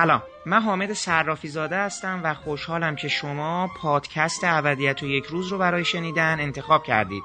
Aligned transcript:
سلام. 0.00 0.22
من 0.46 0.62
حامد 0.62 0.92
صرافی 0.92 1.48
زاده 1.48 1.76
هستم 1.76 2.20
و 2.24 2.34
خوشحالم 2.34 2.96
که 2.96 3.08
شما 3.08 3.70
پادکست 3.76 4.40
ابدیت 4.44 5.02
و 5.02 5.06
یک 5.06 5.24
روز 5.24 5.48
رو 5.48 5.58
برای 5.58 5.84
شنیدن 5.84 6.40
انتخاب 6.40 6.84
کردید. 6.84 7.22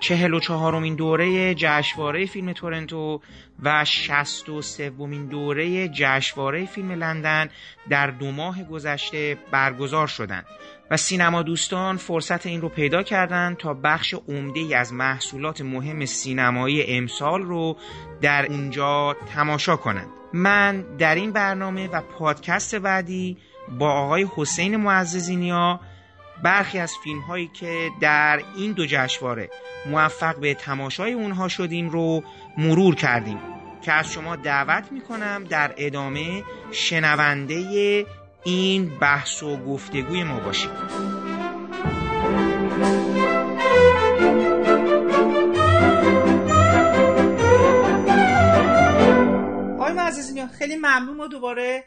چهل 0.00 0.34
و 0.34 0.40
چهارمین 0.40 0.94
دوره 0.94 1.54
جشنواره 1.54 2.26
فیلم 2.26 2.52
تورنتو 2.52 3.20
و 3.62 3.84
شست 3.84 4.48
و 4.48 4.62
سومین 4.62 5.26
دوره 5.26 5.88
جشنواره 5.88 6.66
فیلم 6.66 6.92
لندن 6.92 7.50
در 7.88 8.06
دو 8.06 8.30
ماه 8.30 8.64
گذشته 8.64 9.38
برگزار 9.50 10.06
شدند 10.06 10.46
و 10.90 10.96
سینما 10.96 11.42
دوستان 11.42 11.96
فرصت 11.96 12.46
این 12.46 12.60
رو 12.60 12.68
پیدا 12.68 13.02
کردند 13.02 13.56
تا 13.56 13.74
بخش 13.74 14.14
عمده 14.28 14.60
ای 14.60 14.74
از 14.74 14.92
محصولات 14.92 15.60
مهم 15.60 16.04
سینمایی 16.04 16.96
امسال 16.96 17.42
رو 17.42 17.76
در 18.20 18.46
اونجا 18.46 19.16
تماشا 19.34 19.76
کنند. 19.76 20.23
من 20.34 20.84
در 20.98 21.14
این 21.14 21.32
برنامه 21.32 21.88
و 21.88 22.00
پادکست 22.00 22.74
بعدی 22.74 23.36
با 23.78 23.90
آقای 23.90 24.26
حسین 24.36 24.76
معززینیا 24.76 25.80
برخی 26.42 26.78
از 26.78 26.92
فیلم 27.04 27.20
هایی 27.20 27.50
که 27.54 27.90
در 28.00 28.40
این 28.56 28.72
دو 28.72 28.86
جشنواره 28.86 29.50
موفق 29.90 30.36
به 30.36 30.54
تماشای 30.54 31.12
اونها 31.12 31.48
شدیم 31.48 31.88
رو 31.88 32.22
مرور 32.58 32.94
کردیم 32.94 33.38
که 33.82 33.92
از 33.92 34.12
شما 34.12 34.36
دعوت 34.36 34.92
می‌کنم 34.92 35.44
در 35.44 35.74
ادامه 35.76 36.42
شنونده 36.72 37.54
این 38.44 38.98
بحث 38.98 39.42
و 39.42 39.56
گفتگوی 39.56 40.24
ما 40.24 40.40
باشید. 40.40 40.70
معززینیا 50.14 50.46
خیلی 50.46 50.76
ممنون. 50.76 51.16
ما 51.16 51.26
دوباره 51.26 51.84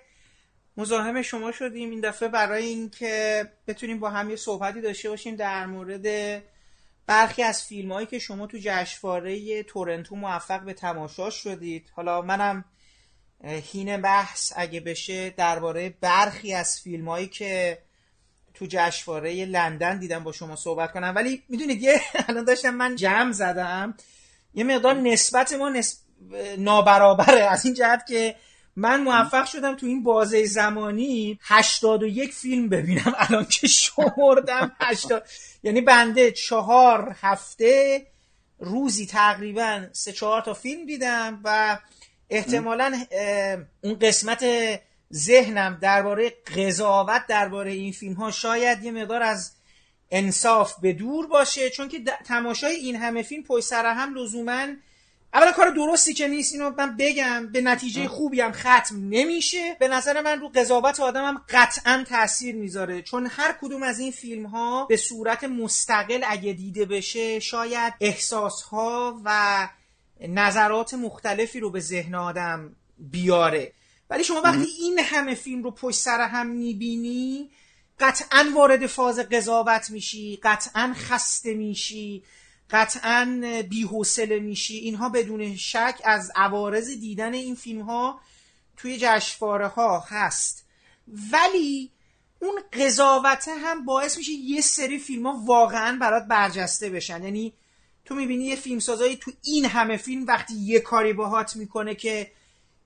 مزاحم 0.77 1.21
شما 1.21 1.51
شدیم 1.51 1.89
این 1.89 2.01
دفعه 2.01 2.29
برای 2.29 2.65
اینکه 2.65 3.45
بتونیم 3.67 3.99
با 3.99 4.09
هم 4.09 4.29
یه 4.29 4.35
صحبتی 4.35 4.81
داشته 4.81 5.09
باشیم 5.09 5.35
در 5.35 5.65
مورد 5.65 6.07
برخی 7.05 7.43
از 7.43 7.63
فیلم 7.63 7.91
هایی 7.91 8.07
که 8.07 8.19
شما 8.19 8.47
تو 8.47 8.57
جشنواره 8.61 9.63
تورنتو 9.63 10.15
موفق 10.15 10.61
به 10.61 10.73
تماشا 10.73 11.29
شدید. 11.29 11.91
حالا 11.95 12.21
منم 12.21 12.65
هین 13.43 14.01
بحث 14.01 14.53
اگه 14.55 14.79
بشه 14.79 15.29
درباره 15.29 15.95
برخی 16.01 16.53
از 16.53 16.81
فیلم 16.81 17.09
هایی 17.09 17.27
که 17.27 17.77
تو 18.53 18.65
جشنواره 18.69 19.45
لندن 19.45 19.99
دیدم 19.99 20.23
با 20.23 20.31
شما 20.31 20.55
صحبت 20.55 20.91
کنم. 20.91 21.13
ولی 21.15 21.43
می‌دونید 21.49 21.81
یه 21.81 22.01
الان 22.27 22.45
داشتم 22.45 22.69
من 22.69 22.95
جمع 22.95 23.31
زدم. 23.31 23.97
یه 24.53 24.63
مقدار 24.63 24.93
نسبت 24.93 25.53
ما 25.53 25.69
نسب... 25.69 26.06
نابرابره 26.57 27.39
از 27.39 27.65
این 27.65 27.73
جهت 27.73 28.05
که 28.07 28.35
من 28.75 29.01
موفق 29.01 29.45
شدم 29.45 29.75
تو 29.75 29.85
این 29.85 30.03
بازه 30.03 30.45
زمانی 30.45 31.39
81 31.41 32.33
فیلم 32.33 32.69
ببینم. 32.69 33.15
الان 33.29 33.45
که 33.45 33.67
شمردم 33.67 34.71
80 34.79 35.27
یعنی 35.63 35.81
بنده 35.81 36.31
چهار 36.31 37.15
هفته 37.21 38.01
روزی 38.59 39.05
تقریبا 39.05 39.85
سه 39.91 40.11
چهار 40.11 40.41
تا 40.41 40.53
فیلم 40.53 40.85
دیدم 40.85 41.41
و 41.43 41.79
احتمالا 42.29 43.03
اون 43.81 43.99
قسمت 43.99 44.45
ذهنم 45.13 45.77
درباره 45.81 46.29
قضاوت 46.29 47.27
درباره 47.27 47.71
این 47.71 47.91
فیلم 47.91 48.13
ها 48.13 48.31
شاید 48.31 48.83
یه 48.83 48.91
مقدار 48.91 49.23
از 49.23 49.51
انصاف 50.11 50.79
به 50.79 50.93
دور 50.93 51.27
باشه. 51.27 51.69
چون 51.69 51.87
که 51.87 51.99
تماشای 52.25 52.75
این 52.75 52.95
همه 52.95 53.23
فیلم 53.23 53.43
پشت 53.43 53.65
سر 53.65 53.85
هم 53.85 54.15
لزوما 54.15 54.67
اولا 55.33 55.51
کار 55.51 55.69
درستی 55.69 56.13
که 56.13 56.27
نیست 56.27 56.53
اینو 56.53 56.71
من 56.77 56.97
بگم 56.97 57.47
به 57.51 57.61
نتیجه 57.61 58.07
خوبی 58.07 58.41
هم 58.41 58.51
ختم 58.51 58.95
نمیشه. 59.09 59.77
به 59.79 59.87
نظر 59.87 60.21
من 60.21 60.39
رو 60.39 60.49
قضاوت 60.49 60.99
آدمم 60.99 61.41
قطعا 61.49 62.05
تاثیر 62.09 62.55
می‌ذاره. 62.55 63.01
چون 63.01 63.27
هر 63.31 63.57
کدوم 63.61 63.83
از 63.83 63.99
این 63.99 64.11
فیلم 64.11 64.45
ها 64.45 64.85
به 64.85 64.97
صورت 64.97 65.43
مستقل 65.43 66.23
اگه 66.27 66.53
دیده 66.53 66.85
بشه 66.85 67.39
شاید 67.39 67.93
احساس 68.01 68.61
ها 68.61 69.21
و 69.25 69.69
نظرات 70.27 70.93
مختلفی 70.93 71.59
رو 71.59 71.69
به 71.69 71.79
ذهن 71.79 72.15
آدم 72.15 72.75
بیاره. 72.97 73.73
ولی 74.09 74.23
شما 74.23 74.41
وقتی 74.41 74.67
این 74.79 74.99
همه 74.99 75.35
فیلم 75.35 75.63
رو 75.63 75.71
پشت 75.71 75.99
سر 75.99 76.21
هم 76.21 76.47
می‌بینی 76.47 77.49
قطعا 77.99 78.51
وارد 78.55 78.87
فاز 78.87 79.19
قضاوت 79.19 79.89
میشی 79.89 80.39
قطعا 80.43 80.93
خسته 80.95 81.53
میشی. 81.53 82.23
قطعا 82.69 83.41
بیحوصله 83.69 84.39
میشی. 84.39 84.75
اینها 84.75 85.09
بدون 85.09 85.55
شک 85.55 86.01
از 86.03 86.31
عوارض 86.35 86.89
دیدن 86.89 87.33
این 87.33 87.55
فیلم 87.55 87.81
ها 87.81 88.19
توی 88.77 88.97
جشنواره 89.01 89.67
ها 89.67 89.99
هست. 89.99 90.65
ولی 91.31 91.91
اون 92.39 92.61
قضاوته 92.73 93.51
هم 93.51 93.85
باعث 93.85 94.17
میشه 94.17 94.31
یه 94.31 94.61
سری 94.61 94.99
فیلم 94.99 95.27
ها 95.27 95.41
واقعا 95.45 95.97
برات 96.01 96.23
برجسته 96.23 96.89
بشن. 96.89 97.23
یعنی 97.23 97.53
تو 98.05 98.15
می‌بینی 98.15 98.45
یه 98.45 98.55
فیلمسازایی 98.55 99.15
تو 99.15 99.31
این 99.43 99.65
همه 99.65 99.97
فیلم 99.97 100.25
وقتی 100.25 100.53
یه 100.53 100.79
کاری 100.79 101.13
باهات 101.13 101.55
می‌کنه 101.55 101.95
که 101.95 102.31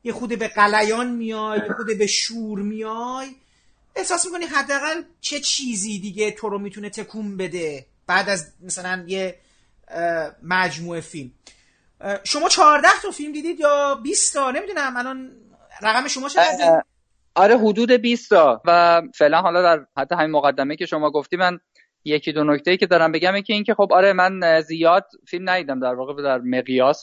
یه 0.04 0.14
خود 0.14 0.40
به 0.40 0.48
قلیان 0.48 1.12
میای 1.12 1.60
یه 1.60 1.74
خود 1.78 1.98
به 1.98 2.08
شور 2.08 2.62
میای 2.62 3.36
احساس 3.96 4.26
می‌کنی 4.26 4.46
حداقل 4.46 5.04
چه 5.22 5.40
چیزی 5.40 6.00
دیگه 6.00 6.32
تو 6.32 6.50
رو 6.50 6.60
می‌تونه 6.60 6.90
تکون 6.90 7.38
بده. 7.38 7.86
بعد 8.08 8.30
از 8.30 8.52
مثلا 8.62 9.06
یه 9.08 9.40
مجموعه 10.44 11.02
فیلم. 11.02 11.32
شما 12.24 12.50
14 12.50 12.88
تا 13.04 13.12
فیلم 13.12 13.32
دیدید 13.32 13.60
یا 13.60 13.96
20 14.04 14.34
تا؟ 14.34 14.52
نمی‌دونم 14.52 14.98
الان 14.98 15.32
رقم 15.82 16.08
شما 16.08 16.30
چقدر 16.30 16.82
آره 17.36 17.58
حدود 17.58 17.92
20 17.92 18.30
تا. 18.30 18.62
و 18.66 19.02
فعلا 19.16 19.42
حالا 19.42 19.62
در 19.62 19.86
حتی 19.98 20.16
همین 20.16 20.32
مقدمه 20.32 20.76
که 20.76 20.86
شما 20.86 21.12
گفتی 21.12 21.38
من 21.38 21.60
یکی 22.06 22.32
دو 22.32 22.44
نکته 22.44 22.72
ای 22.72 22.78
که 22.78 22.86
دارم 22.86 23.12
بگم 23.12 23.34
اینکه 23.34 23.54
اینکه 23.54 23.74
خب 23.74 23.94
آره 23.94 24.14
من 24.14 24.62
زیاد 24.62 25.06
فیلم 25.28 25.50
ندیدم 25.50 25.80
در 25.80 25.94
واقع 25.94 26.24
در 26.24 26.38
مقیاس 26.38 27.02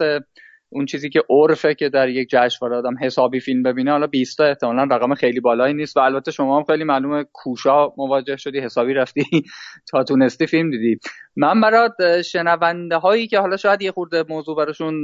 اون 0.70 0.86
چیزی 0.86 1.08
که 1.08 1.22
عرفه 1.30 1.74
که 1.74 1.88
در 1.88 2.08
یک 2.08 2.28
جشنواره 2.30 2.76
آدم 2.76 2.94
حسابی 3.00 3.40
فیلم 3.40 3.62
ببینه 3.62 3.90
حالا 3.90 4.06
20 4.06 4.38
تا 4.38 4.44
احتمالاً 4.44 4.96
رقم 4.96 5.14
خیلی 5.14 5.40
بالایی 5.40 5.74
نیست 5.74 5.96
و 5.96 6.00
البته 6.00 6.30
شما 6.30 6.56
هم 6.58 6.64
خیلی 6.64 6.84
معلومه 6.84 7.24
کوشا 7.32 7.88
مواجه 7.96 8.36
شدی 8.36 8.60
حسابی 8.60 8.94
رفتی 8.94 9.24
تا 9.90 10.04
تونستی 10.04 10.46
فیلم 10.46 10.70
دیدی. 10.70 10.98
من 11.36 11.60
برات 11.60 12.22
شنونده 12.22 12.96
هایی 12.96 13.26
که 13.26 13.38
حالا 13.38 13.56
شاید 13.56 13.82
یه 13.82 13.92
خورده 13.92 14.24
موضوع 14.28 14.56
براشون 14.56 15.02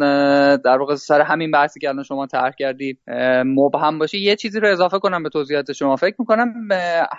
در 0.56 0.78
واقع 0.78 0.94
سر 0.94 1.20
همین 1.20 1.50
بحثی 1.50 1.80
که 1.80 1.88
الان 1.88 2.02
شما 2.04 2.26
طرح 2.26 2.52
کردی 2.58 2.98
مبهم 3.44 3.98
باشه 3.98 4.18
یه 4.18 4.36
چیزی 4.36 4.60
رو 4.60 4.68
اضافه 4.68 4.98
کنم 4.98 5.22
به 5.22 5.28
توضیحات 5.28 5.72
شما. 5.72 5.96
فکر 5.96 6.14
می‌کنم 6.18 6.68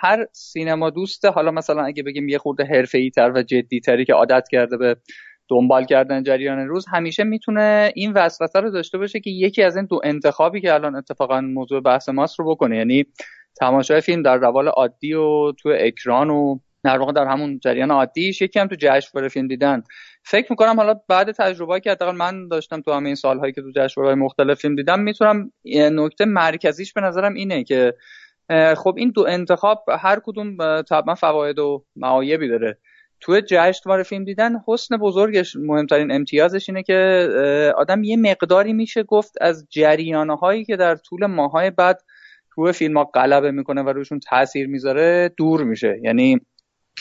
هر 0.00 0.26
سینما 0.32 0.90
دوست 0.90 1.24
حالا 1.24 1.50
مثلا 1.50 1.84
اگه 1.84 2.02
بگیم 2.02 2.28
یه 2.28 2.38
خورده 2.38 2.64
حرفه‌ای 2.64 3.10
تر 3.10 3.32
و 3.34 3.42
جدی 3.42 3.80
تری 3.80 4.04
که 4.04 4.12
عادت 4.12 4.48
کرده 4.50 4.76
به 4.76 4.96
دنبال 5.48 5.84
کردن 5.84 6.22
جریان 6.22 6.58
روز 6.58 6.86
همیشه 6.92 7.24
می‌تونه 7.24 7.92
این 7.94 8.12
وسوسه 8.12 8.60
رو 8.60 8.70
داشته 8.70 8.98
باشه 8.98 9.20
که 9.20 9.30
یکی 9.30 9.62
از 9.62 9.76
این 9.76 9.86
دو 9.86 10.00
انتخابی 10.04 10.60
که 10.60 10.74
الان 10.74 10.96
اتفاقا 10.96 11.40
موضوع 11.40 11.80
بحث 11.80 12.08
ماست 12.08 12.38
رو 12.38 12.50
بکنه. 12.50 12.76
یعنی 12.76 13.04
تماشای 13.60 14.00
فیلم 14.00 14.22
در 14.22 14.36
روال 14.36 14.68
عادی 14.68 15.14
و 15.14 15.52
تو 15.52 15.74
اکران 15.78 16.30
و 16.30 16.58
در 16.84 16.98
واقع 16.98 17.12
در 17.12 17.26
همون 17.26 17.58
جریان 17.58 17.90
عادیش 17.90 18.42
یکی 18.42 18.58
هم 18.58 18.66
تو 18.66 18.76
جشنواره 18.78 19.28
فیلم 19.28 19.48
دیدن. 19.48 19.82
فکر 20.22 20.46
می‌کنم 20.50 20.76
حالا 20.76 20.94
بعد 21.08 21.32
تجربه 21.32 21.80
که 21.80 21.90
حداقل 21.90 22.16
من 22.16 22.48
داشتم 22.48 22.80
تو 22.80 22.92
همه 22.92 23.06
این 23.06 23.14
سالهایی 23.14 23.52
که 23.52 23.62
تو 23.62 23.70
جشنواره 23.76 24.14
مختلف 24.14 24.60
فیلم 24.60 24.76
دیدم 24.76 25.00
می‌تونم 25.00 25.52
نکته 25.74 26.24
مرکزیش 26.24 26.92
به 26.92 27.00
نظرم 27.00 27.34
اینه 27.34 27.64
که 27.64 27.94
خب 28.76 28.94
این 28.98 29.10
دو 29.10 29.26
انتخاب 29.28 29.84
هر 30.00 30.20
کدوم 30.24 30.82
طبعا 30.82 31.14
فواید 31.14 31.58
و 31.58 31.84
معایبی 31.96 32.48
داره. 32.48 32.78
تو 33.20 33.40
جشنواره 33.40 34.02
فیلم 34.02 34.24
دیدن 34.24 34.56
حسن 34.66 34.96
بزرگش 34.96 35.56
مهمترین 35.56 36.12
امتیازش 36.12 36.68
اینه 36.68 36.82
که 36.82 37.28
آدم 37.76 38.04
یه 38.04 38.16
مقداری 38.16 38.72
میشه 38.72 39.02
گفت 39.02 39.34
از 39.40 39.66
جریانه 39.70 40.36
هایی 40.36 40.64
که 40.64 40.76
در 40.76 40.96
طول 40.96 41.26
ماهای 41.26 41.70
بعد 41.70 42.00
روی 42.56 42.72
فیلم 42.72 42.96
ها 42.96 43.04
غلبه 43.04 43.50
می‌کنه 43.50 43.82
و 43.82 43.88
روشون 43.88 44.20
تاثیر 44.20 44.66
می‌ذاره 44.66 45.30
دور 45.36 45.64
میشه. 45.64 45.98
یعنی 46.02 46.40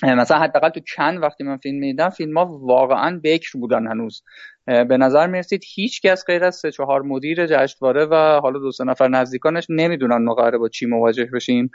مثلا 0.04 0.40
حداقل 0.40 0.70
تو 0.70 0.80
چند 0.80 1.22
وقتی 1.22 1.44
من 1.44 1.58
فیلم 1.58 1.80
می‌دیدم 1.80 2.10
فیلم 2.10 2.38
ها 2.38 2.46
واقعا 2.46 3.22
بکر 3.24 3.50
بودن 3.60 3.88
هنوز. 3.88 4.24
به 4.66 4.98
نظر 4.98 5.28
می‌رسید 5.28 5.62
هیچ 5.76 6.02
کس 6.02 6.26
غیر 6.26 6.44
از 6.44 6.56
سه 6.56 6.72
چهار 6.72 7.02
مدیر 7.02 7.48
جشنواره 7.48 8.06
و 8.06 8.16
حالا 8.16 8.60
دو 8.60 8.72
سه 8.72 8.84
نفر 8.84 9.08
نزدیکانش 9.08 9.68
نمی‌دونن 9.70 10.24
ما 10.24 10.34
قراره 10.34 10.58
با 10.58 10.70
چی 10.70 10.86
مواجه 10.86 11.26
بشیم. 11.34 11.70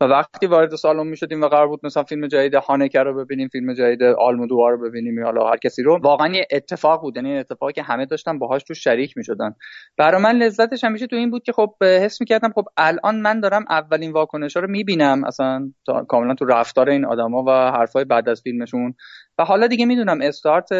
و 0.00 0.04
وقتی 0.04 0.46
وارد 0.46 0.76
سالن 0.76 1.06
می‌شدیم 1.06 1.42
و 1.42 1.48
قرار 1.48 1.68
بود 1.68 1.80
مثلا 1.82 2.02
فیلم 2.02 2.26
جدید 2.26 2.54
هانکر 2.54 3.04
رو 3.04 3.24
ببینیم 3.24 3.48
فیلم 3.48 3.74
جدید 3.74 4.02
آلمودوار 4.02 4.72
رو 4.72 4.88
ببینیم 4.88 5.18
یا 5.18 5.24
حالا 5.24 5.48
هر 5.48 5.56
کسی 5.56 5.82
رو 5.82 5.98
واقعا 6.02 6.28
یه 6.34 6.46
اتفاق 6.50 7.00
بود. 7.00 7.16
یعنی 7.16 7.38
اتفاقی 7.38 7.72
که 7.72 7.82
همه 7.82 8.06
داشتن 8.06 8.38
باهاش 8.38 8.62
تو 8.62 8.74
شریک 8.74 9.16
می‌شدن. 9.16 9.54
برای 9.98 10.22
من 10.22 10.36
لذتش 10.36 10.84
همیشه 10.84 11.06
تو 11.06 11.16
این 11.16 11.30
بود 11.30 11.42
که 11.42 11.52
خب 11.52 11.74
حس 11.82 12.20
می‌کردم 12.20 12.52
خب 12.54 12.64
الان 12.76 13.20
من 13.20 13.40
دارم 13.40 13.64
اولین 13.68 14.12
واکنش 14.12 14.56
رو 14.56 14.70
می‌بینم 14.70 15.24
اصلا 15.24 15.72
کاملا 16.08 16.34
تو 16.34 16.44
رفتار 16.44 16.90
این 16.90 17.04
آدما 17.04 17.44
و 17.46 17.50
حرفای 17.50 18.04
بعد 18.04 18.28
از 18.28 18.40
فیلمشون. 18.42 18.94
حالا 19.44 19.66
دیگه 19.66 19.86
می‌دونم 19.86 20.20
استارت 20.22 20.72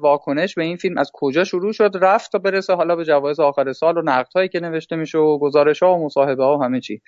واکنش 0.00 0.54
به 0.54 0.62
این 0.62 0.76
فیلم 0.76 0.98
از 0.98 1.10
کجا 1.14 1.44
شروع 1.44 1.72
شد 1.72 1.90
رفت 2.00 2.32
تا 2.32 2.38
برسه 2.38 2.74
حالا 2.74 2.96
به 2.96 3.04
جوایز 3.04 3.40
آخر 3.40 3.72
سال 3.72 3.98
و 3.98 4.02
نقدهایی 4.02 4.48
که 4.48 4.60
نوشته 4.60 4.96
میشه 4.96 5.18
و 5.18 5.38
گزارش 5.38 5.82
ها 5.82 5.94
و 5.94 6.04
مصاحبه 6.04 6.44
ها 6.44 6.58
و 6.58 6.62
همه 6.62 6.80
چی. 6.80 7.00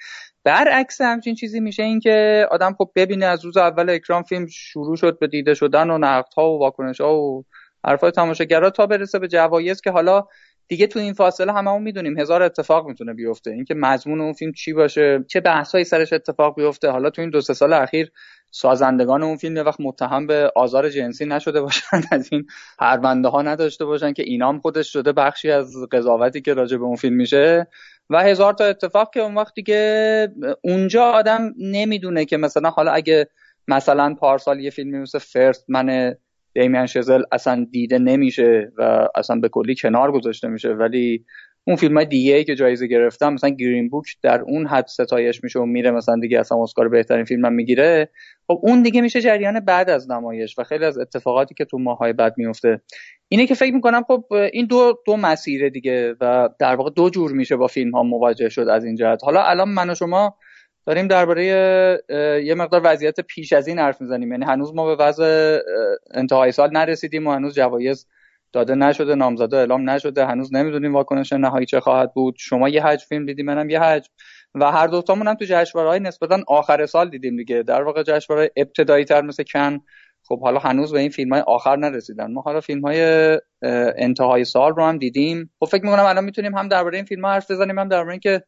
برعکس 0.45 1.01
همچین 1.01 1.35
چیزی 1.35 1.61
میشه 1.61 1.83
این 1.83 2.01
که 2.01 2.47
آدم 2.51 2.75
خب 2.79 2.91
ببینه 2.97 3.27
از 3.27 3.45
روز 3.45 3.57
اول 3.57 3.91
اکرام 3.91 4.23
فیلم 4.23 4.47
شروع 4.47 4.97
شد 4.97 5.19
به 5.19 5.27
دیده 5.27 5.55
شدن 5.55 5.91
و 5.91 5.99
نقدها 5.99 6.51
و 6.51 6.59
واکنش 6.59 7.01
ها 7.01 7.17
و 7.17 7.45
حرفای 7.85 8.11
تماشاگرا 8.11 8.71
تا 8.71 8.87
برسه 8.87 9.19
به 9.19 9.29
جوایز 9.29 9.81
که 9.81 9.91
حالا 9.91 10.25
دیگه 10.69 10.87
تو 10.87 10.99
این 10.99 11.13
فاصله 11.13 11.53
هممون 11.53 11.83
می‌دونیم 11.83 12.19
هزار 12.19 12.43
اتفاق 12.43 12.89
می‌تونه 12.89 13.15
بیفته. 13.15 13.51
اینکه 13.51 13.75
مضمون 13.75 14.21
اون 14.21 14.33
فیلم 14.33 14.53
چی 14.53 14.73
باشه 14.73 15.25
چه 15.29 15.41
بحثایی 15.41 15.85
سرش 15.85 16.13
اتفاق 16.13 16.55
بیفته. 16.57 16.91
حالا 16.91 17.11
تو 17.11 17.23
این 17.23 17.31
دو 17.31 17.41
سه 17.41 17.55
سال 17.55 17.73
اخیر 17.73 18.13
سازندگان 18.51 19.23
اون 19.23 19.37
فیلم 19.37 19.57
یه 19.57 19.63
وقت 19.63 19.81
متهم 19.81 20.27
به 20.27 20.53
آزار 20.57 20.89
جنسی 20.89 21.27
نشده 21.27 21.61
باشن 21.61 22.01
از 22.13 22.29
این 22.33 22.47
پرونده 22.79 23.29
ها 23.29 23.43
نداشته 23.43 23.85
باشن 23.85 24.13
که 24.13 24.23
اینام 24.23 24.61
خودش 24.61 24.93
شده 24.93 25.13
بخشی 25.13 25.51
از 25.51 25.77
قضاوتی 25.93 26.41
که 26.41 26.55
راجع 26.55 26.77
به 26.77 26.85
اون 26.85 26.97
فیلم 26.97 27.17
میشه. 27.17 27.67
و 28.11 28.23
هزار 28.23 28.53
تا 28.53 28.65
اتفاق 28.65 29.11
که 29.15 29.21
اون 29.21 29.35
وقت 29.35 29.55
دیگه 29.55 30.29
اونجا 30.65 31.05
آدم 31.05 31.55
نمی‌دونه 31.59 32.25
که 32.25 32.37
مثلا 32.37 32.71
حالا 32.71 32.93
اگه 32.93 33.29
مثلا 33.69 34.15
پارسال 34.15 34.61
یه 34.61 34.71
فیلمی 34.71 34.99
مثل 34.99 35.19
فرست 35.19 35.65
من 35.69 36.15
دیمین 36.55 36.87
شزل 36.87 37.23
اصلا 37.33 37.67
دیده 37.71 37.99
نمیشه 37.99 38.73
و 38.77 39.09
اصلا 39.15 39.37
به 39.41 39.49
کلی 39.49 39.75
کنار 39.75 40.13
گذاشته 40.13 40.49
میشه 40.49 40.69
ولی 40.69 41.25
اون 41.69 41.77
فیلم 41.77 41.97
های 41.97 42.07
دیگه 42.07 42.35
ای 42.35 42.45
که 42.45 42.55
جایزه 42.55 42.87
گرفتم 42.87 43.33
مثلا 43.33 43.51
گرین 43.51 43.89
بوک 43.89 44.07
در 44.23 44.41
اون 44.41 44.67
حد 44.67 44.87
ستایش 44.87 45.45
میشه 45.45 45.59
و 45.59 45.65
میره 45.65 45.91
مثلا 45.91 46.17
دیگه 46.21 46.41
اصلا 46.41 46.63
اسکار 46.63 46.89
بهترین 46.89 47.25
فیلم 47.25 47.45
هم 47.45 47.53
می‌گیره. 47.53 48.09
خب 48.47 48.61
اون 48.63 48.83
دیگه 48.83 49.01
میشه 49.01 49.21
جریان 49.21 49.61
بعد 49.61 49.91
از 49.91 50.11
نمایش 50.11 50.59
و 50.59 50.63
خیلی 50.63 50.85
از 50.85 50.99
اتفاقاتی 50.99 51.55
که 51.55 51.65
تو 51.65 51.79
ماهای 51.79 52.13
بعد 52.13 52.35
میفته. 52.37 52.81
اینه 53.29 53.47
که 53.47 53.55
فکر 53.55 53.75
می‌کنم 53.75 54.03
خب 54.03 54.25
این 54.53 54.67
دو 54.67 54.99
دو 55.07 55.17
مسیره 55.17 55.71
دیگه 55.71 56.15
و 56.21 56.49
در 56.59 56.75
واقع 56.75 56.91
دو 56.91 57.11
جور 57.11 57.33
میشه 57.33 57.57
با 57.57 57.67
فیلم 57.67 57.91
ها 57.91 58.03
مواجه 58.03 58.49
شد 58.49 58.69
از 58.69 58.85
این 58.85 58.97
جهت. 58.97 59.25
حالا 59.25 59.43
الان 59.43 59.69
من 59.69 59.91
و 59.91 59.95
شما 59.95 60.37
داریم 60.87 61.09
درباره 61.09 61.45
یه 62.45 62.55
مقدار 62.55 62.81
وضعیت 62.85 63.21
پیش 63.21 63.53
از 63.53 63.69
این 63.69 63.79
حرف 63.79 64.01
می‌زنیم. 64.01 64.33
یعنی 64.33 64.45
هنوز 64.45 64.75
ما 64.75 64.97
به 64.97 65.05
وضع 65.05 65.59
انتهای 66.15 66.53
سال 66.53 66.71
نرسیدیم 66.73 67.27
و 67.27 67.33
هنوز 67.33 67.55
جوایز 67.55 68.07
داده 68.53 68.75
نشده 68.75 69.15
نامزده 69.15 69.57
اعلام 69.57 69.91
نشده 69.91 70.27
هنوز 70.27 70.55
نمی‌دونیم 70.55 70.95
واکنش 70.95 71.33
نهایی 71.33 71.67
چه 71.67 71.81
خواهد 71.81 72.15
بود. 72.15 72.35
شما 72.39 72.69
یه 72.69 72.83
حج 72.83 73.01
فیلم 73.01 73.27
دیدیم 73.27 73.47
منم 73.47 73.71
یه 73.71 73.81
حج 73.81 74.09
و 74.55 74.73
هر 74.73 74.87
دوتامون 74.87 75.29
هم 75.29 75.35
تو 75.35 75.45
جشنواره‌های 75.45 76.01
نسبتا 76.01 76.39
آخر 76.47 76.87
سال 76.87 77.11
دیدیم 77.11 77.37
دیگه. 77.37 77.63
در 77.63 77.83
واقع 77.83 78.03
جشنواره 78.03 78.51
ابتدایی 78.57 79.05
تر 79.05 79.23
مثل 79.23 79.43
کن. 79.53 79.79
خب 80.23 80.41
حالا 80.41 80.59
هنوز 80.59 80.93
به 80.93 80.99
این 81.01 81.11
فیلم 81.11 81.33
های 81.33 81.43
آخر 81.47 81.77
نرسیدن. 81.77 82.33
ما 82.33 82.41
حالا 82.41 82.61
فیلم 82.61 82.81
های 82.81 83.01
انتهای 83.97 84.45
سال 84.45 84.75
رو 84.75 84.85
هم 84.85 84.99
دیدیم. 84.99 85.51
خب 85.61 85.67
فکر 85.67 85.85
می‌کنم 85.85 86.05
الان 86.05 86.25
می‌تونیم 86.25 86.55
هم 86.55 86.69
درباره 86.69 86.97
این 86.97 87.05
فیلم 87.05 87.25
ها 87.25 87.33
حرف 87.33 87.51
بزنیم 87.51 87.79
هم 87.79 87.89
درباره 87.89 88.11
اینکه 88.11 88.43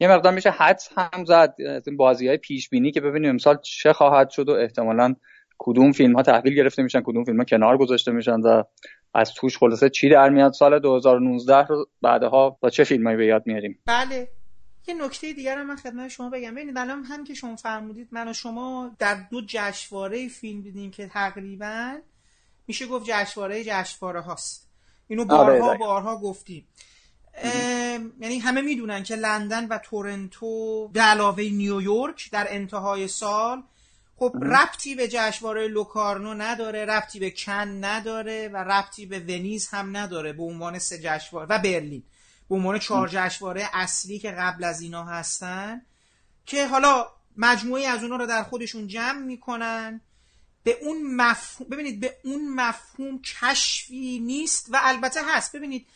یه 0.00 0.08
مقدار 0.08 0.32
میشه 0.32 0.50
حدس 0.50 0.88
هم 0.96 1.24
زد. 1.24 1.54
از 1.68 1.88
این 1.88 1.96
بازی 1.96 2.28
های 2.28 2.36
پیش 2.36 2.68
بینی 2.68 2.90
که 2.90 3.00
ببینیم 3.00 3.30
امسال 3.30 3.58
چه 3.62 3.92
خواهد 3.92 4.30
شد 4.30 4.48
و 4.48 4.52
احتمالا 4.52 5.14
کدوم 5.58 5.92
فیلم 5.92 6.16
ها 6.16 6.22
تحویل 6.22 6.54
گرفته 6.54 6.82
میشن 6.82 7.00
کدوم 7.00 7.24
فیلم 7.24 7.38
ها 7.38 7.44
کنار 7.44 7.78
گذاشته 7.78 8.12
میشن 8.12 8.40
و 8.40 8.62
از 9.14 9.32
توش 9.34 9.58
خلاصه 9.58 9.90
چی 9.90 10.08
در 10.08 10.28
میاد 10.28 10.52
سال 10.52 10.78
2019 10.78 11.56
رو 11.56 11.86
بعدها 12.02 12.50
با 12.50 12.70
چه 12.70 12.84
فیلمایی 12.84 13.16
به 13.16 13.26
یاد 13.26 13.42
میاریم؟ 13.46 13.78
بله. 13.86 14.28
یه 14.86 14.94
نکته 14.94 15.32
دیگر 15.32 15.58
هم 15.58 15.66
من 15.66 15.76
خدمت 15.76 16.08
شما 16.08 16.30
بگم. 16.30 16.54
ببینید 16.54 16.78
الان 16.78 17.04
هم 17.04 17.24
که 17.24 17.34
شما 17.34 17.56
فرمودید 17.56 18.08
من 18.10 18.28
و 18.28 18.32
شما 18.32 18.96
در 18.98 19.14
دو 19.30 19.42
جشنواره 19.46 20.28
فیلم 20.28 20.60
دیدیم 20.60 20.90
که 20.90 21.06
تقریبا 21.06 21.98
میشه 22.66 22.86
گفت 22.86 23.06
جشنواره 23.08 23.64
جشنواره 23.64 24.20
هاست. 24.20 24.70
اینو 25.08 25.32
آره، 25.32 25.60
بارها 25.60 25.76
بارها 25.76 26.16
گفتیم. 26.16 26.68
یعنی 28.20 28.38
همه 28.38 28.60
می‌دونن 28.60 29.02
که 29.02 29.16
لندن 29.16 29.68
و 29.68 29.78
تورنتو 29.78 30.88
به 30.88 31.00
علاوه 31.00 31.42
نیویورک 31.42 32.30
در 32.30 32.46
انتهای 32.48 33.08
سال 33.08 33.62
خب 34.16 34.36
ربطی 34.42 34.94
به 34.94 35.08
جشنواره 35.08 35.68
لوکارنو 35.68 36.34
نداره 36.34 36.84
ربطی 36.84 37.18
به 37.18 37.30
کن 37.30 37.84
نداره 37.84 38.48
و 38.48 38.56
ربطی 38.56 39.06
به 39.06 39.20
ونیز 39.20 39.68
هم 39.68 39.96
نداره 39.96 40.32
به 40.32 40.42
عنوان 40.42 40.78
سه 40.78 40.98
جشنواره 40.98 41.48
و 41.48 41.58
برلین. 41.58 42.02
به 42.48 42.54
عنوان 42.54 42.78
چهار 42.78 43.08
جشنواره 43.08 43.68
اصلی 43.72 44.18
که 44.18 44.30
قبل 44.30 44.64
از 44.64 44.80
اینا 44.80 45.04
هستن 45.04 45.82
که 46.46 46.66
حالا 46.66 47.06
مجموعی 47.36 47.86
از 47.86 48.02
اونا 48.02 48.16
رو 48.16 48.26
در 48.26 48.42
خودشون 48.42 48.86
جمع 48.86 49.18
می‌کنن. 49.18 50.00
به 50.64 50.78
اون 50.82 51.16
مفهوم 51.16 51.68
ببینید 51.68 52.00
به 52.00 52.16
اون 52.24 52.48
مفهوم 52.48 53.22
کشفی 53.22 54.18
نیست 54.18 54.68
و 54.72 54.78
البته 54.82 55.20
هست. 55.24 55.56
ببینید 55.56 55.86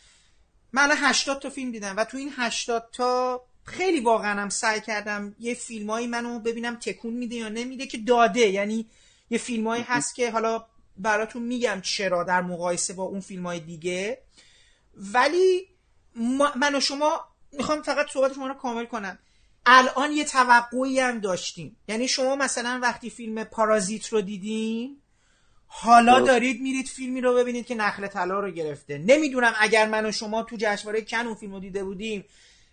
من 0.73 0.91
80 0.97 1.41
تا 1.41 1.49
فیلم 1.49 1.71
دیدم 1.71 1.97
و 1.97 2.03
تو 2.03 2.17
این 2.17 2.33
80 2.37 2.89
تا 2.91 3.41
خیلی 3.69 3.99
واقعا 3.99 4.41
هم 4.41 4.49
سعی 4.49 4.81
کردم 4.81 5.35
یه 5.39 5.53
فیلمایی 5.53 6.07
منو 6.07 6.39
ببینم 6.39 6.75
تکون 6.75 7.13
میده 7.13 7.35
یا 7.35 7.49
نمیده 7.49 7.87
که 7.87 7.97
داده. 7.97 8.39
یعنی 8.39 8.89
یه 9.29 9.37
فیلمایی 9.37 9.83
هست 9.83 10.15
که 10.15 10.31
حالا 10.31 10.65
براتون 10.97 11.41
میگم 11.41 11.81
چرا 11.81 12.23
در 12.23 12.41
مقایسه 12.41 12.93
با 12.93 13.03
اون 13.03 13.19
فیلم 13.19 13.45
های 13.45 13.59
دیگه. 13.59 14.21
ولی 14.95 15.67
من 16.55 16.75
و 16.75 16.79
شما 16.79 17.21
می‌خوام 17.51 17.81
فقط 17.81 18.09
صحبت 18.09 18.33
شما 18.33 18.47
رو 18.47 18.53
کامل 18.53 18.85
کنم. 18.85 19.19
الان 19.65 20.11
یه 20.11 20.25
توقعی 20.25 20.99
هم 20.99 21.19
داشتیم. 21.19 21.77
یعنی 21.87 22.07
شما 22.07 22.35
مثلا 22.35 22.79
وقتی 22.83 23.09
فیلم 23.09 23.43
پارازیت 23.43 24.07
رو 24.07 24.21
دیدیم 24.21 25.01
حالا 25.67 26.19
دارید 26.19 26.61
میرید 26.61 26.87
فیلمی 26.87 27.21
رو 27.21 27.33
ببینید 27.33 27.65
که 27.65 27.75
نخل 27.75 28.07
طلا 28.07 28.39
رو 28.39 28.51
گرفته. 28.51 28.97
نمی‌دونم 28.97 29.53
اگر 29.59 29.89
من 29.89 30.05
و 30.05 30.11
شما 30.11 30.43
تو 30.43 30.55
جشنواره 30.59 31.01
کن 31.01 31.17
اون 31.17 31.35
فیلم 31.35 31.53
رو 31.53 31.59
دیده 31.59 31.83
بودیم 31.83 32.25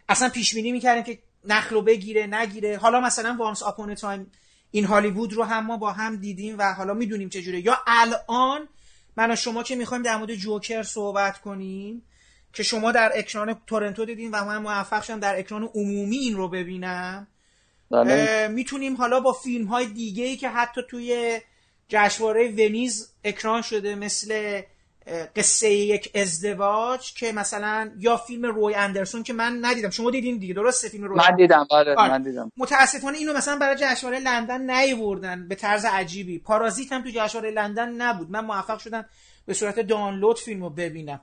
اصلا 0.08 0.28
پیش 0.28 0.54
بینی 0.54 0.72
می‌کردیم 0.72 1.04
که 1.04 1.18
نخل 1.44 1.74
رو 1.74 1.82
بگیره 1.82 2.26
نگیره. 2.26 2.76
حالا 2.76 3.00
مثلا 3.00 3.36
Once 3.38 3.62
Upon 3.62 3.94
a 3.94 4.02
Time 4.02 4.32
in 4.70 4.84
Hollywood 4.84 5.32
رو 5.32 5.44
هم 5.44 5.66
ما 5.66 5.76
با 5.76 5.92
هم 5.92 6.16
دیدیم 6.16 6.58
و 6.58 6.74
حالا 6.74 6.94
می‌دونیم 6.94 7.28
چجوره. 7.28 7.60
یا 7.60 7.78
الان 7.86 8.68
من 9.16 9.30
و 9.30 9.36
شما 9.36 9.62
که 9.62 9.76
می‌خوایم 9.76 10.02
در 10.02 10.16
مورد 10.16 10.34
جوکر 10.34 10.82
صحبت 10.82 11.40
کنیم 11.40 12.02
که 12.52 12.62
شما 12.62 12.92
در 12.92 13.12
اکران 13.14 13.60
تورنتو 13.66 14.04
دیدین 14.04 14.30
و 14.30 14.44
من 14.44 14.58
موفق 14.58 15.02
شدم 15.02 15.20
در 15.20 15.38
اکران 15.38 15.70
عمومی 15.74 16.16
این 16.16 16.36
رو 16.36 16.48
ببینم. 16.48 17.26
بله. 17.90 18.48
می‌تونیم 18.48 18.96
حالا 18.96 19.20
با 19.20 19.32
فیلم 19.32 19.66
های 19.66 19.86
دیگه 19.86 20.24
ای 20.24 20.36
که 20.36 20.48
حتی 20.48 20.80
توی 20.90 21.40
جشنواره 21.88 22.48
ونیز 22.48 23.12
اکران 23.24 23.62
شده 23.62 23.94
مثل 23.94 24.62
قصه 25.36 25.70
یک 25.70 26.10
ازدواج 26.14 27.14
که 27.14 27.32
مثلا 27.32 27.90
یا 27.98 28.16
فیلم 28.16 28.46
روی 28.46 28.74
اندرسون 28.74 29.22
که 29.22 29.32
من 29.32 29.58
ندیدم. 29.62 29.90
شما 29.90 30.10
دیدین 30.10 30.38
دیگه. 30.38 30.54
درسته 30.54 30.88
فیلم 30.88 31.04
روی 31.04 31.18
من 31.18 31.36
دیدم 31.36 31.66
آره, 31.70 31.94
آره. 31.94 32.10
من 32.10 32.22
دیدم. 32.22 32.52
متاسفانه 32.56 33.18
اینو 33.18 33.32
مثلا 33.32 33.56
برای 33.56 33.76
جشنواره 33.80 34.18
لندن 34.18 34.70
نیوردن 34.70 35.48
به 35.48 35.54
طرز 35.54 35.84
عجیبی. 35.84 36.38
پارازیت 36.38 36.92
هم 36.92 37.02
تو 37.02 37.10
جشنواره 37.14 37.50
لندن 37.50 37.88
نبود. 37.88 38.30
من 38.30 38.44
موفق 38.44 38.78
شدم 38.78 39.04
به 39.46 39.54
صورت 39.54 39.80
دانلود 39.80 40.38
فیلم 40.38 40.62
رو 40.62 40.70
ببینم. 40.70 41.20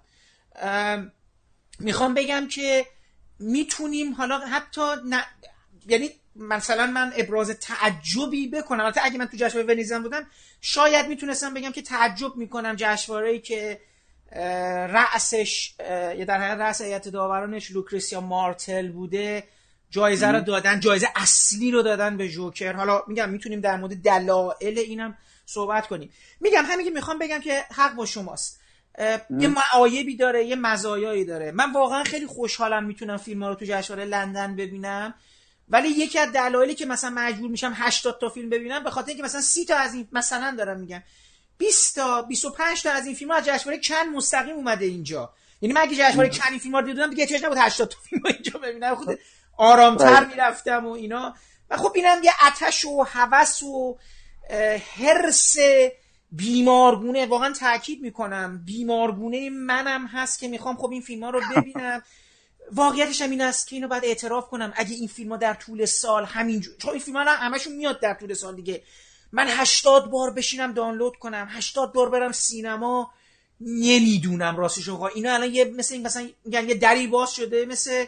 می‌خوام 1.79 2.13
بگم 2.13 2.47
که 2.47 2.85
می‌تونیم 3.39 4.13
حالا 4.13 4.39
حتی 4.39 4.81
ن... 5.09 5.21
یعنی 5.87 6.09
مثلا 6.35 6.87
من 6.87 7.13
ابراز 7.17 7.49
تعجبی 7.49 8.47
بکنم. 8.47 8.85
البته 8.85 9.01
اگه 9.03 9.17
من 9.17 9.25
تو 9.25 9.37
جشنواره 9.37 9.73
ونیزم 9.73 10.03
بودم 10.03 10.27
شاید 10.61 11.07
می‌تونستم 11.07 11.53
بگم 11.53 11.71
که 11.71 11.81
تعجب 11.81 12.35
می‌کنم 12.35 12.75
جشنواره 12.77 13.39
که 13.39 13.81
رأسش 14.89 15.73
یا 16.17 16.25
در 16.25 16.37
حقیقت 16.37 16.59
رأس 16.59 16.81
هیئت 16.81 17.07
داورانش 17.09 17.71
لوکریسیا 17.71 18.21
مارتل 18.21 18.91
بوده. 18.91 19.43
جایزه 19.89 20.27
رو 20.27 20.39
دادن 20.39 20.79
جایزه 20.79 21.07
اصلی 21.15 21.71
رو 21.71 21.81
دادن 21.81 22.17
به 22.17 22.29
جوکر. 22.29 22.73
حالا 22.73 23.03
میگم 23.07 23.29
می‌تونیم 23.29 23.59
در 23.59 23.77
مورد 23.77 23.95
دلایل 23.95 24.79
اینم 24.79 25.17
صحبت 25.45 25.87
کنیم. 25.87 26.09
میگم 26.39 26.63
همین 26.65 26.85
که 26.85 26.91
می‌خوام 26.91 27.19
بگم 27.19 27.39
که 27.39 27.63
حق 27.75 27.95
با 27.95 28.05
شماست. 28.05 28.59
یه 29.39 29.47
معایبی 29.47 30.15
داره 30.15 30.45
یه 30.45 30.55
مزایایی 30.55 31.25
داره. 31.25 31.51
من 31.51 31.73
واقعا 31.73 32.03
خیلی 32.03 32.27
خوشحالم 32.27 32.83
می‌تونم 32.83 33.17
فیلم 33.17 33.43
رو 33.43 33.55
تو 33.55 33.65
جشنواره 33.65 34.05
لندن 34.05 34.55
ببینم. 34.55 35.13
ولی 35.73 35.89
یکی 35.89 36.19
از 36.19 36.31
دلایلی 36.31 36.75
که 36.75 36.85
مثلا 36.85 37.09
مجبور 37.09 37.49
میشم 37.49 37.73
80 37.75 38.19
تا 38.21 38.29
فیلم 38.29 38.49
ببینم 38.49 38.83
به 38.83 38.89
خاطر 38.89 39.07
اینکه 39.07 39.23
مثلا 39.23 39.41
30 39.41 39.65
تا 39.65 39.75
از 39.75 39.93
این 39.93 40.07
مثلا 40.11 40.55
دارم 40.57 40.79
میگم. 40.79 41.03
20 41.57 41.95
تا 41.95 42.21
25 42.21 42.83
تا 42.83 42.91
از 42.91 43.05
این 43.05 43.15
فیلم 43.15 43.31
ها 43.31 43.37
از 43.37 43.45
جشنواره 43.45 43.81
کن 43.81 44.09
مستقیم 44.15 44.55
اومده 44.55 44.85
اینجا. 44.85 45.33
یعنی 45.61 45.73
من 45.73 45.81
اگه 45.81 45.95
جشنواره 45.95 46.29
کن 46.29 46.49
این 46.49 46.59
فیلم 46.59 46.75
ها 46.75 46.81
دیدم 46.81 47.09
دیگه 47.09 47.23
احتیاج 47.23 47.43
نبود 47.45 47.57
80 47.57 47.89
تا 47.89 47.97
فیلم 48.09 48.21
اینجا 48.25 48.59
ببینم. 48.59 48.95
خود 48.95 49.19
آرامتر 49.57 50.19
بله. 50.19 50.27
می‌رفتم 50.27 50.85
و 50.85 50.91
اینا. 50.91 51.35
و 51.69 51.77
خب 51.77 51.91
اینم 51.95 52.17
یه 52.23 52.31
آتش 52.47 52.85
و 52.85 53.03
هوس 53.03 53.63
و 53.63 53.97
هرس 54.97 55.55
بیمارگونه. 56.31 57.25
واقعا 57.25 57.53
تاکید 57.53 58.01
می‌کنم. 58.01 58.61
بیمارگونه 58.65 59.49
منم 59.49 60.07
هست 60.07 60.39
که 60.39 60.47
می‌خوام 60.47 60.77
خب 60.77 60.91
این 60.91 61.01
فیلم 61.01 61.23
ها 61.23 61.29
رو 61.29 61.41
ببینم. 61.55 62.03
واقعیتش 62.71 63.21
هم 63.21 63.29
این 63.29 63.41
است 63.41 63.67
که 63.67 63.75
اینو 63.75 63.87
باید 63.87 64.05
اعتراف 64.05 64.49
کنم. 64.49 64.73
اگه 64.75 64.95
این 64.95 65.07
فیلم 65.07 65.31
ها 65.31 65.37
در 65.37 65.53
طول 65.53 65.85
سال 65.85 66.25
همینجور 66.25 66.73
چون 66.77 66.91
این 66.91 66.99
فیلم 66.99 67.17
ها 67.17 67.23
همشون 67.23 67.73
میاد 67.73 67.99
در 67.99 68.13
طول 68.13 68.33
سال 68.33 68.55
دیگه. 68.55 68.83
من 69.31 69.47
هشتاد 69.49 70.09
بار 70.09 70.31
بشینم 70.31 70.73
دانلود 70.73 71.15
کنم. 71.15 71.47
هشتاد 71.49 71.93
بار 71.93 72.09
برم 72.09 72.31
سینما. 72.31 73.11
نمی‌دونم 73.61 74.57
راستش 74.57 74.89
آقا. 74.89 75.07
اینا 75.07 75.33
الان 75.33 75.53
یه 75.53 75.65
مثل 75.65 75.93
این 75.93 76.05
مثلا 76.05 76.29
میگن 76.45 76.69
یه 76.69 76.75
دری 76.75 77.07
باز 77.07 77.31
شده 77.31 77.65
مثل 77.65 78.05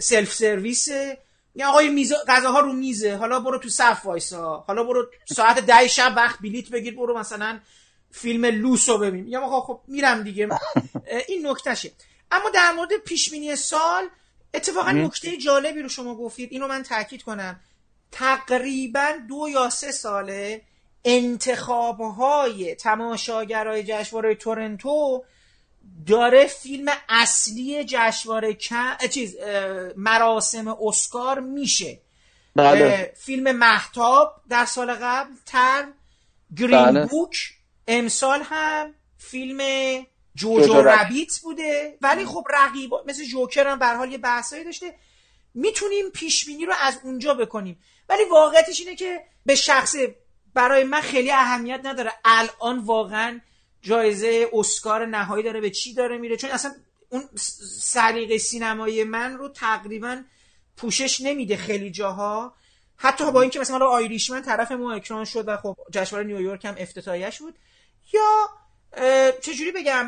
سلف 0.00 0.34
سرویسه 0.34 1.18
یا 1.54 1.68
آقای 1.68 1.88
میز 1.88 2.12
غذاها 2.28 2.60
رو 2.60 2.72
میزه. 2.72 3.16
حالا 3.16 3.40
برو 3.40 3.58
تو 3.58 3.68
صف 3.68 4.06
وایسا. 4.06 4.64
حالا 4.66 4.84
برو 4.84 5.06
ساعت 5.24 5.58
ده 5.58 5.88
شب 5.88 6.12
وقت 6.16 6.38
بلیت 6.42 6.68
بگیر. 6.68 6.96
برو 6.96 7.18
مثلا 7.18 7.60
فیلم 8.10 8.44
لوسو 8.44 8.98
ببین. 8.98 9.24
میگم 9.24 9.42
آقا 9.42 9.60
خب 9.60 9.80
میرم 9.88 10.22
دیگه. 10.22 10.48
این 11.28 11.46
نکتهشه. 11.46 11.92
اما 12.30 12.50
در 12.50 12.72
مورد 12.72 12.96
پیش 12.96 13.30
بینی 13.30 13.56
سال 13.56 14.08
اتفاقا 14.54 14.92
نکته 14.92 15.36
جالبی 15.36 15.82
رو 15.82 15.88
شما 15.88 16.14
گفتید 16.14 16.52
اینو 16.52 16.68
من 16.68 16.82
تاکید 16.82 17.22
کنم 17.22 17.60
تقریبا 18.12 19.12
دو 19.28 19.48
یا 19.48 19.70
سه 19.70 19.92
ساله 19.92 20.62
انتخابهای 21.04 22.74
تماشاگرای 22.74 23.84
جشنواره 23.86 24.34
تورنتو 24.34 25.24
داره 26.06 26.46
فیلم 26.46 26.92
اصلی 27.08 27.84
جشنواره 27.84 28.54
چیز 29.10 29.36
مراسم 29.96 30.68
اسکار 30.68 31.40
میشه 31.40 31.98
بله. 32.56 33.14
فیلم 33.16 33.56
محتاب 33.56 34.42
در 34.48 34.64
سال 34.64 34.94
قبل 34.94 35.30
تر 35.46 35.84
گرین 36.56 36.84
بله. 36.84 37.06
بوک 37.06 37.36
امسال 37.88 38.40
هم 38.44 38.94
فیلم 39.18 39.60
جوجو, 40.34 40.66
جوجو 40.66 40.82
ربیت 40.82 41.38
بوده. 41.38 41.98
ولی 42.00 42.24
خب 42.24 42.44
رقیب 42.50 42.90
مثل 43.06 43.24
جوکر 43.24 43.66
هم 43.66 43.78
به 43.78 43.86
حال 43.86 44.12
یه 44.12 44.18
بحثایی 44.18 44.64
داشته. 44.64 44.94
می‌تونیم 45.54 46.10
پیش 46.10 46.44
بینی 46.46 46.66
رو 46.66 46.74
از 46.80 46.98
اونجا 47.02 47.34
بکنیم. 47.34 47.78
ولی 48.08 48.24
واقعیتش 48.30 48.80
اینه 48.80 48.94
که 48.96 49.24
به 49.46 49.54
شخص 49.54 49.96
برای 50.54 50.84
من 50.84 51.00
خیلی 51.00 51.30
اهمیت 51.30 51.80
نداره. 51.84 52.12
الان 52.24 52.78
واقعا 52.78 53.40
جایزه 53.82 54.48
اسکار 54.52 55.06
نهایی 55.06 55.44
داره. 55.44 55.60
به 55.60 55.70
چی 55.70 55.94
داره 55.94 56.18
میره؟ 56.18 56.36
چون 56.36 56.50
اصلا 56.50 56.74
اون 57.08 57.28
سلیقه 57.78 58.38
سینمایی 58.38 59.04
من 59.04 59.38
رو 59.38 59.48
تقریبا 59.48 60.22
پوشش 60.76 61.20
نمیده 61.20 61.56
خیلی 61.56 61.90
جاها. 61.90 62.54
حتی 62.96 63.30
با 63.32 63.40
اینکه 63.40 63.60
مثلا 63.60 63.86
آیریشمن 63.86 64.42
طرف 64.42 64.72
ما 64.72 64.92
اکران 64.92 65.24
شد 65.24 65.48
و 65.48 65.56
خب 65.56 65.76
جشنواره 65.90 66.26
نیویورک 66.26 66.64
هم 66.64 66.74
افتتاحیش 66.78 67.38
بود. 67.38 67.58
یا 68.12 68.48
چجوری 69.42 69.72
بگم 69.72 70.06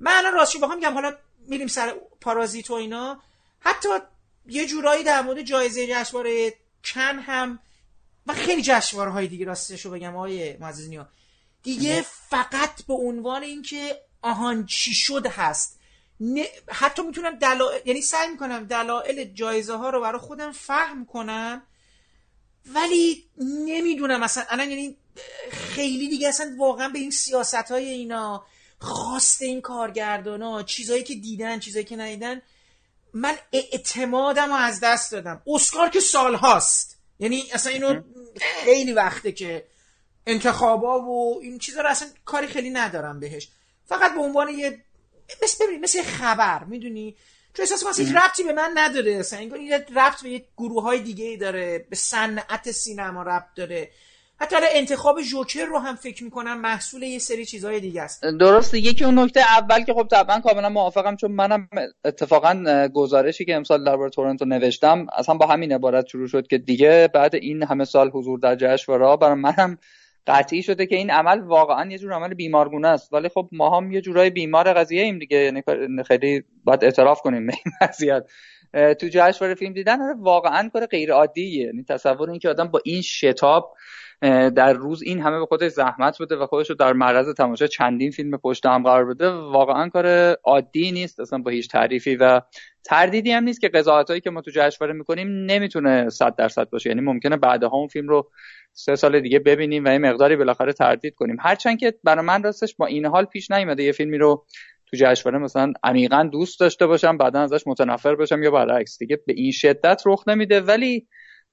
من 0.00 0.12
الان 0.12 0.32
راستش 0.34 0.56
بخوام 0.56 0.78
میگم 0.78 0.94
حالا 0.94 1.14
میریم 1.48 1.66
سر 1.66 1.94
پارازیت 2.20 2.70
و 2.70 2.74
اینا. 2.74 3.22
حتی 3.60 3.88
یه 4.46 4.66
جورایی 4.66 5.04
در 5.04 5.22
مورد 5.22 5.42
جایزه 5.42 5.86
جشنواره 5.86 6.54
کن 6.84 7.18
هم 7.18 7.58
و 8.26 8.32
خیلی 8.32 8.62
جشنواره 8.62 9.10
های 9.10 9.28
دیگه 9.28 9.44
راستش 9.44 9.84
رو 9.84 9.90
بگم 9.90 10.16
آقای 10.16 10.56
معززنیا 10.56 11.08
دیگه 11.62 12.04
فقط 12.30 12.82
به 12.82 12.94
عنوان 12.94 13.42
اینکه 13.42 14.00
آهان 14.22 14.66
چی 14.66 14.94
شد 14.94 15.26
هست. 15.26 15.80
حتی 16.68 17.02
می‌تونم 17.02 17.38
دلائل 17.38 17.80
یعنی 17.84 18.02
سعی 18.02 18.28
می‌کنم 18.28 18.64
دلایل 18.64 19.24
جایزه 19.24 19.76
ها 19.76 19.90
رو 19.90 20.00
برای 20.00 20.20
خودم 20.20 20.52
فهم 20.52 21.06
کنم 21.06 21.62
ولی 22.66 23.24
نمی‌دونم 23.38 24.22
اصلا 24.22 24.44
الان 24.48 24.70
یعنی 24.70 24.96
خیلی 25.50 26.08
دیگه 26.08 26.28
اصلا 26.28 26.54
واقعا 26.58 26.88
به 26.88 26.98
این 26.98 27.10
سیاست 27.10 27.54
های 27.54 27.88
اینا 27.88 28.44
خواست 28.78 29.42
این 29.42 29.60
کارگردان 29.60 30.42
ها 30.42 30.62
چیزایی 30.62 31.02
که 31.02 31.14
دیدن 31.14 31.58
چیزایی 31.58 31.84
که 31.84 31.96
ندیدن 31.96 32.42
من 33.14 33.36
اعتمادم 33.52 34.48
رو 34.48 34.54
از 34.54 34.80
دست 34.80 35.12
دادم. 35.12 35.42
اسکار 35.46 35.88
که 35.88 36.00
سال 36.00 36.34
هاست. 36.34 36.98
یعنی 37.18 37.44
اصلا 37.52 37.72
اینو 37.72 38.02
خیلی 38.64 38.92
وقته 38.92 39.32
که 39.32 39.66
انتخابا 40.26 41.00
و 41.00 41.40
این 41.42 41.58
چیزا 41.58 41.80
رو 41.80 41.88
اصلا 41.88 42.08
کاری 42.24 42.46
خیلی 42.46 42.70
ندارم 42.70 43.20
بهش. 43.20 43.48
فقط 43.86 44.14
به 44.14 44.20
عنوان 44.20 44.48
یه 44.48 44.84
مثل 45.42 45.64
ببینید 45.64 45.82
مثل 45.82 46.02
خبر 46.02 46.64
می‌دونی؟ 46.64 47.16
چون 47.54 47.62
احساس 47.62 47.84
کنم 47.84 48.06
یک 48.06 48.16
ربطی 48.16 48.42
به 48.42 48.52
من 48.52 48.72
نداره. 48.74 49.12
اصلا 49.12 49.38
این 49.38 49.72
ربط 49.72 50.22
به 50.22 50.30
یک 50.30 50.44
گروه 50.56 50.82
های 50.82 51.00
دیگه 51.00 51.24
ای 51.24 51.36
داره 51.36 51.86
به 51.90 51.96
صنعت 51.96 52.70
سینما 52.70 53.22
ربط 53.22 53.54
داره. 53.56 53.90
حتی 54.38 54.56
انتخاب 54.74 55.22
جوکر 55.22 55.64
رو 55.64 55.78
هم 55.78 55.94
فکر 55.94 56.24
می‌کنم 56.24 56.60
محصول 56.60 57.02
یه 57.02 57.18
سری 57.18 57.44
چیزهای 57.44 57.80
دیگه 57.80 58.02
است. 58.02 58.24
درسته 58.24 58.78
یکی 58.78 59.04
اون 59.04 59.18
نکته 59.18 59.40
اول 59.40 59.84
که 59.84 59.94
خب 59.94 60.08
طبعا 60.10 60.40
کاملا 60.40 60.68
موافقم 60.68 61.16
چون 61.16 61.32
منم 61.32 61.68
اتفاقا 62.04 62.88
گزارشی 62.94 63.44
که 63.44 63.56
امسال 63.56 63.84
درباره 63.84 64.10
تورنتو 64.10 64.44
نوشتم 64.44 65.06
اصلا 65.12 65.34
با 65.34 65.46
همین 65.46 65.72
عبارت 65.72 66.06
شروع 66.06 66.26
شد 66.26 66.46
که 66.46 66.58
دیگه 66.58 67.08
بعد 67.14 67.34
این 67.34 67.62
همه 67.62 67.84
سال 67.84 68.10
حضور 68.10 68.38
در 68.38 68.56
جشنواره 68.56 69.16
برای 69.16 69.34
منم 69.34 69.78
قطعی 70.26 70.62
شده 70.62 70.86
که 70.86 70.96
این 70.96 71.10
عمل 71.10 71.40
واقعا 71.40 71.90
یه 71.90 71.98
جور 71.98 72.12
عمل 72.12 72.34
بیمارگونه 72.34 72.88
است. 72.88 73.12
ولی 73.12 73.28
خب 73.28 73.48
ما 73.52 73.76
هم 73.76 73.92
یه 73.92 74.00
جورای 74.00 74.30
بیمار 74.30 74.72
قضیه 74.72 75.02
ایم 75.02 75.18
دیگه 75.18 75.38
یعنی 75.38 75.62
خیلی 76.06 76.44
باید 76.64 76.84
اعتراف 76.84 77.20
کنیم 77.20 77.46
به 77.46 77.52
این 77.52 77.74
وضعیت. 77.82 78.26
تو 78.72 79.08
جشنواره 79.10 79.54
فیلم 79.54 79.72
دیدن 79.72 80.18
واقعا 80.18 80.68
کار 80.68 80.86
غیر 80.86 81.12
عادیه 81.12 81.66
یعنی 81.66 81.84
تصور 81.88 82.30
این 82.30 82.38
که 82.38 82.48
آدم 82.48 82.68
با 82.68 82.80
این 82.84 83.02
شتاب 83.02 83.74
در 84.56 84.72
روز 84.72 85.02
این 85.02 85.20
همه 85.20 85.38
به 85.38 85.46
خودش 85.46 85.70
زحمت 85.72 86.22
بده 86.22 86.36
و 86.36 86.46
خودش 86.46 86.70
رو 86.70 86.76
در 86.76 86.92
معرض 86.92 87.34
تماشا 87.34 87.66
چندین 87.66 88.10
فیلم 88.10 88.36
پشت 88.36 88.66
هم 88.66 88.82
قرار 88.82 89.04
بده. 89.04 89.28
واقعا 89.28 89.88
کار 89.88 90.36
عادی 90.44 90.92
نیست 90.92 91.20
اصلا 91.20 91.38
با 91.38 91.50
هیچ 91.50 91.68
تعریفی 91.68 92.16
و 92.16 92.40
تردیدی 92.84 93.30
هم 93.30 93.44
نیست 93.44 93.60
که 93.60 93.68
قضاوتایی 93.68 94.20
که 94.20 94.30
ما 94.30 94.40
تو 94.40 94.50
جشنواره 94.54 94.92
می‌کنیم 94.98 95.28
نمی‌تونه 95.28 96.08
صد 96.08 96.36
درصد 96.36 96.70
باشه. 96.70 96.90
یعنی 96.90 97.00
ممکنه 97.00 97.36
بعدها 97.36 97.76
اون 97.76 97.88
فیلم 97.88 98.08
رو 98.08 98.30
سه 98.72 98.96
سال 98.96 99.20
دیگه 99.20 99.38
ببینیم 99.38 99.84
و 99.84 99.88
یه 99.88 99.98
مقداری 99.98 100.36
بالاخره 100.36 100.72
تردید 100.72 101.14
کنیم. 101.14 101.36
هرچند 101.40 101.78
که 101.78 101.94
برای 102.04 102.24
من 102.24 102.42
راستش 102.42 102.76
با 102.76 102.86
این 102.86 103.06
حال 103.06 103.24
پیش 103.24 103.50
نیومده 103.50 103.82
یه 103.82 103.92
فیلمی 103.92 104.18
رو 104.18 104.46
تو 104.86 104.96
جشنواره 104.96 105.44
مثلا 105.44 105.72
عمیقا 105.84 106.28
دوست 106.32 106.60
داشته 106.60 106.86
باشم 106.86 107.16
بعدا 107.16 107.40
ازش 107.40 107.66
متنفر 107.66 108.14
بشم 108.14 108.42
یا 108.42 108.50
برعکس 108.50 108.98
دیگه 108.98 109.20
به 109.26 109.32
این 109.32 109.52
شدت 109.52 110.02
رخ 110.06 110.24
نمیده. 110.26 110.60
ولی 110.60 111.06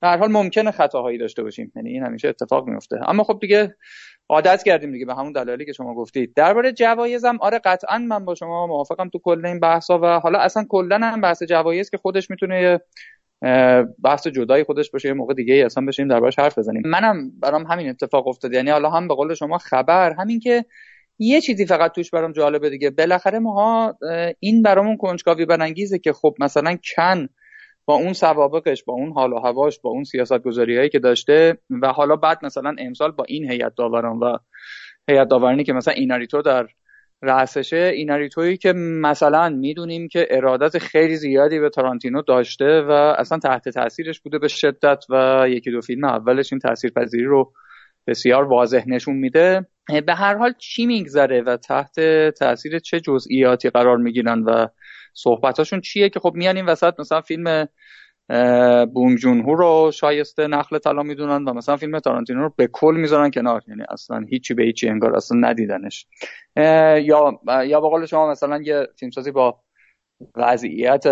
در 0.03 0.17
حال 0.17 0.31
ممکنه 0.31 0.71
خطاهایی 0.71 1.17
داشته 1.17 1.43
باشیم. 1.43 1.71
یعنی 1.75 1.89
این 1.89 2.03
همیشه 2.03 2.27
اتفاق 2.27 2.67
میفته 2.67 3.09
اما 3.09 3.23
خب 3.23 3.37
دیگه 3.41 3.75
عادت 4.29 4.63
کردیم 4.63 4.91
دیگه 4.91 5.05
به 5.05 5.15
همون 5.15 5.31
دلایلی 5.31 5.65
که 5.65 5.73
شما 5.73 5.95
گفتید. 5.95 6.33
درباره 6.35 6.71
جوایزم 6.71 7.37
آره 7.41 7.59
قطعا 7.65 7.97
من 7.97 8.25
با 8.25 8.35
شما 8.35 8.67
موافقم 8.67 9.09
تو 9.09 9.19
کل 9.23 9.45
این 9.45 9.59
بحثا 9.59 9.99
و 9.99 10.05
حالا 10.05 10.39
اصلا 10.39 10.65
کلا 10.69 10.97
هم 10.97 11.21
بحث 11.21 11.43
جوایز 11.43 11.89
که 11.89 11.97
خودش 11.97 12.29
می‌تونه 12.29 12.79
بحث 14.03 14.27
جدای 14.27 14.63
خودش 14.63 14.91
باشه 14.91 15.07
یه 15.07 15.13
موقع 15.13 15.33
دیگه 15.33 15.63
اصلا 15.65 15.85
بشیم 15.85 16.07
دربارش 16.07 16.39
حرف 16.39 16.57
بزنیم. 16.57 16.81
منم 16.85 17.39
برام 17.39 17.65
همین 17.65 17.89
اتفاق 17.89 18.27
افتاد 18.27 18.53
یعنی 18.53 18.69
حالا 18.69 18.89
هم 18.89 19.07
به 19.07 19.15
قول 19.15 19.33
شما 19.33 19.57
خبر 19.57 20.13
همین 20.19 20.39
که 20.39 20.65
یه 21.19 21.41
چیزی 21.41 21.65
فقط 21.65 21.91
توش 21.91 22.11
برام 22.11 22.31
جالبه 22.31 22.69
دیگه. 22.69 22.89
بالاخره 22.89 23.39
ماها 23.39 23.97
این 24.39 24.61
برامون 24.61 24.97
کنجکاوی 24.97 25.45
برانگیزه 25.45 25.99
که 25.99 26.13
خب 26.13 26.35
مثلا 26.39 26.77
کن 26.95 27.27
با 27.85 27.93
اون 27.95 28.13
سوابقش 28.13 28.83
با 28.83 28.93
اون 28.93 29.11
حال 29.11 29.33
و 29.33 29.39
هواش 29.39 29.79
با 29.79 29.89
اون 29.89 30.03
سیاست 30.03 30.39
گذاری 30.39 30.89
که 30.89 30.99
داشته 30.99 31.57
و 31.81 31.87
حالا 31.87 32.15
بعد 32.15 32.45
مثلا 32.45 32.75
امسال 32.79 33.11
با 33.11 33.23
این 33.27 33.51
هیئت 33.51 33.75
داوران 33.75 34.19
و 34.19 34.37
هیئت 35.09 35.27
داورانی 35.27 35.63
که 35.63 35.73
مثلا 35.73 35.93
ایناریتو 35.93 36.41
در 36.41 36.67
رأسشه 37.21 37.91
ایناریتویی 37.95 38.57
که 38.57 38.73
مثلا 38.73 39.49
می‌دونیم 39.49 40.07
که 40.07 40.27
ارادت 40.29 40.77
خیلی 40.77 41.15
زیادی 41.15 41.59
به 41.59 41.69
تارانتینو 41.69 42.21
داشته 42.21 42.81
و 42.81 42.91
اصلا 42.91 43.39
تحت 43.39 43.69
تاثیرش 43.69 44.19
بوده 44.19 44.39
به 44.39 44.47
شدت 44.47 45.05
و 45.09 45.45
یکی 45.49 45.71
دو 45.71 45.81
فیلم 45.81 46.03
اولش 46.03 46.53
این 46.53 46.59
تاثیرپذیری 46.59 47.25
رو 47.25 47.53
بسیار 48.07 48.43
واضح 48.43 48.83
نشون 48.87 49.15
میده. 49.15 49.67
به 50.05 50.13
هر 50.13 50.35
حال 50.35 50.53
چی 50.57 50.85
میگذره 50.85 51.41
و 51.41 51.57
تحت 51.57 51.99
تاثیر 52.29 52.79
چه 52.79 52.99
جزئیاتی 52.99 53.69
قرار 53.69 53.97
می‌گیرن 53.97 54.43
و 54.43 54.67
صحبتاشون 55.13 55.81
چیه 55.81 56.09
که 56.09 56.19
خب 56.19 56.33
میان 56.35 56.55
این 56.55 56.65
وسط 56.65 56.99
مثلا 56.99 57.21
فیلم 57.21 57.67
بونگ 58.93 59.17
جون 59.17 59.41
هو 59.41 59.55
رو 59.55 59.91
شایسته 59.93 60.47
نخل 60.47 60.77
طلا 60.77 61.03
می‌دونن 61.03 61.43
و 61.45 61.53
مثلا 61.53 61.77
فیلم 61.77 61.99
تارانتینو 61.99 62.41
رو 62.41 62.53
به 62.57 62.67
کل 62.67 62.95
می‌ذارن 62.97 63.31
کنار. 63.31 63.61
یعنی 63.67 63.83
اصلا 63.89 64.25
هیچی 64.29 64.53
به 64.53 64.63
هیچی 64.63 64.89
انگار 64.89 65.15
اصلا 65.15 65.37
ندیدنش. 65.37 66.07
یا 67.01 67.39
یا 67.65 67.81
به 67.81 67.89
قول 67.89 68.05
شما 68.05 68.31
مثلا 68.31 68.61
یه 68.61 68.87
فیلمسازی 68.99 69.31
با 69.31 69.59
وضعیت 70.35 71.03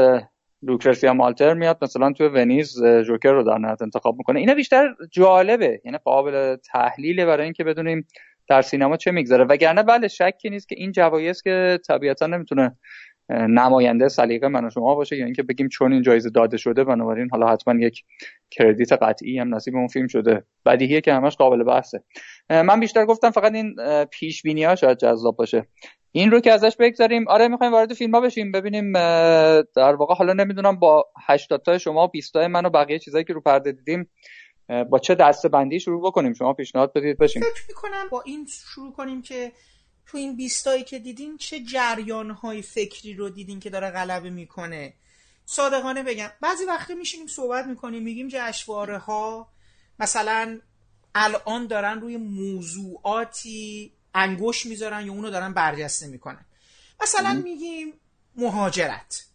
لوکرسیا 0.63 1.13
مالتر 1.13 1.53
میاد. 1.53 1.77
مثلا 1.81 2.11
توی 2.11 2.27
ونیز 2.27 2.83
جوکر 2.83 3.31
رو 3.31 3.43
در 3.43 3.57
نهایت 3.57 3.81
انتخاب 3.81 4.17
می‌کنه. 4.17 4.39
اینا 4.39 4.53
بیشتر 4.53 4.95
جالبه. 5.11 5.81
یعنی 5.85 5.97
قابل 5.97 6.55
تحلیله 6.55 7.25
برای 7.25 7.43
اینکه 7.43 7.63
بدونیم 7.63 8.07
در 8.47 8.61
سینما 8.61 8.97
چه 8.97 9.11
میگذره. 9.11 9.43
وگرنه 9.43 9.83
بله 9.83 10.07
شکی 10.07 10.49
نیست 10.49 10.69
که 10.69 10.75
این 10.77 10.91
جوایز 10.91 11.41
که 11.41 11.79
طبیعتا 11.87 12.27
نمی‌تونه 12.27 12.77
نماینده 13.29 14.07
سلیقه 14.07 14.47
من 14.47 14.65
و 14.65 14.69
شما 14.69 14.95
باشه 14.95 15.17
یا 15.17 15.25
اینکه 15.25 15.43
بگیم 15.43 15.67
چون 15.67 15.93
این 15.93 16.01
جایزه 16.01 16.29
داده 16.29 16.57
شده 16.57 16.83
بنابراین 16.83 17.29
حالا 17.31 17.47
حتما 17.47 17.79
یک 17.79 18.03
کردیت 18.51 18.93
قطعی 18.93 19.39
هم 19.39 19.55
نصیب 19.55 19.75
اون 19.75 19.87
فیلم 19.87 20.07
شده. 20.07 20.43
بدیهیه 20.65 21.01
که 21.01 21.13
همش 21.13 21.35
قابل 21.35 21.63
بحثه. 21.63 22.03
من 22.49 22.79
بیشتر 22.79 23.05
گفتم 23.05 23.31
فقط 23.31 23.53
این 23.53 23.75
پیش 24.11 24.41
بینی 24.41 24.63
ها 24.63 24.75
شاید 24.75 24.97
جذاب 24.97 25.35
باشه. 25.35 25.67
این 26.11 26.31
رو 26.31 26.39
که 26.39 26.51
ازش 26.51 26.75
بگذاریم. 26.79 27.27
آره 27.27 27.47
می‌خوایم 27.47 27.73
وارد 27.73 27.93
فیلم 27.93 28.15
ها 28.15 28.21
بشیم. 28.21 28.51
ببینیم 28.51 28.93
در 29.75 29.95
واقع 29.95 30.15
حالا 30.15 30.33
نمی‌دونم 30.33 30.79
با 30.79 31.05
80 31.27 31.61
تا 31.61 31.77
شما 31.77 32.03
و 32.03 32.07
20 32.07 32.33
تا 32.33 32.47
من 32.47 32.65
و 32.65 32.69
بقیه 32.69 32.99
چیزایی 32.99 33.23
که 33.23 33.33
رو 33.33 33.41
پرده 33.41 33.71
دیدیم 33.71 34.09
با 34.89 34.99
چه 34.99 35.15
دسته 35.15 35.49
بندی 35.49 35.79
شروع 35.79 36.01
بکنیم؟ 36.01 36.33
شما 36.33 36.53
پیشنهاد 36.53 36.93
بدید 36.93 37.17
بشیم 37.17 37.41
فکر 37.41 37.63
می‌کنم 37.67 38.07
با 38.11 38.21
این 38.21 38.47
شروع 38.49 38.93
کنیم 38.93 39.21
که 39.21 39.51
تو 40.05 40.17
این 40.17 40.35
بیستایی 40.35 40.83
که 40.83 40.99
دیدین 40.99 41.37
چه 41.37 41.59
جریان 41.59 42.31
های 42.31 42.61
فکری 42.61 43.13
رو 43.13 43.29
دیدین 43.29 43.59
که 43.59 43.69
داره 43.69 43.89
غلبه 43.89 44.29
می‌کنه؟ 44.29 44.93
صادقانه 45.45 46.03
بگم. 46.03 46.29
بعضی 46.41 46.65
وقتا 46.65 46.93
میشینیم 46.93 47.27
صحبت 47.27 47.65
می‌کنیم 47.65 48.03
میگیم 48.03 48.27
جشواره 48.31 48.97
ها 48.97 49.47
مثلا 49.99 50.59
الان 51.15 51.67
دارن 51.67 52.01
روی 52.01 52.17
موضوعاتی 52.17 53.91
انگوش 54.13 54.65
می‌ذارن 54.65 55.05
یا 55.05 55.13
اونو 55.13 55.29
دارن 55.29 55.53
برجسته 55.53 56.07
می‌کنن. 56.07 56.45
مثلا 57.01 57.33
میگیم 57.33 57.93
مهاجرت. 58.35 59.25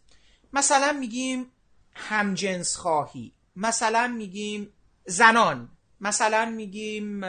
مثلا 0.53 0.91
میگیم 0.91 1.51
همجنس 1.93 2.75
خواهی 2.75 3.33
مثلا 3.55 4.07
میگیم 4.07 4.73
زنان. 5.05 5.69
مثلا 6.01 6.45
میگیم 6.45 7.19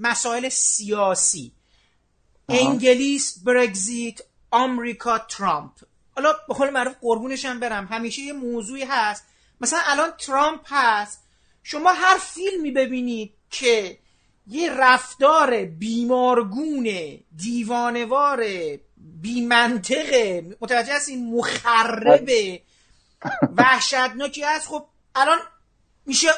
مسائل 0.00 0.48
سیاسی. 0.48 1.52
انگلیس 2.48 3.38
برگزیت 3.44 4.20
آمریکا 4.50 5.18
ترامپ. 5.18 5.72
حالا 6.16 6.32
به 6.48 6.54
قول 6.54 6.70
معروف 6.70 6.94
قربونش 7.00 7.44
هم 7.44 7.60
برم. 7.60 7.86
همیشه 7.86 8.22
یه 8.22 8.32
موضوعی 8.32 8.84
هست. 8.84 9.24
مثلا 9.60 9.80
الان 9.84 10.10
ترامپ 10.10 10.60
هست. 10.64 11.22
شما 11.62 11.92
هر 11.92 12.18
فیلمی 12.18 12.70
ببینید 12.70 13.34
که 13.50 13.98
یه 14.46 14.72
رفتار 14.72 15.64
بیمارگون 15.64 16.88
دیوانوار 17.36 18.44
بیمنطقه. 18.96 20.56
متوجه 20.60 20.94
هست 20.94 21.08
این 21.08 21.34
مخرب 21.34 22.30
وحشتناکی 23.56 24.42
هست. 24.42 24.68
خب 24.68 24.86
الان 25.14 25.38
میشه 26.06 26.28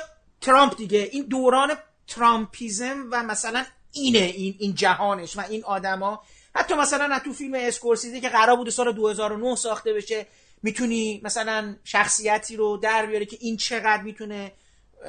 ترامپ 0.40 0.76
دیگه. 0.76 1.09
این 1.12 1.23
دوران 1.23 1.71
ترامپیزم 2.06 3.09
و 3.11 3.23
مثلا 3.23 3.64
اینه 3.92 4.18
این 4.18 4.54
این 4.59 4.75
جهانش 4.75 5.37
و 5.37 5.40
این 5.49 5.64
آدما. 5.64 6.23
حتی 6.54 6.75
مثلا 6.75 7.18
تو 7.18 7.32
فیلم 7.32 7.54
اسکورسیزی 7.54 8.21
که 8.21 8.28
قرار 8.28 8.56
بود 8.56 8.71
سال 8.71 8.92
2009 8.92 9.56
ساخته 9.56 9.92
بشه 9.92 10.26
می‌تونی 10.62 11.21
مثلا 11.25 11.76
شخصیتی 11.85 12.56
رو 12.56 12.76
در 12.76 13.06
بیاره 13.06 13.25
که 13.25 13.37
این 13.40 13.56
چقدر 13.56 14.02
می‌تونه 14.02 14.52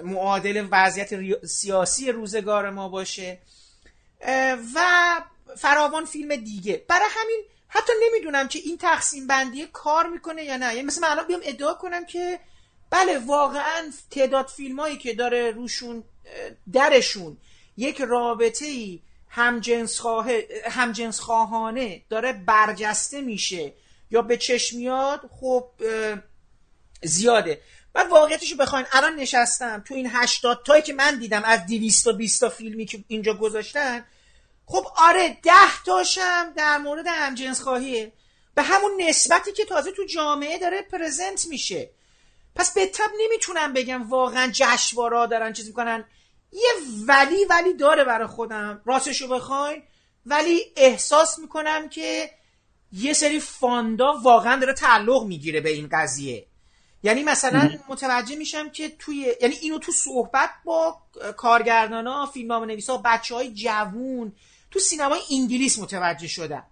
معادل 0.03 0.67
وضعیت 0.71 1.45
سیاسی 1.45 2.11
روزگار 2.11 2.69
ما 2.69 2.89
باشه. 2.89 3.39
و 4.75 4.81
فراوان 5.57 6.05
فیلم 6.05 6.35
دیگه. 6.35 6.85
برای 6.87 7.07
همین 7.09 7.41
حتی 7.67 7.93
نمی‌دونم 8.07 8.47
که 8.47 8.59
این 8.59 8.77
تقسیم 8.77 9.27
بندی 9.27 9.67
کار 9.73 10.07
می‌کنه 10.07 10.43
یا 10.43 10.57
نه. 10.57 10.65
یعنی 10.65 10.87
مثلا 10.87 11.07
الان 11.07 11.27
بیام 11.27 11.41
ادعا 11.43 11.73
کنم 11.73 12.05
که 12.05 12.39
بله 12.89 13.19
واقعا 13.19 13.91
تعداد 14.11 14.47
فیلم 14.47 14.79
هایی 14.79 14.97
که 14.97 15.13
داره 15.13 15.51
روشون 15.51 16.03
درشون 16.73 17.37
یک 17.77 18.01
رابطه 18.01 18.65
ای 18.65 18.99
همجنس, 19.29 19.99
خواه... 19.99 20.27
همجنس 20.69 21.19
خواهانه 21.19 22.01
داره 22.09 22.33
برجسته 22.33 23.21
میشه 23.21 23.73
یا 24.11 24.21
به 24.21 24.37
چشم 24.37 24.77
میاد 24.77 25.29
خب 25.39 25.69
زیاده. 27.03 27.61
من 27.95 28.09
واقعیتشو 28.09 28.55
بخواین. 28.55 28.85
الان 28.91 29.15
نشستم 29.15 29.83
تو 29.87 29.93
این 29.93 30.07
80 30.11 30.63
تایی 30.65 30.81
که 30.81 30.93
من 30.93 31.19
دیدم 31.19 31.43
از 31.43 31.65
220 31.65 32.41
تا 32.41 32.49
فیلمی 32.49 32.85
که 32.85 33.03
اینجا 33.07 33.33
گذاشتن. 33.33 34.05
خب 34.65 34.87
آره 34.97 35.37
ده 35.43 35.83
تاشم 35.85 36.53
در 36.55 36.77
مورد 36.77 37.05
همجنس 37.07 37.61
خواهیه. 37.61 38.13
به 38.55 38.61
همون 38.61 38.91
نسبتی 39.01 39.51
که 39.51 39.65
تازه 39.65 39.91
تو 39.91 40.05
جامعه 40.05 40.57
داره 40.59 40.81
پرزنت 40.81 41.45
میشه. 41.45 41.89
پس 42.55 42.73
به 42.73 42.85
تب 42.85 43.09
نمی‌تونم 43.19 43.73
بگم 43.73 44.09
واقعا 44.09 44.49
جشوارا 44.53 45.25
دارن 45.25 45.53
چیز 45.53 45.67
می‌کنن. 45.67 46.05
یه 46.51 46.71
ولی 47.07 47.45
ولی 47.45 47.73
داره 47.73 48.03
برای 48.03 48.27
خودم. 48.27 48.81
راستشو 48.85 49.27
بخواین. 49.27 49.83
ولی 50.25 50.61
احساس 50.75 51.39
می‌کنم 51.39 51.89
که 51.89 52.29
یه 52.91 53.13
سری 53.13 53.39
فاندا 53.39 54.13
واقعا 54.23 54.59
داره 54.59 54.73
تعلق 54.73 55.23
می‌گیره 55.23 55.61
به 55.61 55.69
این 55.69 55.89
قضیه. 55.91 56.47
یعنی 57.03 57.23
مثلا 57.23 57.69
متوجه 57.89 58.35
میشم 58.35 58.69
که 58.69 58.89
توی 58.89 59.27
یعنی 59.41 59.55
اینو 59.55 59.79
تو 59.79 59.91
صحبت 59.91 60.49
با 60.65 60.97
کارگردان 61.37 62.07
ها 62.07 62.25
فیلم 62.25 62.51
ها 62.51 62.65
نویسا 62.65 63.01
بچه 63.05 63.35
های 63.35 63.53
جوون 63.53 64.31
تو 64.71 64.79
سینمای 64.79 65.19
انگلیس 65.31 65.79
متوجه 65.79 66.27
شدم. 66.27 66.63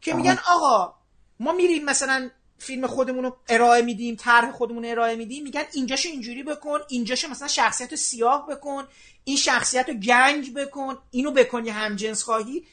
که 0.00 0.14
میگن 0.14 0.38
آقا 0.48 0.94
ما 1.40 1.52
میریم 1.52 1.84
مثلا 1.84 2.30
فیلم 2.58 2.86
خودمون 2.86 3.24
رو 3.24 3.36
ارائه 3.48 3.82
میدیم 3.82 4.16
طرح 4.16 4.52
خودمون 4.52 4.84
رو 4.84 4.90
ارائه 4.90 5.16
میدیم 5.16 5.42
میگن 5.42 5.64
اینجاشو 5.72 6.08
اینجوری 6.08 6.42
بکن 6.42 6.78
اینجاشو 6.88 7.28
مثلا 7.28 7.48
شخصیت 7.48 7.90
رو 7.90 7.96
سیاه 7.96 8.46
بکن 8.46 8.84
این 9.24 9.36
شخصیت 9.36 9.88
رو 9.88 9.94
گنج 9.94 10.50
بکن 10.50 10.98
اینو 11.10 11.30
بکن 11.30 11.64
یه 11.64 11.72
همجنس 11.72 12.22
خواهی. 12.22 12.66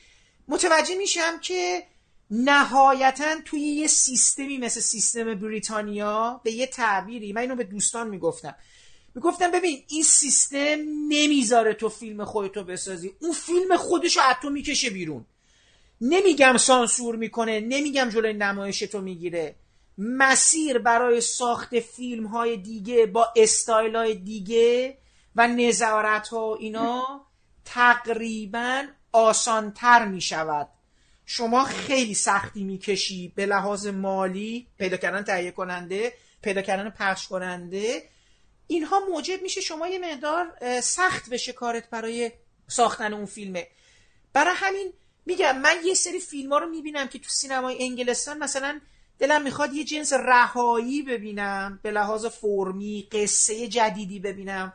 متوجه 0.47 0.95
میشم 0.95 1.39
که 1.39 1.83
نهایتا 2.31 3.35
توی 3.45 3.59
یه 3.59 3.87
سیستمی 3.87 4.57
مثل 4.57 4.79
سیستم 4.79 5.35
بریتانیا 5.35 6.41
به 6.43 6.51
یه 6.51 6.67
تعبیری 6.67 7.33
من 7.33 7.41
اینو 7.41 7.55
به 7.55 7.63
دوستان 7.63 8.09
می‌گفتم. 8.09 8.55
می‌گفتم 9.15 9.51
ببین 9.51 9.83
این 9.87 10.03
سیستم 10.03 10.77
نمی‌ذاره 11.07 11.73
تو 11.73 11.89
فیلم 11.89 12.25
خودتو 12.25 12.63
بسازی. 12.63 13.13
اون 13.19 13.31
فیلم 13.31 13.77
خودشو 13.77 14.21
از 14.21 14.35
تو 14.41 14.49
می‌کشه 14.49 14.89
بیرون. 14.89 15.25
نمیگم 16.01 16.57
سانسور 16.57 17.15
می‌کنه 17.15 17.59
نمیگم 17.59 18.09
جلوی 18.09 18.33
نمایش 18.33 18.79
تو 18.79 19.01
می‌گیره. 19.01 19.55
مسیر 19.97 20.77
برای 20.77 21.21
ساخت 21.21 21.79
فیلم 21.79 22.25
های 22.25 22.57
دیگه 22.57 23.05
با 23.05 23.27
استایل 23.35 23.95
های 23.95 24.15
دیگه 24.15 24.97
و 25.35 25.47
نظارت 25.47 26.27
ها 26.27 26.55
اینا 26.55 27.25
تقریبا 27.65 28.83
آسانتر 29.11 30.05
می 30.05 30.21
شود 30.21 30.67
شما 31.31 31.63
خیلی 31.63 32.13
سختی 32.13 32.63
می‌کشی 32.63 33.33
به 33.35 33.45
لحاظ 33.45 33.87
مالی 33.87 34.67
پیدا 34.79 34.97
کردن 34.97 35.23
تهیه 35.23 35.51
کننده 35.51 36.13
پیدا 36.41 36.61
کردن 36.61 36.89
پخش 36.89 37.27
کننده. 37.27 38.09
اینها 38.67 38.99
موجب 38.99 39.41
میشه 39.41 39.61
شما 39.61 39.87
یه 39.87 39.99
مقدار 39.99 40.51
سخت 40.81 41.29
بشه 41.29 41.53
کارت 41.53 41.89
برای 41.89 42.31
ساختن 42.67 43.13
اون 43.13 43.25
فیلمه. 43.25 43.67
برای 44.33 44.53
همین 44.57 44.93
میگم 45.25 45.57
من 45.57 45.75
یه 45.85 45.93
سری 45.93 46.19
فیلم 46.19 46.53
ها 46.53 46.57
رو 46.57 46.69
می‌بینم 46.69 47.07
که 47.07 47.19
تو 47.19 47.29
سینمای 47.29 47.83
انگلستان 47.83 48.37
مثلا 48.37 48.81
دلم 49.19 49.41
می‌خواد 49.41 49.73
یه 49.73 49.83
جنس 49.83 50.13
رهایی 50.13 51.01
ببینم 51.01 51.79
به 51.83 51.91
لحاظ 51.91 52.25
فرمی 52.25 53.07
قصه 53.11 53.67
جدیدی 53.67 54.19
ببینم 54.19 54.73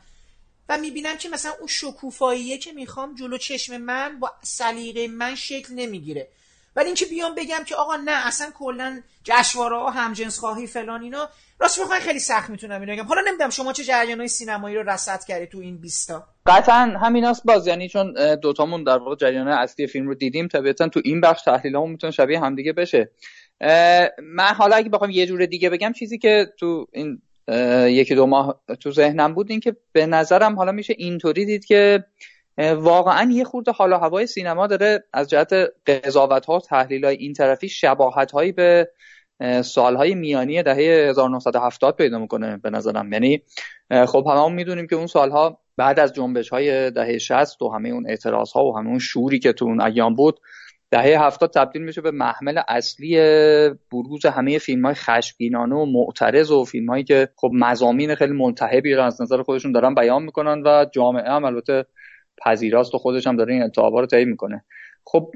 و 0.68 0.78
می‌بینم 0.78 1.16
که 1.16 1.28
مثلا 1.28 1.52
اون 1.58 1.68
شکوفاییه 1.68 2.58
که 2.58 2.72
می‌خوام 2.72 3.14
جلو 3.14 3.38
چشم 3.38 3.76
من 3.76 4.18
با 4.20 4.32
سلیقه 4.42 5.08
من 5.08 5.34
شکل 5.34 5.74
نمی‌گیره. 5.74 6.28
ولی 6.76 6.86
اینکه 6.86 7.06
بیام 7.06 7.34
بگم 7.34 7.64
که 7.66 7.74
آقا 7.74 7.96
نه 7.96 8.26
اصلا 8.26 8.50
کلا 8.54 9.00
جشنواره 9.24 9.76
ها 9.76 9.90
همجنس 9.90 10.38
خواهی 10.38 10.66
فلان 10.66 11.02
اینا 11.02 11.28
راست 11.60 11.80
بخوام 11.80 11.98
خیلی 12.00 12.18
سخت 12.18 12.50
می‌تونم 12.50 12.80
اینو 12.80 12.92
بگم. 12.92 13.04
حالا 13.04 13.20
نمی‌دونم 13.26 13.50
شما 13.50 13.72
چه 13.72 13.94
های 13.96 14.28
سینمایی 14.28 14.76
رو 14.76 14.90
رصد 14.90 15.24
کردی 15.24 15.46
تو 15.46 15.58
این 15.58 15.80
بیستا؟ 15.80 16.26
قطعا 16.46 16.98
همیناست 17.02 17.42
باز 17.44 17.66
یعنی 17.66 17.88
چون 17.88 18.34
دوتامون 18.34 18.84
در 18.84 18.98
واقع 18.98 19.16
جریان 19.16 19.48
اصلی 19.48 19.86
فیلم 19.86 20.08
رو 20.08 20.14
دیدیم 20.14 20.48
طبیعتا 20.48 20.88
تو 20.88 21.00
این 21.04 21.20
بخش 21.20 21.42
تحلیلامون 21.42 21.90
می‌تونه 21.90 22.10
شبیه 22.10 22.40
همدیگه 22.40 22.72
بشه. 22.72 23.10
من 24.22 24.54
حالا 24.58 24.76
اگه 24.76 24.88
بخوام 24.88 25.10
یه 25.10 25.26
جور 25.26 25.46
دیگه 25.46 25.70
بگم 25.70 25.92
چیزی 25.92 26.18
که 26.18 26.46
تو 26.58 26.86
این 26.92 27.22
یکی 27.88 28.14
دو 28.14 28.26
ماه 28.26 28.60
تو 28.80 28.92
ذهنم 28.92 29.34
بود 29.34 29.50
این 29.50 29.60
که 29.60 29.76
به 29.92 30.06
نظرم 30.06 30.56
حالا 30.56 30.72
میشه 30.72 30.94
اینطوری 30.98 31.44
دید 31.44 31.64
که 31.64 32.04
واقعا 32.58 33.30
یه 33.32 33.44
خورده 33.44 33.72
حالا 33.72 33.98
هوای 33.98 34.26
سینما 34.26 34.66
داره 34.66 35.04
از 35.12 35.30
جهت 35.30 35.52
قضاوت 35.86 36.46
ها 36.46 36.56
و 36.56 36.60
تحلیل 36.60 37.04
های 37.04 37.16
این 37.16 37.32
طرفی 37.32 37.68
شباهت 37.68 38.32
هایی 38.32 38.52
به 38.52 38.88
سالهای 39.64 40.14
میانی 40.14 40.62
دهه 40.62 41.08
1970 41.08 41.96
پیدا 41.96 42.18
می‌کنه 42.18 42.56
به 42.56 42.70
نظرم. 42.70 43.12
یعنی 43.12 43.42
خب 44.06 44.26
هممون 44.30 44.52
می‌دونیم 44.52 44.86
که 44.86 44.96
اون 44.96 45.06
سالها 45.06 45.60
بعد 45.76 46.00
از 46.00 46.12
جنبش 46.12 46.48
های 46.48 46.90
دهه 46.90 47.18
60 47.18 47.62
و 47.62 47.68
همه 47.68 47.88
اون 47.88 48.10
اعتراض 48.10 48.52
ها 48.52 48.64
و 48.64 48.78
همه 48.78 48.88
اون 48.88 48.98
شوری 48.98 49.38
که 49.38 49.52
تو 49.52 49.64
اون 49.64 49.80
ایام 49.80 50.14
بود 50.14 50.40
دهه 50.90 51.26
هفتاد 51.26 51.50
تبدیل 51.50 51.82
میشه 51.82 52.00
به 52.00 52.10
محمل 52.10 52.60
اصلی 52.68 53.16
بروز 53.92 54.26
همه 54.26 54.58
فیلم 54.58 54.84
های 54.84 54.94
خشبینانه 54.94 55.74
و 55.74 55.86
معترض 55.86 56.50
و 56.50 56.64
فیلم 56.64 56.90
هایی 56.90 57.04
که 57.04 57.28
خب 57.36 57.50
مزامین 57.54 58.14
خیلی 58.14 58.32
منتهبی 58.32 58.94
رو 58.94 59.02
از 59.02 59.22
نظر 59.22 59.42
خودشون 59.42 59.72
دارن 59.72 59.94
بیان 59.94 60.22
می‌کنن 60.22 60.62
و 60.66 60.86
جامعه 60.92 61.30
هم 61.30 61.44
البته 61.44 61.86
پذیراست 62.44 62.94
و 62.94 62.98
خودش 62.98 63.26
هم 63.26 63.36
داره 63.36 63.54
این 63.54 63.62
ادعاها 63.62 64.00
رو 64.00 64.06
تعیین 64.06 64.28
می‌کنه. 64.28 64.64
خب 65.06 65.30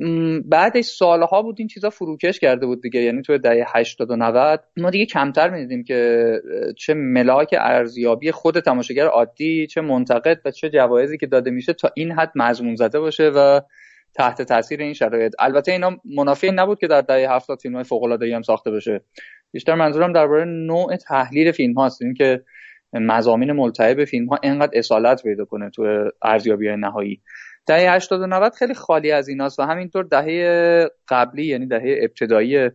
بعدش 0.44 0.84
سالها 0.84 1.42
بود 1.42 1.56
این 1.58 1.68
چیزا 1.68 1.90
فروکش 1.90 2.38
کرده 2.38 2.66
بود 2.66 2.82
دیگه 2.82 3.00
یعنی 3.00 3.22
تو 3.22 3.38
دهه 3.38 3.64
80 3.76 4.10
و 4.10 4.16
90 4.16 4.64
ما 4.76 4.90
دیگه 4.90 5.06
کمتر 5.06 5.50
می‌دیدیم 5.50 5.84
که 5.84 6.32
چه 6.76 6.94
ملاک 6.94 7.54
ارزیابی 7.58 8.30
خود 8.30 8.60
تماشاگر 8.60 9.06
عادی 9.06 9.66
چه 9.66 9.80
منتقد 9.80 10.40
و 10.44 10.50
چه 10.50 10.70
جوایزی 10.70 11.18
که 11.18 11.26
داده 11.26 11.50
میشه 11.50 11.72
تا 11.72 11.90
این 11.94 12.12
حد 12.12 12.32
مضمون 12.34 12.76
زده 12.76 13.00
باشه 13.00 13.28
و 13.28 13.60
تحت 14.14 14.42
تاثیر 14.42 14.80
این 14.82 14.94
شرایط. 14.94 15.34
البته 15.38 15.72
اینا 15.72 15.96
منافی 16.16 16.50
نبود 16.50 16.78
که 16.78 16.86
در 16.86 17.00
دهه 17.00 17.34
70 17.34 17.60
فیلم 17.60 17.74
های 17.74 17.84
فوق 17.84 18.02
العاده 18.02 18.34
هم 18.34 18.42
ساخته 18.42 18.70
بشه. 18.70 19.00
بیشتر 19.52 19.74
منظورم 19.74 20.12
درباره 20.12 20.44
نوع 20.44 20.96
تحلیل 20.96 21.52
فیلم 21.52 21.74
هاست. 21.74 22.02
اینکه 22.02 22.42
مزامین 22.92 23.52
ملتهب 23.52 24.04
فیلم 24.04 24.26
ها 24.26 24.38
انقدر 24.42 24.78
اصالت 24.78 25.22
پیدا 25.22 25.44
کنه 25.44 25.70
تو 25.70 26.10
ارزیابی 26.22 26.76
نهایی. 26.76 27.20
دهه 27.66 27.94
80 27.94 28.20
و 28.20 28.26
90 28.26 28.54
خیلی 28.54 28.74
خالی 28.74 29.12
از 29.12 29.28
ایناست 29.28 29.58
و 29.58 29.62
همینطور 29.62 30.04
دهه 30.04 30.90
قبلی 31.08 31.46
یعنی 31.46 31.66
دهه 31.66 31.98
ابتدایی 32.02 32.70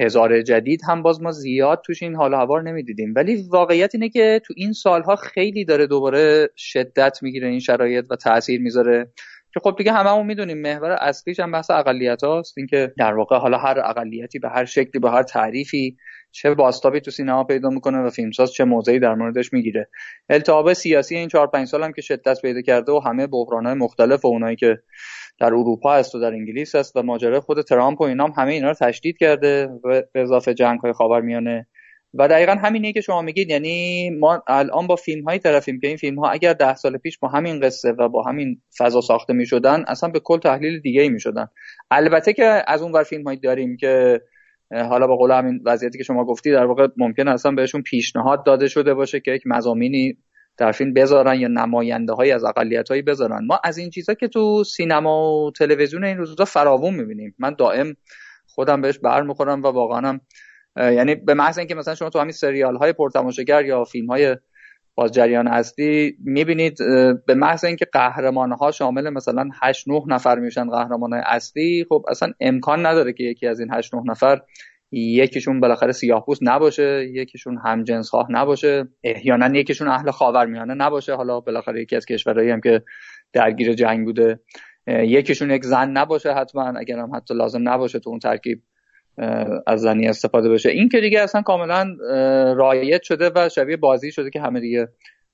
هزار 0.00 0.42
جدید 0.42 0.80
هم 0.88 1.02
باز 1.02 1.22
ما 1.22 1.32
زیاد 1.32 1.82
توش 1.86 2.02
این 2.02 2.14
حال 2.14 2.34
هوار 2.34 2.62
نمی‌دیدیم. 2.62 3.12
ولی 3.16 3.46
واقعیت 3.50 3.94
اینه 3.94 4.08
که 4.08 4.40
تو 4.44 4.54
این 4.56 4.72
سالها 4.72 5.16
خیلی 5.16 5.64
داره 5.64 5.86
دوباره 5.86 6.48
شدت 6.56 7.18
می‌گیره 7.22 7.48
این 7.48 7.60
شرایط 7.60 8.06
و 8.10 8.16
تاثیر 8.16 8.60
می‌ذاره. 8.60 9.12
که 9.54 9.60
خب 9.60 9.74
دیگه 9.78 9.92
هممون 9.92 10.26
می‌دونیم 10.26 10.58
محور 10.58 10.90
اصلیش 10.90 11.40
هم 11.40 11.52
بحث 11.52 11.70
اقلیت 11.70 12.24
هاست 12.24 12.58
اینکه 12.58 12.92
در 12.98 13.14
واقع 13.14 13.38
حالا 13.38 13.58
هر 13.58 13.80
اقلیتی 13.84 14.38
به 14.38 14.48
هر 14.48 14.64
شکلی 14.64 15.00
به 15.00 15.10
هر 15.10 15.22
تعریفی 15.22 15.96
چه 16.32 16.54
باستابی 16.54 17.00
تو 17.00 17.10
سینما 17.10 17.44
پیدا 17.44 17.68
می‌کنه 17.68 17.98
و 17.98 18.10
فیلمساز 18.10 18.52
چه 18.52 18.64
موضعی 18.64 18.98
در 18.98 19.14
موردش 19.14 19.52
می‌گیره. 19.52 19.88
التهاب 20.30 20.72
سیاسی 20.72 21.16
این 21.16 21.28
چهار 21.28 21.46
پنج 21.46 21.68
سال 21.68 21.82
هم 21.82 21.92
که 21.92 22.02
شدت 22.02 22.42
پیدا 22.42 22.62
کرده 22.62 22.92
و 22.92 22.98
همه 22.98 23.28
های 23.64 23.74
مختلف 23.74 24.24
و 24.24 24.28
اونایی 24.28 24.56
که 24.56 24.78
در 25.40 25.46
اروپا 25.46 25.94
هست 25.94 26.14
و 26.14 26.20
در 26.20 26.32
انگلیس 26.32 26.74
هست 26.74 26.96
و 26.96 27.02
ماجرای 27.02 27.40
خود 27.40 27.62
ترامپ 27.62 28.00
و 28.00 28.04
اینام 28.04 28.30
همه 28.36 28.52
اینا 28.52 28.68
رو 28.68 28.74
تشدید 28.74 29.18
کرده 29.18 29.68
به 29.82 30.08
اضافه 30.14 30.54
جنگ 30.54 30.80
های 30.80 30.92
خاورمیانه. 30.92 31.66
و 32.14 32.28
دقیقا 32.28 32.52
همینه 32.52 32.92
که 32.92 33.00
شما 33.00 33.22
میگید 33.22 33.50
یعنی 33.50 34.10
ما 34.10 34.42
الان 34.46 34.86
با 34.86 34.96
فیلم 34.96 35.24
هایی 35.24 35.38
طرفیم 35.38 35.80
که 35.80 35.86
این 35.86 35.96
فیلم 35.96 36.18
ها 36.18 36.30
اگر 36.30 36.52
ده 36.52 36.74
سال 36.74 36.96
پیش 36.96 37.18
با 37.18 37.28
همین 37.28 37.60
قصه 37.60 37.92
و 37.92 38.08
با 38.08 38.22
همین 38.22 38.62
فضا 38.78 39.00
ساخته 39.00 39.32
می‌شدن 39.32 39.84
اصلا 39.88 40.08
به 40.08 40.20
کل 40.20 40.38
تحلیل 40.38 40.80
دیگه 40.80 41.02
ای 41.02 41.08
می‌شدن. 41.08 41.48
البته 41.90 42.32
که 42.32 42.62
از 42.66 42.82
اون 42.82 42.92
ور 42.92 43.02
فیلم 43.02 43.24
هایی 43.24 43.38
داریم 43.38 43.76
که 43.76 44.20
حالا 44.70 45.06
با 45.06 45.16
قول 45.16 45.30
همین 45.30 45.60
وضعیتی 45.64 45.98
که 45.98 46.04
شما 46.04 46.24
گفتی 46.24 46.52
در 46.52 46.64
واقع 46.64 46.88
ممکن 46.96 47.28
اصلا 47.28 47.52
بهشون 47.52 47.82
پیشنهاد 47.82 48.44
داده 48.44 48.68
شده 48.68 48.94
باشه 48.94 49.20
که 49.20 49.30
یک 49.30 49.42
مزامینی 49.46 50.16
در 50.56 50.72
فیلم 50.72 50.92
بذارن 50.92 51.40
یا 51.40 51.48
نماینده 51.48 52.12
های 52.12 52.32
از 52.32 52.44
اقلیت 52.44 52.88
هایی 52.88 53.02
بذارن. 53.02 53.46
ما 53.46 53.60
از 53.64 53.78
این 53.78 53.90
چیزا 53.90 54.14
که 54.14 54.28
تو 54.28 54.64
سینما 54.64 55.44
و 55.46 55.50
تلویزیون 55.50 56.04
این 56.04 56.18
روزا 56.18 56.44
فراوون 56.44 56.94
می‌بینیم. 56.94 57.34
من 57.38 57.54
دائم 57.58 57.94
خودم 58.46 58.80
بهش 58.80 58.98
برمیخورم 58.98 59.62
و 59.62 59.66
واقعا 59.66 60.20
یعنی 60.76 61.14
به 61.14 61.34
محض 61.34 61.58
اینکه 61.58 61.74
مثلا 61.74 61.94
شما 61.94 62.10
تو 62.10 62.18
همین 62.18 62.32
سریال 62.32 62.76
های 62.76 62.92
پرتماشاگر 62.92 63.64
یا 63.64 63.84
فیلم 63.84 64.06
های 64.06 64.36
باز 64.98 65.12
جریان 65.12 65.48
اصلی 65.48 66.16
می‌بینید 66.24 66.78
به 67.26 67.34
محض 67.34 67.64
اینکه 67.64 67.84
قهرمان 67.92 68.52
ها 68.52 68.70
شامل 68.70 69.10
مثلا 69.10 69.48
8 69.62 69.88
9 69.88 70.02
نفر 70.06 70.38
میشن 70.38 70.70
قهرمان 70.70 71.14
اصلی 71.14 71.86
خب 71.88 72.04
اصلا 72.08 72.32
امکان 72.40 72.86
نداره 72.86 73.12
که 73.12 73.24
یکی 73.24 73.46
از 73.46 73.60
این 73.60 73.68
8 73.72 73.94
9 73.94 74.02
نفر 74.06 74.40
یکیشون 74.92 75.60
بالاخره 75.60 75.92
سیاه‌پوست 75.92 76.40
نباشه 76.42 77.08
یکیشون 77.14 77.58
همجنس 77.64 78.10
ها 78.10 78.26
نباشه 78.30 78.88
احیانا 79.04 79.58
یکیشون 79.58 79.88
اهل 79.88 80.10
خاورمیانه 80.10 80.74
نباشه. 80.74 81.14
حالا 81.14 81.40
بالاخره 81.40 81.82
یکی 81.82 81.96
از 81.96 82.06
کشورهایی 82.06 82.50
هم 82.50 82.60
که 82.60 82.82
درگیر 83.32 83.72
جنگ 83.72 84.04
بوده 84.04 84.40
یکیشون 84.86 85.50
یک 85.50 85.64
زن 85.64 85.90
نباشه 85.90 86.32
حتما 86.32 86.78
اگر 86.78 86.98
هم 86.98 87.16
حتی 87.16 87.34
لازم 87.34 87.68
نباشه 87.68 87.98
تو 87.98 88.10
اون 88.10 88.18
ترکیب. 88.18 88.62
از 89.66 89.80
زنی 89.80 90.08
استفاده 90.08 90.48
بشه. 90.48 90.70
این 90.70 90.88
که 90.88 91.00
دیگه 91.00 91.20
اصلا 91.20 91.42
کاملا 91.42 91.96
رایت 92.56 93.02
شده 93.02 93.30
و 93.34 93.48
شبیه 93.48 93.76
بازی 93.76 94.12
شده 94.12 94.30
که 94.30 94.40
همه 94.40 94.60
دیگه 94.60 94.88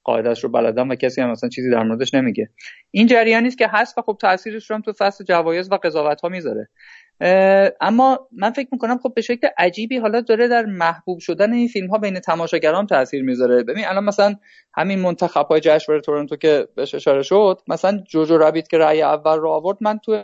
قاعدش 0.05 0.44
رو 0.44 0.51
بلدن 0.51 0.88
و 0.88 0.94
کسی 0.94 1.20
هم 1.20 1.31
اصلا 1.31 1.49
چیزی 1.49 1.70
در 1.70 1.83
موردش 1.83 2.14
نمیگه. 2.14 2.51
این 2.90 3.07
جریانی 3.07 3.47
است 3.47 3.59
که 3.59 3.68
هست 3.70 3.99
و 3.99 4.03
خب 4.03 4.16
تاثیرش 4.20 4.70
رو 4.70 4.77
هم 4.77 4.83
تو 4.83 4.92
فصل 4.92 5.25
جوایز 5.25 5.73
و 5.73 5.75
قضاوت 5.77 6.20
ها 6.20 6.29
می‌ذاره. 6.29 6.68
اما 7.81 8.29
من 8.33 8.50
فکر 8.50 8.68
می‌کنم 8.72 8.98
خب 8.98 9.12
به 9.14 9.22
شکل 9.22 9.48
عجیبی 9.59 9.98
حالا 9.98 10.20
داره 10.20 10.48
در 10.48 10.64
محبوب 10.66 11.18
شدن 11.18 11.53
این 11.53 11.68
فیلم 11.68 11.90
ها 11.90 11.98
بین 11.98 12.20
تماشاگران 12.20 12.87
تاثیر 12.87 13.22
می‌ذاره. 13.22 13.62
ببین 13.62 13.85
الان 13.87 14.05
مثلا 14.05 14.35
همین 14.74 14.98
منتخب 14.98 15.46
های 15.46 15.61
جشنواره 15.61 16.00
تورنتو 16.03 16.37
که 16.37 16.68
بهش 16.77 16.94
اشاره 16.94 17.22
شد 17.22 17.61
مثلا 17.68 18.03
جوجو 18.09 18.38
رابیت 18.38 18.68
که 18.68 18.79
رأی 18.79 19.03
اول 19.03 19.38
رو 19.38 19.50
آورد 19.50 19.79
من 19.81 19.98
تو 19.98 20.22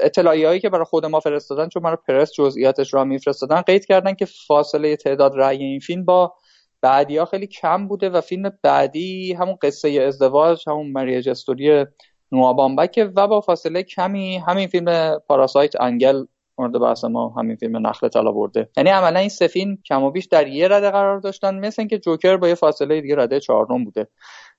اطلاعی 0.00 0.44
هایی 0.44 0.60
که 0.60 0.68
برای 0.68 0.84
خود 0.84 1.06
ما 1.06 1.20
فرستادن 1.20 1.68
چون 1.68 1.82
من 1.82 1.96
پرس 2.08 2.32
جزئیاتش 2.32 2.94
رو 2.94 3.04
میفرستادن 3.04 3.60
قید 3.60 3.84
کردن 3.84 4.14
که 4.14 4.26
فاصله 4.46 4.96
تعداد 4.96 5.32
رأی 5.34 5.58
این 5.58 5.80
فیلم 5.80 6.04
با 6.04 6.34
بعدی 6.80 7.16
ها 7.16 7.24
خیلی 7.24 7.46
کم 7.46 7.88
بوده 7.88 8.08
و 8.08 8.20
فیلم 8.20 8.52
بعدی 8.62 9.32
همون 9.32 9.58
قصه 9.62 9.88
ازدواج 9.88 10.64
همون 10.68 10.92
مریج 10.92 11.28
استوری 11.28 11.86
نوابامبک 12.32 13.10
و 13.16 13.28
با 13.28 13.40
فاصله 13.40 13.82
کمی 13.82 14.36
همین 14.36 14.66
فیلم 14.66 15.18
پاراسایت 15.28 15.80
انگل 15.80 16.24
مورد 16.58 16.72
بحث 16.80 17.04
ما 17.04 17.28
همین 17.28 17.56
فیلم 17.56 17.86
نخل 17.86 18.08
طلا 18.08 18.32
برده. 18.32 18.68
یعنی 18.76 18.90
عملا 18.90 19.18
این 19.18 19.28
سه 19.28 19.46
فیلم 19.46 19.78
کم 19.84 20.02
و 20.02 20.10
بیش 20.10 20.24
در 20.24 20.48
یه 20.48 20.68
رده 20.68 20.90
قرار 20.90 21.20
داشتن 21.20 21.58
مثل 21.58 21.82
اینکه 21.82 21.98
جوکر 21.98 22.36
با 22.36 22.48
یه 22.48 22.54
فاصله 22.54 23.00
دیگه 23.00 23.16
رده 23.16 23.40
چهارم 23.40 23.84
بوده. 23.84 24.08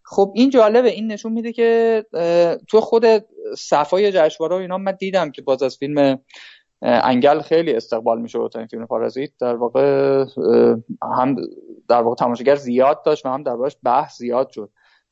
خب 0.03 0.31
این 0.35 0.49
جالبه 0.49 0.89
این 0.89 1.11
نشون 1.11 1.33
میده 1.33 1.51
که 1.51 2.05
تو 2.67 2.81
خود 2.81 3.05
صفای 3.57 4.11
جشنواره 4.11 4.55
و 4.55 4.59
اینا 4.59 4.77
من 4.77 4.91
دیدم 4.91 5.31
که 5.31 5.41
باز 5.41 5.63
از 5.63 5.77
فیلم 5.77 6.19
انگل 6.81 7.41
خیلی 7.41 7.73
استقبال 7.73 8.21
میشه 8.21 8.39
تا 8.53 8.59
این 8.59 8.67
فیلم 8.67 8.85
پارازیت 8.85 9.31
در 9.39 9.55
واقع 9.55 10.25
هم 11.17 11.35
در 11.89 12.01
واقع 12.01 12.15
تماشاگر 12.15 12.55
زیاد 12.55 13.03
داشت 13.03 13.25
و 13.25 13.29
هم 13.29 13.43
دربارش 13.43 13.77
بحث 13.83 14.17
زیاد 14.17 14.49
شد. 14.49 14.69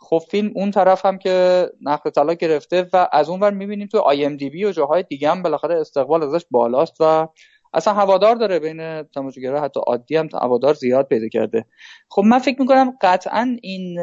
خب 0.09 0.21
فیلم 0.31 0.51
اون 0.55 0.71
طرف 0.71 1.05
هم 1.05 1.17
که 1.17 1.65
نقل 1.81 2.09
طلا 2.09 2.33
گرفته 2.33 2.89
و 2.93 3.07
از 3.11 3.29
اون 3.29 3.39
ور 3.39 3.51
می‌بینیم 3.51 3.87
تو 3.87 3.99
آی 3.99 4.25
ام 4.25 4.37
دی 4.37 4.49
بی 4.49 4.65
و 4.65 4.71
جاهای 4.71 5.03
دیگه 5.03 5.29
هم 5.29 5.43
بالاخره 5.43 5.75
استقبال 5.75 6.23
ازش 6.23 6.45
بالاست 6.51 6.95
و 6.99 7.27
اصلا 7.73 7.93
هوادار 7.93 8.35
داره 8.35 8.59
بین 8.59 9.03
تماشاگرها 9.03 9.61
حتی 9.61 9.79
عادی 9.87 10.15
هم 10.15 10.29
هوادار 10.33 10.73
زیاد 10.73 11.07
پیدا 11.07 11.27
کرده. 11.27 11.65
خب 12.09 12.21
من 12.25 12.39
فکر 12.39 12.61
می‌کنم 12.61 12.93
قطعا 13.01 13.57
این 13.61 13.99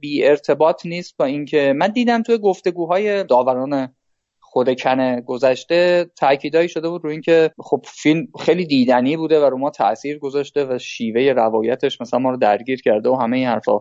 بی 0.00 0.24
ارتباط 0.24 0.86
نیست 0.86 1.16
با 1.16 1.24
اینکه 1.24 1.72
من 1.76 1.88
دیدم 1.88 2.22
توی 2.22 2.38
گفتگوهای 2.38 3.24
داوران 3.24 3.94
خود 4.40 4.80
کنه 4.80 5.20
گذشته 5.20 6.10
تاکیدایی 6.16 6.68
شده 6.68 6.88
بود 6.88 7.04
رو 7.04 7.10
اینکه 7.10 7.50
خب 7.58 7.86
فیلم 7.88 8.28
خیلی 8.40 8.66
دیدنی 8.66 9.16
بوده 9.16 9.40
و 9.40 9.44
رو 9.44 9.58
ما 9.58 9.70
تاثیر 9.70 10.18
گذاشته 10.18 10.64
و 10.64 10.78
شیوه 10.78 11.32
روایتش 11.32 12.00
مثلا 12.00 12.20
ما 12.20 12.30
رو 12.30 12.36
درگیر 12.36 12.82
کرده 12.82 13.08
و 13.08 13.14
همه 13.14 13.36
این 13.36 13.46
حرفا. 13.46 13.80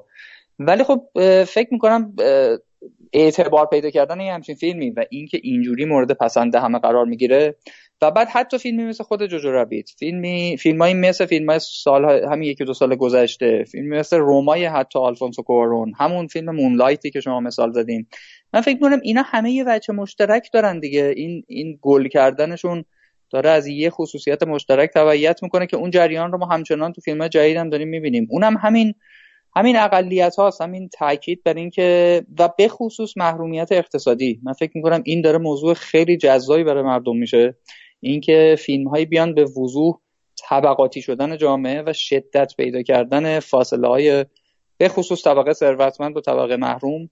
ولی 0.60 0.84
خب 0.84 1.04
فکر 1.44 1.68
می‌کنم 1.72 2.16
اعتبار 3.14 3.66
پیدا 3.66 3.90
کردن 3.90 4.20
یه 4.20 4.34
همچین 4.34 4.56
فیلمی 4.56 4.90
و 4.90 5.06
اینکه 5.10 5.40
اینجوری 5.44 5.86
مورد 5.86 6.12
پسند 6.12 6.56
همه 6.56 6.80
قرار 6.80 7.06
می‌گیره 7.06 7.56
و 8.02 8.12
بعد 8.12 8.28
حتی 8.28 8.58
فیلمی 8.58 8.86
مثل 8.86 9.04
خود 9.04 9.26
جوجو 9.26 9.52
رابیت 9.52 9.90
فیلمی 9.90 10.58
فیلمایی 10.60 10.94
مثل 10.94 11.26
فیلم 11.26 11.50
های 11.50 11.60
سال 11.60 12.06
همین 12.06 12.50
یکی 12.50 12.66
دو 12.66 12.74
سال 12.74 12.96
گذشته 12.96 13.64
فیلمی 13.64 13.98
مثل 13.98 14.18
رومای 14.18 14.66
حتی 14.66 15.00
آلفونسو 15.00 15.42
کوارون 15.42 15.94
همون 15.98 16.28
فیلم 16.28 16.56
مونلایتی 16.56 17.12
که 17.12 17.20
شما 17.20 17.40
مثال 17.40 17.72
زدیم 17.72 18.08
من 18.54 18.62
فکر 18.62 18.74
می‌کنم 18.74 19.00
اینا 19.04 19.22
همه 19.26 19.52
یه 19.52 19.64
وجه 19.68 19.94
مشترک 19.94 20.50
دارن 20.54 20.80
دیگه. 20.80 21.14
این 21.16 21.44
این 21.48 21.80
گل 21.82 22.08
کردنشون 22.08 22.86
داره 23.32 23.50
از 23.50 23.68
یه 23.68 23.90
خصوصیت 23.90 24.44
مشترک 24.44 24.90
تبعیت 24.94 25.44
می‌کنه 25.44 25.68
که 25.68 25.78
اون 25.78 25.90
جریان 25.92 26.32
رو 26.32 26.38
ما 26.38 26.46
همچنان 26.46 26.94
تو 26.94 27.02
فیلم 27.02 27.28
جدید 27.28 27.58
هم 27.58 27.70
داریم 27.70 27.88
می‌بینیم. 27.88 28.28
اونم 28.30 28.58
همین 28.58 28.94
همین 29.56 29.78
اقلیت 29.78 30.36
هاست 30.36 30.62
همین 30.62 30.90
تاکید 30.90 31.44
بر 31.44 31.54
اینکه 31.54 32.22
و 32.40 32.50
به 32.58 32.68
خصوص 32.68 33.18
محرومیت 33.18 33.72
اقتصادی. 33.72 34.40
من 34.44 34.54
فکر 34.54 34.72
می‌کنم 34.76 35.02
این 35.06 35.22
داره 35.22 35.38
موضوع 35.38 35.74
خیلی 35.74 36.18
جذابی 36.18 36.64
برای 36.64 36.84
مردم 36.84 37.18
میشه. 37.18 37.56
اینکه 38.00 38.56
فیلم 38.60 38.88
هایی 38.88 39.06
بیان 39.06 39.34
به 39.34 39.44
وضوح 39.44 40.00
طبقاتی 40.50 41.02
شدن 41.02 41.38
جامعه 41.38 41.84
و 41.86 41.94
شدت 41.94 42.54
پیدا 42.58 42.82
کردن 42.82 43.40
فاصله 43.40 43.88
های 43.88 44.26
به 44.78 44.90
خصوص 44.90 45.24
طبقه 45.24 45.54
ثروتمند 45.54 46.18
و 46.18 46.22
طبقه 46.22 46.56
محروم 46.58 47.10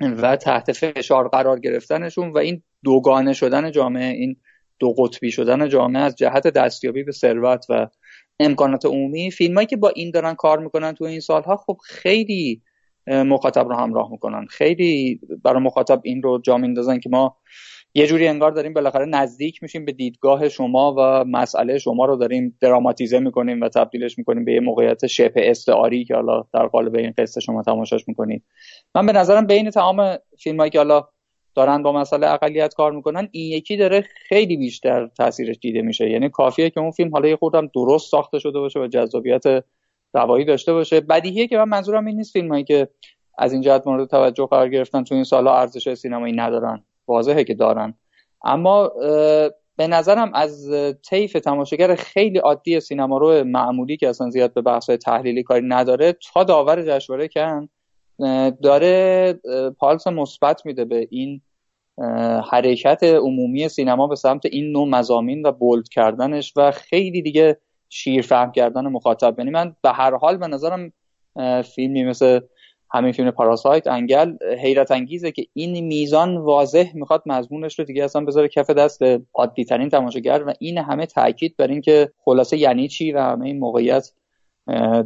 و 0.00 0.36
تحت 0.36 0.72
فشار 0.72 1.28
قرار 1.28 1.60
گرفتنشون 1.60 2.32
و 2.32 2.38
این 2.38 2.62
دوگانه 2.84 3.32
شدن 3.32 3.70
جامعه 3.70 4.14
این 4.14 4.36
دو 4.78 4.92
قطبی 4.98 5.30
شدن 5.30 5.68
جامعه 5.68 6.02
از 6.02 6.16
جهت 6.16 6.46
دستیابی 6.46 7.02
به 7.02 7.12
ثروت 7.12 7.66
و 7.68 7.88
امکانات 8.40 8.86
عمومی. 8.86 9.30
فیلمایی 9.30 9.66
که 9.66 9.76
با 9.76 9.88
این 9.88 10.10
دارن 10.10 10.34
کار 10.34 10.58
می‌کنن 10.58 10.92
تو 10.92 11.04
این 11.04 11.20
سالها 11.20 11.56
خب 11.56 11.76
خیلی 11.84 12.62
مخاطب 13.06 13.68
رو 13.68 13.74
همراه 13.74 14.10
می‌کنن. 14.10 14.46
خیلی 14.46 15.20
برای 15.42 15.62
مخاطب 15.62 16.00
این 16.04 16.22
رو 16.22 16.40
جا 16.40 16.56
میندازن 16.56 16.98
که 16.98 17.08
ما 17.08 17.36
یه 17.94 18.06
جوری 18.06 18.28
انگار 18.28 18.50
داریم 18.50 18.72
بالاخره 18.72 19.04
نزدیک 19.04 19.62
میشیم 19.62 19.84
به 19.84 19.92
دیدگاه 19.92 20.48
شما 20.48 20.94
و 20.98 21.24
مسئله 21.24 21.78
شما 21.78 22.04
رو 22.04 22.16
داریم 22.16 22.58
دراماتیزه 22.60 23.18
می‌کنیم 23.18 23.60
و 23.60 23.68
تبدیلش 23.68 24.18
می‌کنیم 24.18 24.44
به 24.44 24.52
یه 24.52 24.60
موقعیت 24.60 25.06
شبه 25.06 25.50
استعاری 25.50 26.04
که 26.04 26.14
حالا 26.14 26.44
در 26.54 26.66
قالب 26.66 26.94
این 26.96 27.14
قصه 27.18 27.40
شما 27.40 27.62
تماشاش 27.62 28.08
می‌کنید. 28.08 28.42
من 28.94 29.06
به 29.06 29.12
نظرم 29.12 29.46
بین 29.46 29.70
تمام 29.70 30.16
فیلمایی 30.38 30.70
که 30.70 30.78
حالا 30.78 31.08
دارن 31.54 31.82
با 31.82 31.92
مسئله 31.92 32.32
اقلیت 32.32 32.74
کار 32.74 32.92
می‌کنن 32.92 33.28
این 33.32 33.52
یکی 33.52 33.76
داره 33.76 34.04
خیلی 34.28 34.56
بیشتر 34.56 35.06
تاثیرش 35.06 35.56
دیده 35.60 35.82
میشه. 35.82 36.10
یعنی 36.10 36.28
کافیه 36.28 36.70
که 36.70 36.80
اون 36.80 36.90
فیلم 36.90 37.10
حالا 37.12 37.28
یه 37.28 37.36
خوردم 37.36 37.70
درست 37.74 38.10
ساخته 38.10 38.38
شده 38.38 38.58
باشه 38.58 38.80
و 38.80 38.86
جذابیت 38.86 39.64
روایی 40.14 40.44
داشته 40.44 40.72
باشه. 40.72 41.00
بدیهیه 41.00 41.46
که 41.46 41.56
من 41.56 41.68
منظورم 41.68 42.06
این 42.06 42.16
نیست 42.16 42.32
فیلمایی 42.32 42.64
که 42.64 42.88
از 43.38 43.52
این 43.52 43.62
جهت 43.62 43.86
مورد 43.86 44.08
توجه 44.08 44.46
قرار 44.46 44.68
گرفتن. 44.68 45.04
تو 45.04 45.14
این 45.14 45.24
سالا 45.24 45.54
ارزش 45.54 45.94
سینمایی 45.94 46.34
ندارن. 46.36 46.84
واضحه 47.08 47.44
که 47.44 47.54
دارن. 47.54 47.94
اما 48.44 48.92
به 49.76 49.86
نظرم 49.86 50.30
از 50.34 50.70
طیف 51.10 51.32
تماشاگر 51.32 51.94
خیلی 51.94 52.38
عادی 52.38 52.80
سینما 52.80 53.18
رو 53.18 53.44
معمولی 53.44 53.96
که 53.96 54.08
اصلا 54.08 54.30
زیاد 54.30 54.54
به 54.54 54.62
بحث 54.62 54.90
تحلیلی 54.90 55.42
کاری 55.42 55.66
نداره 55.68 56.16
تا 56.32 56.44
داور 56.44 56.82
جشنواره 56.82 57.28
کن 57.28 57.68
داره 58.62 59.32
پالس 59.78 60.06
مثبت 60.06 60.66
میده 60.66 60.84
به 60.84 61.08
این 61.10 61.40
حرکت 62.50 63.02
عمومی 63.02 63.68
سینما 63.68 64.06
به 64.06 64.16
سمت 64.16 64.46
این 64.46 64.72
نوع 64.72 64.88
مزامین 64.88 65.46
و 65.46 65.52
بولد 65.52 65.88
کردنش 65.88 66.52
و 66.56 66.70
خیلی 66.70 67.22
دیگه 67.22 67.58
شیرفهم 67.88 68.52
کردن 68.52 68.86
مخاطب. 68.86 69.38
یعنی 69.38 69.50
من 69.50 69.76
به 69.82 69.90
هر 69.90 70.14
حال 70.16 70.36
به 70.36 70.46
نظرم 70.46 70.92
فیلمی 71.62 72.04
مثل 72.04 72.40
همین 72.90 73.12
فیلم 73.12 73.30
پاراسایت 73.30 73.86
انگل 73.86 74.36
حیرت 74.58 74.90
انگیزه 74.90 75.32
که 75.32 75.46
این 75.52 75.86
میزان 75.86 76.36
واضح 76.36 76.90
می‌خواد 76.94 77.22
مضمونش 77.26 77.78
رو 77.78 77.84
دیگه 77.84 78.04
اصلا 78.04 78.24
بذاره 78.24 78.48
کف 78.48 78.70
دست 78.70 79.02
عادی 79.34 79.64
ترین 79.64 79.88
تماشاگر 79.88 80.44
و 80.46 80.54
این 80.58 80.78
همه 80.78 81.06
تاکید 81.06 81.56
بر 81.56 81.66
اینکه 81.66 82.12
خلاصه 82.24 82.56
یعنی 82.56 82.88
چی 82.88 83.12
و 83.12 83.18
همه 83.20 83.46
این 83.46 83.58
موقعیت 83.58 84.12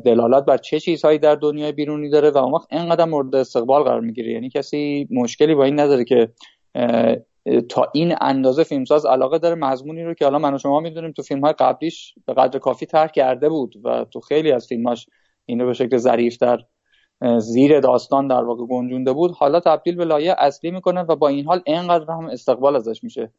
دلالت 0.05 0.45
بر 0.45 0.57
چه 0.57 0.81
چیزهایی 0.81 1.19
در 1.19 1.35
دنیای 1.35 1.73
بیرونی 1.73 2.11
داره 2.11 2.31
و 2.31 2.39
اون 2.39 2.53
وقت 2.53 2.73
اینقدر 2.73 3.05
مورد 3.05 3.35
استقبال 3.35 3.83
قرار 3.83 4.01
می‌گیره. 4.01 4.33
یعنی 4.33 4.49
کسی 4.49 5.09
مشکلی 5.11 5.55
با 5.55 5.65
این 5.65 5.81
نداره 5.81 6.05
که 6.05 6.29
تا 7.69 7.91
این 7.95 8.15
اندازه 8.21 8.63
فیلمساز 8.63 9.07
علاقه 9.07 9.39
داره 9.39 9.55
مضمونی 9.55 10.03
رو 10.05 10.15
که 10.15 10.25
حالا 10.25 10.39
من 10.39 10.55
و 10.55 10.59
شما 10.59 10.81
می‌دونیم 10.81 11.13
تو 11.13 11.23
فیلم 11.23 11.41
های 11.41 11.53
قبلیش 11.53 12.15
به 12.27 12.35
قدر 12.35 12.59
کافی 12.59 12.87
ترک 12.87 13.13
کرده 13.13 13.49
بود 13.49 13.75
و 13.85 14.05
تو 14.05 14.21
خیلی 14.21 14.53
از 14.53 14.67
فیلماش 14.67 15.07
این 15.47 15.61
رو 15.61 15.67
به 15.67 15.73
شکل 15.73 15.97
ظریفتر 15.97 16.65
زیر 17.39 17.81
داستان 17.81 18.29
در 18.29 18.45
واقع 18.45 18.67
گنجونده 18.67 19.13
بود. 19.13 19.31
حالا 19.31 19.61
تبدیل 19.61 19.97
به 19.97 20.05
لایه 20.05 20.35
اصلی 20.39 20.71
می‌کنه 20.71 21.01
و 21.01 21.17
با 21.17 21.29
این 21.29 21.47
حال 21.47 21.63
اینقدر 21.67 22.13
هم 22.13 22.27
استقبال 22.27 22.77
ازش 22.77 23.05
میشه. 23.05 23.33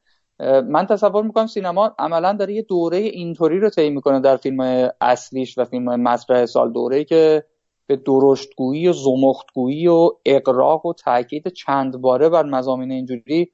من 0.67 0.85
تصور 0.85 1.23
می‌کنم 1.23 1.47
سینما 1.47 1.95
عملا 1.99 2.33
داره 2.33 2.53
یه 2.53 2.61
دوره 2.61 2.97
اینطوری 2.97 3.59
رو 3.59 3.69
طی 3.69 3.89
می‌کنه 3.89 4.19
در 4.19 4.37
فیلم 4.37 4.89
اصلیش 5.01 5.57
و 5.57 5.65
فیلم 5.65 6.01
مطرح 6.01 6.45
سال 6.45 6.71
دوره 6.71 7.03
که 7.03 7.43
به 7.87 7.95
درشتگویی 7.95 8.87
و 8.87 8.93
زمختگویی 8.93 9.87
و 9.87 10.09
اقراق 10.25 10.85
و 10.85 10.93
تاکید 10.93 11.47
چند 11.47 12.01
باره 12.01 12.29
بر 12.29 12.43
مزامین 12.43 12.91
اینجوری 12.91 13.51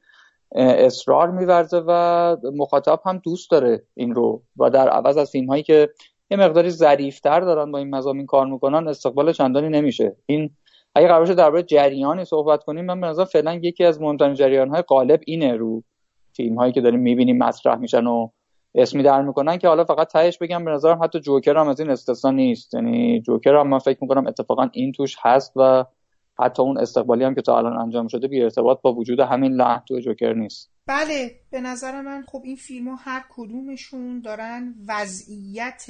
اصرار 0.56 1.32
میورزه 1.32 1.84
و 1.88 2.38
مخاطب 2.56 3.00
هم 3.06 3.18
دوست 3.18 3.52
داره 3.52 3.84
این 3.94 4.16
رو 4.16 4.42
و 4.58 4.70
در 4.70 4.90
عوض 4.90 5.18
از 5.18 5.32
فیلم 5.32 5.48
هایی 5.48 5.64
که 5.64 5.90
یه 6.32 6.38
مقداری 6.38 6.70
ظریفتر 6.70 7.40
دارن 7.40 7.72
با 7.72 7.78
این 7.78 7.96
مزامین 7.96 8.26
کار 8.26 8.46
می‌کنن 8.46 8.88
استقبال 8.88 9.32
چندانی 9.32 9.70
نمیشه. 9.70 10.16
این 10.26 10.50
اگه 10.96 11.08
قرار 11.08 11.26
درباره 11.26 11.64
جریانی 11.64 12.26
صحبت 12.26 12.64
کنیم 12.64 12.86
من 12.86 13.02
به 13.02 13.08
نظر 13.08 13.26
فعلا 13.26 13.54
یکی 13.54 13.84
از 13.84 14.02
مهمترین 14.02 14.34
جریان 14.34 14.70
های 14.70 14.82
غالب 14.82 15.20
اینه 15.26 15.54
رو 15.54 15.84
فیلم 16.36 16.56
هایی 16.56 16.74
که 16.74 16.82
داریم 16.82 17.00
می‌بینیم 17.00 17.38
مطرح 17.38 17.76
میشن 17.76 18.08
و 18.08 18.30
اسمی 18.76 19.04
در 19.04 19.22
می‌کنن 19.22 19.58
که 19.58 19.68
حالا 19.68 19.86
فقط 19.86 20.08
تهش 20.08 20.38
بگم 20.38 20.66
به 20.66 20.72
نظرم 20.72 21.04
حتی 21.04 21.20
جوکر 21.20 21.58
هم 21.58 21.68
از 21.68 21.80
این 21.80 21.90
استثنا 21.90 22.32
نیست. 22.32 22.74
یعنی 22.74 23.22
جوکر 23.22 23.56
هم 23.56 23.68
من 23.68 23.80
فکر 23.80 23.98
می‌کنم 24.02 24.28
اتفاقا 24.28 24.70
این 24.74 24.92
توش 24.92 25.16
هست 25.22 25.54
و 25.56 25.86
حتی 26.40 26.62
اون 26.62 26.78
استقبالی 26.78 27.24
هم 27.24 27.36
که 27.36 27.42
تا 27.42 27.58
الان 27.58 27.78
انجام 27.78 28.08
شده 28.08 28.28
بی 28.28 28.44
ارتباط 28.44 28.82
با 28.82 28.94
وجود 28.94 29.20
همین 29.20 29.54
لحن 29.54 29.82
تو 29.88 30.00
جوکر 30.00 30.34
نیست. 30.34 30.72
بله 30.88 31.32
به 31.52 31.62
نظر 31.62 32.02
من 32.02 32.24
خب 32.28 32.42
این 32.44 32.56
فیلم 32.56 32.88
ها 32.88 32.96
هر 32.96 33.24
کدومشون 33.30 34.22
دارن 34.22 34.76
وضعیت 34.88 35.86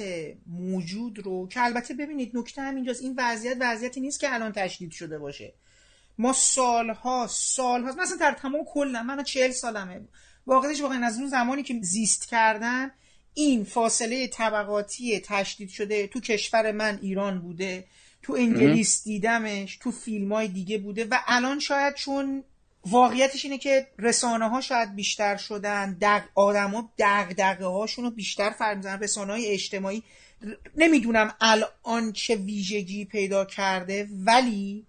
موجود 0.46 1.18
رو 1.18 1.48
که 1.48 1.64
البته 1.64 1.94
ببینید 1.94 2.36
نکته 2.36 2.62
هم 2.62 2.74
اینجاست 2.74 3.02
این 3.02 3.14
وضعیت 3.18 3.56
وضعیتی 3.60 4.00
نیست 4.00 4.20
که 4.20 4.34
الان 4.34 4.52
تشدید 4.52 4.90
شده 4.90 5.18
باشه. 5.18 5.52
ما 6.18 6.32
سالها 6.32 7.26
سالها 7.28 7.88
مثلا 7.88 8.16
در 8.20 8.32
تمام 8.32 8.60
کلا 8.66 9.02
من 9.02 9.22
چهل 9.22 9.50
سالمه. 9.50 10.00
واقعیش 10.46 10.80
واقعا 10.80 11.06
از 11.06 11.18
اون 11.18 11.28
زمانی 11.28 11.62
که 11.62 11.74
زیست 11.82 12.28
کردن 12.28 12.90
این 13.34 13.64
فاصله 13.64 14.26
طبقاتی 14.26 15.20
تشدید 15.20 15.68
شده 15.68 16.06
تو 16.06 16.20
کشور 16.20 16.72
من 16.72 16.98
ایران 17.02 17.40
بوده 17.40 17.84
تو 18.22 18.32
انگلیس 18.32 19.04
دیدمش 19.04 19.76
تو 19.76 19.90
فیلم 19.90 20.32
های 20.32 20.48
دیگه 20.48 20.78
بوده 20.78 21.04
و 21.04 21.18
الان 21.26 21.58
شاید 21.58 21.94
چون 21.94 22.44
واقعیتش 22.86 23.44
اینه 23.44 23.58
که 23.58 23.86
رسانه 23.98 24.48
ها 24.48 24.60
شاید 24.60 24.94
بیشتر 24.94 25.36
شدن 25.36 25.96
دق 26.00 26.22
آدما 26.34 26.92
دغدغه 26.98 27.64
هاشون 27.64 28.04
رو 28.04 28.10
بیشتر 28.10 28.50
فرق 28.50 28.76
می‌زنن 28.76 29.00
رسانه 29.00 29.32
های 29.32 29.46
اجتماعی 29.46 30.02
نمی‌دونم 30.76 31.34
الان 31.40 32.12
چه 32.12 32.36
ویژگی 32.36 33.04
پیدا 33.04 33.44
کرده 33.44 34.08
ولی 34.24 34.86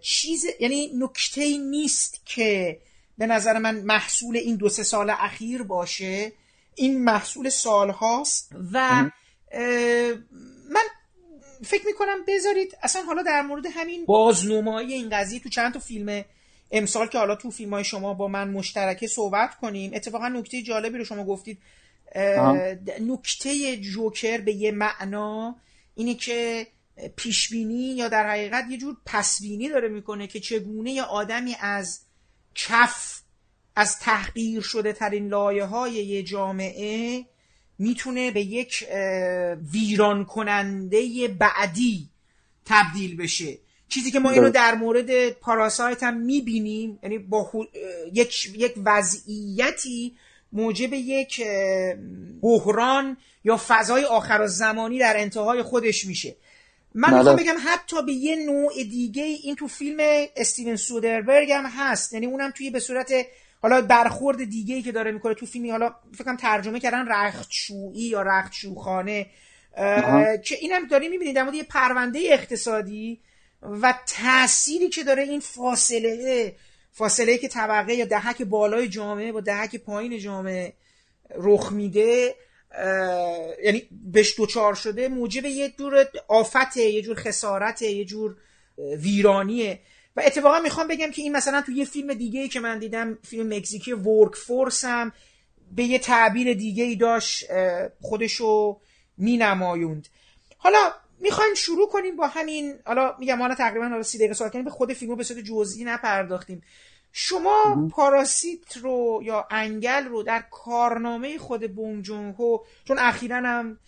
چیز 0.00 0.44
یعنی 0.60 0.90
نکته 0.98 1.58
نیست 1.58 2.20
که 2.24 2.80
به 3.18 3.26
نظر 3.26 3.58
من 3.58 3.80
محصول 3.80 4.36
این 4.36 4.56
دو 4.56 4.68
سه 4.68 4.82
سال 4.82 5.10
اخیر 5.10 5.62
باشه. 5.62 6.32
این 6.74 7.04
محصول 7.04 7.48
سال 7.48 7.90
هاست 7.90 8.52
و 8.72 9.04
من 10.70 10.84
فکر 11.64 11.86
می‌کنم 11.86 12.24
بذارید 12.28 12.76
اصلا 12.82 13.02
حالا 13.02 13.22
در 13.22 13.42
مورد 13.42 13.64
همین 13.74 14.04
بازنمایی 14.06 14.92
این 14.92 15.08
قضیه 15.10 15.40
تو 15.40 15.48
چند 15.48 15.72
تا 15.72 15.78
فیلم 15.78 16.24
امسال 16.70 17.06
که 17.06 17.18
حالا 17.18 17.34
تو 17.34 17.50
فیلم 17.50 17.74
های 17.74 17.84
شما 17.84 18.14
با 18.14 18.28
من 18.28 18.50
مشترکه 18.50 19.06
صحبت 19.06 19.54
کنیم. 19.54 19.90
اتفاقا 19.94 20.28
نکته 20.28 20.62
جالبی 20.62 20.98
رو 20.98 21.04
شما 21.04 21.24
گفتید. 21.24 21.58
نکته 23.00 23.76
جوکر 23.76 24.40
به 24.40 24.52
یه 24.52 24.72
معنا 24.72 25.56
اینه 25.94 26.14
که 26.14 26.66
پیشبینی 27.16 27.94
یا 27.96 28.08
در 28.08 28.30
حقیقت 28.30 28.64
یه 28.70 28.78
جور 28.78 28.96
پسبینی 29.06 29.68
داره 29.68 29.88
می‌کنه 29.88 30.26
که 30.26 30.40
چگونه 30.40 30.92
یه 30.92 31.02
آدمی 31.02 31.56
از 31.60 32.00
کف 32.56 33.20
از 33.76 33.98
تحقیر 33.98 34.60
شده 34.60 34.92
ترین 34.92 35.28
لایه 35.28 35.64
های 35.64 35.92
یه 35.92 36.22
جامعه 36.22 37.24
می‌تونه 37.78 38.30
به 38.30 38.40
یک 38.40 38.86
ویران 39.72 40.24
کننده 40.24 41.28
بعدی 41.28 42.08
تبدیل 42.64 43.16
بشه. 43.16 43.58
چیزی 43.88 44.10
که 44.10 44.18
ما 44.18 44.30
اینو 44.30 44.50
در 44.50 44.74
مورد 44.74 45.30
پاراسایت 45.30 46.02
هم 46.02 46.16
می‌بینیم 46.16 46.98
یعنی 47.02 47.18
با 47.18 47.50
یک, 48.12 48.50
یک 48.56 48.74
وضعیتی 48.84 50.16
موجب 50.52 50.92
یک 50.92 51.42
بحران 52.42 53.16
یا 53.44 53.60
فضای 53.68 54.04
آخر 54.04 54.46
زمانی 54.46 54.98
در 54.98 55.14
انتهای 55.16 55.62
خودش 55.62 56.04
میشه. 56.04 56.36
من. 56.96 57.14
می‌خوام 57.18 57.36
بگم 57.36 57.56
حتی 57.64 58.02
به 58.02 58.12
یه 58.12 58.36
نوع 58.36 58.72
دیگه 58.74 59.22
این 59.22 59.56
تو 59.56 59.68
فیلم 59.68 60.26
استیون 60.36 60.76
سودربرگ 60.76 61.52
هم 61.52 61.66
هست. 61.66 62.12
یعنی 62.12 62.26
اونم 62.26 62.50
توی 62.50 62.70
به 62.70 62.80
صورت 62.80 63.12
حالا 63.62 63.82
برخورد 63.82 64.44
دیگه 64.44 64.74
ای 64.74 64.82
که 64.82 64.92
داره 64.92 65.12
می‌کنه 65.12 65.34
تو 65.34 65.46
فیلمی 65.46 65.70
حالا 65.70 65.94
فکرم 66.18 66.36
ترجمه 66.36 66.80
کردن 66.80 67.08
رختشویی 67.08 68.02
یا 68.02 68.22
رختشوخانه 68.22 69.26
که 70.44 70.56
اینم 70.60 70.86
داری 70.86 71.08
می‌بینید 71.08 71.36
در 71.36 71.54
یه 71.54 71.62
پرونده 71.62 72.18
اقتصادی 72.22 73.20
و 73.62 73.94
تأثیری 74.06 74.88
که 74.88 75.04
داره 75.04 75.22
این 75.22 75.40
فاصله 75.40 76.54
فاصله 76.92 77.38
که 77.38 77.48
طبقه 77.48 77.94
یا 77.94 78.04
دهک 78.04 78.42
بالای 78.42 78.88
جامعه 78.88 79.32
با 79.32 79.40
دهک 79.40 79.76
پایین 79.76 80.18
جامعه 80.18 80.72
رخ 81.34 81.72
میده. 81.72 82.34
یعنی 83.64 83.82
بهش 84.12 84.36
دوچار 84.36 84.74
شده 84.74 85.08
موجب 85.08 85.44
یه 85.44 85.74
جور 85.78 86.06
آفته 86.28 86.82
یه 86.82 87.02
جور 87.02 87.16
خسارته 87.16 87.86
یه 87.86 88.04
جور 88.04 88.36
ویرانیه. 88.78 89.80
و 90.16 90.22
اتفاقا 90.24 90.60
می‌خوام 90.60 90.88
بگم 90.88 91.10
که 91.10 91.22
این 91.22 91.36
مثلا 91.36 91.62
تو 91.62 91.72
یه 91.72 91.84
فیلم 91.84 92.14
دیگه 92.14 92.48
که 92.48 92.60
من 92.60 92.78
دیدم 92.78 93.18
فیلم 93.22 93.56
مکزیکی 93.56 93.92
ورک 93.92 94.34
فورس 94.34 94.84
هم 94.84 95.12
به 95.72 95.84
یه 95.84 95.98
تعبیر 95.98 96.54
دیگه 96.54 96.84
ای 96.84 96.96
داشت 96.96 97.44
خودشو 98.00 98.80
مینمایوند. 99.18 100.08
حالا 100.56 100.92
می‌خوایم 101.20 101.54
شروع 101.54 101.88
کنیم 101.88 102.16
با 102.16 102.26
همین 102.26 102.74
حالا 102.84 103.16
میگم 103.18 103.38
حالا 103.38 103.54
تقریبا 103.54 103.88
حالا 103.88 104.02
سی 104.02 104.18
دقیقه 104.18 104.34
صحبت 104.34 104.52
کنیم 104.52 104.64
به 104.64 104.70
خود 104.70 104.92
فیلمو 104.92 105.16
به 105.16 105.24
صورت 105.24 105.40
جزئی 105.40 105.84
نپرداختیم. 105.84 106.62
شما 107.18 107.88
پاراسیت 107.92 108.76
رو 108.76 109.20
یا 109.22 109.46
انگل 109.50 110.04
رو 110.04 110.22
در 110.22 110.44
کارنامه 110.50 111.38
خود 111.38 111.74
بونگ 111.74 112.04
جون 112.04 112.34
هو 112.38 112.58
چون 112.84 112.98
اخیرا 112.98 113.36
هم 113.36 113.78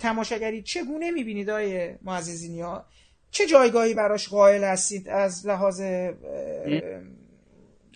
تماشاگری 0.00 0.62
چگونه 0.62 1.10
می‌بینید 1.10 1.50
آیه 1.50 1.98
معززینی؟ 2.02 2.60
ها 2.60 2.84
چه 3.30 3.46
جایگاهی 3.46 3.94
براش 3.94 4.28
قائل 4.28 4.64
هستید 4.64 5.08
از 5.08 5.46
لحاظ 5.46 5.82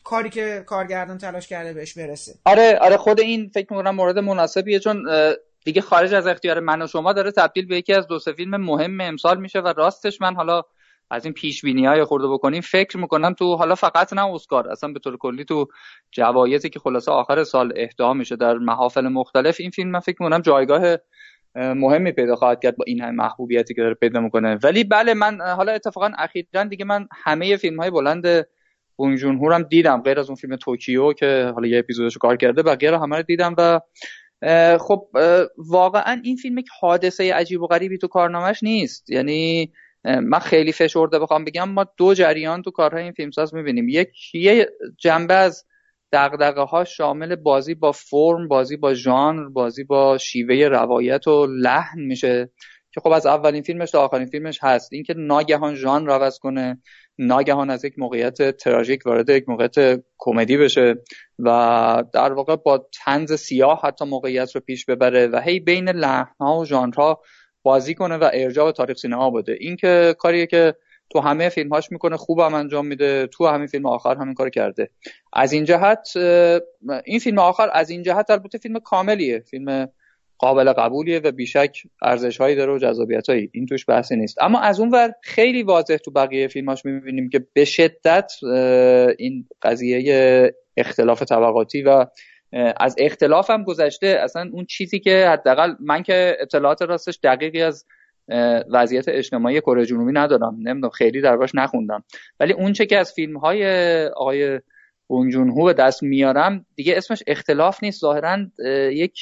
کاری 0.04 0.30
که 0.30 0.64
کارگردان 0.66 1.18
تلاش 1.18 1.48
کرده 1.48 1.72
بهش 1.72 1.98
برسه؟ 1.98 2.34
آره 2.44 2.78
آره 2.80 2.96
خود 2.96 3.20
این 3.20 3.50
فکر 3.54 3.66
می‌کنم 3.70 3.94
مورد 3.94 4.18
مناسبیه 4.18 4.78
چون 4.78 5.06
دیگه 5.64 5.80
خارج 5.80 6.14
از 6.14 6.26
اختیار 6.26 6.60
من 6.60 6.82
و 6.82 6.86
شما 6.86 7.12
داره 7.12 7.30
تبدیل 7.30 7.66
به 7.66 7.76
یکی 7.76 7.92
از 7.92 8.06
دو 8.06 8.18
سه 8.18 8.32
فیلم 8.32 8.56
مهم 8.56 9.00
امسال 9.00 9.40
میشه 9.40 9.60
و 9.60 9.72
راستش 9.76 10.20
من 10.20 10.34
حالا 10.34 10.62
از 11.10 11.24
این 11.24 11.34
پیش 11.34 11.62
بینی 11.62 11.86
های 11.86 12.04
خورده 12.04 12.28
بکنیم 12.28 12.60
فکر 12.60 12.98
می‌کنم 12.98 13.32
تو 13.34 13.56
حالا 13.56 13.74
فقط 13.74 14.12
نه 14.12 14.24
اسکار 14.24 14.68
اصلا 14.68 14.92
به 14.92 14.98
طور 14.98 15.16
کلی 15.16 15.44
تو 15.44 15.66
جوایزی 16.10 16.70
که 16.70 16.78
خلاصه 16.78 17.12
آخر 17.12 17.44
سال 17.44 17.72
اهدا 17.76 18.12
میشه 18.12 18.36
در 18.36 18.54
محافل 18.54 19.08
مختلف 19.08 19.56
این 19.60 19.70
فیلم 19.70 19.90
من 19.90 20.00
فکر 20.00 20.16
می‌کنم 20.20 20.40
جایگاه 20.40 20.96
مهمی 21.54 22.12
پیدا 22.12 22.36
خواهد 22.36 22.62
کرد 22.62 22.76
با 22.76 22.84
این 22.86 23.00
همه 23.00 23.10
محبوبیتی 23.10 23.74
که 23.74 23.82
داره 23.82 23.94
پیدا 23.94 24.20
می‌کنه. 24.20 24.58
ولی 24.62 24.84
بله 24.84 25.14
من 25.14 25.40
حالا 25.40 25.72
اتفاقا 25.72 26.10
اخیرا 26.18 26.64
دیگه 26.64 26.84
من 26.84 27.08
همه 27.24 27.56
فیلم 27.56 27.80
های 27.80 27.90
بلند 27.90 28.46
بونگ 28.96 29.18
جون 29.18 29.66
دیدم 29.70 30.02
غیر 30.02 30.20
از 30.20 30.28
اون 30.28 30.36
فیلم 30.36 30.56
توکیو 30.56 31.12
که 31.12 31.50
حالا 31.54 31.68
یه 31.68 31.78
اپیزودشو 31.78 32.18
کار 32.18 32.36
کرده 32.36 32.62
بقیه 32.62 32.90
رو 32.90 32.96
همه 32.96 33.16
رو 33.16 33.22
دیدم 33.22 33.54
و 33.58 33.80
خب 34.78 35.08
واقعا 35.56 36.20
این 36.24 36.36
فیلم 36.36 36.58
یک 36.58 36.68
حادثه 36.80 37.34
عجیب 37.34 37.62
و 37.62 37.66
غریبی 37.66 37.98
تو 37.98 38.08
کارنامهش 38.08 38.62
نیست. 38.62 39.10
یعنی 39.10 39.72
من 40.04 40.38
خیلی 40.38 40.72
فشرده 40.72 41.18
بخوام 41.18 41.44
بگم 41.44 41.68
ما 41.68 41.86
دو 41.96 42.14
جریان 42.14 42.62
تو 42.62 42.70
کارهای 42.70 43.02
این 43.02 43.12
فیلمساز 43.12 43.54
می‌بینیم. 43.54 43.88
یک 43.88 44.34
یه 44.34 44.68
جنبه 44.98 45.34
از 45.34 45.64
دقدقه 46.12 46.62
ها 46.62 46.84
شامل 46.84 47.36
بازی 47.36 47.74
با 47.74 47.92
فرم 47.92 48.48
بازی 48.48 48.76
با 48.76 48.94
ژانر 48.94 49.48
بازی 49.48 49.84
با 49.84 50.18
شیوه 50.18 50.68
روایت 50.68 51.26
و 51.26 51.46
لحن 51.46 52.00
میشه 52.00 52.50
که 52.92 53.00
خب 53.00 53.10
از 53.10 53.26
اولین 53.26 53.62
فیلمش 53.62 53.90
تا 53.90 54.04
آخرین 54.04 54.26
فیلمش 54.26 54.58
هست. 54.62 54.92
اینکه 54.92 55.14
ناگهان 55.16 55.74
ژانر 55.74 56.10
عوض 56.10 56.38
کنه 56.38 56.82
ناگهان 57.18 57.70
از 57.70 57.84
یک 57.84 57.98
موقعیت 57.98 58.56
تراژیک 58.56 59.06
وارد 59.06 59.28
یک 59.28 59.48
موقعیت 59.48 60.02
کمدی 60.18 60.56
بشه 60.56 60.94
و 61.38 62.04
در 62.12 62.32
واقع 62.32 62.56
با 62.56 62.88
تنز 63.04 63.32
سیاه 63.32 63.80
حتی 63.84 64.04
موقعیت 64.04 64.54
رو 64.54 64.60
پیش 64.60 64.84
ببره 64.84 65.26
و 65.26 65.40
هی 65.40 65.60
بین 65.60 65.88
لحنها 65.88 66.58
و 66.58 66.64
ژانرها 66.64 67.22
بازی 67.62 67.94
کنه 67.94 68.16
و 68.16 68.30
ارجاع 68.32 68.66
به 68.66 68.72
تاریخ 68.72 68.96
سینما 68.96 69.30
بده. 69.30 69.56
این 69.60 69.76
که 69.76 70.14
کاریه 70.18 70.46
که 70.46 70.74
تو 71.10 71.20
همه 71.20 71.48
فیلمهاش 71.48 71.92
می‌کنه 71.92 72.16
خوب 72.16 72.38
هم 72.40 72.54
انجام 72.54 72.86
میده 72.86 73.26
تو 73.26 73.46
همین 73.46 73.66
فیلم 73.66 73.86
آخر 73.86 74.16
همین 74.16 74.34
کار 74.34 74.50
کرده. 74.50 74.90
از 75.32 75.52
این 75.52 75.64
جهت 75.64 76.08
این 77.04 77.18
فیلم 77.18 77.38
آخر 77.38 77.70
از 77.72 77.90
این 77.90 78.02
جهت 78.02 78.30
البته 78.30 78.58
فیلم 78.58 78.78
کاملیه. 78.78 79.40
فیلم 79.40 79.88
قابل 80.38 80.72
قبولیه 80.72 81.20
و 81.24 81.32
بیشک 81.32 81.76
ارزش 82.02 82.38
هایی 82.40 82.56
داره 82.56 82.72
و 82.72 82.78
جذابیت 82.78 83.28
هایی 83.28 83.50
این 83.52 83.66
توش 83.66 83.84
بحثی 83.88 84.16
نیست. 84.16 84.36
اما 84.40 84.60
از 84.60 84.80
اون 84.80 84.90
ور 84.90 85.12
خیلی 85.22 85.62
واضح 85.62 85.96
تو 85.96 86.10
بقیه 86.10 86.48
فیلماش 86.48 86.84
می‌بینیم 86.84 87.28
که 87.28 87.46
به 87.52 87.64
شدت 87.64 88.32
این 89.18 89.48
قضیه 89.62 90.54
اختلاف 90.76 91.22
طبقاتی 91.22 91.82
و 91.82 92.06
از 92.76 92.96
اختلاف 92.98 93.50
هم 93.50 93.64
گذشته. 93.64 94.06
اصلا 94.06 94.50
اون 94.52 94.64
چیزی 94.64 95.00
که 95.00 95.28
حداقل 95.28 95.74
من 95.80 96.02
که 96.02 96.36
اطلاعات 96.40 96.82
راستش 96.82 97.18
دقیقی 97.22 97.62
از 97.62 97.86
وضعیت 98.72 99.08
اجتماعی 99.08 99.60
کره 99.60 99.86
جنوبی 99.86 100.12
ندارم. 100.12 100.56
نمی‌دونم 100.62 100.90
خیلی 100.90 101.20
درباش 101.20 101.54
نخوندم. 101.54 102.04
ولی 102.40 102.52
اون 102.52 102.72
چه 102.72 102.86
که 102.86 102.98
از 102.98 103.12
فیلم 103.12 103.36
های 103.36 104.06
آقای 104.06 104.60
بونجون 105.06 105.64
به 105.64 105.72
دست 105.72 106.02
میارم 106.02 106.66
دیگه 106.76 106.96
اسمش 106.96 107.22
اختلاف 107.26 107.82
نیست. 107.82 108.00
ظاهرا 108.00 108.38
یک 108.92 109.18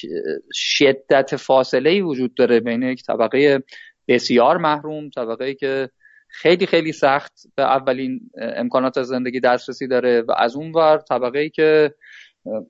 شدت 0.52 1.36
فاصله 1.36 1.90
ای 1.90 2.00
وجود 2.00 2.34
داره 2.34 2.60
بین 2.60 2.82
یک 2.82 3.02
طبقه 3.02 3.62
بسیار 4.08 4.56
محروم 4.56 5.10
طبقه 5.10 5.44
ای 5.44 5.54
که 5.54 5.90
خیلی 6.28 6.66
خیلی 6.66 6.92
سخت 6.92 7.32
به 7.56 7.62
اولین 7.62 8.20
امکانات 8.56 9.02
زندگی 9.02 9.40
دسترسی 9.40 9.86
داره 9.86 10.20
و 10.20 10.32
از 10.36 10.56
اون 10.56 10.72
ور 10.72 10.98
طبقه 11.08 11.38
ای 11.38 11.50
که 11.50 11.94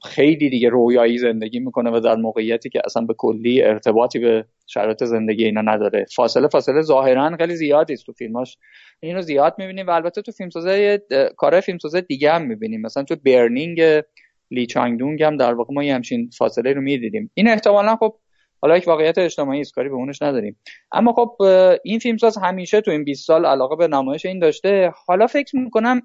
خیلی 0.05 0.51
دیگه 0.51 0.69
رویایی 0.69 1.19
زندگی 1.19 1.61
می‌کنه 1.61 1.91
و 1.91 2.01
در 2.01 2.15
موقعیتی 2.15 2.69
که 2.69 2.83
اصلا 2.85 3.03
به 3.03 3.15
کلی 3.15 3.63
ارتباطی 3.63 4.19
به 4.19 4.45
شرایط 4.67 5.05
زندگی 5.05 5.45
اینا 5.45 5.61
نداره. 5.61 6.07
فاصله 6.17 6.49
فاصله 6.49 6.83
ظاهرا 6.83 7.37
خیلی 7.37 7.57
زیادی 7.57 7.93
است 7.93 8.07
تو 8.07 8.13
فیلماش. 8.13 8.59
اینو 9.01 9.23
زیاد 9.23 9.55
می‌بینیم 9.59 9.87
و 9.87 9.91
البته 9.91 10.23
تو 10.23 10.33
فیلمسازه 10.33 11.03
کار 11.37 11.61
فیلمسازه 11.61 12.01
دیگه 12.01 12.33
هم 12.33 12.43
می‌بینیم. 12.43 12.81
مثلا 12.81 13.03
تو 13.03 13.17
برنینگ 13.25 14.03
لی 14.51 14.67
چانگ 14.67 15.23
هم 15.23 15.37
در 15.37 15.55
واقع 15.55 15.75
ما 15.75 15.85
یه 15.85 15.95
همچین 15.95 16.31
فاصله 16.39 16.73
رو 16.73 16.81
می‌دیدیم. 16.81 17.31
این 17.35 17.49
احتمالا 17.49 17.97
خب 17.97 18.15
حالا 18.63 18.77
یک 18.77 18.89
واقعیت 18.89 19.19
اجتماعی 19.19 19.61
است 19.61 19.75
کاری 19.75 19.89
به 19.89 19.95
اونش 19.95 20.23
نداریم. 20.23 20.61
اما 20.93 21.13
خب 21.13 21.37
این 21.85 21.99
فیلمساز 21.99 22.39
همیشه 22.39 22.81
تو 22.81 22.91
این 22.91 23.05
20 23.05 23.27
سال 23.27 23.47
علاقه 23.47 23.77
به 23.77 23.89
نمایش 23.89 24.27
این 24.27 24.39
داشته. 24.39 24.93
حالا 25.07 25.27
فکر 25.27 25.57
می‌کنم 25.57 26.03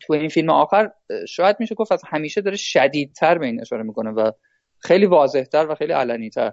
تو 0.00 0.12
این 0.12 0.28
فیلم 0.28 0.50
آخر 0.50 0.90
شاید 1.28 1.56
میشه 1.60 1.74
گفت 1.74 1.92
از 1.92 2.02
همیشه 2.06 2.40
داره 2.40 2.56
شدیدتر 2.56 3.38
به 3.38 3.46
این 3.46 3.60
اشاره 3.60 3.82
می‌کنه 3.82 4.10
و 4.10 4.30
خیلی 4.78 5.06
واضحتر 5.06 5.66
و 5.68 5.74
خیلی 5.74 5.92
علنیتر. 5.92 6.52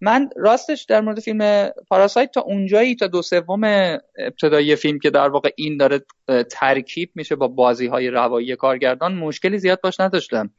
من 0.00 0.30
راستش 0.36 0.84
در 0.84 1.00
مورد 1.00 1.20
فیلم 1.20 1.70
پاراسایت 1.88 2.30
تا 2.30 2.40
اونجایی 2.40 2.94
تا 2.94 3.06
دو 3.06 3.22
سوم 3.22 3.64
ابتدایی 4.18 4.76
فیلم 4.76 4.98
که 4.98 5.10
در 5.10 5.28
واقع 5.28 5.50
این 5.56 5.76
داره 5.76 6.00
ترکیب 6.50 7.10
میشه 7.14 7.36
با 7.36 7.48
بازی 7.48 7.86
های 7.86 8.10
روایی 8.10 8.56
کارگردان 8.56 9.14
مشکلی 9.14 9.58
زیاد 9.58 9.80
باش 9.80 10.00
نداشتم. 10.00 10.50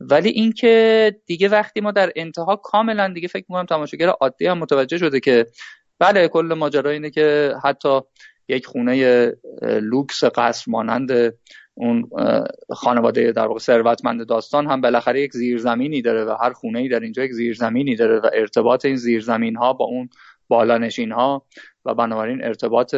ولی 0.00 0.28
اینکه 0.28 1.16
دیگه 1.26 1.48
وقتی 1.48 1.80
ما 1.80 1.90
در 1.90 2.12
انتها 2.16 2.56
کاملا 2.56 3.12
دیگه 3.12 3.28
فکر 3.28 3.44
می‌کنم 3.48 3.66
تماشاگر 3.66 4.08
عادی 4.08 4.46
هم 4.46 4.58
متوجه 4.58 4.98
شده 4.98 5.20
که 5.20 5.46
بله 5.98 6.28
کل 6.28 6.54
ماجرا 6.58 6.90
اینه 6.90 7.10
که 7.10 7.54
حتی 7.64 8.00
یک 8.48 8.66
خونه 8.66 9.32
لوکس 9.62 10.24
قصر 10.24 10.64
مانند 10.70 11.34
اون 11.74 12.10
خانواده 12.70 13.32
در 13.32 13.46
واقع 13.46 13.58
ثروتمند 13.58 14.26
داستان 14.26 14.66
هم 14.66 14.80
بالاخره 14.80 15.20
یک 15.20 15.32
زیرزمینی 15.32 16.02
داره 16.02 16.24
و 16.24 16.36
هر 16.40 16.52
خونه 16.52 16.78
ای 16.78 16.88
در 16.88 17.00
اینجا 17.00 17.24
یک 17.24 17.32
زیرزمینی 17.32 17.96
داره 17.96 18.18
و 18.18 18.30
ارتباط 18.32 18.84
این 18.84 18.96
زیرزمین 18.96 19.56
ها 19.56 19.72
با 19.72 19.84
اون 19.84 20.08
بالانشین 20.48 21.12
ها 21.12 21.46
و 21.84 21.94
بنابراین 21.94 22.44
ارتباط 22.44 22.96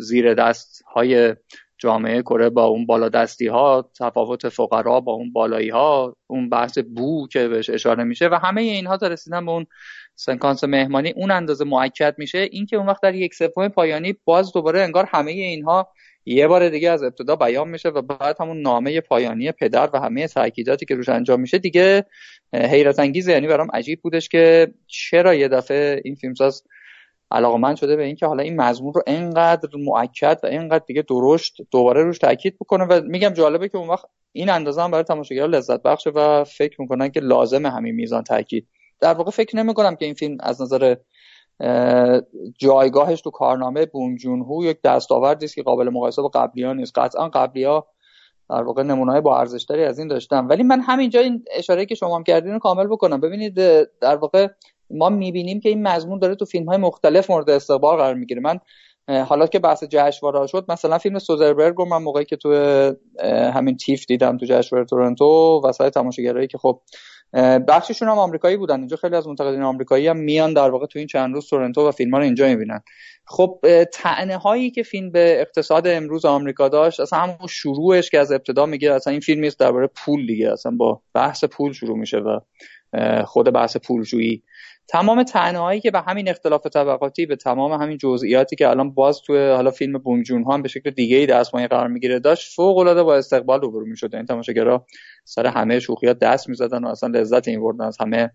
زیر 0.00 0.34
دست 0.34 0.82
های 0.94 1.34
جامعه 1.78 2.22
کره 2.22 2.50
با 2.50 2.64
اون 2.64 2.86
بالا 2.86 3.08
دستی 3.08 3.46
ها 3.46 3.90
تفاوت 3.98 4.48
فقرا 4.48 5.00
با 5.00 5.12
اون 5.12 5.32
بالایی 5.32 5.68
ها 5.68 6.16
اون 6.26 6.48
بحث 6.48 6.78
بو 6.78 7.28
که 7.28 7.48
بهش 7.48 7.70
اشاره 7.70 8.04
میشه 8.04 8.28
و 8.28 8.34
همه 8.34 8.62
اینها 8.62 8.96
تا 8.96 9.06
رسیدن 9.06 9.46
به 9.46 9.52
اون 9.52 9.66
سکانس 10.14 10.64
مهمانی 10.64 11.10
اون 11.16 11.30
اندازه 11.30 11.64
موکد 11.64 12.14
میشه. 12.18 12.38
اینکه 12.38 12.76
اون 12.76 12.86
وقت 12.86 13.02
در 13.02 13.14
یک 13.14 13.34
سوم 13.34 13.68
پایانی 13.68 14.14
باز 14.24 14.52
دوباره 14.52 14.82
انگار 14.82 15.08
همه 15.12 15.30
اینها 15.30 15.88
یه 16.26 16.46
بار 16.46 16.68
دیگه 16.68 16.90
از 16.90 17.02
ابتدا 17.02 17.36
بیان 17.36 17.68
میشه 17.68 17.88
و 17.88 18.02
بعد 18.02 18.36
همون 18.40 18.60
نامه 18.62 19.00
پایانی 19.00 19.52
پدر 19.52 19.90
و 19.92 20.00
همه 20.00 20.28
تاکیداتی 20.28 20.86
که 20.86 20.94
روش 20.94 21.08
انجام 21.08 21.40
میشه 21.40 21.58
دیگه 21.58 22.04
حیرت 22.54 22.98
انگیزه. 22.98 23.32
یعنی 23.32 23.46
برام 23.46 23.68
عجیب 23.74 24.00
بودش 24.02 24.28
که 24.28 24.74
چرا 24.86 25.34
یه 25.34 25.48
دفعه 25.48 26.00
این 26.04 26.14
فیلمساز 26.14 26.62
علاقمند 27.30 27.76
شده 27.76 27.96
به 27.96 28.04
اینکه 28.04 28.26
حالا 28.26 28.42
این 28.42 28.60
مضمون 28.60 28.94
رو 28.94 29.02
انقدر 29.06 29.68
معکد 29.78 30.40
و 30.42 30.46
انقدر 30.50 30.84
دیگه 30.86 31.02
درشت 31.02 31.56
دوباره 31.70 32.02
روش 32.02 32.18
تاکید 32.18 32.56
بکنه 32.60 32.84
و 32.84 33.00
میگم 33.04 33.28
جالبه 33.28 33.68
که 33.68 33.78
اون 33.78 33.88
وقت 33.88 34.04
این 34.32 34.50
اندازه 34.50 34.82
هم 34.82 34.90
برای 34.90 35.04
تماشاگرها 35.04 35.46
لذت 35.46 35.82
بخشه 35.82 36.10
و 36.10 36.44
فکر 36.44 36.80
می‌کنن 36.80 37.08
که 37.08 37.20
لازم 37.20 37.66
همین 37.66 37.94
میزان 37.94 38.24
تاکید 38.24 38.68
در 39.00 39.14
واقع 39.14 39.30
فکر 39.30 39.56
نمی‌کنم 39.56 39.96
که 39.96 40.04
این 40.04 40.14
فیلم 40.14 40.36
از 40.40 40.62
نظر 40.62 40.96
جایگاهش 42.58 43.20
تو 43.20 43.30
کارنامه 43.30 43.86
بونجون 43.86 44.40
هو 44.40 44.64
یک 44.64 44.82
دستاوردی 44.84 45.44
است 45.44 45.54
که 45.54 45.62
قابل 45.62 45.88
مقایسه 45.88 46.22
با 46.22 46.28
قبلی 46.28 46.64
ها 46.64 46.72
نیست. 46.72 46.98
قطعا 46.98 47.28
قبلی 47.28 47.64
ها 47.64 47.86
در 48.50 48.62
واقع 48.62 48.82
نمونه 48.82 49.20
با 49.20 49.38
ارزشتری 49.38 49.84
از 49.84 49.98
این 49.98 50.08
داشتم 50.08 50.48
ولی 50.48 50.62
من 50.62 50.80
همینجا 50.80 51.20
این 51.20 51.44
اشاره 51.50 51.86
که 51.86 51.94
شما 51.94 52.22
کردین 52.22 52.52
رو 52.52 52.58
کامل 52.58 52.86
بکنم. 52.86 53.20
ببینید 53.20 53.54
در 54.00 54.16
واقع 54.16 54.48
ما 54.90 55.08
می‌بینیم 55.08 55.60
که 55.60 55.68
این 55.68 55.88
مضمون 55.88 56.18
داره 56.18 56.34
تو 56.34 56.44
فیلم 56.44 56.66
های 56.66 56.76
مختلف 56.76 57.30
مورد 57.30 57.50
استقبال 57.50 57.96
قرار 57.96 58.14
می‌گیره. 58.14 58.40
من 58.40 58.58
حالا 59.08 59.46
که 59.46 59.58
بحث 59.58 59.84
جشنواره 59.84 60.46
شد 60.46 60.64
مثلا 60.68 60.98
فیلم 60.98 61.18
سوزربرگ 61.18 61.74
رو 61.76 61.84
من 61.84 62.02
موقعی 62.02 62.24
که 62.24 62.36
تو 62.36 62.52
همین 63.54 63.76
تیف 63.76 64.06
دیدم 64.06 64.36
تو 64.36 64.46
جشنواره 64.46 64.86
تورنتو 64.86 65.60
وسط 65.64 65.88
تماشاگرایی 65.88 66.46
که 66.46 66.58
خب 66.58 66.80
بخششون 67.68 68.08
هم 68.08 68.18
آمریکایی 68.18 68.56
بودن. 68.56 68.78
اینجا 68.78 68.96
خیلی 68.96 69.16
از 69.16 69.28
منتقدین 69.28 69.62
آمریکایی 69.62 70.06
هم 70.06 70.16
میان 70.16 70.54
در 70.54 70.70
واقع 70.70 70.86
تو 70.86 70.98
این 70.98 71.08
چند 71.08 71.34
روز 71.34 71.48
تورنتو 71.48 71.88
و 71.88 71.90
فیلم 71.90 72.16
رو 72.16 72.22
اینجا 72.22 72.48
می‌بینن. 72.48 72.80
خب 73.26 73.60
تعنه 73.92 74.36
هایی 74.36 74.70
که 74.70 74.82
فیلم 74.82 75.10
به 75.10 75.40
اقتصاد 75.40 75.86
امروز 75.86 76.24
آمریکا 76.24 76.68
داشت 76.68 77.00
اصلا 77.00 77.18
همون 77.18 77.46
شروعش 77.48 78.10
که 78.10 78.18
از 78.18 78.32
ابتدا 78.32 78.66
میگه 78.66 78.92
اصلا 78.92 79.10
این 79.10 79.20
فیلم 79.20 79.40
نیست 79.40 79.60
درباره 79.60 79.86
پول 79.86 80.26
دیگه 80.26 80.52
اصلا 80.52 80.72
با 80.76 81.02
بحث 81.14 81.44
پول 81.44 81.72
شروع 81.72 81.98
میشه 81.98 82.18
و 82.18 82.40
خود 83.24 83.52
بحث 83.52 83.76
پولجویی. 83.76 84.42
تمام 84.88 85.22
تنهایی 85.22 85.80
که 85.80 85.90
به 85.90 86.00
همین 86.00 86.28
اختلاف 86.28 86.66
طبقاتی 86.66 87.26
به 87.26 87.36
تمام 87.36 87.82
همین 87.82 87.98
جزئیاتی 87.98 88.56
که 88.56 88.68
الان 88.68 88.94
باز 88.94 89.20
توی 89.22 89.48
حالا 89.48 89.70
فیلم 89.70 89.98
بونجون 89.98 90.44
هم 90.52 90.62
به 90.62 90.68
شکل 90.68 90.90
دیگه 90.90 91.16
ای 91.16 91.26
دستمایه 91.26 91.68
قرار 91.68 91.88
می‌گیره 91.88 92.18
داشت 92.18 92.54
فوق 92.54 92.78
العاده 92.78 93.02
با 93.02 93.16
استقبال 93.16 93.60
روبرو 93.60 93.86
می‌شد. 93.86 94.14
این 94.14 94.26
تماشاگرا 94.26 94.86
سر 95.24 95.46
همه 95.46 95.80
شوخی 95.80 96.06
ها 96.06 96.12
دست 96.12 96.48
می‌زدن 96.48 96.84
و 96.84 96.88
اصلا 96.88 97.08
لذت 97.08 97.48
این 97.48 97.60
بردن 97.60 97.84
از 97.84 97.96
همه 98.00 98.30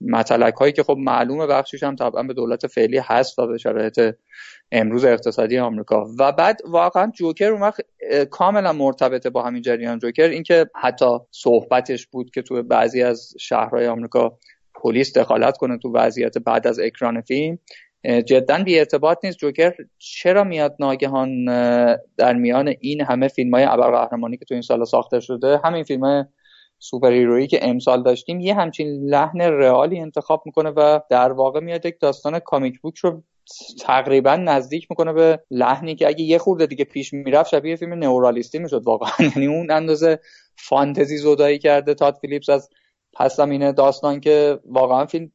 مطلق 0.00 0.58
هایی 0.58 0.72
که 0.72 0.82
خب 0.82 0.96
معلومه 0.98 1.46
بخشش 1.46 1.82
هم 1.82 1.96
طبعا 1.96 2.22
به 2.22 2.34
دولت 2.34 2.66
فعلی 2.66 2.98
هست 2.98 3.38
و 3.38 3.46
به 3.46 3.58
شرایط 3.58 4.14
امروز 4.72 5.04
اقتصادی 5.04 5.58
آمریکا. 5.58 6.06
و 6.18 6.32
بعد 6.32 6.60
واقعا 6.64 7.12
جوکر 7.14 7.52
اون 7.52 7.60
وقت 7.60 7.80
کاملا 8.30 8.72
مرتبطه 8.72 9.30
با 9.30 9.42
همین 9.42 9.62
جریان 9.62 9.98
جوکر. 9.98 10.28
اینکه 10.28 10.66
حتی 10.74 11.18
صحبتش 11.30 12.06
بود 12.06 12.30
که 12.30 12.42
تو 12.42 12.62
بعضی 12.62 13.02
از 13.02 13.34
شهرهای 13.38 13.86
آمریکا 13.86 14.38
پلیس 14.82 15.18
دخالت 15.18 15.56
کنه 15.56 15.78
تو 15.78 15.92
وضعیت 15.92 16.38
بعد 16.38 16.66
از 16.66 16.78
اکران 16.78 17.20
فیلم. 17.20 17.58
جدا 18.26 18.58
بی 18.64 18.78
ارتباط 18.78 19.18
نیست. 19.24 19.38
جوکر 19.38 19.74
چرا 19.98 20.44
میاد 20.44 20.76
ناگهان 20.80 21.44
در 22.16 22.32
میان 22.34 22.74
این 22.80 23.00
همه 23.00 23.28
فیلم 23.28 23.54
های 23.54 23.64
ابرقهرمانی 23.64 24.36
که 24.36 24.44
تو 24.44 24.54
این 24.54 24.62
سال 24.62 24.84
ساخته 24.84 25.20
شده 25.20 25.60
همین 25.64 25.84
فیلم 25.84 26.04
های 26.04 26.24
سوپر 26.78 27.12
هیرویی 27.12 27.46
که 27.46 27.68
امسال 27.68 28.02
داشتیم 28.02 28.40
یه 28.40 28.54
همچین 28.54 29.10
لحن 29.10 29.40
رئالی 29.40 30.00
انتخاب 30.00 30.42
می‌کنه 30.46 30.70
و 30.70 31.00
در 31.10 31.32
واقع 31.32 31.60
میاد 31.60 31.86
یک 31.86 32.00
داستان 32.00 32.38
کامیک 32.38 32.80
بوک 32.80 32.98
رو 32.98 33.22
تقریبا 33.80 34.36
نزدیک 34.36 34.86
می‌کنه 34.90 35.12
به 35.12 35.40
لحنی 35.50 35.94
که 35.94 36.08
اگه 36.08 36.22
یه 36.22 36.38
خورده 36.38 36.66
دیگه 36.66 36.84
پیش 36.84 37.12
می‌رفت 37.12 37.50
شبیه 37.50 37.76
فیلم 37.76 37.94
نورالیستی 37.94 38.58
می‌شد 38.58 38.82
واقعا. 38.84 39.10
یعنی 39.36 39.46
اون 39.46 39.70
اندازه 39.70 40.18
فانتزی 40.56 41.16
زدایی 41.16 41.58
کرده. 41.58 41.94
تاد 41.94 42.14
فیلیپس 42.20 42.48
از 42.48 42.68
پس 43.12 43.36
زمینه 43.36 43.72
داستان 43.72 44.20
که 44.20 44.58
واقعا 44.64 45.06
فیلم 45.06 45.30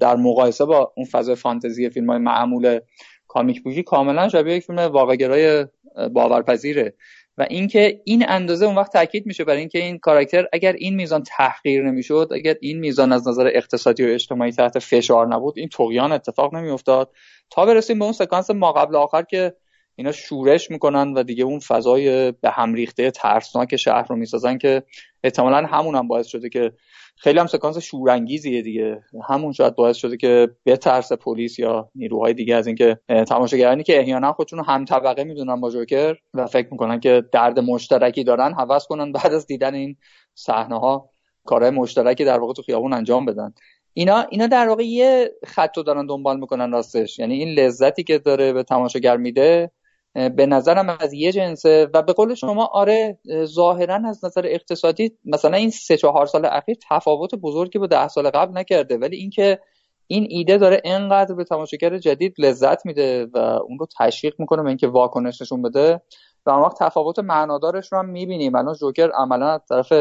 در 0.00 0.16
مقایسه 0.16 0.64
با 0.64 0.92
اون 0.96 1.06
فضای 1.06 1.34
فانتزی 1.34 1.90
فیلم 1.90 2.10
های 2.10 2.18
معمول 2.18 2.80
کامیک 3.28 3.62
بوکی 3.62 3.82
کاملا 3.82 4.28
شبیه 4.28 4.56
یک 4.56 4.64
فیلم 4.64 4.78
واقعگرای 4.78 5.66
باورپذیره. 6.12 6.94
و 7.38 7.46
اینکه 7.50 8.00
این 8.04 8.24
اندازه 8.28 8.66
اون 8.66 8.74
وقت 8.74 8.92
تاکید 8.92 9.26
میشه 9.26 9.44
برای 9.44 9.58
اینکه 9.58 9.78
این 9.78 9.98
کاراکتر 9.98 10.46
اگر 10.52 10.72
این 10.72 10.94
میزان 10.94 11.22
تحقیر 11.22 11.82
نمی‌شد 11.82 12.28
اگر 12.34 12.54
این 12.60 12.78
میزان 12.78 13.12
از 13.12 13.28
نظر 13.28 13.50
اقتصادی 13.54 14.04
و 14.04 14.08
اجتماعی 14.08 14.52
تحت 14.52 14.78
فشار 14.78 15.26
نبود 15.26 15.58
این 15.58 15.68
طغیان 15.68 16.12
اتفاق 16.12 16.54
نمیافتاد. 16.54 17.10
تا 17.50 17.66
برسیم 17.66 17.98
به 17.98 18.04
اون 18.04 18.12
سکانس 18.12 18.50
ما 18.50 18.72
قبل 18.72 18.96
آخر 18.96 19.22
که 19.22 19.54
اینا 19.96 20.12
شورش 20.12 20.70
می‌کنن 20.70 21.12
و 21.16 21.22
دیگه 21.22 21.44
اون 21.44 21.58
فضای 21.58 22.32
به 22.32 22.50
هم 22.50 22.74
ریخته 22.74 23.10
ترسناک 23.10 23.76
شهر 23.76 24.06
رو 24.08 24.16
می‌سازن 24.16 24.58
که 24.58 24.82
احتمالا 25.24 25.66
همون 25.66 25.94
هم 25.94 26.08
باعث 26.08 26.26
شده 26.26 26.48
که 26.48 26.72
خیلی 27.18 27.38
هم 27.38 27.46
سکانس 27.46 27.78
شورانگیزیه 27.78 28.62
دیگه. 28.62 29.02
همون 29.28 29.52
شاید 29.52 29.74
باعث 29.74 29.96
شده 29.96 30.16
که 30.16 30.48
بترس 30.66 31.12
پلیس 31.12 31.58
یا 31.58 31.90
نیروهای 31.94 32.34
دیگه 32.34 32.54
از 32.56 32.66
اینکه 32.66 33.00
تماشاگرانی 33.28 33.82
که 33.82 33.98
احیانا 33.98 34.32
خودشون 34.32 34.64
هم 34.64 34.84
طبقه 34.84 35.24
می‌دونن 35.24 35.60
با 35.60 35.70
جوکر 35.70 36.16
و 36.34 36.46
فکر 36.46 36.68
می‌کنن 36.70 37.00
که 37.00 37.24
درد 37.32 37.58
مشترکی 37.58 38.24
دارن 38.24 38.52
حوض 38.52 38.86
کنن 38.86 39.12
بعد 39.12 39.32
از 39.32 39.46
دیدن 39.46 39.74
این 39.74 39.96
صحنه 40.34 40.78
ها 40.78 41.10
کارهای 41.44 41.70
مشترکی 41.70 42.24
در 42.24 42.38
واقع 42.38 42.52
تو 42.52 42.62
خیابون 42.62 42.92
انجام 42.92 43.24
بدن. 43.24 43.54
اینا 43.92 44.26
اینا 44.30 44.46
در 44.46 44.68
واقع 44.68 44.82
یه 44.82 45.30
خط 45.44 45.76
دارن 45.86 46.06
دنبال 46.06 46.40
می‌کنن 46.40 46.72
راستش. 46.72 47.18
یعنی 47.18 47.34
این 47.34 47.48
لذتی 47.48 48.04
که 48.04 48.18
داره 48.18 48.52
به 48.52 48.62
تماشاگر 48.62 49.16
میده 49.16 49.70
به 50.16 50.46
نظرم 50.46 50.96
از 51.00 51.12
یه 51.12 51.32
جنسه 51.32 51.88
و 51.94 52.02
به 52.02 52.12
قول 52.12 52.34
شما 52.34 52.64
آره 52.66 53.18
ظاهرا 53.44 54.00
از 54.08 54.24
نظر 54.24 54.46
اقتصادی 54.46 55.18
مثلا 55.24 55.56
این 55.56 55.70
سه 55.70 55.96
چهار 55.96 56.26
سال 56.26 56.46
اخیر 56.46 56.76
تفاوت 56.90 57.34
بزرگی 57.34 57.78
با 57.78 57.86
ده 57.86 58.08
سال 58.08 58.30
قبل 58.30 58.58
نکرده 58.58 58.98
ولی 58.98 59.16
اینکه 59.16 59.58
این 60.06 60.26
ایده 60.28 60.58
داره 60.58 60.82
انقدر 60.84 61.34
به 61.34 61.44
تماشاگر 61.44 61.98
جدید 61.98 62.34
لذت 62.38 62.86
میده 62.86 63.26
و 63.34 63.38
اون 63.38 63.78
رو 63.78 63.86
تشویق 63.98 64.34
می‌کنه 64.38 64.62
به 64.62 64.68
اینکه 64.68 64.86
واکنش 64.86 65.42
نشون 65.42 65.62
بده. 65.62 66.00
و 66.46 66.50
اون 66.50 66.62
وقت 66.62 66.78
تفاوت 66.78 67.18
معنادارش 67.18 67.92
رو 67.92 67.98
هم 67.98 68.08
می‌بینیم. 68.08 68.54
الان 68.54 68.74
جوکر 68.74 69.10
عملا 69.10 69.46
از 69.46 69.60
طرف 69.68 69.92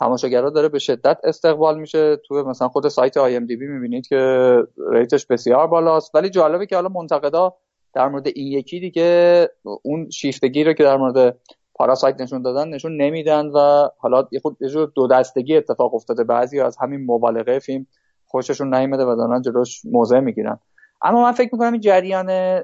تماشاگرها 0.00 0.50
داره 0.50 0.68
به 0.68 0.78
شدت 0.78 1.18
استقبال 1.24 1.78
میشه. 1.78 2.16
تو 2.16 2.34
مثلا 2.34 2.68
خود 2.68 2.88
سایت 2.88 3.16
آی 3.16 3.36
ام 3.36 3.46
دی 3.46 3.56
بی 3.56 3.66
می‌بینید 3.66 4.06
که 4.06 4.56
ریتش 4.92 5.26
بسیار 5.26 5.66
بالاست. 5.66 6.14
ولی 6.14 6.30
جالبه 6.30 6.66
که 6.66 6.76
حالا 6.76 6.88
منتقدا 6.88 7.54
در 7.94 8.08
مورد 8.08 8.26
این 8.26 8.46
یکی 8.46 8.80
دیگه 8.80 9.48
اون 9.82 10.10
شیفتگی 10.10 10.64
رو 10.64 10.72
که 10.72 10.82
در 10.82 10.96
مورد 10.96 11.38
پاراسایت 11.74 12.20
نشون 12.20 12.42
دادن 12.42 12.68
نشون 12.68 12.96
نمیدن 12.96 13.46
و 13.46 13.88
حالا 13.98 14.28
یه 14.32 14.40
خود 14.40 14.56
یه 14.60 14.86
دو 14.94 15.06
دستگی 15.06 15.56
اتفاق 15.56 15.94
افتاده. 15.94 16.24
بعضی 16.24 16.60
از 16.60 16.76
همین 16.76 17.06
مبالغه 17.06 17.58
فیلم 17.58 17.86
خوششون 18.26 18.74
نیومده 18.74 19.04
و 19.04 19.16
دارن 19.16 19.42
جلوش 19.42 19.84
موضع 19.84 20.20
می‌گیرن. 20.20 20.58
اما 21.02 21.22
من 21.22 21.32
فکر 21.32 21.50
می‌کنم 21.52 21.72
این 21.72 21.80
جریان 21.80 22.60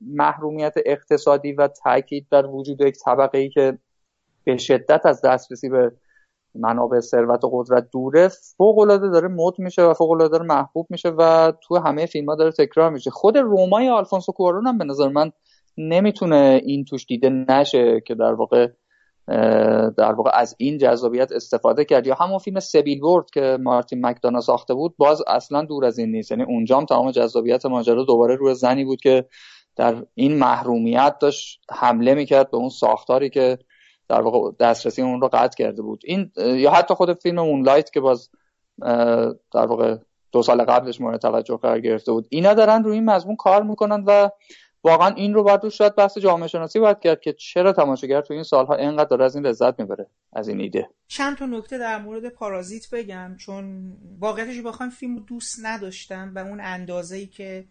محرومیت 0.00 0.74
اقتصادی 0.86 1.52
و 1.52 1.68
تاکید 1.68 2.26
بر 2.30 2.46
وجود 2.46 2.80
یک 2.80 2.96
طبقه 3.04 3.38
ای 3.38 3.48
که 3.48 3.78
به 4.44 4.56
شدت 4.56 5.06
از 5.06 5.22
دسترسی 5.22 5.68
به 5.68 5.92
منابع 6.60 7.00
ثروت 7.00 7.44
و 7.44 7.50
قدرت 7.52 7.88
دوره 7.92 8.28
فوق 8.56 8.78
العاده 8.78 9.08
داره 9.08 9.28
مد 9.28 9.52
میشه 9.58 9.82
و 9.82 9.94
فوق 9.94 10.10
العاده 10.10 10.38
داره 10.38 10.44
محبوب 10.44 10.86
میشه 10.90 11.08
و 11.08 11.52
تو 11.62 11.76
همه 11.76 12.06
فیلم 12.06 12.28
ها 12.28 12.34
داره 12.34 12.52
تکرار 12.52 12.90
میشه. 12.90 13.10
خود 13.10 13.38
رومای 13.38 13.88
آلفونسو 13.88 14.32
کوارون 14.32 14.66
هم 14.66 14.78
به 14.78 14.84
نظر 14.84 15.08
من 15.08 15.32
نمی‌تونه 15.78 16.60
این 16.64 16.84
توش 16.84 17.06
دیده 17.06 17.28
نشه 17.30 18.00
که 18.06 18.14
در 18.14 18.32
واقع 18.32 18.68
در 19.98 20.12
واقع 20.12 20.30
از 20.34 20.54
این 20.58 20.78
جذابیت 20.78 21.32
استفاده 21.32 21.84
کرد. 21.84 22.06
یا 22.06 22.14
همون 22.14 22.38
فیلم 22.38 22.60
سبیل 22.60 23.00
بورد 23.00 23.30
که 23.30 23.58
مارتین 23.60 24.06
مکدانا 24.06 24.40
ساخته 24.40 24.74
بود 24.74 24.94
باز 24.96 25.22
اصلا 25.26 25.62
دور 25.64 25.84
از 25.84 25.98
این 25.98 26.10
نیست. 26.10 26.30
یعنی 26.30 26.42
اونجا 26.42 26.78
هم 26.78 26.84
تمام 26.84 27.10
جذابیت 27.10 27.66
ماجرا 27.66 28.04
دوباره 28.04 28.36
روی 28.36 28.54
زنی 28.54 28.84
بود 28.84 29.00
که 29.00 29.24
در 29.76 29.94
این 30.14 30.38
محرومیت 30.38 31.16
داشت 31.20 31.60
حمله 31.70 32.14
می‌کرد 32.14 32.50
به 32.50 32.56
اون 32.56 32.68
ساختاری 32.68 33.30
که 33.30 33.58
در 34.08 34.20
واقع 34.20 34.50
دسترسی 34.60 35.02
اون 35.02 35.20
رو 35.20 35.28
قطع 35.32 35.56
کرده 35.56 35.82
بود. 35.82 36.02
این 36.04 36.32
یا 36.36 36.70
حتی 36.70 36.94
خود 36.94 37.12
فیلم 37.12 37.40
مونلایت 37.40 37.90
که 37.92 38.00
باز 38.00 38.30
در 39.52 39.66
واقع 39.66 39.96
دو 40.32 40.42
سال 40.42 40.64
قبلش 40.64 41.00
مورد 41.00 41.20
توجه 41.20 41.56
قرار 41.56 41.80
گرفته 41.80 42.12
بود 42.12 42.26
اینا 42.30 42.54
دارن 42.54 42.84
روی 42.84 42.94
این 42.94 43.10
مضمون 43.10 43.36
کار 43.36 43.62
می‌کنن 43.62 44.04
و 44.06 44.30
واقعا 44.84 45.14
این 45.14 45.34
رو 45.34 45.42
باید 45.42 45.68
شاید 45.68 45.94
بحث 45.94 46.18
جامعه 46.18 46.48
شناسی 46.48 46.78
باید 46.78 46.98
کرد 46.98 47.20
که 47.20 47.32
چرا 47.32 47.72
تماشاگر 47.72 48.20
تو 48.20 48.34
این 48.34 48.42
سالها 48.42 48.74
اینقدر 48.74 49.08
داره 49.08 49.24
از 49.24 49.36
این 49.36 49.46
لذت 49.46 49.80
می‌بره 49.80 50.06
از 50.32 50.48
این 50.48 50.60
ایده. 50.60 50.88
چند 51.08 51.36
تا 51.36 51.46
نکته 51.46 51.78
در 51.78 51.98
مورد 51.98 52.28
پارازیت 52.28 52.90
بگم 52.90 53.36
چون 53.38 53.92
واقعیتش 54.20 54.60
بخوام 54.62 54.90
فیلم 54.90 55.18
دوست 55.18 55.58
نداشتم 55.62 56.34
به 56.34 56.40
اون 56.40 56.60
اندازه 56.60 57.16
ای 57.16 57.26
که 57.26 57.64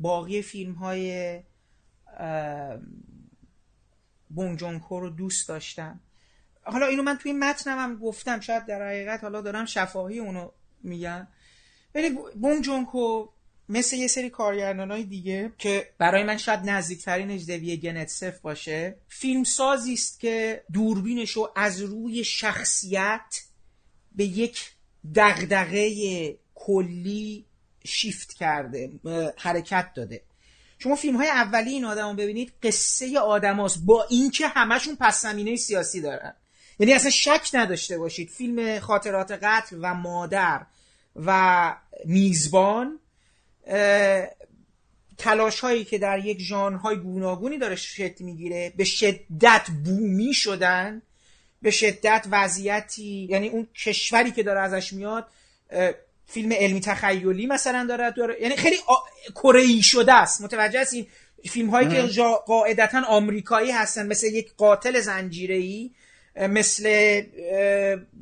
باقی 0.00 0.42
فیلم 0.42 0.72
های 0.72 1.38
بونگ 4.30 4.60
رو 4.90 5.10
دوست 5.10 5.48
داشتم. 5.48 6.00
حالا 6.62 6.86
اینو 6.86 7.02
من 7.02 7.18
توی 7.18 7.32
متنم 7.32 7.78
هم 7.78 7.96
گفتم. 7.96 8.40
شاید 8.40 8.66
در 8.66 8.86
حقیقت 8.88 9.22
حالا 9.22 9.40
دارم 9.40 9.64
شفاهی 9.64 10.18
اونو 10.18 10.50
میگم. 10.82 11.26
ولی 11.94 12.18
بونگ 12.40 12.64
جونکو 12.64 13.28
مثل 13.68 13.96
یه 13.96 14.06
سری 14.06 14.30
کارگردان 14.30 14.90
های 14.90 15.04
دیگه 15.04 15.52
که 15.58 15.88
برای 15.98 16.22
من 16.22 16.36
شاید 16.36 16.60
نزدیکترینش 16.60 17.46
دویه 17.46 17.76
گنتسف 17.76 18.40
باشه 18.40 18.96
فیلم 19.08 19.44
است 19.92 20.20
که 20.20 20.64
دوربینش 20.72 21.30
رو 21.30 21.52
از 21.56 21.80
روی 21.80 22.24
شخصیت 22.24 23.42
به 24.12 24.24
یک 24.24 24.72
دغدغه 25.14 26.38
کلی 26.54 27.44
شیفت 27.84 28.32
کرده 28.32 28.90
حرکت 29.36 29.92
داده. 29.94 30.22
شما 30.78 30.94
فیلم 30.94 31.16
های 31.16 31.28
اولی 31.28 31.70
این 31.70 31.84
آدم 31.84 32.16
ببینید 32.16 32.52
قصه 32.62 33.18
آدم 33.18 33.66
با 33.86 34.06
اینکه 34.10 34.48
همشون 34.48 34.96
پس 35.00 35.22
زمینه 35.22 35.56
سیاسی 35.56 36.00
دارن. 36.00 36.34
یعنی 36.78 36.92
اصلا 36.92 37.10
شک 37.10 37.50
نداشته 37.54 37.98
باشید. 37.98 38.30
فیلم 38.30 38.80
خاطرات 38.80 39.32
قتل 39.42 39.76
و 39.82 39.94
مادر 39.94 40.66
و 41.16 41.76
میزبان 42.04 42.98
تلاش 45.18 45.60
هایی 45.60 45.84
که 45.84 45.98
در 45.98 46.18
یک 46.18 46.40
ژانرهای 46.40 46.96
گوناگونی 46.96 47.58
داره 47.58 47.76
شکل 47.76 48.24
می‌گیره 48.24 48.72
به 48.76 48.84
شدت 48.84 49.66
بومی 49.84 50.34
شدن 50.34 51.02
به 51.62 51.70
شدت 51.70 52.26
وضعیتی 52.30 53.26
یعنی 53.30 53.48
اون 53.48 53.66
کشوری 53.74 54.30
که 54.30 54.42
داره 54.42 54.60
ازش 54.60 54.92
میاد 54.92 55.26
فیلم 56.28 56.52
علمی 56.52 56.80
تخیلی 56.80 57.46
مثلا 57.46 57.86
داره, 57.88 58.10
داره 58.10 58.42
یعنی 58.42 58.56
خیلی 58.56 58.76
کره 59.34 59.60
ای 59.60 59.82
شده 59.82 60.12
است. 60.12 60.40
متوجه 60.40 60.80
است 60.80 60.94
این 60.94 61.06
فیلم 61.50 61.70
هایی 61.70 61.88
که 61.88 62.22
قاعدتا 62.46 63.02
آمریکایی 63.08 63.70
هستن 63.70 64.06
مثل 64.06 64.26
یک 64.26 64.52
قاتل 64.56 65.00
زنجیره 65.00 65.54
ای 65.54 65.90
مثل 66.36 67.22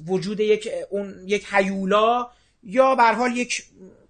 وجود 0.07 0.41
یک 0.41 0.69
اون 0.91 1.15
یک 1.27 1.47
هیولا 1.51 2.31
یا 2.63 2.95
به 2.95 3.03
حال 3.03 3.37
یک 3.37 3.63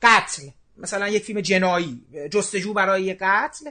قتل. 0.02 0.42
مثلا 0.76 1.08
یک 1.08 1.24
فیلم 1.24 1.40
جنایی 1.40 2.00
جستجو 2.30 2.74
برای 2.74 3.14
قتل. 3.14 3.70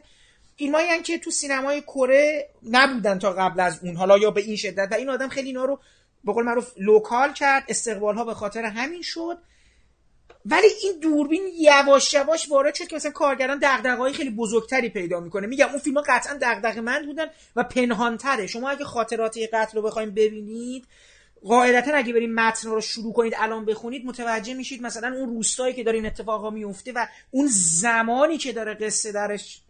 فیلمایی 0.58 1.02
که 1.02 1.18
تو 1.18 1.32
سینمای 1.32 1.82
کره 1.82 2.50
نبودن 2.70 3.20
تا 3.20 3.34
قبل 3.34 3.60
از 3.60 3.80
اون 3.84 3.96
حالا 3.96 4.18
یا 4.18 4.32
به 4.32 4.42
این 4.42 4.56
شدت. 4.56 4.88
و 4.92 4.96
این 4.96 5.10
آدم 5.10 5.30
خیلی 5.30 5.48
اینا 5.48 5.66
رو 5.66 5.80
به 6.24 6.34
قول 6.34 6.46
معروف 6.46 6.72
لوکال 6.78 7.34
کرد 7.34 7.64
استقبال 7.68 8.16
ها 8.16 8.26
به 8.26 8.34
خاطر 8.34 8.64
همین 8.64 9.02
شد. 9.02 9.38
ولی 10.46 10.68
این 10.84 11.00
دوربین 11.00 11.44
یواش 11.60 12.14
یواش 12.14 12.50
وارد 12.50 12.76
شد 12.76 12.88
که 12.88 12.96
مثلا 12.96 13.12
کارگران 13.12 13.60
دغدغه‌های 13.62 14.14
خیلی 14.14 14.30
بزرگتری 14.30 14.90
پیدا 14.90 15.20
می‌کنه. 15.20 15.48
میگم 15.48 15.70
اون 15.70 15.78
فیلم 15.78 15.98
ها 15.98 16.04
قطعا 16.08 16.38
دغدغه 16.42 16.82
من 16.82 17.06
بودن 17.06 17.26
و 17.56 17.64
پنهانتره. 17.64 18.48
شما 18.48 18.70
اگه 18.70 18.86
خاطرات 18.86 19.38
قتل 19.54 19.78
رو 19.78 19.82
بخواید 19.84 20.16
ببینید 20.16 20.86
قاعدتا 21.44 21.92
اگه 21.94 22.14
بریم 22.14 22.34
متن 22.34 22.70
رو 22.70 22.82
شروع 22.82 23.14
کنید 23.14 23.34
الان 23.38 23.66
بخونید 23.66 24.06
متوجه 24.06 24.54
میشید 24.54 24.82
مثلا 24.82 25.16
اون 25.16 25.30
روستایی 25.30 25.74
که 25.74 25.84
داره 25.84 25.98
این 25.98 26.06
اتفاقا 26.06 26.50
میفته 26.50 26.92
و 26.92 27.08
اون 27.32 27.48
زمانی 27.52 28.38
که 28.38 28.54
داره 28.54 28.74
قصه 28.74 29.12
درش 29.12 29.62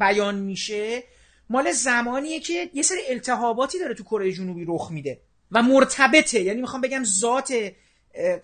بیان 0.00 0.34
میشه 0.34 1.02
مال 1.50 1.72
زمانیه 1.72 2.40
که 2.40 2.70
یه 2.74 2.82
سری 2.82 3.00
التهاباتی 3.08 3.78
داره 3.78 3.94
تو 3.94 4.04
کره 4.04 4.32
جنوبی 4.32 4.64
رخ 4.68 4.90
میده 4.90 5.20
و 5.52 5.62
مرتبطه. 5.62 6.40
یعنی 6.40 6.60
می‌خوام 6.60 6.80
بگم 6.80 7.04
ذات 7.04 7.54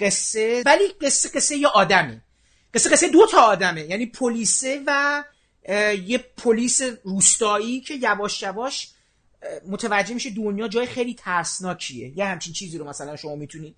قصه 0.00 0.62
ولی 0.66 0.88
قصه 1.00 1.28
قصه 1.28 1.56
یه 1.56 1.68
آدمی 1.68 2.20
قصه 2.74 2.90
قصه 2.90 3.08
دو 3.08 3.26
تا 3.30 3.40
آدمه. 3.40 3.80
یعنی 3.80 4.06
پلیسه 4.06 4.82
و 4.86 5.24
یه 6.06 6.18
پلیس 6.36 6.82
روستایی 7.04 7.80
که 7.80 7.94
یواش 7.94 8.42
یواش 8.42 8.88
متوجه 9.68 10.14
میشه 10.14 10.30
دنیا 10.30 10.68
جای 10.68 10.86
خیلی 10.86 11.14
ترسناکیه. 11.14 12.18
یه 12.18 12.24
همچین 12.24 12.52
چیزی 12.52 12.78
رو 12.78 12.88
مثلا 12.88 13.16
شما 13.16 13.34
می‌تونید 13.34 13.76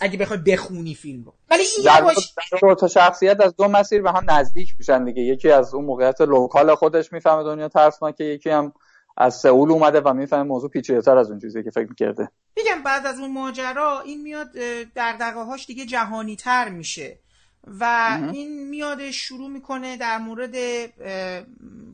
اگه 0.00 0.18
بخوای 0.18 0.38
بخونی 0.38 0.94
فیلم 0.94 1.24
رو. 1.24 1.34
ولی 1.50 1.62
این 1.76 2.14
دو 2.60 2.74
تا 2.74 2.88
شخصیت 2.88 3.40
از 3.40 3.56
دو 3.56 3.68
مسیر 3.68 4.02
به 4.02 4.12
هم 4.12 4.30
نزدیک 4.30 4.74
میشن 4.78 5.04
دیگه. 5.04 5.22
یکی 5.22 5.50
از 5.50 5.74
اون 5.74 5.84
موقعیت 5.84 6.20
لوکال 6.20 6.74
خودش 6.74 7.12
می‌فهمه 7.12 7.42
دنیا 7.42 7.68
ترسناکه 7.68 8.24
یکی 8.24 8.50
هم 8.50 8.72
از 9.16 9.40
سئول 9.40 9.70
اومده 9.70 10.00
و 10.00 10.14
می‌فهمه 10.14 10.42
موضوع 10.42 10.70
پیچیده‌تر 10.70 11.18
از 11.18 11.30
اون 11.30 11.40
چیزی 11.40 11.62
که 11.62 11.70
فکر 11.70 11.88
می‌کرده. 11.88 12.30
میگم 12.56 12.82
بعد 12.82 13.06
از 13.06 13.20
اون 13.20 13.32
ماجرا 13.32 14.00
این 14.00 14.22
میاد 14.22 14.52
در 14.94 15.32
هاش 15.32 15.66
دیگه 15.66 15.86
جهانی 15.86 16.36
تر 16.36 16.68
میشه 16.68 17.18
و 17.66 18.18
این 18.32 18.68
میاد 18.68 19.10
شروع 19.10 19.50
می‌کنه 19.50 19.96
در 19.96 20.18
مورد 20.18 20.54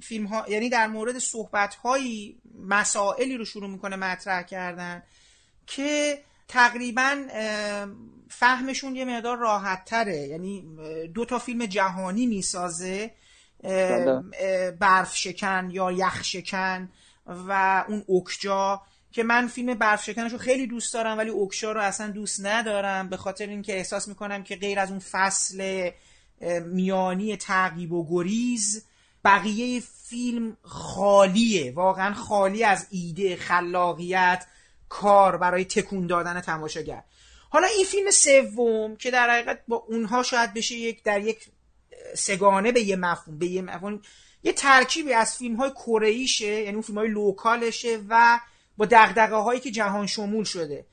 فیلم 0.03 0.27
ها 0.27 0.45
یعنی 0.49 0.69
در 0.69 0.87
مورد 0.87 1.19
صحبت 1.19 1.75
هایی 1.75 2.39
مسائلی 2.69 3.37
رو 3.37 3.45
شروع 3.45 3.71
می‌کنه 3.71 3.97
مطرح 3.97 4.43
کردن 4.43 5.03
که 5.67 6.19
تقریبا 6.49 7.17
فهمشون 8.29 8.97
یه 8.97 9.05
مقدار 9.05 9.39
راحت 9.39 9.85
تره 9.85 10.17
یعنی 10.17 10.77
دو 11.15 11.25
تا 11.25 11.39
فیلم 11.39 11.67
جهانی 11.67 12.27
می‌سازه 12.27 13.11
بله. 13.63 14.23
برف 14.81 15.17
شکن 15.17 15.69
یا 15.73 15.93
یخ 15.93 16.25
شکن 16.25 16.89
و 17.29 17.85
اون 17.89 18.05
اوکجا 18.07 18.83
که 19.13 19.23
من 19.23 19.47
فیلم 19.47 19.75
برف 19.75 20.05
شکنش 20.05 20.33
رو 20.33 20.39
خیلی 20.39 20.67
دوست 20.67 20.95
دارم 20.95 21.19
ولی 21.19 21.31
اوکشا 21.31 21.73
رو 21.73 21.81
اصلا 21.81 22.11
دوست 22.11 22.47
ندارم 22.47 23.09
به 23.09 23.17
خاطر 23.17 23.47
اینکه 23.47 23.77
احساس 23.77 24.09
می‌کنم 24.09 24.43
که 24.43 24.57
غیر 24.57 24.79
از 24.79 24.91
اون 24.91 24.99
فصل 24.99 25.91
میانی 26.65 27.37
تعقیب 27.37 27.93
و 27.93 28.07
گریز 28.11 28.85
بقیه 29.25 29.83
فیلم 30.09 30.57
خالیه 30.63 31.73
واقعا 31.73 32.15
خالی 32.15 32.65
از 32.65 32.87
ایده 32.91 33.37
خلاقیت 33.37 34.47
کار 34.89 35.37
برای 35.37 35.65
تکون 35.65 36.07
دادن 36.07 36.41
تماشاگر. 36.41 37.03
حالا 37.51 37.67
این 37.67 37.85
فیلم 37.87 38.11
سوم 38.11 38.97
که 38.97 39.11
در 39.11 39.31
حقیقت 39.31 39.61
با 39.69 39.77
اونها 39.77 40.23
شاید 40.23 40.55
بشه 40.55 40.75
یک 40.75 41.03
در 41.03 41.21
یک 41.21 41.49
سگانه 42.15 42.73
به 42.73 42.81
یه 42.81 42.97
مفهوم 42.97 43.39
به 43.39 43.47
یه 43.47 43.63
مفهوم. 43.63 44.01
یه 44.43 44.53
ترکیبی 44.53 45.13
از 45.13 45.37
فیلم 45.37 45.57
های 45.57 45.71
کره 45.71 46.13
یعنی 46.41 46.73
اون 46.73 46.83
فیلم 46.83 46.99
های 46.99 47.09
لوکالشه 47.09 47.99
و 48.09 48.41
با 48.77 48.87
دغدغه 48.91 49.37
هایی 49.37 49.61
که 49.61 49.71
جهان 49.71 50.07
شمول 50.07 50.45
شده. 50.45 50.87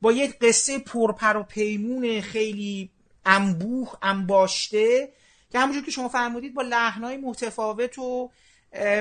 با 0.00 0.12
یه 0.12 0.26
قصه 0.26 0.78
پرپر 0.78 1.36
و 1.36 1.42
پیمون 1.42 2.20
خیلی 2.20 2.90
انبوه 3.26 3.92
انباشته 4.02 5.12
که 5.50 5.58
همونجور 5.58 5.84
که 5.84 5.90
شما 5.90 6.08
فرمودید 6.08 6.54
با 6.54 6.62
لحنهای 6.62 7.16
متفاوت 7.16 7.98
و 7.98 8.30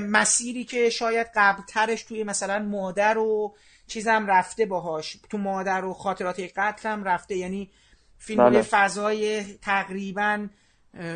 مسیری 0.02 0.64
که 0.64 0.90
شاید 0.90 1.28
قبلترش 1.36 2.04
توی 2.04 2.24
مثلا 2.24 2.60
مادر 2.60 3.18
و 3.18 3.56
چیزم 3.88 4.28
رفته 4.28 4.66
باهاش. 4.66 5.18
تو 5.30 5.38
مادر 5.38 5.86
و 5.86 5.94
خاطرات 5.94 6.40
قتل 6.40 6.90
هم 6.90 7.04
رفته 7.04 7.38
یعنی 7.38 7.72
فیلم 8.18 8.50
بله. 8.50 8.62
فضای 8.62 9.44
تقریبا 9.44 10.48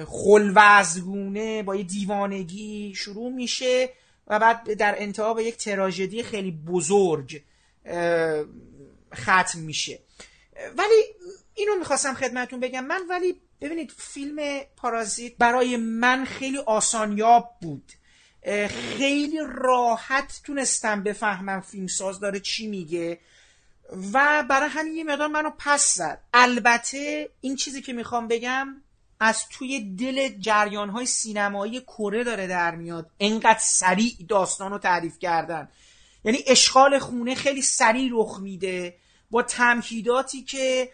خلوزگونه 0.08 1.64
با 1.64 1.76
یه 1.76 1.84
دیوانگی 1.84 2.94
شروع 2.96 3.32
میشه 3.32 3.90
و 4.28 4.40
بعد 4.40 4.74
در 4.74 4.96
انتها 4.98 5.34
به 5.34 5.44
یک 5.44 5.58
تراژدی 5.58 6.24
خیلی 6.24 6.52
بزرگ 6.52 7.42
ختم 9.16 9.60
میشه. 9.60 10.00
ولی 10.78 11.04
اینو 11.54 11.76
می‌خواستم 11.80 12.14
خدمتون 12.14 12.60
بگم. 12.60 12.86
من 12.86 13.02
ولی 13.10 13.36
ببینید 13.62 13.92
فیلم 13.98 14.60
پارازیت 14.76 15.34
برای 15.38 15.78
من 15.78 16.26
خیلی 16.26 16.58
آسانیاب 16.58 17.56
بود. 17.62 17.92
خیلی 18.98 19.40
راحت 19.48 20.42
تونستم 20.44 21.04
بفهمم 21.04 21.62
فیلمساز 21.62 22.20
داره 22.20 22.40
چی 22.40 22.68
میگه 22.68 23.20
و 24.14 24.46
برای 24.50 24.70
همین 24.70 24.96
یه 24.96 25.04
مقدار 25.04 25.28
منو 25.28 25.50
پس 25.58 25.96
زد. 25.96 26.22
البته 26.34 27.30
این 27.42 27.56
چیزی 27.56 27.82
که 27.82 27.94
می‌خوام 27.94 28.28
بگم 28.28 28.83
از 29.24 29.50
توی 29.50 29.96
دل 29.96 30.30
جریان 30.40 30.90
های 30.90 31.06
سینمایی 31.06 31.82
کره 31.82 32.24
داره 32.24 32.48
در 32.48 32.76
میاد. 32.76 33.10
انقدر 33.20 33.60
سریع 33.62 34.12
داستان 34.30 34.72
رو 34.72 34.78
تعریف 34.78 35.20
کردن. 35.20 35.70
یعنی 36.24 36.38
اشغال 36.48 37.00
خونه 37.00 37.36
خیلی 37.36 37.62
سریع 37.62 38.10
رخ 38.14 38.40
میده. 38.40 38.96
با 39.32 39.44
تمهیداتی 39.44 40.44
که 40.44 40.90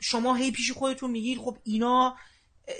شما 0.00 0.34
هی 0.34 0.50
پیش 0.50 0.72
خودتون 0.72 1.10
میگید 1.10 1.38
خب 1.38 1.56
اینا 1.64 2.16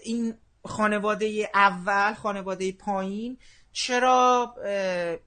این 0.03 0.35
خانواده 0.65 1.51
اول 1.55 2.15
خانواده 2.15 2.73
پایین 2.73 3.39
چرا 3.73 4.55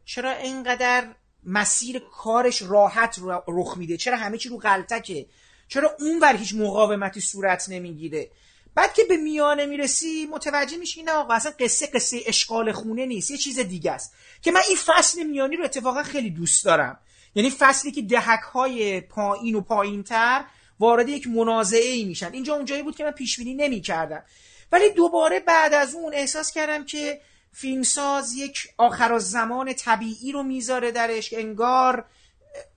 چرا 0.05 0.32
اینقدر 0.32 1.15
مسیر 1.43 2.01
کارش 2.11 2.61
راحت 2.61 3.19
رخ 3.47 3.78
میده؟ 3.78 3.97
چرا 3.97 4.17
همه 4.17 4.38
چی 4.38 4.49
رو 4.49 4.57
غلطکه؟ 4.57 5.26
چرا 5.72 5.95
اون 5.99 6.19
بر 6.19 6.36
هیچ 6.36 6.55
مقاومتی 6.55 7.22
صورت 7.22 7.69
نمی‌گیره؟ 7.69 8.30
بعد 8.76 8.93
که 8.93 9.03
به 9.03 9.17
میانه 9.17 9.65
می‌رسی 9.65 10.26
متوجه 10.32 10.78
میشی 10.78 11.03
نه 11.03 11.11
آقا 11.11 11.34
اصلا 11.34 11.51
قصه 11.59 11.88
قصه 11.88 12.19
اشغال 12.26 12.72
خونه 12.72 13.05
نیست 13.05 13.32
یه 13.32 13.38
چیز 13.38 13.59
دیگه 13.59 13.91
است. 13.91 14.13
که 14.41 14.51
من 14.51 14.61
این 14.67 14.78
فصل 14.86 15.24
میانی 15.24 15.55
رو 15.55 15.63
اتفاقا 15.63 16.03
خیلی 16.03 16.30
دوست 16.30 16.65
دارم. 16.65 16.99
یعنی 17.36 17.49
فصلی 17.49 17.91
که 17.91 18.01
دهک 18.01 18.39
های 18.39 19.01
پایین 19.01 19.55
و 19.55 19.61
پایین 19.61 20.03
تر 20.03 20.43
وارد 20.80 21.09
یک 21.09 21.28
منازعه 21.28 21.91
ای 21.91 22.03
میشن. 22.03 22.34
اینجا 22.34 22.55
اونجایی 22.55 22.84
بود 22.84 22.95
که 22.95 23.03
من 23.03 23.11
پیش 23.11 23.38
بینی 23.38 23.53
نمی‌کردم. 23.53 24.24
ولی 24.72 24.89
دوباره 24.89 25.39
بعد 25.39 25.74
از 25.74 25.95
اون 25.95 26.13
احساس 26.13 26.51
کردم 26.51 26.86
که 26.86 27.22
فیلمساز 27.53 28.34
یک 28.34 28.67
آخر 28.78 29.19
زمان 29.19 29.74
طبیعی 29.74 30.32
رو 30.32 30.43
می‌ذاره 30.43 30.91
درش 30.91 31.34
انگار 31.34 32.05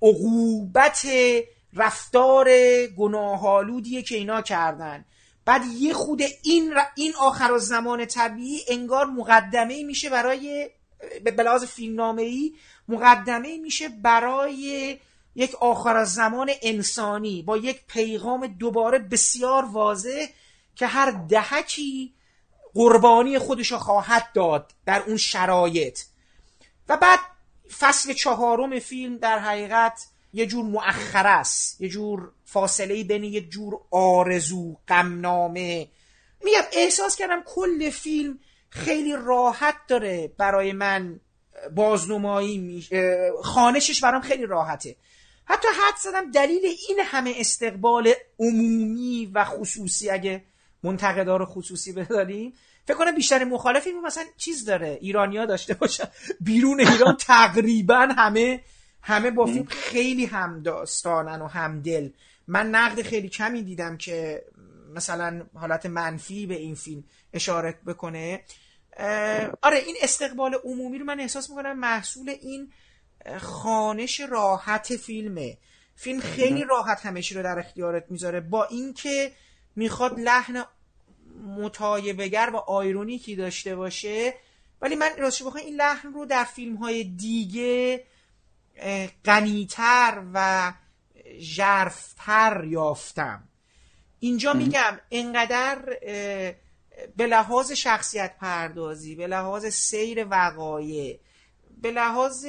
عقوبت 0.03 1.07
رفتار 1.77 2.49
گناهالودیه 2.87 4.03
که 4.03 4.17
اینا 4.17 4.43
کردن. 4.43 5.05
بعد 5.45 5.63
یه 5.67 5.93
خود 5.93 6.23
این 6.43 6.75
این 6.95 7.15
آخر 7.19 7.59
زمان 7.59 8.07
طبیعی 8.07 8.61
انگار 8.69 9.07
مقدمه 9.07 9.83
میشه 9.85 10.11
برای 10.11 10.71
به 11.25 11.31
لحاظ 11.31 11.65
فیلمنامه 11.65 12.23
ای 12.23 12.55
مقدمه 12.89 13.59
میشه 13.59 13.89
برای 13.89 14.99
یک 15.35 15.55
آخر 15.55 16.05
زمان 16.05 16.51
انسانی 16.63 17.43
با 17.43 17.57
یک 17.57 17.87
پیغام 17.87 18.47
دوباره 18.47 18.99
بسیار 18.99 19.65
واضح 19.65 20.27
که 20.77 20.87
هر 20.87 21.11
دهکی 21.11 22.15
قربانی 22.75 23.39
خودشو 23.39 23.79
خواهد 23.79 24.33
داد 24.35 24.73
در 24.87 25.03
اون 25.07 25.17
شرایط. 25.17 26.01
و 26.89 26.97
بعد 26.97 27.19
فصل 27.79 28.13
چهارم 28.13 28.79
فیلم 28.79 29.19
در 29.19 29.39
حقیقت 29.39 30.07
یه 30.35 30.47
جور 30.47 30.65
مؤخره 30.65 31.29
است. 31.29 31.81
یه 31.81 31.89
جور 31.89 32.33
فاصله 32.45 33.05
بین 33.05 33.25
یه 33.25 33.41
جور 33.41 33.81
آرزو 33.91 34.77
غمنامه. 34.89 35.89
میگم 36.45 36.63
احساس 36.73 37.17
کردم 37.17 37.43
کل 37.47 37.91
فیلم 37.91 38.39
خیلی 38.71 39.13
راحت 39.17 39.75
داره 39.89 40.33
برای 40.39 40.73
من 40.73 41.21
بازنمایی 41.75 42.59
می... 42.59 42.87
خانشش 43.43 44.01
برام 44.01 44.21
خیلی 44.23 44.47
راحته. 44.47 44.97
حتی 45.45 45.69
حد 45.69 45.97
زدم 46.03 46.31
دلیل 46.31 46.63
این 46.89 46.99
همه 47.05 47.33
استقبال 47.37 48.13
عمومی 48.39 49.31
و 49.35 49.45
خصوصی 49.45 50.11
اگه 50.11 50.45
منتقدار 50.83 51.45
خصوصی 51.45 51.93
بداریم 51.93 52.53
فکر 52.87 52.97
کنم 52.97 53.15
بیشتر 53.15 53.45
مخالف 53.45 53.87
این 53.87 54.01
مثلا 54.01 54.25
چیز 54.37 54.65
داره 54.65 54.99
ایرانیا 55.01 55.47
داشته 55.47 55.75
باشن. 55.75 56.09
بیرون 56.41 56.81
ایران 56.81 57.17
تقریبا 57.17 58.09
همه 58.17 58.61
همه 59.07 59.31
با 59.31 59.47
فیلم 59.47 59.65
خیلی 59.65 60.27
هم 60.27 60.63
داستانن 60.63 61.43
و 61.43 61.47
هم 61.47 61.83
دل 61.83 62.11
من 62.47 62.71
نقد 62.71 63.03
خیلی 63.03 63.29
کمی 63.29 63.63
دیدم 63.63 63.97
که 63.97 64.45
مثلا 64.95 65.47
حالت 65.55 65.87
منفی 65.87 66.47
به 66.47 66.55
این 66.55 66.75
فیلم 66.75 67.05
اشاره 67.33 67.79
بکنه. 67.87 68.41
آره 69.63 69.79
این 69.87 69.97
استقبال 70.03 70.55
عمومی 70.65 70.99
رو 70.99 71.05
من 71.05 71.21
احساس 71.21 71.51
می‌کنم 71.51 71.79
محصول 71.79 72.29
این 72.29 72.73
خانش 73.39 74.21
راحت 74.21 74.97
فیلمه. 74.97 75.59
فیلم 75.97 76.21
خیلی 76.21 76.65
راحت 76.65 77.07
همشی 77.07 77.35
رو 77.35 77.43
در 77.43 77.59
اختیارت 77.59 78.05
می‌ذاره. 78.09 78.41
با 78.41 78.65
اینکه 78.65 79.33
می‌خواد 79.77 80.21
لحن 80.21 80.65
متایبگر 81.47 82.51
و 82.55 82.57
آیرونیکی 82.57 83.37
داشته 83.37 83.77
باشه 83.77 84.35
ولی 84.83 84.97
من 84.97 85.11
راستش 85.19 85.43
بخوام 85.43 85.65
این 85.65 85.77
لحن 85.77 86.13
رو 86.13 86.27
در 86.27 86.45
فیلم 86.45 86.77
های 86.77 87.05
دیگه 87.05 88.05
غنیتر 89.25 90.23
و 90.35 90.73
ژرفتر 91.39 92.65
یافتم. 92.65 93.49
اینجا 94.21 94.53
میگم 94.53 95.01
انقدر 95.11 95.85
به 97.17 97.27
لحاظ 97.27 97.73
شخصیت 97.73 98.37
پردازی 98.41 99.15
به 99.15 99.27
لحاظ 99.27 99.67
سیر 99.67 100.27
وقایع 100.31 101.21
به 101.83 101.91
لحاظ 101.91 102.45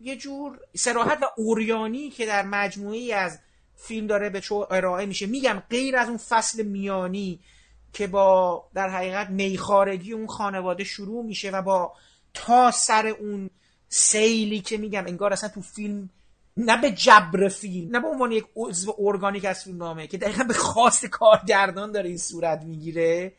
یه 0.00 0.16
جور 0.16 0.60
سراحت 0.76 1.22
و 1.22 1.26
اوریانی 1.36 2.10
که 2.10 2.26
در 2.26 2.42
مجموعی 2.42 3.12
از 3.12 3.38
فیلم 3.76 4.06
داره 4.06 4.30
به 4.30 4.42
ارائه 4.70 5.06
میشه 5.06 5.26
میگم 5.26 5.62
غیر 5.70 5.96
از 5.96 6.08
اون 6.08 6.18
فصل 6.18 6.62
میانی 6.62 7.40
که 7.92 8.06
با 8.06 8.64
در 8.74 8.88
حقیقت 8.88 9.30
میخارگی 9.30 10.12
اون 10.12 10.26
خانواده 10.26 10.84
شروع 10.84 11.24
میشه 11.24 11.50
و 11.50 11.62
با 11.62 11.92
تا 12.34 12.70
سر 12.70 13.06
اون 13.06 13.50
سیلی 13.88 14.60
که 14.60 14.76
میگم 14.76 15.06
انگار 15.06 15.32
اصلا 15.32 15.48
تو 15.48 15.60
فیلم 15.60 16.10
نه 16.56 16.80
به 16.80 16.90
جبر 16.90 17.48
فیلم 17.48 17.90
نه 17.90 18.00
به 18.00 18.08
عنوان 18.08 18.32
یک 18.32 18.44
عضو 18.56 18.96
ارگانیک 18.98 19.44
از 19.44 19.64
فیلم 19.64 19.76
نامه 19.76 20.06
که 20.06 20.18
دقیقا 20.18 20.44
به 20.44 20.54
خواست 20.54 21.06
کارگردان 21.06 21.92
داره 21.92 22.08
این 22.08 22.18
صورت 22.18 22.62
می‌گیره. 22.62 23.32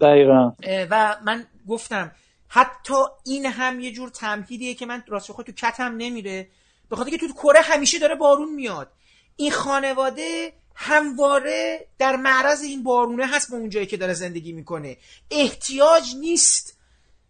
دقیقا. 0.00 0.52
و 0.90 1.16
من 1.24 1.46
گفتم 1.68 2.12
حتی 2.48 2.94
این 3.24 3.46
هم 3.46 3.80
یه 3.80 3.92
جور 3.92 4.08
تمهیدیه 4.08 4.74
که 4.74 4.86
من 4.86 5.02
راست 5.08 5.32
خود 5.32 5.46
تو 5.46 5.52
کتم 5.52 5.96
نمیره. 5.96 6.48
به 6.90 6.96
خاطر 6.96 7.10
که 7.10 7.18
تو 7.18 7.32
کره 7.32 7.60
همیشه 7.60 7.98
داره 7.98 8.14
بارون 8.14 8.54
میاد. 8.54 8.92
این 9.36 9.50
خانواده 9.50 10.52
همواره 10.74 11.86
در 11.98 12.16
معرض 12.16 12.62
این 12.62 12.82
بارونه 12.82 13.26
هست 13.26 13.50
به 13.50 13.56
اون 13.56 13.70
جایی 13.70 13.86
که 13.86 13.96
داره 13.96 14.14
زندگی 14.14 14.52
می‌کنه. 14.52 14.96
احتیاج 15.30 16.14
نیست 16.20 16.77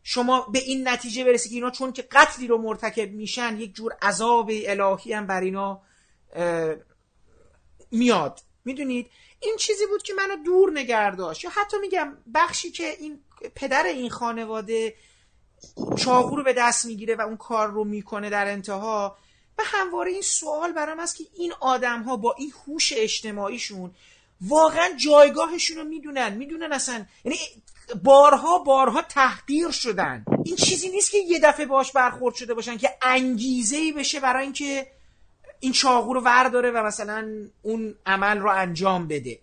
شما 0.03 0.41
به 0.41 0.59
این 0.59 0.89
نتیجه 0.89 1.25
برسید 1.25 1.51
که 1.51 1.55
اینا 1.55 1.71
چون 1.71 1.93
که 1.93 2.03
قتلی 2.03 2.47
رو 2.47 2.59
مرتکب 2.59 3.11
میشن 3.11 3.61
یک 3.61 3.75
جور 3.75 3.93
عذاب 4.03 4.51
الهی 4.51 5.13
هم 5.13 5.27
بر 5.27 5.41
اینا 5.41 5.83
میاد. 7.91 8.41
می‌دونید؟ 8.65 9.11
این 9.41 9.57
چیزی 9.59 9.87
بود 9.87 10.03
که 10.03 10.15
منو 10.15 10.37
دور 10.45 10.73
نگه 10.73 11.17
داشت. 11.17 11.45
یا 11.45 11.51
حتی 11.51 11.79
میگم 11.79 12.17
بخشی 12.35 12.71
که 12.71 12.97
این 13.01 13.21
پدر 13.55 13.83
این 13.83 14.11
خانواده 14.11 14.95
چاقو 15.97 16.37
رو 16.37 16.45
به 16.45 16.53
دست 16.53 16.87
می‌گیره 16.87 17.17
و 17.17 17.21
اون 17.21 17.37
کار 17.37 17.69
رو 17.69 17.85
می‌کنه 17.85 18.31
در 18.31 18.47
انتها 18.47 19.17
و 19.59 19.63
همواره 19.65 20.11
این 20.11 20.23
سوال 20.23 20.73
برام 20.73 21.01
هست 21.01 21.17
که 21.17 21.25
این 21.37 21.53
آدم 21.61 22.03
ها 22.03 22.17
با 22.17 22.35
این 22.39 22.53
هوش 22.67 22.93
اجتماعیشون 22.97 23.95
واقعا 24.41 24.89
جایگاهشون 25.05 25.77
رو 25.77 25.85
می‌دونن. 25.85 26.35
می‌دونن 26.35 26.73
اصلا 26.73 27.07
یعنی 27.25 27.39
بارها 27.95 28.59
بارها 28.59 29.03
تحقیر 29.03 29.71
شدن. 29.71 30.25
این 30.45 30.57
چیزی 30.57 30.89
نیست 30.89 31.11
که 31.11 31.19
یه 31.19 31.39
دفعه 31.39 31.67
باش 31.67 31.93
برخورد 31.93 32.35
شده 32.35 32.55
باشن 32.55 32.77
که 32.77 32.91
انگیزه 33.03 33.77
ای 33.77 33.93
بشه 33.93 34.21
برای 34.21 34.45
اینکه 34.45 34.87
این 35.61 35.73
چاقو 35.73 36.15
رو 36.15 36.21
ورداره 36.21 36.71
و 36.71 36.83
مثلا 36.83 37.29
اون 37.63 37.95
عمل 38.07 38.39
رو 38.39 38.51
انجام 38.51 39.09
بده. 39.09 39.39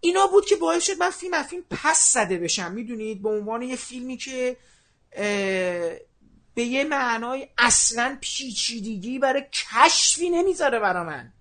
اینا 0.00 0.26
بود 0.26 0.46
که 0.46 0.56
باعث 0.56 0.84
شد 0.84 0.98
من 0.98 1.10
فیلم 1.10 1.42
فیلم 1.42 1.62
پس 1.70 2.12
زده 2.12 2.38
بشم. 2.38 2.72
می‌دونید؟ 2.72 3.22
به 3.22 3.28
عنوان 3.28 3.62
یه 3.62 3.76
فیلمی 3.76 4.16
که 4.16 4.56
به 6.54 6.62
یه 6.62 6.84
معنای 6.84 7.48
اصلا 7.58 8.18
پیچیدگی 8.20 9.18
برای 9.18 9.42
کشفی 9.52 10.30
نمی‌ذاره 10.30 10.78
برا 10.78 11.04
من. 11.04 11.32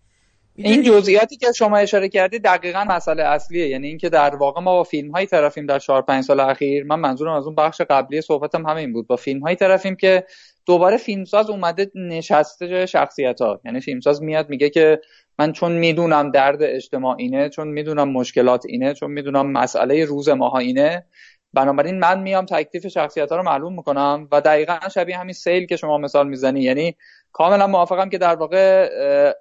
این 0.56 0.84
جزئیاتی 0.84 1.38
که 1.38 1.52
شما 1.52 1.78
اشاره 1.78 2.10
کردی 2.10 2.40
دقیقا 2.40 2.84
مسئله 2.84 3.24
اصلیه. 3.24 3.68
یعنی 3.68 3.88
اینکه 3.88 4.10
در 4.10 4.36
واقع 4.36 4.62
ما 4.62 4.74
با 4.74 4.84
فیلم 4.84 5.12
هایی 5.12 5.28
طرفیم 5.28 5.66
در 5.66 5.80
4 5.80 6.02
5 6.02 6.24
سال 6.24 6.40
اخیر. 6.40 6.84
من 6.84 7.00
منظورم 7.00 7.34
از 7.34 7.46
اون 7.46 7.56
بخش 7.56 7.82
قبلی 7.82 8.22
صحبتم 8.22 8.68
همین 8.68 8.94
بود. 8.94 9.08
با 9.08 9.16
فیلم 9.16 9.42
هایی 9.42 9.56
طرفیم 9.56 9.96
که 9.96 10.24
دوباره 10.66 10.98
فیلمساز 10.98 11.50
اومده 11.50 11.92
نشسته 11.96 12.86
شخصیت 12.86 13.42
ها 13.42 13.62
یعنی 13.66 13.80
فیلمساز 13.80 14.24
میاد 14.24 14.50
میگه 14.50 14.70
که 14.70 15.02
من 15.40 15.52
چون 15.52 15.72
می‌دونم 15.72 16.32
درد 16.32 16.64
اجتماع 16.64 17.16
اینه 17.20 17.50
چون 17.50 17.68
می‌دونم 17.68 18.10
مشکلات 18.10 18.66
اینه 18.66 18.94
چون 18.94 19.12
می‌دونم 19.12 19.52
مسئله 19.52 20.06
روز 20.06 20.30
ماها 20.30 20.58
اینه 20.58 21.06
بنابراین 21.54 22.00
من 22.00 22.22
میام 22.22 22.46
تکلیف 22.46 22.88
شخصیت 22.88 23.30
ها 23.30 23.38
رو 23.38 23.44
معلوم 23.44 23.76
می‌کنم 23.76 24.28
و 24.32 24.42
دقیقا 24.42 24.78
شبیه 24.94 25.18
همین 25.18 25.34
سیل 25.34 25.66
که 25.66 25.76
شما 25.76 25.98
مثال 25.98 26.28
می‌زنی. 26.28 26.62
یعنی 26.62 26.96
کاملا 27.32 27.68
موافقم 27.68 28.10
که 28.10 28.18
در 28.18 28.36
واقع 28.36 28.90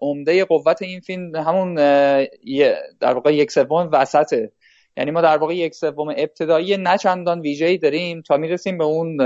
عمده 0.01 0.45
قوت 0.45 0.83
این 0.83 1.01
فیلم 1.01 1.37
همون 1.37 1.75
در 3.01 3.15
واقع 3.15 3.35
یک 3.35 3.51
سوم 3.51 3.89
وسطه. 3.93 4.53
یعنی 4.97 5.11
ما 5.11 5.21
در 5.21 5.37
واقع 5.37 5.55
یک 5.55 5.75
سوم 5.75 6.09
ابتدایی 6.09 6.77
نه 6.77 6.99
چندان 6.99 7.41
ویژه‌ای 7.41 7.79
داریم 7.79 8.23
تا 8.23 8.37
می‌رسیم 8.37 8.79
به 8.79 8.85
اون 8.85 9.17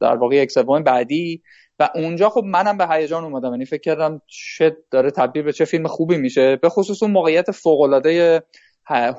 در 0.00 0.16
واقع 0.16 0.36
یک 0.36 0.50
سوم 0.50 0.82
بعدی. 0.82 1.42
و 1.78 1.90
اونجا 1.94 2.28
خب 2.28 2.44
منم 2.44 2.78
به 2.78 2.88
هیجان 2.88 3.24
اومدم. 3.24 3.50
یعنی 3.50 3.64
فکر 3.64 3.80
کردم 3.80 4.22
چه 4.26 4.76
داره 4.90 5.10
تبدیل 5.10 5.42
به 5.42 5.52
چه 5.52 5.64
فیلم 5.64 5.86
خوبی 5.86 6.16
میشه. 6.16 6.56
به 6.56 6.68
خصوص 6.68 7.02
اون 7.02 7.12
موقعیت 7.12 7.50
فوق 7.50 7.80
العاده 7.80 8.42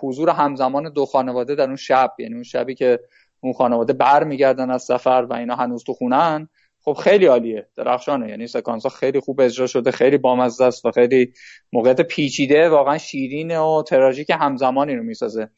حضور 0.01 0.29
همزمان 0.29 0.89
دو 0.89 1.05
خانواده 1.05 1.55
در 1.55 1.67
اون 1.67 1.75
شب 1.75 2.11
یعنی 2.19 2.33
اون 2.33 2.43
شبی 2.43 2.75
که 2.75 2.99
اون 3.39 3.53
خانواده 3.53 3.93
برمیگردن 3.93 4.71
از 4.71 4.83
سفر 4.83 5.27
و 5.29 5.33
اینا 5.33 5.55
هنوز 5.55 5.83
تو 5.83 5.93
خونن 5.93 6.49
خب 6.85 6.93
خیلی 6.93 7.25
عالیه 7.25 7.67
درخشانه. 7.75 8.29
یعنی 8.29 8.47
سکانس 8.47 8.83
ها 8.83 8.89
خیلی 8.89 9.19
خوب 9.19 9.41
اجرا 9.41 9.67
شده 9.67 9.91
خیلی 9.91 10.17
بامزه 10.17 10.65
است 10.65 10.85
و 10.85 10.91
خیلی 10.91 11.33
موقعیت 11.73 12.01
پیچیده 12.01 12.69
واقعا 12.69 12.97
شیرین 12.97 13.57
و 13.57 13.83
تراژیک 13.83 14.29
همزمانی 14.29 14.95
رو 14.95 15.03
می‌سازه. 15.03 15.49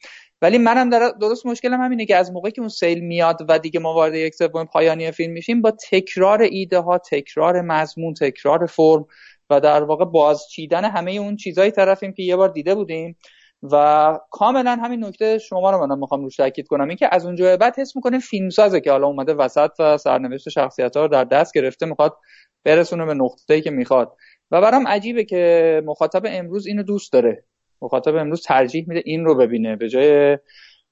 ولی 0.42 0.58
منم 0.58 0.90
در 0.90 1.12
درست 1.20 1.46
مشکلم 1.46 1.80
همینه 1.80 2.06
که 2.06 2.16
از 2.16 2.32
موقعی 2.32 2.52
که 2.52 2.60
اون 2.60 2.68
سیل 2.68 3.00
میاد 3.00 3.46
و 3.48 3.58
دیگه 3.58 3.80
ما 3.80 3.94
وارد 3.94 4.14
یک 4.14 4.34
سوم 4.34 4.64
پایانی 4.64 5.10
فیلم 5.10 5.32
میشیم 5.32 5.62
با 5.62 5.70
تکرار 5.90 6.42
ایده 6.42 6.78
ها 6.78 6.98
تکرار 6.98 7.60
مضمون 7.60 8.14
تکرار 8.14 8.66
فرم 8.66 9.06
و 9.50 9.60
در 9.60 9.82
واقع 9.82 10.04
بازچیدن 10.04 10.84
همه 10.84 11.10
اون 11.10 11.36
چیزایی 11.36 11.70
طرفیم 11.70 12.12
که 12.12 12.22
یه 12.22 12.36
بار 12.36 12.48
دیده 12.48 12.74
بودیم 12.74 13.16
و 13.62 14.18
کاملا 14.30 14.78
همین 14.82 15.04
نکته 15.04 15.38
شما 15.38 15.70
رو 15.70 15.86
منم 15.86 15.98
می‌خوام 15.98 16.22
روش 16.22 16.36
تاکید 16.36 16.66
کنم. 16.66 16.88
اینکه 16.88 17.08
از 17.12 17.26
اونجا 17.26 17.56
بعد 17.56 17.78
حس 17.78 17.96
می‌کنه 17.96 18.18
فیلمسازه 18.18 18.80
که 18.80 18.90
حالا 18.90 19.06
اومده 19.06 19.34
وسط 19.34 19.70
و 19.78 19.98
سرنوشت 19.98 20.48
شخصیت 20.48 20.96
ها 20.96 21.02
رو 21.02 21.08
در 21.08 21.24
دست 21.24 21.54
گرفته 21.54 21.86
می‌خواد 21.86 22.16
برسونه 22.64 23.04
به 23.04 23.14
نقطه‌ای 23.14 23.60
که 23.60 23.70
می‌خواد. 23.70 24.16
و 24.50 24.60
برام 24.60 24.88
عجیبه 24.88 25.24
که 25.24 25.82
مخاطب 25.86 26.22
امروز 26.26 26.66
اینو 26.66 26.82
دوست 26.82 27.12
داره. 27.12 27.44
مخاطب 27.82 28.16
امروز 28.16 28.42
ترجیح 28.42 28.84
میده 28.88 29.02
این 29.04 29.24
رو 29.24 29.34
ببینه. 29.34 29.76
به 29.76 29.88
جای 29.88 30.38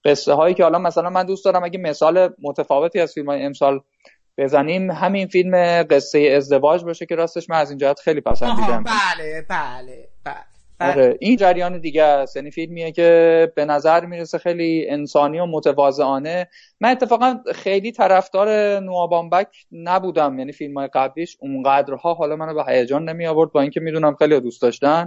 قصه 0.04 0.32
هایی 0.32 0.54
که 0.54 0.62
حالا 0.62 0.78
مثلا 0.78 1.10
من 1.10 1.26
دوست 1.26 1.44
دارم 1.44 1.64
اگه 1.64 1.78
مثال 1.78 2.34
متفاوتی 2.42 3.00
از 3.00 3.12
فیلم 3.12 3.26
های 3.26 3.42
امسال 3.42 3.80
بزنیم 4.38 4.90
همین 4.90 5.26
فیلم 5.26 5.82
قصه 5.82 6.18
ازدواج 6.36 6.84
باشه 6.84 7.06
که 7.06 7.14
راستش 7.14 7.50
من 7.50 7.56
از 7.56 7.70
این 7.70 7.78
جهت 7.78 8.00
خیلی 8.00 8.20
پسندیدم. 8.20 8.84
بله 8.84 9.46
بله. 9.50 10.08
آره 10.80 11.16
این 11.20 11.36
جریان 11.36 11.80
دیگه 11.80 12.02
است. 12.02 12.36
یعنی 12.36 12.50
فیلمیه 12.50 12.92
که 12.92 13.52
به 13.56 13.64
نظر 13.64 14.06
می‌رسه 14.06 14.38
خیلی 14.38 14.86
انسانی 14.88 15.38
و 15.38 15.46
متواضعانه. 15.46 16.48
من 16.80 16.90
اتفاقا 16.90 17.38
خیلی 17.54 17.92
طرفدار 17.92 18.80
نوابامبک 18.80 19.48
نبودم. 19.72 20.38
یعنی 20.38 20.52
فیلم 20.52 20.78
های 20.78 20.88
قبلیش 20.94 21.36
اونقدرها 21.40 22.14
حالا 22.14 22.36
منو 22.36 22.54
به 22.54 22.64
هیجان 22.72 23.08
نمی 23.08 23.26
آورد 23.26 23.52
با 23.52 23.60
اینکه 23.60 23.80
می‌دونم 23.80 24.14
خیلی 24.14 24.40
دوست 24.40 24.62
داشتن. 24.62 25.06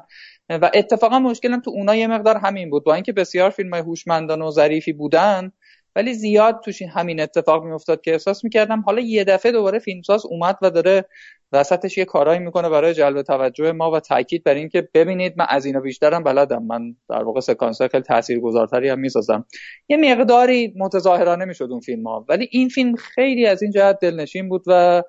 و 0.49 0.71
اتفاقا 0.73 1.19
مشکلم 1.19 1.61
تو 1.61 1.71
اونا 1.71 1.95
یه 1.95 2.07
مقدار 2.07 2.37
همین 2.37 2.69
بود. 2.69 2.83
با 2.83 2.93
اینکه 2.93 3.13
بسیار 3.13 3.49
فیلم 3.49 3.73
های 3.73 3.81
هوشمندانه 3.81 4.45
و 4.45 4.51
ظریفی 4.51 4.93
بودن 4.93 5.51
ولی 5.95 6.13
زیاد 6.13 6.59
توش 6.65 6.81
همین 6.81 7.21
اتفاق 7.21 7.63
میافتاد 7.63 8.01
که 8.01 8.11
احساس 8.11 8.43
می‌کردم 8.43 8.81
حالا 8.81 9.01
یه 9.01 9.23
دفعه 9.23 9.51
دوباره 9.51 9.79
فیلمساز 9.79 10.25
اومد 10.25 10.57
و 10.61 10.69
داره 10.69 11.05
وسطش 11.51 11.97
یه 11.97 12.05
کارایی 12.05 12.39
می‌کنه 12.39 12.69
برای 12.69 12.93
جلب 12.93 13.21
توجه 13.21 13.71
ما 13.71 13.91
و 13.91 13.99
تاکید 13.99 14.43
بر 14.43 14.53
اینکه 14.53 14.89
ببینید 14.93 15.33
من 15.37 15.45
از 15.49 15.65
اینا 15.65 15.79
بیشترم 15.79 16.23
بلدم. 16.23 16.63
من 16.63 16.95
در 17.09 17.23
واقع 17.23 17.39
سکانس 17.39 17.81
خیلی 17.81 18.03
تاثیرگذارتری 18.03 18.89
هم 18.89 18.99
می‌سازم. 18.99 19.45
یه 19.89 19.97
مقداری 19.97 20.73
متظاهرانه 20.77 21.45
می‌شد 21.45 21.67
اون 21.71 21.79
فیلم 21.79 22.07
ها 22.07 22.25
ولی 22.29 22.47
این 22.51 22.69
فیلم 22.69 22.95
خیلی 22.95 23.45
از 23.45 23.61
این 23.61 23.71
جهت 23.71 23.99
دلنشین 24.01 24.49
بود 24.49 24.63
و 24.67 25.03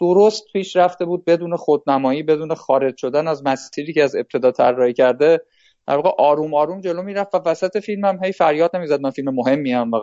درست 0.00 0.44
پیش 0.52 0.76
رفته 0.76 1.04
بود 1.04 1.24
بدون 1.24 1.56
خودنمایی 1.56 2.22
بدون 2.22 2.54
خارج 2.54 2.96
شدن 2.96 3.28
از 3.28 3.46
مسیری 3.46 3.92
که 3.92 4.02
از 4.02 4.16
ابتدا 4.16 4.50
طراحی 4.50 4.92
کرده. 4.92 5.40
در 5.86 5.96
واقع 5.96 6.10
آروم 6.18 6.54
آروم 6.54 6.80
جلو 6.80 7.02
می‌رفت 7.02 7.34
و 7.34 7.38
وسط 7.46 7.78
فیلم 7.78 8.04
هم 8.04 8.24
هی 8.24 8.32
فریاد 8.32 8.76
نمی‌زد 8.76 9.00
من 9.00 9.10
فیلم 9.10 9.34
مهمی 9.34 9.72
هم 9.72 9.92
و 9.92 10.00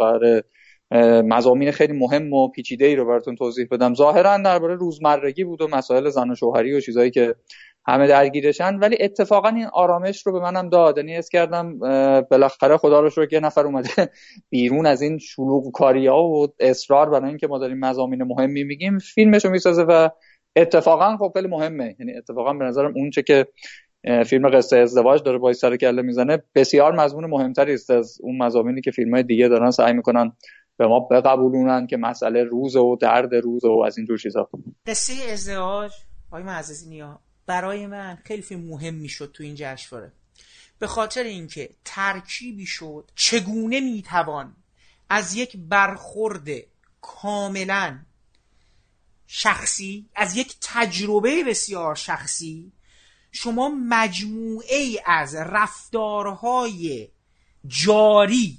مزامین 0.92 1.72
خیلی 1.72 1.94
مهم 1.94 2.34
و 2.34 2.48
پیچیده 2.48 2.86
ای 2.86 2.96
رو 2.96 3.06
براتون 3.06 3.36
توضیح 3.36 3.68
بدم. 3.72 3.94
ظاهرا 3.94 4.38
درباره 4.38 4.76
روزمرگی 4.76 5.44
بود 5.44 5.62
و 5.62 5.68
مسائل 5.68 6.10
زن 6.10 6.30
و 6.30 6.36
شوهری 6.36 6.74
و 6.74 6.80
چیزایی 6.80 7.12
که 7.12 7.36
همه 7.88 8.08
درگیرشن 8.08 8.76
ولی 8.76 8.98
اتفاقا 9.00 9.50
این 9.50 9.66
آرامش 9.66 10.28
رو 10.28 10.34
به 10.34 10.40
منم 10.40 10.70
داد. 10.70 10.98
یعنی 10.98 11.16
اس 11.16 11.30
کردم 11.30 11.80
بالاخره 12.32 12.78
خدا 12.78 13.00
رو 13.00 13.10
شکر 13.10 13.34
یه 13.34 13.40
نفر 13.40 13.66
اومده 13.66 13.90
بیرون 14.50 14.86
از 14.86 15.02
این 15.02 15.18
شلوغ 15.18 15.72
کاری 15.72 16.08
ها 16.08 16.24
و 16.24 16.48
اصرار 16.60 17.10
برای 17.10 17.30
اینکه 17.30 17.48
ما 17.48 17.58
داریم 17.58 17.80
مزامین 17.80 18.24
مهمی 18.24 18.64
میگیم 18.64 18.98
فیلمش 19.00 19.46
رو 19.46 19.52
می‌سازه 19.52 19.84
و 19.84 20.10
اتفاقا 20.56 21.18
خب 21.18 21.32
خیلی 21.36 21.48
مهمه. 21.48 21.96
یعنی 22.00 22.18
اتفاقا 22.18 22.54
به 22.54 22.66
نظرم 22.66 22.94
اون 22.96 23.10
چه 23.10 23.24
که 23.24 23.48
فیلم 24.26 24.50
قصه 24.50 24.78
ازدواج 24.78 25.24
داره 25.24 25.38
با 25.38 25.54
سر 25.54 25.76
کله 25.76 26.02
می‌زنه 26.02 26.44
بسیار 26.56 26.96
مضمون 26.96 27.26
مهمتری 27.26 27.74
است 27.74 27.92
از 27.92 28.18
اون 28.22 28.38
مزامینی 28.38 28.82
که 28.82 28.92
فیلم 28.92 29.14
های 29.14 29.24
دیگه 29.24 29.48
دارن 29.48 29.72
سعی 29.72 29.94
می‌کنن 29.94 30.32
به 30.78 30.88
ما 30.88 31.00
بقبولونن 31.00 31.88
که 31.88 31.98
مسئله 31.98 32.44
روز 32.44 32.76
و 32.76 32.96
درد 33.02 33.36
روز 33.36 33.66
و 33.66 33.84
از 33.86 33.98
اینجور 33.98 34.18
چیزا. 34.18 34.50
قصه 34.86 35.14
ازدواج 35.32 35.92
آقای 36.28 36.44
معززی 36.44 37.04
برای 37.46 37.88
من 37.88 38.18
خیلی 38.24 38.56
مهم 38.56 38.94
می‌شد 38.94 39.32
تو 39.34 39.44
این 39.44 39.56
جشنواره. 39.58 40.12
به 40.80 40.88
خاطر 40.88 41.24
اینکه 41.24 41.70
ترکیبی 41.86 42.66
شد 42.66 43.12
چگونه 43.16 43.80
می‌توان 43.80 44.56
از 45.10 45.36
یک 45.36 45.58
برخورد 45.58 46.48
کاملا 47.02 48.00
شخصی 49.28 50.10
از 50.16 50.38
یک 50.38 50.56
تجربه 50.62 51.44
بسیار 51.44 51.96
شخصی 51.96 52.72
شما 53.32 53.70
مجموعه 53.70 54.76
ای 54.76 55.00
از 55.06 55.36
رفتارهای 55.36 57.08
جاری 57.68 58.58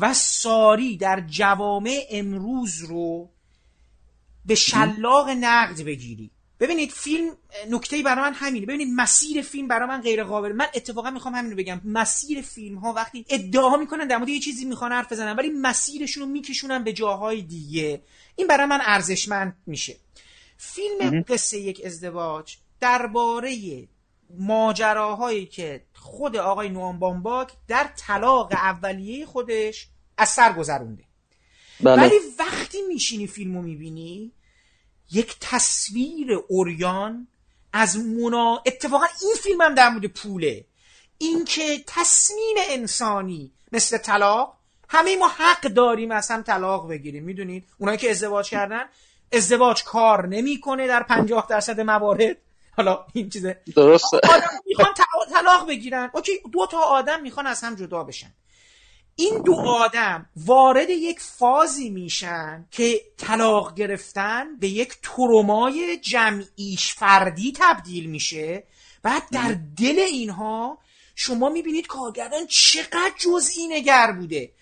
و 0.00 0.14
ساری 0.14 0.96
در 0.96 1.20
جوامع 1.20 2.06
امروز 2.10 2.80
رو 2.80 3.30
به 4.46 4.54
شلاق 4.54 5.28
نقد 5.28 5.82
بگیری. 5.82 6.30
ببینید 6.60 6.90
فیلم 6.90 7.36
نکته 7.70 8.02
برای 8.02 8.30
من 8.30 8.34
همینه. 8.34 8.66
ببینید 8.66 8.88
مسیر 8.96 9.42
فیلم 9.42 9.68
برای 9.68 9.88
من 9.88 10.00
غیر 10.00 10.24
قابل 10.24 10.52
من 10.52 10.66
اتفاقا 10.74 11.10
می‌خوام 11.10 11.34
همین 11.34 11.50
رو 11.50 11.56
بگم. 11.56 11.80
مسیر 11.84 12.42
فیلم 12.42 12.78
ها 12.78 12.92
وقتی 12.92 13.26
ادعا 13.28 13.76
می‌کنن 13.76 14.06
در 14.06 14.16
مورد 14.16 14.28
یه 14.28 14.40
چیزی 14.40 14.64
می‌خوان 14.64 14.92
حرف 14.92 15.12
بزنن 15.12 15.36
ولی 15.36 15.50
مسیرشون 15.50 16.22
رو 16.22 16.28
میکشونن 16.28 16.84
به 16.84 16.92
جاهای 16.92 17.42
دیگه. 17.42 18.02
این 18.36 18.46
برای 18.46 18.66
من 18.66 18.80
ارزشمند 18.82 19.56
میشه. 19.66 19.96
فیلم 20.56 21.24
قصه 21.28 21.58
یک 21.58 21.82
ازدواج 21.84 22.56
درباره 22.80 23.88
ماجراهایی 24.38 25.46
که 25.46 25.82
خود 25.94 26.36
آقای 26.36 26.68
نوام 26.68 26.98
بامباک 26.98 27.52
در 27.68 27.90
طلاق 27.96 28.52
اولیه 28.52 29.26
خودش 29.26 29.88
از 30.18 30.28
سر 30.28 30.52
گذرونده. 30.52 31.04
بله. 31.80 32.02
ولی 32.02 32.14
وقتی 32.38 32.82
میشینی 32.88 33.26
فیلمو 33.26 33.62
می‌بینی 33.62 34.32
یک 35.12 35.36
تصویر 35.40 36.38
اوریان 36.48 37.26
از 37.72 37.96
منا 37.96 38.62
اتفاقا 38.66 39.04
این 39.22 39.34
فیلم 39.42 39.60
هم 39.60 39.74
در 39.74 39.88
مورد 39.88 40.06
پوله. 40.06 40.64
اینکه 41.18 41.84
تصمیم 41.86 42.56
انسانی 42.68 43.52
مثل 43.72 43.98
طلاق 43.98 44.56
همه 44.88 45.16
ما 45.16 45.28
حق 45.28 45.60
داریم 45.60 46.10
از 46.10 46.30
هم 46.30 46.42
طلاق 46.42 46.88
بگیریم. 46.88 47.24
می‌دونید؟ 47.24 47.64
اونایی 47.78 47.98
که 47.98 48.10
ازدواج 48.10 48.50
کردن 48.50 48.84
ازدواج 49.32 49.84
کار 49.84 50.26
نمی‌کنه 50.26 50.86
در 50.86 51.02
پنجاه 51.02 51.46
درصد 51.50 51.80
موارد. 51.80 52.36
حالا 52.76 53.06
این 53.12 53.30
چیزه. 53.30 53.60
درسته. 53.76 54.16
آدم 54.16 54.50
می‌خوان 54.66 54.94
طلاق 55.32 55.68
بگیرن. 55.68 56.10
اوکی 56.14 56.32
دو 56.52 56.66
تا 56.66 56.78
آدم 56.78 57.22
می‌خوان 57.22 57.46
از 57.46 57.60
هم 57.60 57.74
جدا 57.74 58.04
بشن. 58.04 58.34
این 59.16 59.42
دو 59.42 59.54
آدم 59.54 60.26
وارد 60.36 60.90
یک 60.90 61.20
فازی 61.20 61.90
میشن 61.90 62.66
که 62.70 63.00
طلاق 63.16 63.74
گرفتن 63.74 64.56
به 64.56 64.68
یک 64.68 64.94
ترومای 65.02 65.98
جمعیش 66.02 66.94
فردی 66.94 67.52
تبدیل 67.56 68.10
میشه 68.10 68.64
بعد 69.02 69.22
در 69.32 69.56
دل 69.76 69.98
اینها 69.98 70.78
شما 71.14 71.48
می‌بینید 71.48 71.86
کارگردان 71.86 72.46
چقدر 72.46 73.12
جزئی 73.18 73.68
نگر 73.68 74.12
بوده. 74.12 74.52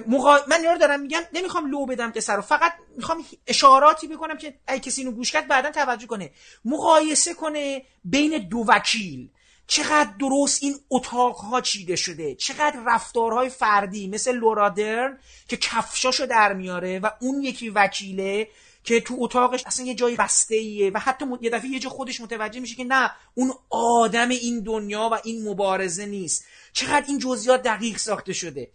مقا... 0.00 0.38
من 0.48 0.64
رو 0.64 0.78
دارم 0.78 1.00
میگم 1.00 1.22
نمی‌خوام 1.32 1.70
لو 1.70 1.86
بدم 1.86 2.12
که 2.12 2.20
رو 2.28 2.42
فقط 2.42 2.72
می‌خوام 2.96 3.24
اشاراتی 3.46 4.08
بکنم 4.08 4.36
که 4.36 4.54
ای 4.68 4.80
کسی 4.80 5.00
اینو 5.00 5.12
گوش 5.12 5.32
کرد 5.32 5.48
بعدا 5.48 5.70
توجه 5.70 6.06
کنه. 6.06 6.30
مقایسه 6.64 7.34
کنه 7.34 7.82
بین 8.04 8.48
دو 8.48 8.64
وکیل. 8.68 9.28
چقدر 9.66 10.10
درست 10.20 10.62
این 10.62 10.74
اتاقها 10.90 11.60
چیده 11.60 11.96
شده؟ 11.96 12.34
چقدر 12.34 12.80
رفتارهای 12.86 13.48
فردی 13.48 14.08
مثل 14.08 14.32
لورادرن 14.32 15.18
که 15.48 15.56
کفشاشو 15.56 16.26
در 16.26 16.52
میاره 16.52 16.98
و 16.98 17.10
اون 17.20 17.42
یکی 17.42 17.68
وکیله 17.70 18.48
که 18.84 19.00
تو 19.00 19.16
اتاقش 19.18 19.62
اصلا 19.66 19.86
یه 19.86 19.94
جای 19.94 20.16
بسته 20.16 20.54
ایه 20.54 20.90
و 20.90 20.98
حتی 20.98 21.24
یه 21.40 21.50
دفعه 21.50 21.70
یه 21.70 21.78
جا 21.78 21.90
خودش 21.90 22.20
متوجه 22.20 22.60
میشه 22.60 22.74
که 22.74 22.84
نه 22.84 23.10
اون 23.34 23.52
آدم 23.70 24.28
این 24.28 24.60
دنیا 24.60 25.08
و 25.12 25.18
این 25.24 25.48
مبارزه 25.48 26.06
نیست. 26.06 26.44
چقدر 26.72 27.04
این 27.08 27.18
جزئیات 27.18 27.62
دقیق 27.62 27.96
ساخته 27.96 28.32
شده؟ 28.32 28.70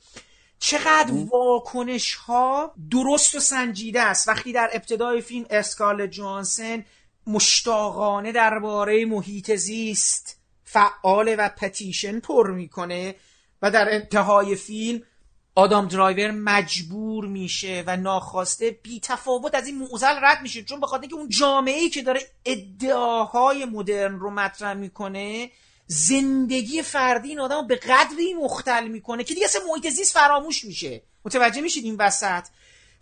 چقدر 0.59 1.11
واکنش 1.13 2.13
ها 2.13 2.75
درست 2.91 3.35
و 3.35 3.39
سنجیده 3.39 4.01
است. 4.01 4.27
وقتی 4.27 4.53
در 4.53 4.69
ابتدای 4.73 5.21
فیلم 5.21 5.45
اسکارلت 5.49 6.07
جوهانسن 6.07 6.85
مشتاقانه 7.27 8.31
درباره 8.31 9.05
محیط 9.05 9.55
زیست 9.55 10.39
فعال 10.63 11.35
و 11.39 11.49
petition 11.49 12.19
پر 12.19 12.51
می‌کنه 12.51 13.15
و 13.61 13.71
در 13.71 13.93
انتهای 13.93 14.55
فیلم 14.55 15.01
آدام 15.55 15.87
درایور 15.87 16.31
مجبور 16.31 17.27
میشه 17.27 17.83
و 17.87 17.97
ناخواسته 17.97 18.71
بی 18.71 18.99
تفاوت 18.99 19.55
از 19.55 19.67
این 19.67 19.77
معضل 19.77 20.15
رد 20.21 20.41
میشه. 20.41 20.63
چون 20.63 20.79
بخاطر 20.79 21.07
که 21.07 21.15
اون 21.15 21.29
جامعه 21.29 21.79
ای 21.79 21.89
که 21.89 22.01
داره 22.01 22.21
ادعاهای 22.45 23.65
مدرن 23.65 24.19
رو 24.19 24.31
مطرح 24.31 24.73
می‌کنه 24.73 25.51
زندگی 25.87 26.81
فردی 26.81 27.29
این 27.29 27.39
آدم 27.39 27.67
به 27.67 27.75
قدری 27.75 28.33
مختل 28.33 28.87
می‌کنه 28.87 29.23
که 29.23 29.33
دیگه 29.33 29.45
اصلا 29.45 29.61
محیط 29.69 29.89
زیست 29.89 30.13
فراموش 30.13 30.65
میشه. 30.65 31.01
متوجه 31.25 31.61
میشید 31.61 31.83
این 31.85 31.95
وسط؟ 31.99 32.43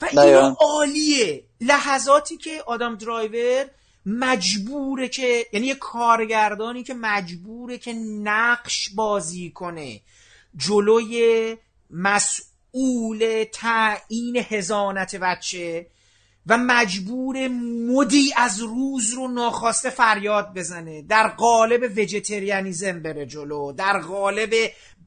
و 0.02 0.06
این 0.06 0.56
عالیه. 0.60 1.44
لحظاتی 1.62 2.38
که 2.38 2.64
آدم 2.66 2.96
درایور 2.96 3.66
مجبوره 4.06 5.08
که 5.08 5.46
یعنی 5.54 5.68
یه 5.68 5.76
کارگردانی 5.76 6.84
که 6.84 6.94
مجبوره 6.94 7.78
که 7.78 7.94
نقش 8.24 8.90
بازی 8.96 9.52
کنه. 9.52 10.02
جلوی 10.56 11.58
مسئول 11.90 13.46
تعیین 13.52 14.38
هزانت 14.50 15.16
بچه. 15.16 15.88
و 16.48 16.58
مجبور 16.58 17.48
مدی 17.88 18.34
از 18.38 18.62
روز 18.62 19.14
رو 19.14 19.28
ناخواسته 19.28 19.90
فریاد 19.90 20.54
بزنه. 20.54 21.02
در 21.02 21.28
قالب 21.28 21.98
وجتریانیزم 21.98 23.02
بره 23.02 23.26
جلو. 23.26 23.72
در 23.72 24.00
قالب 24.00 24.54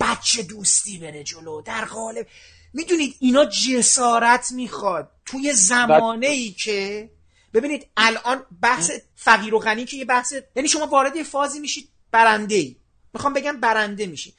بچه 0.01 0.43
دوستی 0.43 0.99
بره 0.99 1.25
جلو. 1.25 1.63
در 1.63 1.85
قالب 1.85 2.27
می‌دونید 2.75 3.17
اینا 3.21 3.45
جسارت 3.45 4.53
می‌خواد. 4.53 5.11
توی 5.27 5.53
زمانه 5.53 6.27
ای 6.27 6.51
که 6.51 7.11
ببینید 7.55 7.87
الان 7.97 8.45
بحث 8.63 8.91
فقیر 9.15 9.55
و 9.55 9.59
غنی 9.59 9.85
که 9.85 9.97
یه 9.97 10.05
بحث 10.05 10.35
یعنی 10.57 10.69
شما 10.69 10.87
وارد 10.87 11.17
یه 11.17 11.23
فازی 11.23 11.61
میشید 11.61 11.89
برنده 12.13 12.55
ای 12.55 12.77
می‌خوام 13.15 13.33
بگم 13.33 13.61
برنده 13.61 14.07
میشی 14.07 14.35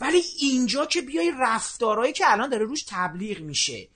ولی 0.00 0.22
اینجا 0.40 0.86
که 0.86 1.02
بیای 1.02 1.32
رفتارهایی 1.40 2.12
که 2.12 2.32
الان 2.32 2.48
داره 2.48 2.64
روش 2.64 2.84
تبلیغ 2.88 3.40
میشه. 3.40 3.88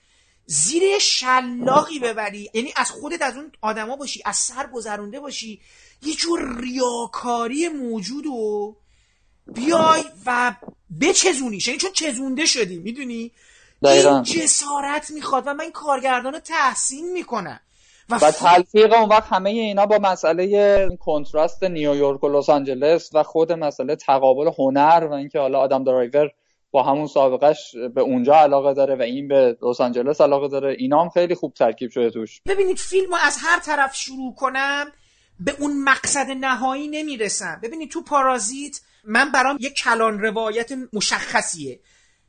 زیر 0.51 0.83
شلاقی 0.99 1.99
ببری. 1.99 2.49
یعنی 2.53 2.73
از 2.75 2.91
خودت 2.91 3.21
از 3.21 3.35
اون 3.37 3.51
آدما 3.61 3.95
باشی 3.95 4.21
از 4.25 4.35
سر 4.35 4.67
گذرونده 4.73 5.19
باشی. 5.19 5.61
یه 6.03 6.13
جور 6.13 6.61
ریاکاری 6.61 7.67
موجود 7.67 8.25
و 8.25 8.75
بیای 9.47 10.03
و 10.25 10.55
بچزونیش. 11.01 11.67
یعنی 11.67 11.79
چون 11.79 11.91
چزونده 11.91 12.45
شدی 12.45 12.77
می‌دونی؟ 12.77 13.31
این 13.81 14.23
جسارت 14.23 15.11
می‌خواد 15.11 15.43
و 15.47 15.53
من 15.53 15.61
این 15.61 15.71
کارگردان 15.71 16.33
رو 16.33 16.39
تحسین 16.39 17.11
می‌کنم. 17.11 17.59
و, 18.09 18.15
و 18.15 18.31
تلفیق 18.31 18.93
اون 18.93 19.09
وقت 19.09 19.27
همه 19.33 19.49
اینا 19.49 19.85
با 19.85 19.97
مسئله 19.97 20.89
کنتراست 20.99 21.63
نیویورک 21.63 22.23
و 22.23 22.29
لس 22.29 22.49
آنجلس 22.49 23.09
و 23.13 23.23
خود 23.23 23.51
مسئله 23.51 23.95
تقابل 23.95 24.51
هنر 24.57 25.07
و 25.11 25.13
اینکه 25.13 25.39
حالا 25.39 25.59
آدم 25.59 25.83
درایور 25.83 26.31
با 26.71 26.83
همون 26.83 27.07
سابقش 27.07 27.75
به 27.95 28.01
اونجا 28.01 28.35
علاقه 28.35 28.73
داره 28.73 28.95
و 28.95 29.01
این 29.01 29.27
به 29.27 29.57
لس 29.61 29.81
آنجلس 29.81 30.21
علاقه 30.21 30.47
داره. 30.47 30.75
اینا 30.79 31.01
هم 31.01 31.09
خیلی 31.09 31.35
خوب 31.35 31.53
ترکیب 31.53 31.91
شده 31.91 32.09
توش. 32.09 32.41
ببینید 32.47 32.77
فیلمو 32.77 33.17
از 33.23 33.37
هر 33.41 33.59
طرف 33.59 33.95
شروع 33.95 34.35
کنم 34.35 34.85
به 35.39 35.55
اون 35.59 35.83
مقصد 35.83 36.27
نهایی 36.29 36.87
نمی‌رسم. 36.87 37.59
ببینید 37.63 37.91
تو 37.91 38.01
پارازیت 38.01 38.79
من 39.03 39.31
برام 39.31 39.57
یک 39.59 39.73
کلان 39.73 40.19
روایت 40.19 40.71
مشخصیه. 40.93 41.79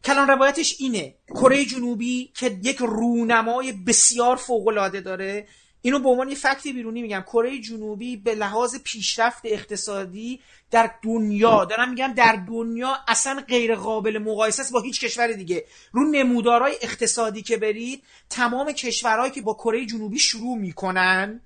کلان 0.04 0.28
روایتش 0.28 0.76
اینه. 0.78 1.14
کره 1.28 1.64
جنوبی 1.64 2.32
که 2.36 2.58
یک 2.62 2.76
رونمای 2.76 3.72
بسیار 3.72 4.36
فوقالعاده 4.36 5.00
داره 5.00 5.46
اینو 5.82 5.98
به 5.98 6.08
عنوان 6.08 6.28
یه 6.28 6.34
فکت 6.34 6.62
بیرونی 6.62 7.02
میگم. 7.02 7.24
کره 7.26 7.58
جنوبی 7.58 8.16
به 8.16 8.34
لحاظ 8.34 8.76
پیشرفت 8.84 9.40
اقتصادی 9.44 10.40
در 10.70 10.90
دنیا 11.02 11.64
دارم 11.64 11.90
میگم 11.90 12.12
در 12.16 12.44
دنیا 12.48 12.96
اصلا 13.08 13.44
غیر 13.48 13.74
قابل 13.74 14.18
مقایسه 14.18 14.62
است 14.62 14.72
با 14.72 14.80
هیچ 14.80 15.00
کشور 15.00 15.32
دیگه. 15.32 15.64
رو 15.92 16.10
نمودارهای 16.10 16.76
اقتصادی 16.82 17.42
که 17.42 17.56
برید 17.56 18.02
تمام 18.30 18.72
کشورهایی 18.72 19.32
که 19.32 19.42
با 19.42 19.54
کره 19.54 19.86
جنوبی 19.86 20.18
شروع 20.18 20.58
می‌کنن 20.58 21.40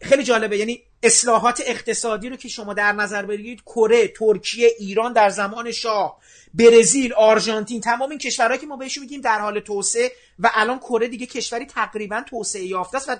خیلی 0.00 0.22
جالبه. 0.22 0.58
یعنی 0.58 0.82
اصلاحات 1.02 1.62
اقتصادی 1.66 2.28
رو 2.28 2.36
که 2.36 2.48
شما 2.48 2.74
در 2.74 2.92
نظر 2.92 3.26
بگیرید 3.26 3.62
کره 3.62 4.08
ترکیه 4.08 4.70
ایران 4.78 5.12
در 5.12 5.28
زمان 5.28 5.72
شاه 5.72 6.18
برزیل 6.54 7.12
آرژانتین 7.12 7.80
تمام 7.80 8.10
این 8.10 8.18
کشورهایی 8.18 8.60
که 8.60 8.66
ما 8.66 8.76
بهشون 8.76 9.02
میگیم 9.02 9.20
در 9.20 9.38
حال 9.38 9.60
توسعه 9.60 10.12
و 10.38 10.50
الان 10.54 10.78
کره 10.78 11.08
دیگه 11.08 11.26
کشوری 11.26 11.66
تقریبا 11.66 12.22
توسعه 12.28 12.64
یافته 12.64 12.96
است 12.96 13.08
و 13.08 13.16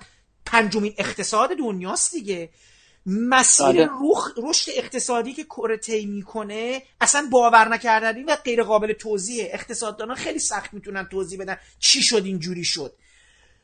پنجمین 0.47 0.95
اقتصاد 0.99 1.51
دنیاست 1.59 2.13
دیگه. 2.13 2.51
مسیر 3.07 3.67
بله. 3.67 3.89
رشد 4.37 4.71
اقتصادی 4.77 5.33
که 5.33 5.45
کره 5.45 5.77
طی 5.77 6.07
می‌کنه 6.07 6.83
اصلا 7.01 7.29
باور 7.31 7.69
نکردنی 7.69 8.23
و 8.23 8.37
غیر 8.37 8.63
قابل 8.63 8.93
توضیحه. 8.93 9.51
اقتصاددانان 9.53 10.17
خیلی 10.17 10.39
سخت 10.39 10.75
می‌تونن 10.75 11.09
توضیح 11.11 11.39
بدن 11.39 11.57
چی 11.79 12.03
شد 12.03 12.25
اینجوری 12.25 12.65
شد. 12.65 12.93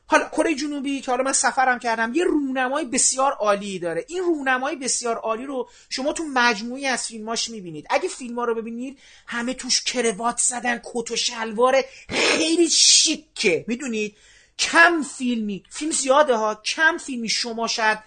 حالا 0.07 0.29
کره 0.29 0.55
جنوبی 0.55 1.01
که 1.01 1.11
حالا 1.11 1.23
من 1.23 1.33
سفرم 1.33 1.79
کردم 1.79 2.11
یه 2.15 2.23
رونمای 2.23 2.85
بسیار 2.85 3.31
عالی 3.31 3.79
داره. 3.79 4.05
این 4.07 4.23
رونمای 4.23 4.75
بسیار 4.75 5.15
عالی 5.15 5.45
رو 5.45 5.69
شما 5.89 6.13
تو 6.13 6.23
مجموعی 6.33 6.85
از 6.85 7.07
فیلماش 7.07 7.49
می‌بینید. 7.49 7.85
اگه 7.89 8.09
فیلم 8.09 8.39
ها 8.39 8.45
رو 8.45 8.55
ببینید 8.55 8.99
همه 9.27 9.53
توش 9.53 9.83
کروات 9.83 10.37
زدن 10.37 10.81
کت 10.83 11.11
و 11.11 11.15
شلوار 11.15 11.81
خیلی 12.09 12.69
شیکه. 12.69 13.65
می‌دونید؟ 13.67 14.15
کم 14.59 15.01
فیلمی 15.17 15.63
فیلم 15.69 15.91
زیاده 15.91 16.35
ها 16.35 16.55
کم 16.55 16.97
فیلمی 16.97 17.29
شما 17.29 17.67
شاید 17.67 17.99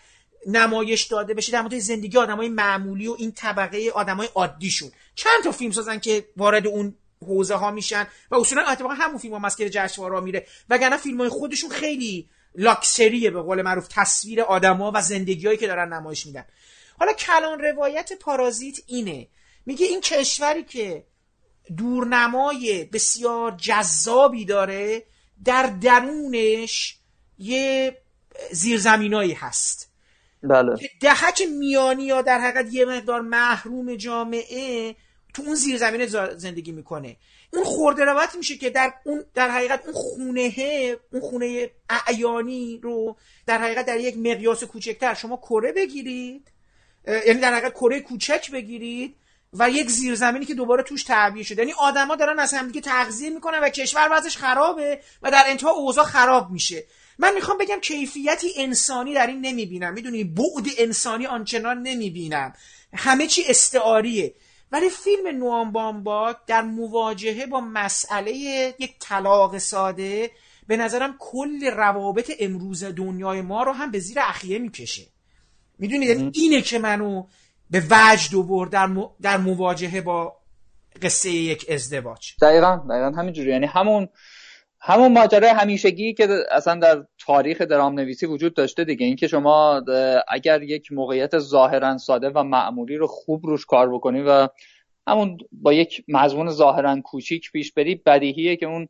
نمایش 0.47 1.03
داده 1.03 1.35
بشه 1.35 1.53
در 1.53 1.61
مورد 1.61 1.79
زندگی 1.79 2.19
آدمای 2.19 2.49
معمولی 2.49 3.09
و 3.09 3.15
این 3.19 3.33
طبقه 3.33 3.91
آدمای 3.95 4.29
عادیشون. 4.35 4.91
چند 5.15 5.45
تا 5.45 5.53
فیلم 5.53 5.73
سازن 5.73 5.99
که 5.99 6.29
وارد 6.37 6.67
اون 6.67 6.95
حوزه 7.27 7.55
ها 7.55 7.71
میشن 7.71 8.07
و 8.31 8.35
اصولا 8.35 8.63
اتفاقا 8.63 8.95
همون 8.95 9.19
فیلم 9.19 9.35
ها 9.35 9.39
مسکر 9.39 9.69
جشنواره 9.69 10.21
میره. 10.21 10.47
وگرنه 10.69 10.97
فیلم 10.97 11.19
های 11.19 11.29
خودشون 11.29 11.71
خیلی 11.71 12.29
لاکسریه 12.55 13.31
به 13.31 13.43
قول 13.43 13.63
معروف 13.63 13.89
تصویر 13.91 14.43
آدما 14.43 14.93
و 14.95 15.03
زندگیهایی 15.03 15.59
که 15.59 15.67
دارن 15.67 15.93
نمایش 15.93 16.27
میدن. 16.27 16.45
حالا 16.99 17.13
کلان 17.13 17.59
روایت 17.61 18.13
پارازیت 18.13 18.79
اینه. 18.87 19.29
میگه 19.67 19.87
این 19.87 20.01
کشوری 20.01 20.65
که 20.65 21.05
دورنمای 21.77 22.85
بسیار 22.85 23.51
جذابی 23.51 24.45
داره 24.45 25.05
در 25.45 25.67
درونش 25.67 26.99
یه 27.39 27.97
زیرزمینایی 28.53 29.33
هست. 29.33 29.93
بله. 30.43 30.77
دهک 31.01 31.43
میانی 31.59 32.05
یا 32.05 32.23
در 32.23 32.39
حقیقت 32.39 32.75
یه 32.75 32.85
مقدار 32.85 33.21
محروم 33.21 33.95
جامعه 33.95 34.95
تو 35.35 35.43
اون 35.43 35.55
زیرزمینه 35.55 36.07
زندگی 36.37 36.73
می‌کنه. 36.73 37.17
اون 37.53 37.65
خورده 37.65 38.05
روایت 38.05 38.35
میشه 38.35 38.57
که 38.57 38.71
در 38.71 38.95
اون 39.05 39.25
در 39.35 39.51
حقیقت 39.51 39.85
اون 39.85 39.95
خونه 39.95 40.53
اون 41.13 41.23
خونه 41.23 41.71
اعیانی 41.91 42.81
رو 42.83 43.17
در 43.47 43.59
حقیقت 43.59 43.87
در 43.87 44.01
یک 44.01 44.19
مقیاس 44.19 44.65
کوچکتر 44.65 45.15
شما 45.15 45.37
کره 45.37 45.73
بگیرید 45.73 46.49
یعنی 47.07 47.41
در 47.41 47.55
حقیقت 47.55 47.73
کره 47.73 48.01
کوچک 48.01 48.51
بگیرید 48.51 49.17
و 49.53 49.71
یک 49.71 49.91
زیرزمینی 49.91 50.45
که 50.45 50.55
دوباره 50.55 50.83
توش 50.83 51.05
تعبیه 51.05 51.43
شده. 51.43 51.63
یعنی 51.63 51.73
آدما 51.79 52.17
دارن 52.17 52.39
از 52.39 52.55
همدیگه 52.55 52.81
تغذیه 52.81 53.31
می‌کنن 53.31 53.59
و 53.63 53.69
کشور 53.69 54.09
وضعش 54.13 54.37
خرابه 54.37 55.01
و 55.23 55.31
در 55.31 55.45
انتها 55.47 55.71
اوضاع 55.71 56.05
خراب 56.05 56.51
میشه. 56.51 56.85
من 57.19 57.35
می‌خوام 57.35 57.59
بگم 57.59 57.81
کیفیتی 57.81 58.49
انسانی 58.57 59.15
در 59.15 59.27
این 59.27 59.41
نمی‌بینم. 59.41 59.93
می‌دونی 59.93 60.25
بعد 60.25 60.67
انسانی 60.79 61.27
آنچنان 61.27 61.83
نمی‌بینم. 61.83 62.53
همه 62.95 63.27
چی 63.27 63.43
استعاریه. 63.49 64.35
ولی 64.73 64.91
فیلم 64.91 65.37
نوام 65.37 65.73
بامبا 65.73 66.37
در 66.47 66.63
مواجهه 66.63 67.47
با 67.47 67.61
مسئله 67.61 68.33
یک 68.79 68.95
طلاق 69.01 69.59
ساده 69.59 70.31
به 70.67 70.77
نظرم 70.77 71.17
کل 71.19 71.65
روابط 71.65 72.33
امروز 72.41 72.85
دنیای 72.85 73.41
ما 73.41 73.63
رو 73.63 73.73
هم 73.73 73.91
به 73.91 73.99
زیر 73.99 74.21
اخیه 74.21 74.59
می‌کشه. 74.59 75.07
می‌دونید 75.79 76.09
یعنی 76.09 76.31
اینه 76.35 76.63
که 76.63 76.79
منو 76.79 77.27
به 77.73 77.83
وجد 77.91 78.37
آورد 78.37 78.71
در, 78.71 78.89
در 79.23 79.37
مواجهه 79.37 80.01
با 80.01 80.37
قصه 81.03 81.31
یک 81.31 81.67
ازدواج. 81.69 82.33
دقیقا 82.43 82.77
دقیقا 82.91 83.11
همینجوری. 83.11 83.51
یعنی 83.51 83.67
همون 83.67 84.09
همون 84.81 85.13
ماجرای 85.13 85.51
همیشگی 85.51 86.15
که 86.15 86.29
اصلا 86.51 86.75
در 86.75 87.05
تاریخ 87.27 87.61
درام 87.61 88.01
نویسی 88.01 88.27
وجود 88.27 88.55
داشته 88.55 88.85
دیگه. 88.85 89.07
اینکه 89.07 89.29
شما 89.29 89.83
اگر 90.29 90.63
یک 90.63 90.93
موقعیت 90.93 91.39
ظاهرا 91.39 91.99
ساده 91.99 92.31
و 92.31 92.43
معمولی 92.43 92.97
رو 92.97 93.07
خوب 93.07 93.47
روش 93.47 93.67
کار 93.67 93.95
بکنی 93.95 94.21
و 94.21 94.49
همون 95.07 95.39
با 95.53 95.73
یک 95.73 96.05
مضمون 96.09 96.51
ظاهرا 96.51 97.01
کوچیک 97.01 97.53
پیش 97.53 97.73
بری 97.73 97.95
بدیهیه 97.95 98.57
که 98.57 98.67
اون 98.67 98.89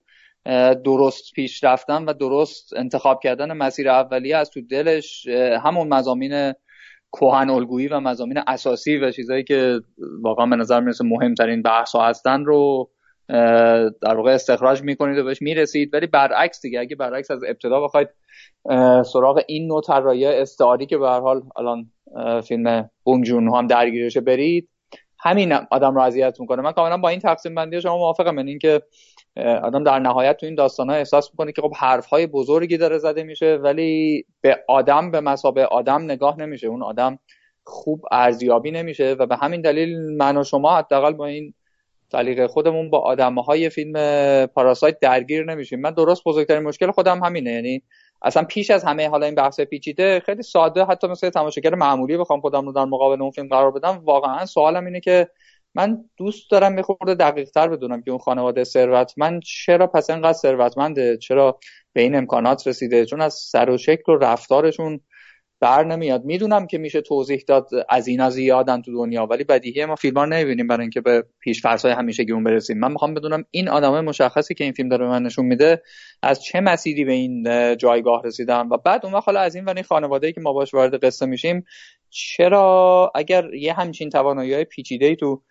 درست 0.73 1.33
پیش 1.33 1.65
رفتن 1.65 2.05
و 2.05 2.13
درست 2.13 2.73
انتخاب 2.77 3.21
کردن 3.23 3.53
مسیر 3.53 3.89
اولیه 3.89 4.37
از 4.37 4.51
تو 4.51 4.61
دلش 4.61 5.27
همون 5.65 5.89
مزامین 5.89 6.53
کوهن 7.13 7.51
الگویی 7.51 7.89
و 7.89 8.01
مزامین 8.01 8.39
اساسی 8.47 8.97
و 8.97 9.11
چیزهایی 9.11 9.45
که 9.45 9.81
واقعا 10.23 10.47
به 10.47 10.57
نظر 10.57 10.81
می‌رسه 10.81 11.05
مهمترین 11.05 11.63
بحث 11.63 11.93
ها 11.93 12.09
هستن 12.09 12.45
رو 12.45 12.91
در 14.03 14.15
واقع 14.17 14.31
استخراج 14.31 14.83
می‌کنید 14.83 15.19
و 15.19 15.25
بهش 15.25 15.43
می‌رسید. 15.43 15.95
ولی 15.95 16.07
برعکس 16.07 16.63
دیگه 16.63 16.81
اگه 16.81 16.97
برعکس 16.97 17.31
از 17.31 17.45
ابتدا 17.49 17.81
بخواید 17.81 18.09
سراغ 19.13 19.43
این 19.49 19.67
نوع 19.67 19.83
طراحی 19.83 20.27
استعاری 20.27 20.87
که 20.87 20.99
به 20.99 21.09
هر 21.09 21.21
حال 21.21 21.43
الان 21.57 21.91
فیلم 22.43 22.91
بونجون 23.03 23.55
هم 23.55 23.67
درگیرشه 23.67 24.21
برید 24.21 24.69
همین 25.19 25.53
آدم 25.53 25.95
رو 25.95 26.01
اذیت 26.01 26.41
می‌کنه 26.41 26.63
من 26.63 26.73
کاملا 26.73 26.97
با 26.97 27.09
این 27.09 27.21
تقسیم 27.21 27.55
بندی 27.55 27.81
شما 27.81 27.99
موافقم. 27.99 28.37
یعنی 28.37 28.51
اینکه 28.51 28.83
آدم 29.37 29.85
در 29.85 29.99
نهایت 29.99 30.37
تو 30.37 30.47
این 30.47 30.55
داستان 30.55 30.91
ها 30.91 30.97
احساس 30.97 31.31
می‌کنه 31.31 31.53
که 31.53 31.63
خب 31.63 31.75
حرف 31.77 32.07
های 32.07 32.27
بزرگی 32.27 32.77
داره 32.77 32.99
زده 32.99 33.23
میشه 33.23 33.55
ولی 33.63 34.25
به 34.41 34.65
آدم 34.69 35.11
به 35.11 35.21
مسابه 35.21 35.67
آدم 35.67 36.03
نگاه 36.03 36.39
نمیشه. 36.39 36.67
اون 36.67 36.83
آدم 36.83 37.19
خوب 37.65 38.05
ارزیابی 38.11 38.71
نمیشه 38.71 39.17
و 39.19 39.27
به 39.27 39.37
همین 39.37 39.61
دلیل 39.61 39.99
من 40.17 40.37
و 40.37 40.45
شما 40.45 40.77
حداقل 40.77 41.13
با 41.13 41.27
این 41.27 41.55
سلیقه 42.13 42.49
خودمون 42.49 42.91
با 42.91 42.99
آدم 42.99 43.35
های 43.35 43.71
فیلم 43.71 43.93
پاراسایت 44.47 45.01
درگیر 45.01 45.45
نمیشیم. 45.45 45.81
من 45.81 45.91
درست 45.91 46.25
بزرگترین 46.25 46.63
مشکل 46.63 46.91
خودم 46.91 47.25
همینه. 47.25 47.51
یعنی 47.51 47.83
اصلا 48.23 48.45
پیش 48.45 48.71
از 48.71 48.85
همه 48.85 49.09
حالا 49.09 49.27
این 49.27 49.35
بحث 49.35 49.61
پیچیده 49.61 50.21
خیلی 50.21 50.43
ساده 50.43 50.85
حتی 50.85 51.07
مثل 51.07 51.31
تماشاگر 51.31 51.75
معمولی 51.75 52.17
بخوام 52.17 52.41
خودم 52.41 52.67
رو 52.67 52.73
در 52.73 52.85
مقابل 52.85 53.23
اون 53.23 53.31
فیلم 53.31 53.49
قرار 53.49 53.71
بدم. 53.71 54.03
واقعا 54.05 54.47
سوالم 54.47 54.85
اینه 54.85 55.01
که 55.01 55.29
من 55.75 56.05
دوست 56.17 56.51
دارم 56.51 56.73
میخورده 56.73 57.15
دقیق 57.15 57.51
تر 57.51 57.69
بدونم 57.69 58.03
که 58.03 58.11
اون 58.11 58.21
خانواده 58.21 58.65
ثروتمند 58.65 59.43
چرا 59.43 59.87
پس 59.87 60.11
انقدر 60.11 60.33
ثروتمنده؟ 60.33 61.17
چرا 61.17 61.59
به 61.93 62.03
این 62.03 62.15
امکانات 62.15 62.67
رسیده؟ 62.67 63.07
چون 63.07 63.21
از 63.21 63.35
سر 63.35 63.71
و 63.71 63.79
شکل 63.79 64.13
و 64.13 64.17
رفتارشون 64.17 65.01
بر 65.61 65.85
نمیاد. 65.85 66.25
می‌دونم 66.25 66.67
که 66.67 66.79
میشه 66.79 67.01
توضیح 67.01 67.45
داد 67.49 67.69
از 67.89 68.09
اینا 68.09 68.31
زیادن 68.31 68.83
تو 68.83 68.93
دنیا 68.93 69.27
ولی 69.27 69.45
بدیهی 69.45 69.85
ما 69.85 69.95
فیلم 69.95 70.17
ها 70.17 70.25
نمی‌بینیم 70.25 70.67
برای 70.67 70.81
اینکه 70.81 71.01
به 71.01 71.25
پیش 71.41 71.65
های 71.65 71.93
همیشه 71.93 72.25
گیون 72.25 72.45
برسیم. 72.45 72.79
من 72.79 72.93
می‌خوام 72.93 73.15
بدونم 73.15 73.45
این 73.51 73.69
آدمای 73.69 74.01
مشخصی 74.01 74.55
که 74.55 74.65
این 74.65 74.73
فیلم 74.73 74.89
داره 74.89 75.05
به 75.05 75.11
من 75.11 75.23
نشون 75.23 75.45
میده 75.47 75.83
از 76.23 76.43
چه 76.43 76.61
مسیری 76.61 77.05
به 77.05 77.13
این 77.13 77.47
جایگاه 77.77 78.23
رسیدن؟ 78.25 78.69
و 78.69 78.77
بعد 78.77 79.07
اون 79.07 79.15
حالا 79.15 79.41
از 79.41 79.55
این 79.55 79.65
و 79.65 79.73
این 79.77 79.83
خانواده 79.83 80.33
که 80.33 80.41
ما 80.41 80.53
باش 80.53 80.75
وارد 80.75 81.05
قصه 81.05 81.27
میشیم 81.27 81.65
چرا 82.11 83.13
اگر 83.15 83.55
یه 83.55 83.73
همچین 83.73 84.11
توانایی 84.11 84.65
پیچیده 84.65 85.15
تو 85.15 85.43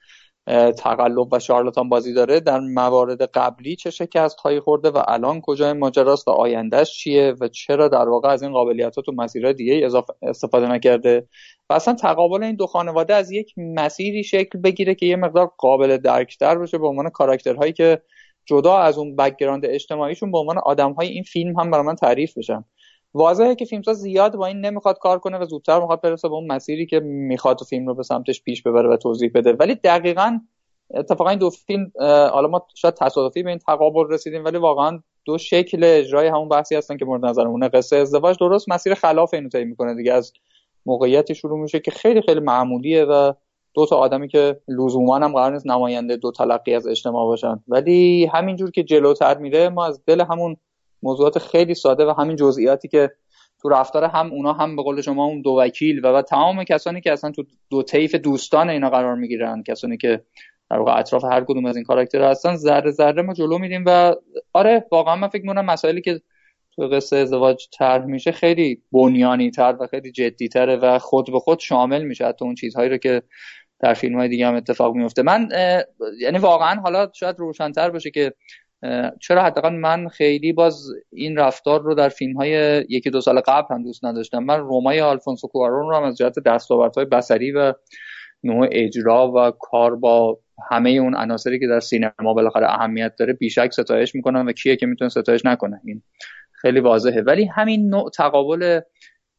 تقلب 0.77 1.33
و 1.33 1.39
شارلاتان 1.39 1.89
بازی 1.89 2.13
داره. 2.13 2.39
در 2.39 2.59
موارد 2.59 3.21
قبلی 3.21 3.75
چه 3.75 3.89
شکست 3.89 4.39
هایی 4.39 4.59
خورده 4.59 4.89
و 4.89 5.03
الان 5.07 5.41
کجای 5.41 5.73
ماجراست 5.73 6.27
و 6.27 6.31
آیندهش 6.31 6.91
چیه 6.97 7.35
و 7.41 7.47
چرا 7.47 7.87
در 7.87 8.09
واقع 8.09 8.29
از 8.29 8.43
این 8.43 8.51
قابلیت 8.51 8.95
ها 8.95 9.01
تو 9.01 9.11
مسیرهای 9.11 9.53
دیگه 9.53 9.89
استفاده 10.21 10.67
نکرده؟ 10.67 11.27
و 11.69 11.73
اصلا 11.73 11.93
تقابل 11.93 12.43
این 12.43 12.55
دو 12.55 12.67
خانواده 12.67 13.15
از 13.15 13.31
یک 13.31 13.53
مسیری 13.57 14.23
شکل 14.23 14.59
بگیره 14.59 14.95
که 14.95 15.05
یه 15.05 15.15
مقدار 15.15 15.51
قابل 15.57 15.97
درکتر 15.97 16.57
بشه 16.57 16.77
به 16.77 16.87
عنوان 16.87 17.09
کاراکترهایی 17.09 17.73
که 17.73 18.01
جدا 18.45 18.77
از 18.77 18.97
اون 18.97 19.15
background 19.15 19.65
اجتماعیشون 19.65 20.31
به 20.31 20.37
عنوان 20.37 20.57
آدم 20.57 20.93
های 20.93 21.07
این 21.07 21.23
فیلم 21.23 21.59
هم 21.59 21.71
برای 21.71 21.85
من 21.85 21.95
تعریف 21.95 22.37
بشن. 22.37 22.65
واضحه 23.13 23.55
که 23.55 23.65
فیلمساز 23.65 23.97
زیاد 23.97 24.35
با 24.35 24.45
این 24.45 24.65
نمی‌خواد 24.65 24.97
کار 24.99 25.19
کنه 25.19 25.37
و 25.37 25.45
زودتر 25.45 25.79
می‌خواد 25.79 26.01
برسه 26.01 26.27
به 26.27 26.35
اون 26.35 26.47
مسیری 26.51 26.85
که 26.85 26.99
می‌خواد 26.99 27.57
تو 27.57 27.65
فیلم 27.65 27.87
رو 27.87 27.95
به 27.95 28.03
سمتش 28.03 28.43
پیش 28.43 28.63
ببره 28.63 28.89
و 28.89 28.97
توضیح 28.97 29.31
بده. 29.35 29.53
ولی 29.53 29.75
دقیقا 29.75 30.39
اتفاقا 30.93 31.29
این 31.29 31.39
دو 31.39 31.49
فیلم 31.49 31.91
حالا 32.33 32.47
ما 32.47 32.67
شاید 32.75 32.93
تصادفی 32.93 33.43
به 33.43 33.49
این 33.49 33.59
تقابل 33.59 34.13
رسیدیم 34.13 34.45
ولی 34.45 34.57
واقعا 34.57 34.99
دو 35.25 35.37
شکل 35.37 35.79
اجرای 35.83 36.27
همون 36.27 36.49
بحثی 36.49 36.75
هستن 36.75 36.97
که 36.97 37.05
مورد 37.05 37.25
نظرمونه 37.25 37.69
قصه 37.69 37.95
ازدواج 37.95 38.37
درست 38.39 38.69
مسیر 38.69 38.93
خلاف 38.93 39.33
اینو 39.33 39.49
طی 39.49 39.63
می‌کنه 39.63 39.95
دیگه. 39.95 40.13
از 40.13 40.33
موقعیتی 40.85 41.35
شروع 41.35 41.59
میشه 41.59 41.79
که 41.79 41.91
خیلی 41.91 42.21
خیلی 42.21 42.39
معمولیه 42.39 43.05
و 43.05 43.33
دو 43.73 43.85
تا 43.85 43.97
آدمی 43.97 44.27
که 44.27 44.61
لزوما 44.67 45.15
هم 45.15 45.33
قرار 45.33 45.53
نیست 45.53 45.67
نماینده 45.67 46.15
دو 46.17 46.31
تلقی 46.31 46.73
از 46.73 46.87
اجتماع 46.87 47.25
باشن. 47.25 47.63
ولی 47.67 48.25
همینجور 48.25 48.71
که 48.71 48.83
جلوتر 48.83 49.37
میره 49.37 49.69
ما 49.69 49.85
از 49.85 50.01
دل 50.05 50.21
همون 50.21 50.57
موضوعات 51.03 51.39
خیلی 51.39 51.73
ساده 51.73 52.05
و 52.05 52.13
همین 52.17 52.35
جزئیاتی 52.35 52.87
که 52.87 53.11
تو 53.61 53.69
رفتار 53.69 54.03
هم 54.03 54.31
اونا 54.31 54.53
هم 54.53 54.75
به 54.75 54.83
قول 54.83 55.01
شما 55.01 55.25
اون 55.25 55.41
دو 55.41 55.49
وکیل 55.49 56.05
و, 56.05 56.21
تمام 56.21 56.63
کسانی 56.63 57.01
که 57.01 57.11
اصلا 57.11 57.31
تو 57.31 57.43
دو 57.69 57.83
طیف 57.83 58.15
دوستان 58.15 58.69
اینا 58.69 58.89
قرار 58.89 59.15
می‌گیرن 59.15 59.63
کسانی 59.63 59.97
که 59.97 60.23
در 60.69 60.77
واقع 60.77 60.99
اطراف 60.99 61.23
هر 61.23 61.43
کدوم 61.43 61.65
از 61.65 61.75
این 61.75 61.85
کاراکتر 61.85 62.21
هستن 62.23 62.55
ذره 62.55 62.91
ذره 62.91 63.21
ما 63.21 63.33
جلو 63.33 63.57
میدیم 63.57 63.83
و 63.87 64.15
آره 64.53 64.85
واقعا 64.91 65.15
من 65.15 65.27
فکر 65.27 65.41
می‌کنم 65.41 65.65
مسائلی 65.65 66.01
که 66.01 66.21
تو 66.75 66.87
قصه 66.87 67.17
ازدواج 67.17 67.67
طرح 67.77 68.05
میشه 68.05 68.31
خیلی 68.31 68.81
بنیانی 68.91 69.51
تر 69.51 69.77
و 69.79 69.87
خیلی 69.87 70.11
جدی 70.11 70.47
تره 70.47 70.75
و 70.75 70.99
خود 70.99 71.31
به 71.31 71.39
خود 71.39 71.59
شامل 71.59 72.03
میشه. 72.03 72.25
حتی 72.25 72.45
اون 72.45 72.55
چیزهایی 72.55 72.89
رو 72.89 72.97
که 72.97 73.21
در 73.79 73.93
فیلم 73.93 74.19
های 74.19 74.29
دیگه 74.29 74.47
هم 74.47 74.55
اتفاق 74.55 74.95
میفته 74.95 75.21
من 75.21 75.49
یعنی 76.19 76.37
واقعا 76.37 76.81
حالا 76.81 77.09
شاید 77.13 77.39
روشنتر 77.39 77.89
باشه 77.89 78.11
که 78.11 78.33
چرا 79.19 79.43
حداقل 79.43 79.75
من 79.75 80.07
خیلی 80.07 80.53
باز 80.53 80.87
این 81.13 81.37
رفتار 81.37 81.81
رو 81.81 81.95
در 81.95 82.09
فیلم 82.09 82.37
های 82.37 82.85
یکی 82.89 83.09
دو 83.09 83.21
سال 83.21 83.39
قبل 83.39 83.75
هم 83.75 83.83
دوست 83.83 84.05
نداشتم. 84.05 84.43
من 84.43 84.59
رومای 84.59 85.01
آلفونسو 85.01 85.47
کوارون 85.47 85.89
رو 85.89 85.95
هم 85.95 86.03
از 86.03 86.17
جهت 86.17 86.35
های 86.97 87.05
بسری 87.05 87.51
و 87.51 87.73
نوع 88.43 88.67
اجرا 88.71 89.31
و 89.31 89.51
کار 89.59 89.95
با 89.95 90.39
همه 90.71 90.89
اون 90.89 91.15
عناصری 91.15 91.59
که 91.59 91.67
در 91.67 91.79
سینما 91.79 92.33
بالاخره 92.33 92.69
اهمیت 92.69 93.15
داره 93.15 93.33
بیشک 93.33 93.73
ستایش 93.73 94.15
می‌کنم 94.15 94.47
و 94.47 94.51
کیه 94.51 94.75
که 94.75 94.85
می‌تونه 94.85 95.09
ستایش 95.09 95.45
نکنه. 95.45 95.81
این 95.85 96.01
خیلی 96.51 96.79
واضحه. 96.79 97.21
ولی 97.21 97.45
همین 97.45 97.89
نوع 97.89 98.09
تقابل 98.09 98.79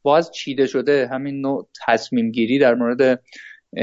باز 0.03 0.30
چیده 0.32 0.66
شده 0.66 1.07
همین 1.07 1.40
نوع 1.40 1.68
تصمیم 1.86 2.30
گیری 2.30 2.59
در 2.59 2.74
مورد 2.74 3.22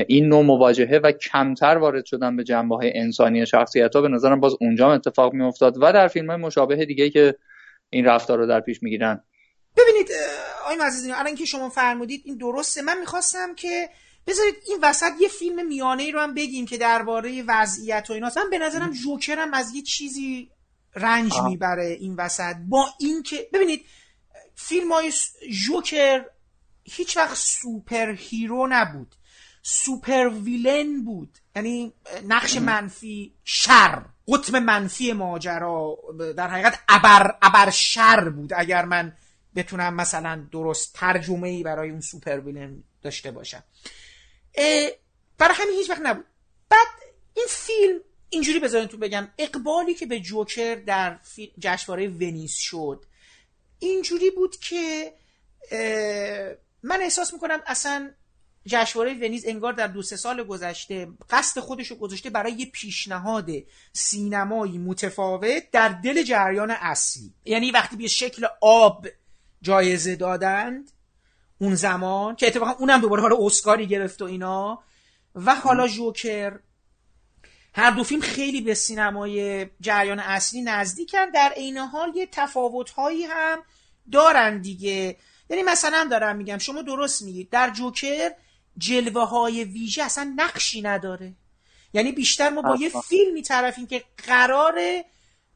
این 0.07 0.27
نوع 0.27 0.45
مواجهه 0.45 0.99
و 1.03 1.11
کمتر 1.11 1.77
وارد 1.77 2.05
شدن 2.05 2.35
به 2.35 2.43
جنبه 2.43 2.75
های 2.75 2.97
انسانی 2.97 3.45
شخصیت 3.45 3.95
ها 3.95 4.01
به 4.01 4.07
نظرم 4.07 4.39
باز 4.39 4.53
اونجا 4.61 4.93
اتفاق 4.93 5.33
می 5.33 5.43
افتاد 5.43 5.77
و 5.77 5.93
در 5.93 6.07
فیلم 6.07 6.29
های 6.29 6.39
مشابه 6.39 6.85
دیگه 6.85 7.09
که 7.09 7.35
این 7.89 8.05
رفتار 8.05 8.37
رو 8.37 8.47
در 8.47 8.59
پیش 8.59 8.83
می‌گیرن. 8.83 9.23
ببینید 9.77 10.09
آقای 10.63 10.77
عزیزی 10.87 11.11
الان 11.11 11.35
که 11.35 11.45
شما 11.45 11.69
فرمودید 11.69 12.21
این 12.25 12.37
درسته. 12.37 12.81
من 12.81 12.99
می‌خواستم 12.99 13.55
که 13.55 13.89
بذارید 14.27 14.55
این 14.67 14.77
وسط 14.81 15.11
یه 15.21 15.27
فیلم 15.27 15.67
میانه 15.67 16.03
ای 16.03 16.11
رو 16.11 16.19
هم 16.19 16.33
بگیم 16.33 16.65
که 16.65 16.77
درباره 16.77 17.43
وضعیت 17.47 18.09
و 18.09 18.13
ایناست 18.13 18.37
من 18.37 18.49
به 18.49 18.57
نظرم 18.57 18.91
جوکرم 18.91 19.53
از 19.53 19.75
یه 19.75 19.81
چیزی 19.81 20.49
رنج 20.95 21.33
می‌بره 21.49 21.97
این 21.99 22.15
وسط. 22.15 22.55
با 22.69 22.85
اینکه 22.99 23.49
ببینید 23.53 23.85
فیلم 24.55 24.91
های 24.91 25.11
جوکر 25.65 26.25
هیچ 26.83 27.17
وقت 27.17 27.35
superhero 27.35 28.67
نبود. 28.69 29.15
super 29.61 30.29
villain 30.29 31.03
بود. 31.05 31.37
یعنی 31.55 31.93
نقش 32.27 32.57
منفی 32.57 33.33
شر. 33.43 34.05
قطب 34.27 34.55
منفی 34.55 35.13
ماجرا 35.13 35.97
در 36.37 36.47
حقیقت 36.47 36.79
ابر 36.89 37.37
ابر 37.41 37.69
شر 37.69 38.29
بود. 38.29 38.53
اگر 38.55 38.85
من 38.85 39.17
بتونم 39.55 39.93
مثلا 39.93 40.47
درست 40.51 40.93
ترجمه 40.93 41.49
ای 41.49 41.63
برای 41.63 41.89
اون 41.89 42.01
سوپر 42.01 42.39
ویلن 42.39 42.83
داشته 43.01 43.31
باشم. 43.31 43.63
برای 45.37 45.55
همین 45.55 45.75
هیچ 45.75 45.89
وقت 45.89 46.01
نبود. 46.01 46.25
بعد 46.69 46.87
این 47.33 47.45
فیلم 47.49 47.99
اینجوری 48.29 48.59
بذارین 48.59 48.87
تو 48.87 48.97
بگم 48.97 49.27
اقبالی 49.37 49.93
که 49.93 50.05
به 50.05 50.19
جوکر 50.19 50.75
در 50.75 51.19
جشنواره 51.59 52.07
ونیز 52.07 52.53
شد 52.53 53.05
اینجوری 53.79 54.29
بود 54.29 54.55
که 54.59 55.13
من 56.83 57.01
احساس 57.01 57.33
می‌کنم 57.33 57.59
اصلا 57.65 58.11
جشنواره 58.65 59.13
ونیز 59.13 59.43
انگار 59.47 59.73
در 59.73 59.87
دو 59.87 60.01
سه 60.01 60.15
سال 60.15 60.43
گذشته 60.43 61.07
قصد 61.29 61.61
خودش 61.61 61.87
رو 61.87 61.95
گذاشته 61.95 62.29
برای 62.29 62.51
یه 62.51 62.65
پیشنهاد 62.65 63.49
سینمایی 63.93 64.77
متفاوت 64.77 65.71
در 65.71 65.89
دل 65.89 66.23
جریان 66.23 66.71
اصلی. 66.71 67.33
یعنی 67.45 67.71
وقتی 67.71 67.95
به 67.95 68.07
شکل 68.07 68.47
آب 68.61 69.07
جایزه 69.61 70.15
دادند 70.15 70.91
اون 71.57 71.75
زمان 71.75 72.35
که 72.35 72.47
اتفاقا 72.47 72.71
اونم 72.71 73.01
دوباره 73.01 73.21
حالا 73.21 73.37
اسکاری 73.39 73.87
گرفت 73.87 74.21
و 74.21 74.25
اینا. 74.25 74.83
و 75.35 75.55
حالا 75.55 75.87
جوکر 75.87 76.59
هر 77.73 77.91
دو 77.91 78.03
فیلم 78.03 78.21
خیلی 78.21 78.61
به 78.61 78.73
سینمای 78.73 79.65
جریان 79.81 80.19
اصلی 80.19 80.61
نزدیکن. 80.61 81.29
در 81.29 81.53
عین 81.55 81.77
حال 81.77 82.11
یه 82.15 82.27
تفاوت 82.31 82.89
هایی 82.89 83.23
هم 83.23 83.59
دارن 84.11 84.61
دیگه. 84.61 85.17
یعنی 85.49 85.63
مثلا 85.63 86.07
دارم 86.11 86.35
میگم 86.35 86.57
شما 86.57 86.81
درست 86.81 87.21
میگید. 87.21 87.49
در 87.49 87.69
جوکر 87.69 88.31
جلوه 88.77 89.23
های 89.23 89.63
ویژه 89.63 90.03
اصلا 90.03 90.33
نقشی 90.35 90.81
نداره. 90.81 91.33
یعنی 91.93 92.11
بیشتر 92.11 92.49
ما 92.49 92.61
با 92.61 92.77
یه 92.79 92.91
فیلمی 93.09 93.41
طرفیم 93.41 93.87
که 93.87 94.03
قرار 94.27 94.79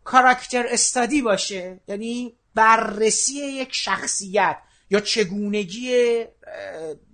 کاراکتر 0.03 0.65
استادی 0.69 1.21
باشه. 1.21 1.79
یعنی 1.87 2.33
بررسی 2.55 3.33
یک 3.33 3.75
شخصیت 3.75 4.57
یا 4.89 4.99
چگونگی 4.99 6.23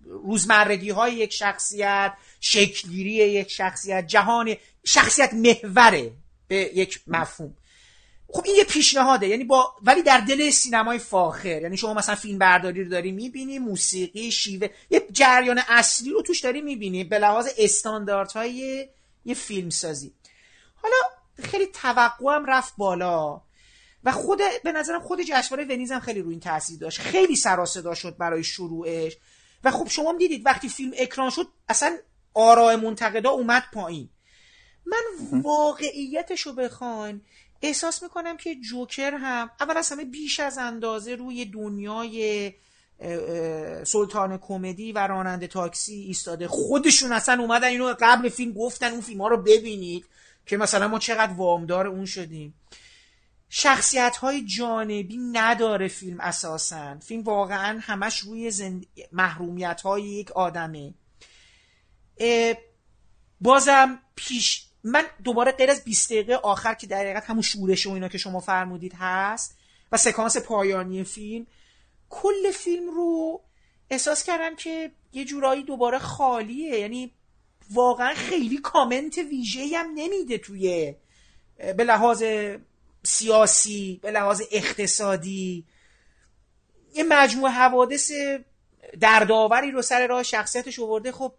روزمرگی 0.04 0.90
های 0.90 1.14
یک 1.14 1.34
شخصیت 1.34 2.14
شکلگیری 2.40 3.12
یک 3.12 3.52
شخصیت 3.52 4.08
جهان 4.08 4.56
شخصیت 4.84 5.34
محوره 5.34 6.12
به 6.48 6.72
یک 6.76 7.02
مفهوم. 7.08 7.56
خب 8.32 8.44
این 8.46 8.56
یه 8.56 8.64
پیشنهاده. 8.64 9.28
یعنی 9.28 9.44
با 9.44 9.76
ولی 9.82 10.04
در 10.04 10.20
دل 10.20 10.50
سینمای 10.50 11.00
فاخر. 11.00 11.62
یعنی 11.62 11.78
شما 11.78 11.94
مثلا 11.94 12.16
فیلم 12.16 12.40
برداری 12.40 12.84
رو 12.84 12.90
داری 12.90 13.12
می‌بینی 13.12 13.60
موسیقی 13.60 14.32
شیوه 14.32 14.70
یه 14.90 15.08
جریان 15.12 15.62
اصلی 15.68 16.10
رو 16.10 16.22
توش 16.22 16.40
داری 16.40 16.62
می‌بینی 16.62 17.04
به 17.04 17.20
لحاظ 17.20 17.48
استانداردهای 17.58 18.88
یه 19.26 19.34
فیلم 19.34 19.70
سازی 19.70 20.14
حالا 20.76 20.96
خیلی 21.44 21.66
توقعم 21.66 22.46
رفت 22.46 22.74
بالا. 22.78 23.42
و 24.04 24.12
خود 24.12 24.42
به 24.64 24.72
نظرم 24.72 25.00
خود 25.00 25.22
جشنواره 25.22 25.66
ونیز 25.66 25.92
هم 25.92 26.00
خیلی 26.00 26.22
روی 26.22 26.32
این 26.32 26.40
تاثیر 26.40 26.80
داشت. 26.80 27.00
خیلی 27.00 27.36
سر 27.36 27.66
صدا 27.66 27.96
شد 27.96 28.18
برای 28.18 28.44
شروعش. 28.44 29.18
و 29.64 29.72
خب 29.72 29.88
شما 29.90 30.14
دیدید 30.14 30.46
وقتی 30.46 30.70
فیلم 30.70 30.92
اکران 30.98 31.30
شد 31.30 31.48
اصلا 31.70 31.98
آراء 32.34 32.76
منتقدا 32.76 33.30
اومد 33.30 33.64
پایین. 33.74 34.10
من 34.86 35.02
واقعیتش 35.42 36.42
رو 36.42 36.54
بخواین 36.54 37.22
احساس 37.62 38.04
می‌کنم 38.04 38.38
که 38.38 38.56
جوکر 38.56 39.14
هم 39.14 39.50
اول 39.60 39.78
از 39.78 39.92
همه 39.92 40.06
بیش 40.06 40.40
از 40.40 40.58
اندازه 40.58 41.16
روی 41.16 41.46
دنیای 41.46 42.54
سلطان 43.84 44.38
کمدی 44.38 44.92
و 44.92 45.08
راننده 45.08 45.48
تاکسی 45.48 45.94
ایستاده. 45.94 46.48
خودشون 46.48 47.12
اصلا 47.12 47.42
اومدن 47.42 47.68
اینو 47.68 47.96
قبل 48.00 48.30
فیلم 48.30 48.54
گفتن 48.54 48.92
اون 48.92 49.02
فیلم 49.02 49.22
ها 49.22 49.28
رو 49.28 49.38
ببینید 49.38 50.06
که 50.46 50.58
مثلا 50.58 50.88
ما 50.88 51.00
چقدر 51.00 51.34
وامدار 51.34 51.88
اون 51.88 52.06
شدیم. 52.06 52.54
شخصیت 53.50 54.18
های 54.18 54.46
جانبی 54.46 55.18
نداره 55.18 55.88
فیلم 55.88 56.20
اساسا. 56.20 57.00
فیلم 57.00 57.24
واقعا 57.24 57.80
همش 57.82 58.20
روی 58.20 58.52
زند... 58.52 58.86
محرومیت 59.12 59.82
های 59.82 60.04
یک 60.04 60.32
آدمه. 60.32 60.94
بازم 63.42 64.00
پیش 64.16 64.69
من 64.84 65.06
دوباره 65.24 65.52
غیر 65.52 65.72
از 65.72 65.84
20 65.84 66.10
دقیقه 66.10 66.36
آخر 66.36 66.74
که 66.74 66.88
در 66.88 66.98
حقیقت 66.98 67.26
همون 67.26 67.42
شورش 67.42 67.88
و 67.88 67.92
اینا 67.92 68.08
که 68.08 68.18
شما 68.18 68.40
فرمودید 68.40 68.94
هست 68.96 69.58
و 69.92 69.98
سکانس 69.98 70.38
پایانی 70.38 71.04
فیلم 71.04 71.48
کل 72.10 72.52
فیلم 72.52 72.90
رو 72.90 73.42
احساس 73.90 74.24
کردم 74.24 74.56
که 74.56 74.92
یه 75.14 75.26
جورایی 75.26 75.64
دوباره 75.64 76.00
خالیه. 76.00 76.80
یعنی 76.80 77.12
واقعا 77.72 78.14
خیلی 78.14 78.58
کامنت 78.58 79.18
ویژه 79.18 79.78
هم 79.78 79.92
نمیده 79.96 80.38
توی 80.38 80.96
به 81.78 81.84
لحاظ 81.84 82.24
سیاسی 83.04 84.00
به 84.02 84.12
لحاظ 84.12 84.42
اقتصادی. 84.52 85.66
یه 86.94 87.04
مجموعه 87.04 87.52
حوادث 87.52 88.12
دردآوری 89.00 89.72
رو 89.72 89.82
سر 89.82 90.08
راه 90.08 90.24
شخصیتش 90.24 90.80
آورده. 90.80 91.12
خب 91.12 91.34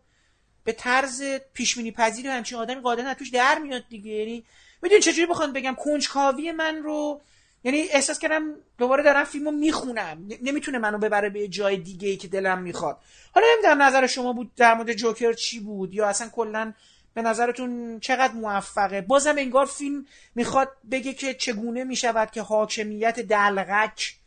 به 0.64 0.72
طرز 0.72 1.22
پیشمینی 1.54 1.92
پذیر 1.92 2.26
همچین 2.26 2.58
آدمی 2.58 2.80
قاعدتا 2.80 3.14
توش 3.14 3.30
در 3.30 3.58
میاد 3.58 3.82
دیگه. 3.88 4.10
یعنی 4.10 4.44
می‌دونی 4.82 5.00
چجوری 5.00 5.26
بخوام 5.26 5.52
بگم 5.52 5.74
کنجکاوی 5.74 6.52
من 6.52 6.82
رو 6.82 7.20
یعنی 7.64 7.78
احساس 7.80 8.18
کردم 8.18 8.54
دوباره 8.78 9.02
دارم 9.02 9.24
فیلمو 9.24 9.50
می‌خونم. 9.50 10.28
نمی‌تونه 10.42 10.78
منو 10.78 10.98
ببره 10.98 11.30
به 11.30 11.48
جای 11.48 11.76
دیگه 11.76 12.08
ای 12.08 12.16
که 12.16 12.28
دلم 12.28 12.62
می‌خواد. 12.62 12.98
حالا 13.34 13.46
نمی‌دونم 13.52 13.82
نظر 13.82 14.06
شما 14.06 14.32
بود 14.32 14.54
در 14.54 14.74
مورد 14.74 14.92
جوکر 14.92 15.32
چی 15.32 15.60
بود 15.60 15.94
یا 15.94 16.08
اصلا 16.08 16.28
کلا 16.28 16.72
به 17.14 17.22
نظرتون 17.22 18.00
چقدر 18.00 18.32
موفقه؟ 18.32 19.00
بازم 19.00 19.38
انگار 19.38 19.66
فیلم 19.66 20.06
می‌خواد 20.34 20.68
بگه 20.90 21.12
که 21.12 21.34
چگونه 21.34 21.84
می‌شود 21.84 22.30
که 22.30 22.42
حاکمیت 22.42 23.20
دلغک 23.20 24.19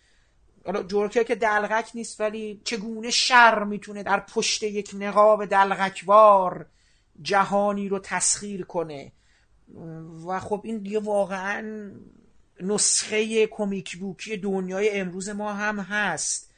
حالا 0.65 0.83
جورکر 0.83 1.23
که 1.23 1.35
دلغک 1.35 1.91
نیست 1.93 2.21
ولی 2.21 2.61
چگونه 2.63 3.11
شر 3.11 3.63
می‌تونه 3.63 4.03
در 4.03 4.19
پشت 4.19 4.63
یک 4.63 4.91
نقاب 4.99 5.45
دلغکوار 5.45 6.65
جهانی 7.21 7.89
رو 7.89 7.99
تسخیر 7.99 8.65
کنه؟ 8.65 9.11
و 10.27 10.39
خب 10.39 10.61
این 10.63 10.77
دیگه 10.77 10.99
واقعا 10.99 11.91
نسخه 12.61 13.47
کمیک 13.47 13.97
بوکی 13.97 14.37
دنیای 14.37 14.89
امروز 14.89 15.29
ما 15.29 15.53
هم 15.53 15.79
هست. 15.79 16.53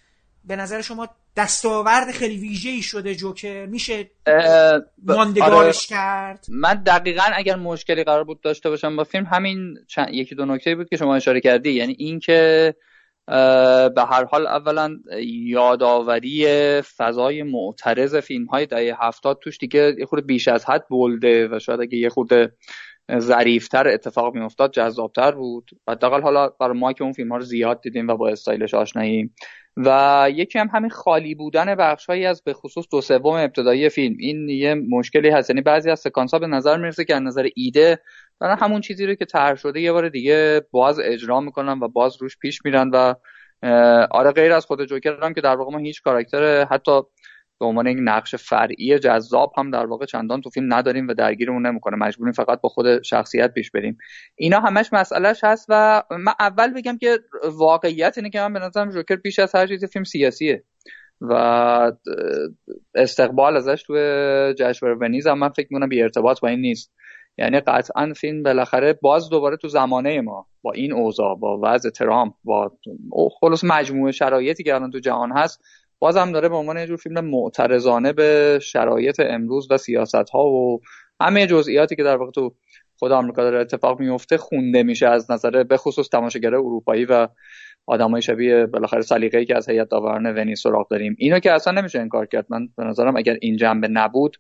به 0.45 0.55
نظر 0.55 0.81
شما 0.81 1.09
دستاورد 1.37 2.11
خیلی 2.11 2.37
ویژه 2.37 2.69
ای 2.69 2.81
شده 2.81 3.15
جوکر؟ 3.15 3.65
میشه 3.65 4.09
ماندگارش 5.03 5.91
آره. 5.91 6.01
کرد؟ 6.01 6.45
من 6.49 6.73
دقیقا 6.73 7.23
اگر 7.35 7.55
مشکلی 7.55 8.03
قرار 8.03 8.23
بود 8.23 8.41
داشته 8.41 8.69
باشم 8.69 8.95
با 8.95 9.03
فیلم 9.03 9.25
همین 9.25 9.77
چند... 9.87 10.13
یکی 10.13 10.35
دو 10.35 10.45
نکته 10.45 10.75
بود 10.75 10.89
که 10.89 10.97
شما 10.97 11.15
اشاره 11.15 11.41
کردی. 11.41 11.71
یعنی 11.71 11.95
اینکه 11.99 12.75
به 13.27 14.05
هر 14.09 14.25
حال 14.25 14.47
اولا 14.47 14.97
یادآوری 15.45 16.45
فضای 16.81 17.43
معترض 17.43 18.15
فیلم 18.15 18.45
های 18.45 18.65
دهه 18.65 18.95
هفتاد 18.99 19.39
توش 19.41 19.57
دیگه 19.57 19.95
یه 19.99 20.05
خورده 20.05 20.25
بیش 20.25 20.47
از 20.47 20.65
حد 20.65 20.87
بلده 20.89 21.47
و 21.47 21.59
شاید 21.59 21.81
اگه 21.81 21.97
یه 21.97 22.09
خورده 22.09 22.51
ظریفتر 23.19 23.87
اتفاق 23.87 24.35
میافتاد 24.35 24.71
جذابتر 24.71 25.31
بود. 25.31 25.71
حداقل 25.89 26.21
حالا 26.21 26.49
برای 26.49 26.77
ما 26.77 26.93
که 26.93 27.03
اون 27.03 27.13
فیلم 27.13 27.31
ها 27.31 27.37
رو 27.37 27.43
زیاد 27.43 27.81
دیدیم 27.81 28.07
و 28.07 28.15
با 28.15 28.29
استایلش 28.29 28.73
آشناییم. 28.73 29.35
و 29.77 30.27
یکی 30.33 30.59
هم 30.59 30.69
همین 30.73 30.89
خالی 30.89 31.35
بودن 31.35 31.75
بخشهایی 31.75 32.25
از 32.25 32.43
به 32.43 32.53
خصوص 32.53 32.85
دو 32.91 33.01
سوم 33.01 33.33
ابتدایی 33.33 33.89
فیلم. 33.89 34.15
این 34.19 34.49
یه 34.49 34.73
مشکلی 34.73 35.29
هست. 35.29 35.49
یعنی 35.49 35.61
بعضی 35.61 35.89
از 35.89 35.99
سکانس 35.99 36.33
ها 36.33 36.39
به 36.39 36.47
نظر 36.47 36.77
می‌رسه 36.77 37.05
که 37.05 37.15
از 37.15 37.21
نظر 37.21 37.47
ایده 37.55 37.99
دارن 38.39 38.57
همون 38.57 38.81
چیزی 38.81 39.05
رو 39.05 39.15
که 39.15 39.25
طرح 39.25 39.55
شده 39.55 39.81
یه 39.81 39.91
بار 39.91 40.09
دیگه 40.09 40.61
باز 40.71 40.99
اجرا 40.99 41.39
می‌کنن 41.39 41.79
و 41.79 41.87
باز 41.87 42.21
روش 42.21 42.37
پیش 42.37 42.65
میرن 42.65 42.89
و 42.93 43.13
آره 44.11 44.31
غیر 44.31 44.51
از 44.51 44.65
خود 44.65 44.85
جوکر 44.85 45.23
هم 45.23 45.33
که 45.33 45.41
در 45.41 45.55
واقع 45.55 45.71
ما 45.71 45.77
هیچ 45.77 46.01
کاراکتر 46.01 46.65
حتی 46.65 47.01
به 47.59 47.65
عنوان 47.65 47.87
یک 47.87 47.97
نقش 48.01 48.35
فرعی 48.35 48.99
جذاب 48.99 49.53
هم 49.57 49.71
در 49.71 49.85
واقع 49.85 50.05
چندان 50.05 50.41
تو 50.41 50.49
فیلم 50.49 50.73
نداریم 50.73 51.07
و 51.07 51.13
درگیرمون 51.13 51.65
نمی‌کنه. 51.65 51.97
مجبوریم 51.97 52.33
فقط 52.33 52.61
با 52.61 52.69
خود 52.69 53.01
شخصیت 53.01 53.53
پیش 53.53 53.71
بریم. 53.71 53.97
اینا 54.35 54.59
همش 54.59 54.93
مسئلهش 54.93 55.43
هست 55.43 55.65
و 55.69 56.03
من 56.11 56.33
اول 56.39 56.73
بگم 56.73 56.97
که 56.97 57.19
واقعیت 57.43 58.17
اینه 58.17 58.29
که 58.29 58.41
من 58.41 58.53
به 58.53 58.91
جوکر 58.93 59.15
بیش 59.15 59.39
از 59.39 59.55
هر 59.55 59.67
چیز 59.67 59.85
فیلم 59.85 60.03
سیاسیه 60.03 60.63
و 61.21 61.33
استقبال 62.95 63.57
ازش 63.57 63.83
تو 63.83 63.93
جشنواره 64.57 64.97
ونیز 65.01 65.27
هم 65.27 65.39
من 65.39 65.49
فکر 65.49 65.67
می‌کنم 65.69 65.89
بی 65.89 66.01
ارتباط 66.01 66.39
با 66.39 66.47
این 66.47 66.59
نیست. 66.59 66.93
یعنی 67.37 67.59
قطعا 67.59 68.13
فیلم 68.15 68.43
بالاخره 68.43 68.93
باز 68.93 69.29
دوباره 69.29 69.57
تو 69.57 69.67
زمانه 69.67 70.21
ما 70.21 70.47
با 70.61 70.71
این 70.71 70.93
اوضاع 70.93 71.35
با 71.35 71.59
وضع 71.63 71.89
ترامپ 71.89 72.33
با 72.43 72.71
خلاص 73.39 73.63
مجموعه 73.63 74.11
شرایطی 74.11 74.63
که 74.63 74.75
الان 74.75 74.91
تو 74.91 74.99
جهان 74.99 75.31
هست 75.31 75.61
بازم 75.99 76.31
داره 76.31 76.49
به 76.49 76.55
عنوان 76.55 76.77
یه 76.77 76.87
جور 76.87 76.97
فیلم 76.97 77.25
معترضانه 77.25 78.13
به 78.13 78.59
شرایط 78.61 79.19
امروز 79.19 79.67
و 79.71 79.77
سیاست 79.77 80.29
ها 80.29 80.47
و 80.47 80.81
همه 81.21 81.47
جزئیاتی 81.47 81.95
که 81.95 82.03
در 82.03 82.17
واقع 82.17 82.31
تو 82.31 82.55
خود 82.97 83.11
آمریکا 83.11 83.41
داره 83.41 83.59
اتفاق 83.59 83.99
میفته 83.99 84.37
خونده 84.37 84.83
میشه 84.83 85.07
از 85.07 85.31
نظر 85.31 85.63
به 85.63 85.77
خصوص 85.77 86.09
تماشاگر 86.09 86.55
اروپایی 86.55 87.05
و 87.05 87.27
آدمای 87.85 88.21
شبیه 88.21 88.65
بالاخره 88.65 89.01
سلیقه‌ای 89.01 89.45
که 89.45 89.57
از 89.57 89.69
هیئت 89.69 89.89
داوران 89.89 90.25
ونیز 90.25 90.59
سراغ 90.59 90.89
داریم. 90.89 91.15
اینو 91.19 91.39
که 91.39 91.51
اصلا 91.51 91.81
نمیشه 91.81 91.99
انکار 91.99 92.25
کرد. 92.25 92.45
من 92.49 92.67
به 92.77 92.83
نظرم 92.83 93.17
اگر 93.17 93.37
این 93.41 93.57
جنبه 93.57 93.87
نبود 93.87 94.37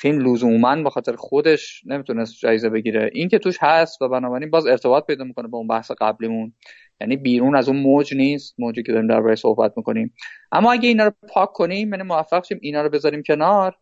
فیلم 0.00 0.32
لزوما 0.32 0.76
به 0.76 0.90
خاطر 0.90 1.16
خودش 1.16 1.82
نمی‌تونست 1.86 2.38
جایزه 2.38 2.68
بگیره. 2.68 3.10
این 3.12 3.28
که 3.28 3.38
توش 3.38 3.58
هست 3.60 4.02
و 4.02 4.08
بنابراین 4.08 4.50
باز 4.50 4.66
ارتباط 4.66 5.06
پیدا 5.06 5.24
می‌کنه 5.24 5.48
با 5.48 5.58
اون 5.58 5.66
بحث 5.66 5.90
قبلیمون. 5.90 6.52
یعنی 7.00 7.16
بیرون 7.16 7.56
از 7.56 7.68
اون 7.68 7.78
موج 7.78 8.14
نیست 8.14 8.54
موجی 8.58 8.82
که 8.82 8.92
داریم 8.92 9.08
درباره 9.08 9.34
صحبت 9.34 9.72
می‌کنیم. 9.76 10.14
اما 10.52 10.72
اگه 10.72 10.88
اینا 10.88 11.04
رو 11.04 11.12
پاک 11.28 11.52
کنیم 11.52 11.92
یعنی 11.92 12.02
موفق 12.02 12.44
شیم 12.44 12.58
اینا 12.62 12.82
رو 12.82 12.88
بذاریم 12.88 13.22
کنار. 13.22 13.76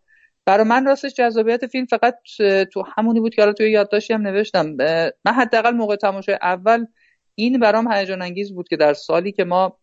برای 0.47 0.65
من 0.65 0.85
راستش 0.85 1.15
جذابیت 1.15 1.67
فیلم 1.67 1.87
فقط 1.87 2.19
تو 2.73 2.85
همونی 2.97 3.21
بود 3.21 3.35
که 3.35 3.43
حالا 3.43 3.53
توی 3.53 3.71
یادداشتی 3.71 4.15
هم 4.15 4.23
نوشتم. 4.23 4.77
من 5.25 5.33
حداقل 5.33 5.71
موقع 5.71 5.97
تماشای 5.97 6.39
اول 6.43 6.87
این 7.35 7.59
برام 7.59 7.93
هیجان 7.93 8.23
انگیز 8.23 8.55
بود 8.55 8.69
که 8.69 8.77
در 8.77 8.95
سالی 8.95 9.33
که 9.33 9.45
ما 9.45 9.79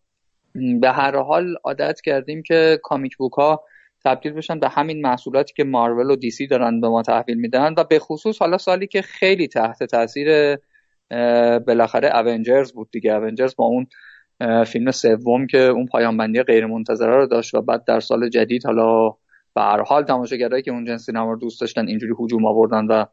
به 0.54 0.90
هر 0.90 1.16
حال 1.16 1.56
عادت 1.64 2.00
کردیم 2.00 2.42
که 2.42 2.80
کامیک 2.82 3.16
بوک 3.16 3.32
ها 3.32 3.64
تبدیل 4.04 4.32
بشن 4.32 4.58
به 4.60 4.68
همین 4.68 5.00
محصولاتی 5.00 5.52
که 5.56 5.64
مارول 5.64 6.10
و 6.10 6.16
دیسی 6.16 6.46
دارن 6.46 6.80
به 6.80 6.88
ما 6.88 7.02
تحویل 7.02 7.38
میدن 7.38 7.74
و 7.76 7.84
به 7.84 7.98
خصوص 7.98 8.38
حالا 8.38 8.58
سالی 8.58 8.86
که 8.86 9.02
خیلی 9.02 9.48
تحت 9.48 9.82
تاثیر 9.82 10.56
بالاخره 11.58 12.18
اونجرز 12.18 12.72
بود 12.72 12.88
دیگه. 12.90 13.14
اونجرز 13.14 13.56
با 13.56 13.64
اون 13.64 13.86
فیلم 14.64 14.90
سوم 14.90 15.46
که 15.46 15.58
اون 15.58 15.86
پایان 15.86 16.16
بندی 16.16 16.42
غیر 16.42 16.66
منتظره 16.66 17.16
رو 17.16 17.26
داشت 17.26 17.54
و 17.54 17.62
بعد 17.62 17.84
در 17.84 18.00
سال 18.00 18.28
جدید 18.28 18.66
حالا 18.66 19.10
به 19.54 19.62
هر 19.62 19.82
حال 19.82 20.04
تماشاگرایی 20.04 20.62
که 20.62 20.70
اون 20.70 20.84
جنس 20.84 21.06
سینما 21.06 21.32
رو 21.32 21.38
دوست 21.38 21.60
داشتن 21.60 21.88
اینجوری 21.88 22.14
هجوم 22.20 22.46
آوردن 22.46 22.86
و 22.86 23.04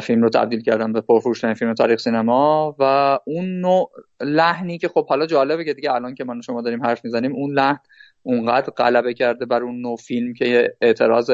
فیلم 0.00 0.22
رو 0.22 0.28
تبدیل 0.28 0.62
کردن 0.62 0.92
به 0.92 1.00
پرفروشترین 1.00 1.54
فیلم 1.54 1.74
تاریخ 1.74 2.00
سینما 2.00 2.76
و 2.78 3.18
اون 3.24 3.60
نوع 3.60 3.90
لحنی 4.20 4.78
که 4.78 4.88
خب 4.88 5.06
حالا 5.06 5.26
جالبه 5.26 5.64
که 5.64 5.74
دیگه 5.74 5.92
الان 5.92 6.14
که 6.14 6.24
من 6.24 6.40
شما 6.40 6.62
داریم 6.62 6.82
حرف 6.82 7.04
می‌زنیم 7.04 7.32
اون 7.32 7.52
لحن 7.52 7.78
اونقدر 8.22 8.70
غلبه 8.70 9.14
کرده 9.14 9.46
بر 9.46 9.62
اون 9.62 9.80
نوع 9.80 9.96
فیلم 9.96 10.34
که 10.34 10.76
اعتراض 10.80 11.30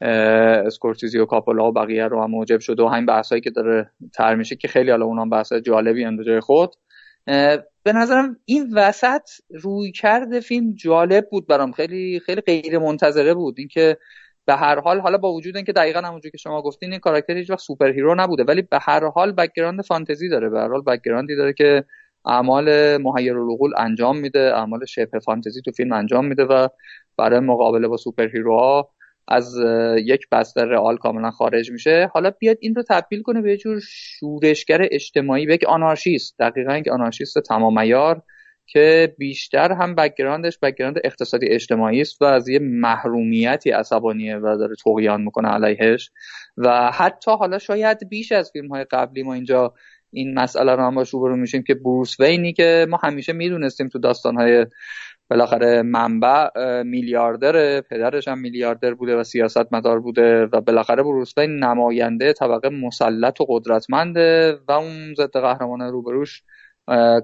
اسکورتیزی 0.00 1.18
و 1.18 1.26
کاپولا 1.26 1.68
و 1.68 1.72
بقیه 1.72 2.04
رو 2.04 2.22
هم 2.22 2.30
موجب 2.30 2.60
شده 2.60 2.82
و 2.82 2.86
همین 2.86 3.06
بحثایی 3.06 3.40
که 3.40 3.50
داره 3.50 3.90
تر 4.14 4.34
میشه 4.34 4.56
که 4.56 4.68
خیلی 4.68 4.90
حالا 4.90 5.06
اونام 5.06 5.30
بحث 5.30 5.52
جالبی 5.52 6.04
هم 6.04 6.22
جای 6.22 6.40
خود. 6.40 6.74
به 7.82 7.92
نظرم 7.94 8.36
این 8.44 8.70
وسط 8.74 9.22
روی 9.50 9.92
کرده 9.92 10.40
فیلم 10.40 10.74
جالب 10.74 11.28
بود 11.30 11.46
برام. 11.46 11.72
خیلی 11.72 12.20
خیلی 12.20 12.40
غیر 12.40 12.78
منتظره 12.78 13.34
بود. 13.34 13.54
اینکه 13.58 13.96
به 14.46 14.54
هر 14.54 14.80
حال 14.80 15.00
حالا 15.00 15.18
با 15.18 15.32
وجود 15.32 15.56
اینکه 15.56 15.72
دقیقا 15.72 16.00
همونجوری 16.00 16.30
که 16.30 16.38
شما 16.38 16.62
گفتین 16.62 16.90
این 16.90 17.00
کاراکتر 17.00 17.36
هیچ 17.36 17.50
وقت 17.50 17.60
superhero 17.60 18.14
نبوده 18.14 18.44
ولی 18.44 18.62
به 18.62 18.78
هر 18.82 19.04
حال 19.04 19.32
background 19.32 19.82
فانتزی 19.82 20.28
داره. 20.28 20.48
به 20.48 20.58
هر 20.58 20.68
حال 20.68 20.82
background 20.82 21.31
ی 21.31 21.36
داره 21.36 21.52
که 21.52 21.84
اعمال 22.26 22.96
محیر 22.96 23.38
العقول 23.38 23.72
انجام 23.76 24.16
میده 24.16 24.52
اعمال 24.56 24.84
شبه 24.84 25.18
فانتزی 25.18 25.62
تو 25.62 25.70
فیلم 25.70 25.92
انجام 25.92 26.24
میده 26.26 26.44
و 26.44 26.68
برای 27.18 27.40
مقابله 27.40 27.88
با 27.88 27.96
superhero 27.96 28.28
ها 28.28 28.90
از 29.28 29.54
یک 30.04 30.28
بستر 30.32 30.64
رئال 30.64 30.96
کاملا 30.96 31.30
خارج 31.30 31.70
میشه. 31.70 32.10
حالا 32.12 32.30
بیاد 32.30 32.56
این 32.60 32.74
رو 32.74 32.82
تبدیل 32.88 33.22
کنه 33.22 33.42
به 33.42 33.50
یه 33.50 33.56
جور 33.56 33.80
شورشگر 33.88 34.88
اجتماعی. 34.90 35.46
به 35.46 35.54
یک 35.54 35.64
آنارشیست. 35.64 36.34
دقیقا 36.38 36.76
یک 36.76 36.88
آنارشیست 36.88 37.38
تمام 37.38 37.74
که 38.68 39.14
بیشتر 39.18 39.72
هم 39.72 39.94
background 39.94 40.47
ش 40.47 40.58
background 40.62 40.98
اقتصادی 41.04 41.46
اجتماعی 41.48 42.00
است 42.00 42.22
و 42.22 42.24
از 42.24 42.48
یه 42.48 42.58
محرومیتی 42.58 43.70
عصبانیه 43.70 44.36
و 44.36 44.56
داره 44.58 44.74
طغیان 44.84 45.20
می‌کنه 45.20 45.48
علیهش. 45.48 46.10
و 46.56 46.90
حتی 46.90 47.30
حالا 47.30 47.58
شاید 47.58 48.08
بیش 48.08 48.32
از 48.32 48.50
فیلم 48.50 48.68
های 48.68 48.84
قبلی 48.84 49.22
ما 49.22 49.34
اینجا 49.34 49.74
این 50.12 50.34
مسئله 50.34 50.74
رو 50.74 50.82
هم 50.82 50.94
باش 50.94 51.10
روبرو 51.10 51.36
میشیم 51.36 51.62
که 51.62 51.74
بروس 51.74 52.20
وینی 52.20 52.52
که 52.52 52.86
ما 52.90 52.98
همیشه 53.02 53.32
می‌دونستیم 53.32 53.88
تو 53.88 53.98
داستانهای 53.98 54.66
بالاخره 55.30 55.82
منبع 55.82 56.48
میلیاردره 56.82 57.80
پدرش 57.80 58.28
هم 58.28 58.38
میلیاردر 58.38 58.94
بوده 58.94 59.16
و 59.16 59.24
سیاست 59.24 59.72
مدار 59.72 60.00
بوده 60.00 60.46
و 60.52 60.60
بالاخره 60.60 61.02
بروس 61.02 61.38
وین 61.38 61.50
نماینده 61.50 62.32
طبقه 62.32 62.68
مسلط 62.68 63.40
و 63.40 63.46
قدرتمنده 63.48 64.58
و 64.68 64.72
اون 64.72 65.14
ضد 65.14 65.32
قهرمان 65.32 65.80
روبروش 65.80 66.42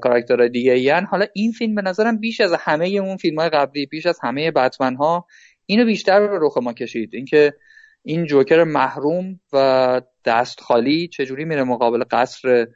کاراکترهای 0.03 0.49
دیگه 0.49 0.78
یعنی 0.78 1.07
حالا 1.07 1.26
این 1.35 1.53
فیلم 1.53 1.74
به 1.74 1.83
نظرم 1.83 2.18
بیش 2.18 2.41
از 2.41 2.55
همه 2.59 2.87
اون 2.87 3.16
فیلم 3.16 3.39
های 3.39 3.49
قبلی 3.49 3.87
بیش 3.87 4.07
از 4.07 4.18
همه 4.22 4.51
بتمن 4.51 4.95
ها 4.95 5.26
اینو 5.66 5.85
بیشتر 5.85 6.26
به 6.26 6.39
رخ 6.41 6.59
ما 6.59 6.72
کشید. 6.72 7.14
اینکه 7.14 7.55
این 8.03 8.24
جوکر 8.24 8.64
محروم 8.64 9.40
و 9.53 10.03
دست 10.24 10.61
خالی 10.61 11.09
چجوری 11.09 11.44
میره 11.44 11.64
مقابل 11.64 12.05
قصر 12.11 12.66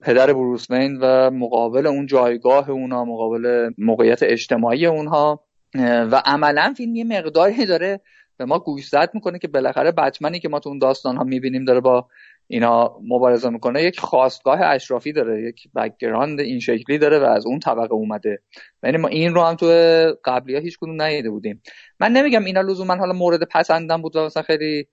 پدر 0.00 0.32
بروس 0.32 0.70
وین 0.70 0.98
و 1.00 1.30
مقابل 1.30 1.86
اون 1.86 2.06
جایگاه 2.06 2.70
اونها 2.70 3.04
مقابل 3.04 3.70
موقعیت 3.78 4.22
اجتماعی 4.22 4.86
اونها؟ 4.86 5.44
و 5.84 6.22
عملا 6.24 6.74
فیلم 6.76 6.94
یه 6.94 7.04
مقداری 7.04 7.66
داره 7.66 8.00
به 8.36 8.44
ما 8.44 8.58
گوشزد 8.58 9.10
می‌کنه 9.14 9.38
که 9.38 9.48
بالاخره 9.48 9.92
بتمنی 9.92 10.40
که 10.40 10.48
ما 10.48 10.60
تو 10.60 10.68
اون 10.68 10.78
داستان 10.78 11.16
ها 11.16 11.24
می‌بینیم 11.24 11.64
داره 11.64 11.80
با 11.80 12.08
اینا 12.52 12.96
مبارزه 13.08 13.50
می‌کنه. 13.50 13.82
یک 13.82 14.00
خواستگاه 14.00 14.60
اشرافی 14.62 15.12
داره 15.12 15.48
یک 15.48 15.68
background 15.76 16.40
این 16.40 16.60
شکلی 16.60 16.98
داره 16.98 17.18
و 17.18 17.22
از 17.22 17.46
اون 17.46 17.58
طبقه 17.58 17.92
اومده. 17.92 18.42
یعنی 18.82 18.96
ما 18.96 19.08
این 19.08 19.34
رو 19.34 19.42
هم 19.42 19.54
تو 19.54 19.66
قبلی 20.24 20.54
ها 20.54 20.60
هیچ 20.60 20.78
کدوم 20.80 21.02
ندیده 21.02 21.30
بودیم. 21.30 21.62
من 22.00 22.12
نمیگم 22.12 22.44
اینا 22.44 22.60
لزوما 22.60 22.96
حالا 22.96 23.12
مورد 23.12 23.42
پسندم 23.42 24.02
بود 24.02 24.16
و 24.16 24.24
مثلا 24.24 24.42
خیلی 24.42 24.88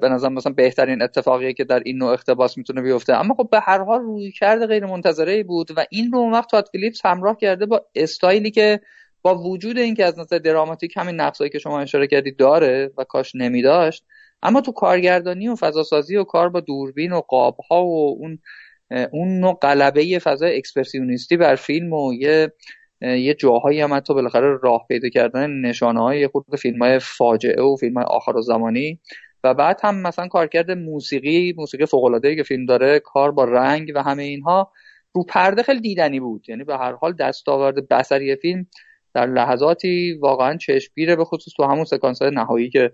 به 0.00 0.08
نظر 0.10 0.28
مثلا 0.28 0.52
بهترین 0.52 1.02
اتفاقیه 1.02 1.52
که 1.52 1.64
در 1.64 1.82
این 1.84 1.98
نوع 1.98 2.12
اقتباس 2.12 2.58
می‌تونه 2.58 2.82
بیفته. 2.82 3.14
اما 3.14 3.34
خب 3.34 3.48
به 3.50 3.60
هر 3.60 3.84
حال 3.84 4.00
روی 4.00 4.32
کرده 4.32 4.66
غیر 4.66 4.86
منتظره 4.86 5.42
بود 5.42 5.70
و 5.76 5.84
این 5.90 6.12
رو 6.12 6.30
وقت 6.32 6.50
تاد 6.50 6.68
فیلیپس 6.72 7.06
همراه 7.06 7.36
کرده 7.36 7.66
با 7.66 7.86
استایلی 7.94 8.50
که 8.50 8.80
با 9.22 9.34
وجود 9.34 9.78
اینکه 9.78 10.04
از 10.04 10.18
نظر 10.18 10.38
دراماتیک 10.38 10.96
همین 10.96 11.20
نقصایی 11.20 11.50
که 11.50 11.58
شما 11.58 11.80
اشاره 11.80 12.06
کردید 12.06 12.36
داره 12.36 12.90
و 12.98 13.04
کاش 13.04 13.34
نمیداشت 13.34 14.04
اما 14.46 14.60
تو 14.60 14.72
کارگردانی 14.72 15.48
و 15.48 15.56
فضاسازی 15.56 16.16
و 16.16 16.24
کار 16.24 16.48
با 16.48 16.60
دوربین 16.60 17.12
و 17.12 17.20
قاب 17.20 17.56
ها 17.70 17.84
و 17.84 18.16
اون 18.18 18.38
اون 19.12 19.40
نوع 19.40 19.58
قلبه 19.60 20.18
فضای 20.18 20.56
اکسپرسیونیستی 20.56 21.36
بر 21.36 21.54
فیلم 21.54 21.92
و 21.92 22.14
یه 22.14 22.52
یه 23.00 23.34
جاهایی 23.34 23.80
هم 23.80 23.94
حتی 23.94 24.14
بالاخره 24.14 24.58
راه 24.62 24.86
پیدا 24.88 25.08
کردن 25.08 25.50
نشانه 25.50 26.00
های 26.00 26.28
خود 26.28 26.44
فیلم 26.58 26.82
های 26.82 26.98
فاجعه 26.98 27.62
و 27.62 27.76
فیلم 27.76 27.94
های 27.96 28.04
آخر 28.04 28.36
و 28.36 28.42
زمانی. 28.42 29.00
و 29.44 29.54
بعد 29.54 29.80
هم 29.82 30.02
مثلا 30.02 30.28
کارکرد 30.28 30.70
موسیقی 30.70 31.54
موسیقی 31.56 31.86
فوق 31.86 32.04
العاده 32.04 32.36
که 32.36 32.42
فیلم 32.42 32.66
داره 32.66 32.98
کار 32.98 33.32
با 33.32 33.44
رنگ 33.44 33.92
و 33.94 34.02
همه 34.02 34.22
اینها 34.22 34.72
رو 35.12 35.24
پرده 35.24 35.62
خیلی 35.62 35.80
دیدنی 35.80 36.20
بود. 36.20 36.48
یعنی 36.48 36.64
به 36.64 36.76
هر 36.76 36.92
حال 36.92 37.12
دستاورد 37.12 37.88
بصری 37.88 38.36
فیلم 38.36 38.66
در 39.14 39.26
لحظاتی 39.26 40.18
واقعا 40.20 40.56
چشمگیره 40.56 41.16
به 41.16 41.24
خصوص 41.24 41.52
تو 41.56 41.64
همون 41.64 41.84
سکانس 41.84 42.22
های 42.22 42.30
نهایی 42.30 42.70
که 42.70 42.92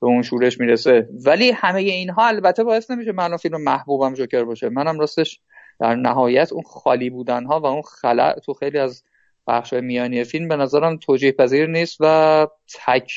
به 0.00 0.06
اون 0.06 0.22
شورش 0.22 0.60
می‌رسه. 0.60 1.08
ولی 1.26 1.50
همه 1.50 1.80
اینها 1.80 2.26
البته 2.26 2.64
باعث 2.64 2.90
نمیشه 2.90 3.12
من 3.12 3.36
فیلم 3.36 3.62
محبوبم 3.62 4.14
جوکر 4.14 4.44
باشه. 4.44 4.68
منم 4.68 4.98
راستش 4.98 5.40
در 5.80 5.94
نهایت 5.94 6.52
اون 6.52 6.62
خالی 6.62 7.10
بودن 7.10 7.44
ها 7.44 7.60
و 7.60 7.66
اون 7.66 7.82
خلع 7.82 8.38
تو 8.38 8.52
خیلی 8.54 8.78
از 8.78 9.02
بخش 9.46 9.72
میانی 9.72 10.24
فیلم 10.24 10.48
به 10.48 10.56
نظرم 10.56 10.96
توجیه 10.96 11.32
پذیر 11.32 11.66
نیست 11.66 11.96
و 12.00 12.46
تک 12.86 13.12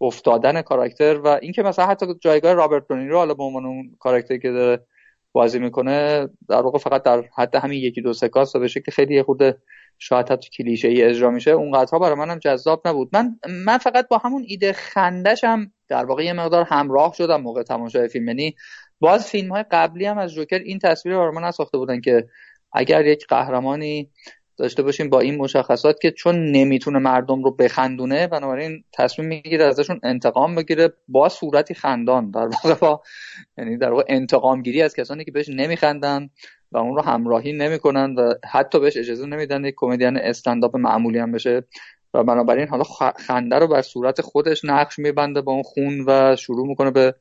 افتادن 0.00 0.62
کاراکتر 0.62 1.20
و 1.24 1.26
اینکه 1.26 1.62
مثلا 1.62 1.86
حتی 1.86 2.06
جایگاه 2.20 2.52
رابرت 2.52 2.84
رو 2.88 3.16
حالا 3.16 3.34
به 3.34 3.42
عنوان 3.42 3.66
اون 3.66 3.96
کاراکتری 4.00 4.38
که 4.38 4.50
داره 4.50 4.86
بازی 5.32 5.58
می‌کنه 5.58 6.28
در 6.48 6.62
واقع 6.62 6.78
فقط 6.78 7.02
در 7.02 7.24
حد 7.36 7.54
همین 7.54 7.80
یکی 7.80 8.02
دو 8.02 8.12
سکانس 8.12 8.56
به 8.56 8.68
شکل 8.68 8.92
خیلی 8.92 9.22
خود 9.22 9.58
شاید 9.98 10.32
حتی 10.32 10.50
کلیشه 10.50 10.88
ای 10.88 11.02
اجرا 11.02 11.30
میشه. 11.30 11.50
اونقدرها 11.50 11.98
برای 11.98 12.14
منم 12.14 12.38
جذاب 12.38 12.88
نبود. 12.88 13.08
من 13.12 13.38
من 13.48 13.78
فقط 13.78 14.08
با 14.08 14.18
همون 14.18 14.44
ایده 14.46 14.72
خندشم 14.72 15.72
در 15.92 16.04
واقع 16.04 16.24
یه 16.24 16.32
مقدار 16.32 16.64
همراه 16.64 17.14
شدم 17.14 17.40
موقع 17.40 17.62
تماشای 17.62 18.08
فیلم 18.08 18.28
یعنی 18.28 18.54
باز 19.00 19.28
فیلم 19.30 19.52
های 19.52 19.64
قبلی 19.70 20.06
هم 20.06 20.18
از 20.18 20.34
جوکر 20.34 20.58
این 20.58 20.78
تصویر 20.78 21.14
رو 21.14 21.32
من 21.32 21.44
نساخته 21.44 21.78
بودن 21.78 22.00
که 22.00 22.28
اگر 22.72 23.06
یک 23.06 23.26
قهرمانی 23.26 24.10
داشته 24.56 24.82
باشیم 24.82 25.10
با 25.10 25.20
این 25.20 25.36
مشخصات 25.36 26.00
که 26.00 26.10
چون 26.10 26.52
نمی‌تونه 26.52 26.98
مردم 26.98 27.42
رو 27.42 27.50
بخندونه 27.50 28.26
بنابراین 28.26 28.84
تصمیم 28.92 29.28
می‌گیره 29.28 29.64
ازشون 29.64 30.00
انتقام 30.02 30.54
بگیره 30.54 30.92
با 31.08 31.28
صورتی 31.28 31.74
خندان 31.74 32.30
در 32.30 32.46
واقع 32.46 32.74
با 32.74 33.02
یعنی 33.58 33.76
در 33.76 33.90
واقع 33.90 34.04
انتقام 34.08 34.62
گیری 34.62 34.82
از 34.82 34.94
کسانی 34.94 35.24
که 35.24 35.30
بهش 35.30 35.48
نمیخندن 35.48 36.30
و 36.72 36.78
اون 36.78 36.96
رو 36.96 37.02
همراهی 37.02 37.52
نمی‌کنن 37.52 38.14
و 38.14 38.34
حتی 38.52 38.80
بهش 38.80 38.96
اجازه 38.96 39.26
نمیدن 39.26 39.64
یک 39.64 39.74
کمدین 39.76 40.16
استنداپ 40.16 40.76
معمولی 40.76 41.18
هم 41.18 41.32
بشه. 41.32 41.64
و 42.14 42.24
بنابراین 42.24 42.68
حالا 42.68 42.84
خنده 43.26 43.58
رو 43.58 43.66
بر 43.66 43.82
صورت 43.82 44.20
خودش 44.20 44.64
نقش 44.64 44.98
میبنده 44.98 45.40
با 45.40 45.52
اون 45.52 45.62
خون 45.62 46.04
و 46.06 46.36
شروع 46.36 46.66
می‌کنه 46.66 46.90
به 46.90 47.14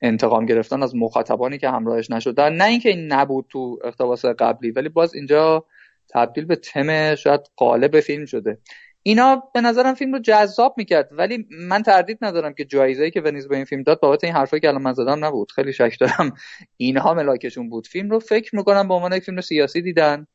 انتقام 0.00 0.46
گرفتن 0.46 0.82
از 0.82 0.96
مخاطبانی 0.96 1.58
که 1.58 1.70
همراهش 1.70 2.10
نشدن 2.10 2.52
نه 2.52 2.64
اینکه 2.64 2.88
این 2.88 3.12
نبود 3.12 3.46
تو 3.48 3.78
اقتباس 3.84 4.24
قبلی 4.24 4.70
ولی 4.70 4.88
باز 4.88 5.14
اینجا 5.14 5.64
تبدیل 6.10 6.44
به 6.44 6.56
تم 6.56 7.14
شاید 7.14 7.40
قالب 7.56 8.00
فیلم 8.00 8.24
شده. 8.24 8.58
اینا 9.02 9.42
به 9.54 9.60
نظرم 9.60 9.94
فیلم 9.94 10.12
رو 10.12 10.18
جذاب 10.18 10.74
می‌کرد 10.76 11.08
ولی 11.12 11.46
من 11.50 11.82
تردید 11.82 12.18
ندارم 12.22 12.54
که 12.54 12.64
جایزه 12.64 13.10
که 13.10 13.20
ونیز 13.20 13.48
به 13.48 13.56
این 13.56 13.64
فیلم 13.64 13.82
داد 13.82 14.00
بابت 14.00 14.24
این 14.24 14.32
حرفایی 14.32 14.60
که 14.60 14.68
الان 14.68 14.82
من 14.82 14.92
زدم 14.92 15.24
نبود. 15.24 15.52
خیلی 15.52 15.72
شک 15.72 15.96
دارم 16.00 16.34
اینها 16.76 17.14
ملاکشون 17.14 17.68
بود. 17.68 17.86
فیلم 17.86 18.10
رو 18.10 18.18
فکر 18.18 18.56
می‌کنم 18.56 18.88
به 18.88 18.94
عنوان 18.94 19.12
یک 19.12 19.22
فیلم 19.22 19.40
سیاسی 19.40 19.82
دیدن. 19.82 20.26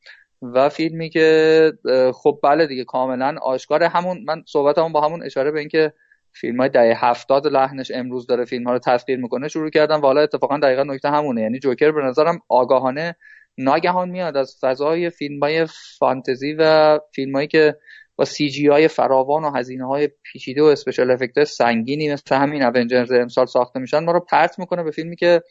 و 0.42 0.68
فیلمی 0.68 1.10
که 1.10 1.72
خب 2.14 2.40
بله 2.42 2.66
دیگه 2.66 2.84
کاملا 2.84 3.36
آشکار 3.42 3.82
همون 3.82 4.24
من 4.26 4.42
صحبتمون 4.46 4.92
با 4.92 5.00
همون 5.00 5.22
اشاره 5.22 5.50
به 5.50 5.58
اینکه 5.58 5.92
فیلم 6.32 6.60
های 6.60 6.68
دهه 6.68 7.04
هفتاد 7.04 7.46
لحنش 7.46 7.90
امروز 7.94 8.26
داره 8.26 8.44
فیلم 8.44 8.64
ها 8.64 8.72
رو 8.72 8.78
تسخیر 8.78 9.18
می‌کنه 9.18 9.48
شروع 9.48 9.70
کردم 9.70 9.98
و 9.98 10.06
حالا 10.06 10.20
اتفاقا 10.20 10.58
دقیقا 10.58 10.82
نکته 10.82 11.10
همونه. 11.10 11.40
یعنی 11.40 11.58
جوکر 11.58 11.90
به 11.90 12.02
نظرم 12.02 12.40
آگاهانه 12.48 13.16
ناگهان 13.58 14.10
میاد 14.10 14.36
از 14.36 14.56
فضای 14.60 15.10
فیلم 15.10 15.40
های 15.40 15.66
فانتزی 15.98 16.52
و 16.58 16.98
فیلم 17.14 17.34
هایی 17.34 17.48
که 17.48 17.76
با 18.16 18.24
CG 18.24 18.66
های 18.66 18.88
فراوان 18.88 19.44
و 19.44 19.50
هزینه 19.50 19.86
های 19.86 20.08
پیچیده 20.22 20.62
و 20.62 20.64
special 20.64 21.10
effect 21.10 21.44
سنگینی 21.44 22.12
مثل 22.12 22.36
همین 22.36 22.62
Avengers 22.62 23.12
امسال 23.12 23.46
ساخته 23.46 23.80
میشن 23.80 24.04
ما 24.04 24.12
رو 24.12 24.20
پرت 24.20 24.58
می‌کنه 24.58 24.82
به 24.82 24.90
فیلمی 24.90 25.16
که 25.16 25.42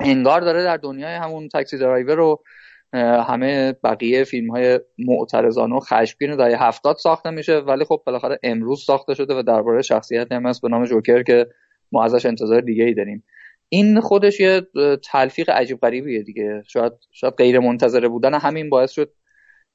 انگار 0.00 0.40
داره 0.40 0.64
در 0.64 0.76
دنیای 0.76 1.14
همون 1.14 1.48
Taxi 1.48 1.78
Driver 1.78 2.20
و 2.20 2.42
همه 2.92 3.72
بقیه 3.72 4.24
فیلم 4.24 4.50
های 4.50 4.80
معترضانه 4.98 5.76
و 5.76 5.80
خشمگین 5.80 6.36
دهه 6.36 6.50
هفتاد 6.50 6.96
ساخته 6.96 7.30
میشه 7.30 7.58
ولی 7.58 7.84
خب 7.84 8.02
بالاخره 8.06 8.38
امروز 8.42 8.84
ساخته 8.84 9.14
شده 9.14 9.34
و 9.34 9.42
درباره 9.42 9.82
شخصیت 9.82 10.32
هم 10.32 10.46
هست 10.46 10.62
به 10.62 10.68
نام 10.68 10.84
جوکر 10.84 11.22
که 11.22 11.46
ما 11.92 12.04
ازش 12.04 12.26
انتظار 12.26 12.60
دیگه 12.60 12.84
ای 12.84 12.94
داریم. 12.94 13.24
این 13.68 14.00
خودش 14.00 14.40
یه 14.40 14.62
تلفیق 15.04 15.50
عجیب 15.50 15.80
غریبیه 15.80 16.22
دیگه. 16.22 16.62
شاید 16.66 16.92
شاید 17.12 17.34
غیر 17.34 17.58
منتظره 17.58 18.08
بودن 18.08 18.34
همین 18.34 18.70
باعث 18.70 18.90
شد 18.90 19.12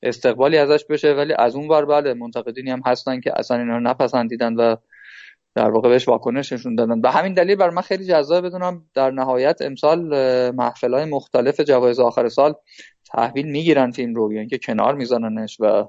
استقبالی 0.03 0.57
ازش 0.57 0.85
بشه 0.85 1.13
ولی 1.13 1.33
از 1.33 1.55
اون 1.55 1.67
ور 1.67 1.85
بله 1.85 2.13
منتقدینی 2.13 2.71
هم 2.71 2.81
هستن 2.85 3.19
که 3.19 3.39
اصلا 3.39 3.57
اینا 3.57 3.73
رو 3.73 3.79
نپسندیدن 3.79 4.53
و 4.55 4.75
در 5.55 5.69
واقع 5.69 5.89
بهش 5.89 6.07
واکنش 6.07 6.53
نشون 6.53 6.75
دادن. 6.75 6.99
و 6.99 7.11
همین 7.11 7.33
دلیل 7.33 7.55
بر 7.55 7.69
من 7.69 7.81
خیلی 7.81 8.05
جذاب 8.05 8.45
بدونم 8.45 8.85
در 8.93 9.11
نهایت 9.11 9.61
امسال 9.61 9.99
محفل 10.51 10.93
های 10.93 11.05
مختلف 11.05 11.59
جوایز 11.59 11.99
آخر 11.99 12.29
سال 12.29 12.53
تحویل 13.11 13.47
می‌گیرن 13.47 13.91
فیلم 13.91 14.15
رو 14.15 14.33
یا 14.33 14.39
اینکه 14.39 14.57
کنار 14.57 14.95
میزننش 14.95 15.57
و 15.59 15.85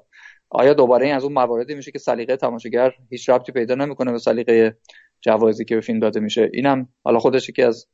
آیا 0.51 0.75
دوباره 0.75 1.07
این 1.07 1.15
از 1.15 1.25
اون 1.25 1.33
مواردی 1.33 1.75
میشه 1.75 1.91
که 1.91 1.99
سلیقه 1.99 2.37
تماشاگر 2.37 2.93
هیچ 3.11 3.29
ربطی 3.29 3.53
پیدا 3.53 3.75
نمی‌کنه 3.75 4.13
به 4.13 4.19
سلیقه 4.19 4.77
جوایزی 5.21 5.65
که 5.65 5.75
به 5.75 5.81
فیلم 5.81 5.99
داده 5.99 6.21
میشه. 6.21 6.51
اینم 6.53 6.89
حالا 7.05 7.19
خودش 7.19 7.51
که 7.51 7.67
از 7.67 7.87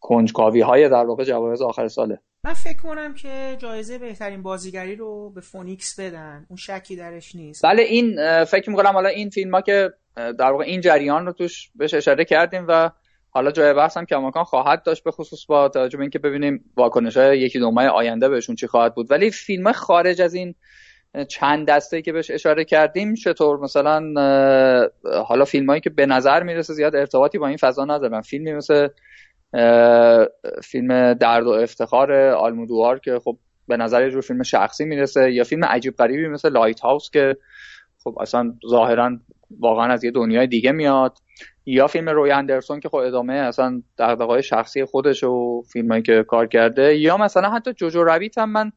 کنجکاوی 0.00 0.60
های 0.60 0.88
در 0.88 1.04
واقع 1.04 1.24
جوایز 1.24 1.62
آخر 1.62 1.88
ساله. 1.88 2.18
من 2.44 2.52
فکر 2.52 2.82
کنم 2.82 3.14
که 3.14 3.56
جایزه 3.58 3.98
بهترین 3.98 4.42
بازیگری 4.42 4.96
رو 4.96 5.30
به 5.30 5.40
فونیکس 5.40 6.00
بدن. 6.00 6.46
اون 6.48 6.56
شکی 6.56 6.96
درش 6.96 7.34
نیست. 7.34 7.64
بله 7.64 7.82
این 7.82 8.44
فکر 8.44 8.70
می‌کنم 8.70 8.92
حالا 8.92 9.08
این 9.08 9.30
فیلم 9.30 9.54
ها 9.54 9.60
که 9.60 9.90
در 10.16 10.50
واقع 10.50 10.64
این 10.64 10.80
جریان 10.80 11.26
رو 11.26 11.32
توش 11.32 11.70
بهش 11.74 11.94
اشاره 11.94 12.24
کردیم 12.24 12.64
و 12.68 12.90
حالا 13.34 13.50
جای 13.50 13.74
بحث 13.74 13.96
هم 13.96 14.04
کماکان 14.04 14.44
خواهد 14.44 14.82
داشت 14.82 15.04
به 15.04 15.10
خصوص 15.10 15.46
با 15.46 15.68
توجه 15.68 15.96
به 15.98 16.02
اینکه 16.02 16.18
ببینیم 16.18 16.64
واکنش 16.76 17.16
های 17.16 17.38
یکی 17.38 17.58
دو 17.58 17.70
ماه 17.70 17.86
آینده 17.86 18.28
بهشون 18.28 18.54
چی 18.54 18.66
خواهد 18.66 18.94
بود. 18.94 19.10
ولی 19.10 19.30
فیلم 19.30 19.72
خارج 19.72 20.22
از 20.22 20.34
این 20.34 20.54
چند 21.28 21.68
دسته 21.68 22.02
که 22.02 22.12
بهش 22.12 22.30
اشاره 22.30 22.64
کردیم 22.64 23.14
چطور 23.14 23.60
مثلا 23.60 24.00
حالا 25.26 25.44
فیلم 25.44 25.78
که 25.78 25.90
به 25.90 26.06
نظر 26.06 26.42
می‌رسه 26.42 26.74
زیاد 26.74 26.96
ارتباطی 26.96 27.38
با 27.38 27.46
این 27.46 27.56
فضا 27.56 27.84
ندارن. 27.84 28.20
فیلمی 28.20 28.52
مثل 28.52 28.88
فیلم 30.62 31.14
درد 31.14 31.46
و 31.46 31.50
افتخار 31.50 32.12
آلمودوار 32.12 32.98
که 32.98 33.18
خب 33.18 33.38
به 33.68 33.76
نظر 33.76 34.02
یه 34.04 34.10
جور 34.10 34.20
فیلم 34.20 34.42
شخصی 34.42 34.84
می‌رسه 34.84 35.32
یا 35.32 35.44
فیلم 35.44 35.64
عجیب 35.64 35.96
غریبی 35.96 36.28
مثل 36.28 36.52
لایت 36.52 36.80
هاوس 36.80 37.10
که 37.10 37.36
خب 38.04 38.18
اصلا 38.20 38.54
ظاهرا 38.70 39.18
واقعا 39.60 39.92
از 39.92 40.04
یه 40.04 40.10
دنیای 40.10 40.46
دیگه 40.46 40.72
میاد. 40.72 41.18
یا 41.66 41.86
فیلم 41.86 42.08
روی 42.08 42.30
اندرسون 42.30 42.80
که 42.80 42.88
خب 42.88 42.96
ادامه 42.96 43.34
اصلا 43.34 43.82
دغدغه‌های 43.98 44.42
شخصی 44.42 44.84
خودش 44.84 45.24
و 45.24 45.62
فیلمایی 45.72 46.02
که 46.02 46.24
کار 46.28 46.46
کرده 46.46 46.96
یا 46.98 47.16
مثلا 47.16 47.50
حتی 47.50 47.72
جوجو 47.72 48.04
رویت 48.04 48.38
هم 48.38 48.50
من 48.50 48.72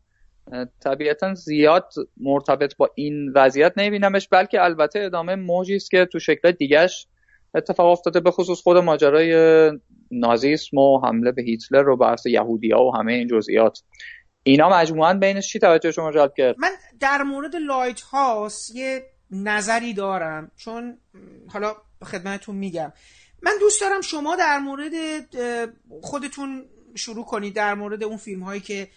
طبیعتا 0.84 1.34
زیاد 1.34 1.94
مرتبط 2.18 2.78
با 2.78 2.90
این 2.96 3.32
وضعیت 3.36 3.74
نمیبینمش 3.78 4.28
بلکه 4.28 4.64
البته 4.64 5.00
ادامه 5.00 5.36
موجی 5.36 5.76
است 5.76 5.92
که 5.92 6.06
تو 6.06 6.20
شکل 6.20 6.52
دیگهش 6.52 7.08
اتفاق 7.56 7.92
افتاده 7.92 8.20
به 8.20 8.32
خصوص 8.32 8.62
خود 8.62 8.78
ماجرای 8.78 9.72
نازیسم 10.12 10.78
و 10.78 11.00
حمله 11.06 11.32
به 11.32 11.42
هیتلر 11.42 11.90
و 11.90 11.98
بحث 11.98 12.26
یهودیا 12.26 12.82
و 12.82 12.96
همه 12.96 13.14
این 13.14 13.28
جزئیات. 13.28 13.84
اینا 14.44 14.70
مجموعا 14.70 15.14
بینش 15.14 15.50
چی 15.50 15.60
توجه 15.60 15.92
شما 15.92 16.12
جلب 16.12 16.34
کرد؟ 16.38 16.56
من 16.60 16.70
در 17.00 17.24
مورد 17.24 17.56
لایت 17.56 18.02
هاوس 18.02 18.76
یه 18.76 19.02
نظری 19.32 19.94
دارم 19.94 20.52
چون 20.56 20.98
حالا 21.54 21.76
خدمتتون 22.06 22.56
میگم. 22.56 22.94
من 23.42 23.52
دوست 23.60 23.82
دارم 23.82 24.02
شما 24.02 24.36
در 24.36 24.60
مورد 24.60 24.94
خودتون 26.02 26.66
شروع 26.96 27.26
کنید 27.26 27.54
در 27.54 27.74
مورد 27.74 28.04
اون 28.04 28.18
فیلم 28.18 28.44
هایی 28.44 28.62
که 28.62 28.90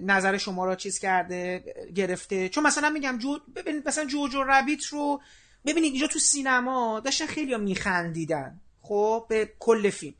نظر 0.00 0.38
شما 0.38 0.64
را 0.64 0.74
چیز 0.76 0.98
کرده 0.98 1.64
گرفته. 1.94 2.48
چون 2.48 2.66
مثلا 2.66 2.90
میگم 2.90 3.18
جو 3.18 3.38
ببینید 3.56 3.88
مثلا 3.88 4.04
جوجو 4.04 4.42
ربیت 4.42 4.84
رو 4.84 5.20
ببینید 5.66 5.92
اینجا 5.92 6.06
تو 6.06 6.18
سینما 6.18 7.00
داشتن 7.00 7.26
خیلی 7.26 7.56
میخندیدن. 7.56 8.60
خب 8.82 9.26
به 9.28 9.52
کل 9.58 9.90
فیلم. 9.90 10.14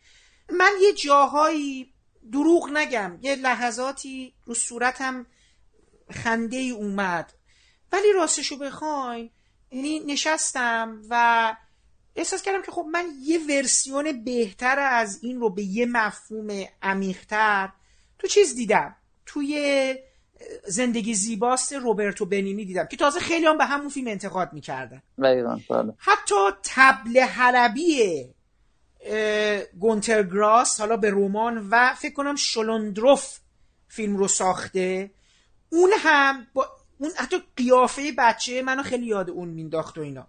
من 0.51 0.73
یه 0.83 0.93
جاهایی 0.93 1.93
دروغ 2.33 2.71
نگم 2.73 3.19
یه 3.23 3.37
لحظاتی 3.37 4.35
رو 4.45 4.55
صورتم 4.55 5.27
خنده 6.11 6.57
ای 6.57 6.71
اومد. 6.71 7.33
ولی 7.93 8.13
راستشو 8.13 8.59
بخواین 8.59 9.31
نشستم 10.07 11.03
و 11.11 11.57
احساس 12.17 12.43
کردم 12.43 12.63
که 12.63 12.73
خب 12.73 12.87
من 12.93 13.05
یه 13.23 13.39
ورسیون 13.49 14.25
بهتر 14.25 14.79
از 14.79 15.19
این 15.23 15.41
رو 15.41 15.51
به 15.51 15.63
یه 15.63 15.87
مفهوم 15.87 16.65
عمیقتر 16.83 17.69
تو 18.19 18.27
چیز 18.27 18.55
دیدم. 18.55 18.97
توی 19.27 19.95
زندگی 20.67 21.15
زیباست 21.15 21.73
روبرتو 21.73 22.27
بنینی 22.27 22.65
دیدم 22.65 22.87
که 22.87 22.97
تازه 22.97 23.21
خیلی 23.21 23.47
هم 23.47 23.59
به 23.59 23.65
همون 23.65 23.89
فیلم 23.89 24.09
انتقاد 24.09 24.53
می‌کردن. 24.53 25.03
بله. 25.71 25.95
حتی 25.99 26.35
تبل 26.63 27.21
حلبی 27.21 28.25
گونتر 29.79 30.23
گراس 30.23 30.81
حالا 30.81 30.97
به 30.97 31.11
رمان 31.11 31.69
و 31.71 31.95
فکر 31.95 32.15
کنم 32.15 32.37
شلوندروف 32.37 33.39
فیلم 33.89 34.17
رو 34.17 34.29
ساخته. 34.29 35.11
اون 35.69 35.91
هم 35.99 36.47
با 36.55 36.69
اون 36.99 37.11
حتی 37.17 37.37
قیافه 37.57 38.13
بچه 38.19 38.63
منو 38.63 38.83
خیلی 38.83 39.07
یاد 39.07 39.31
اون 39.31 39.49
مینداخت 39.49 39.99
و 39.99 40.01
اینا. 40.01 40.29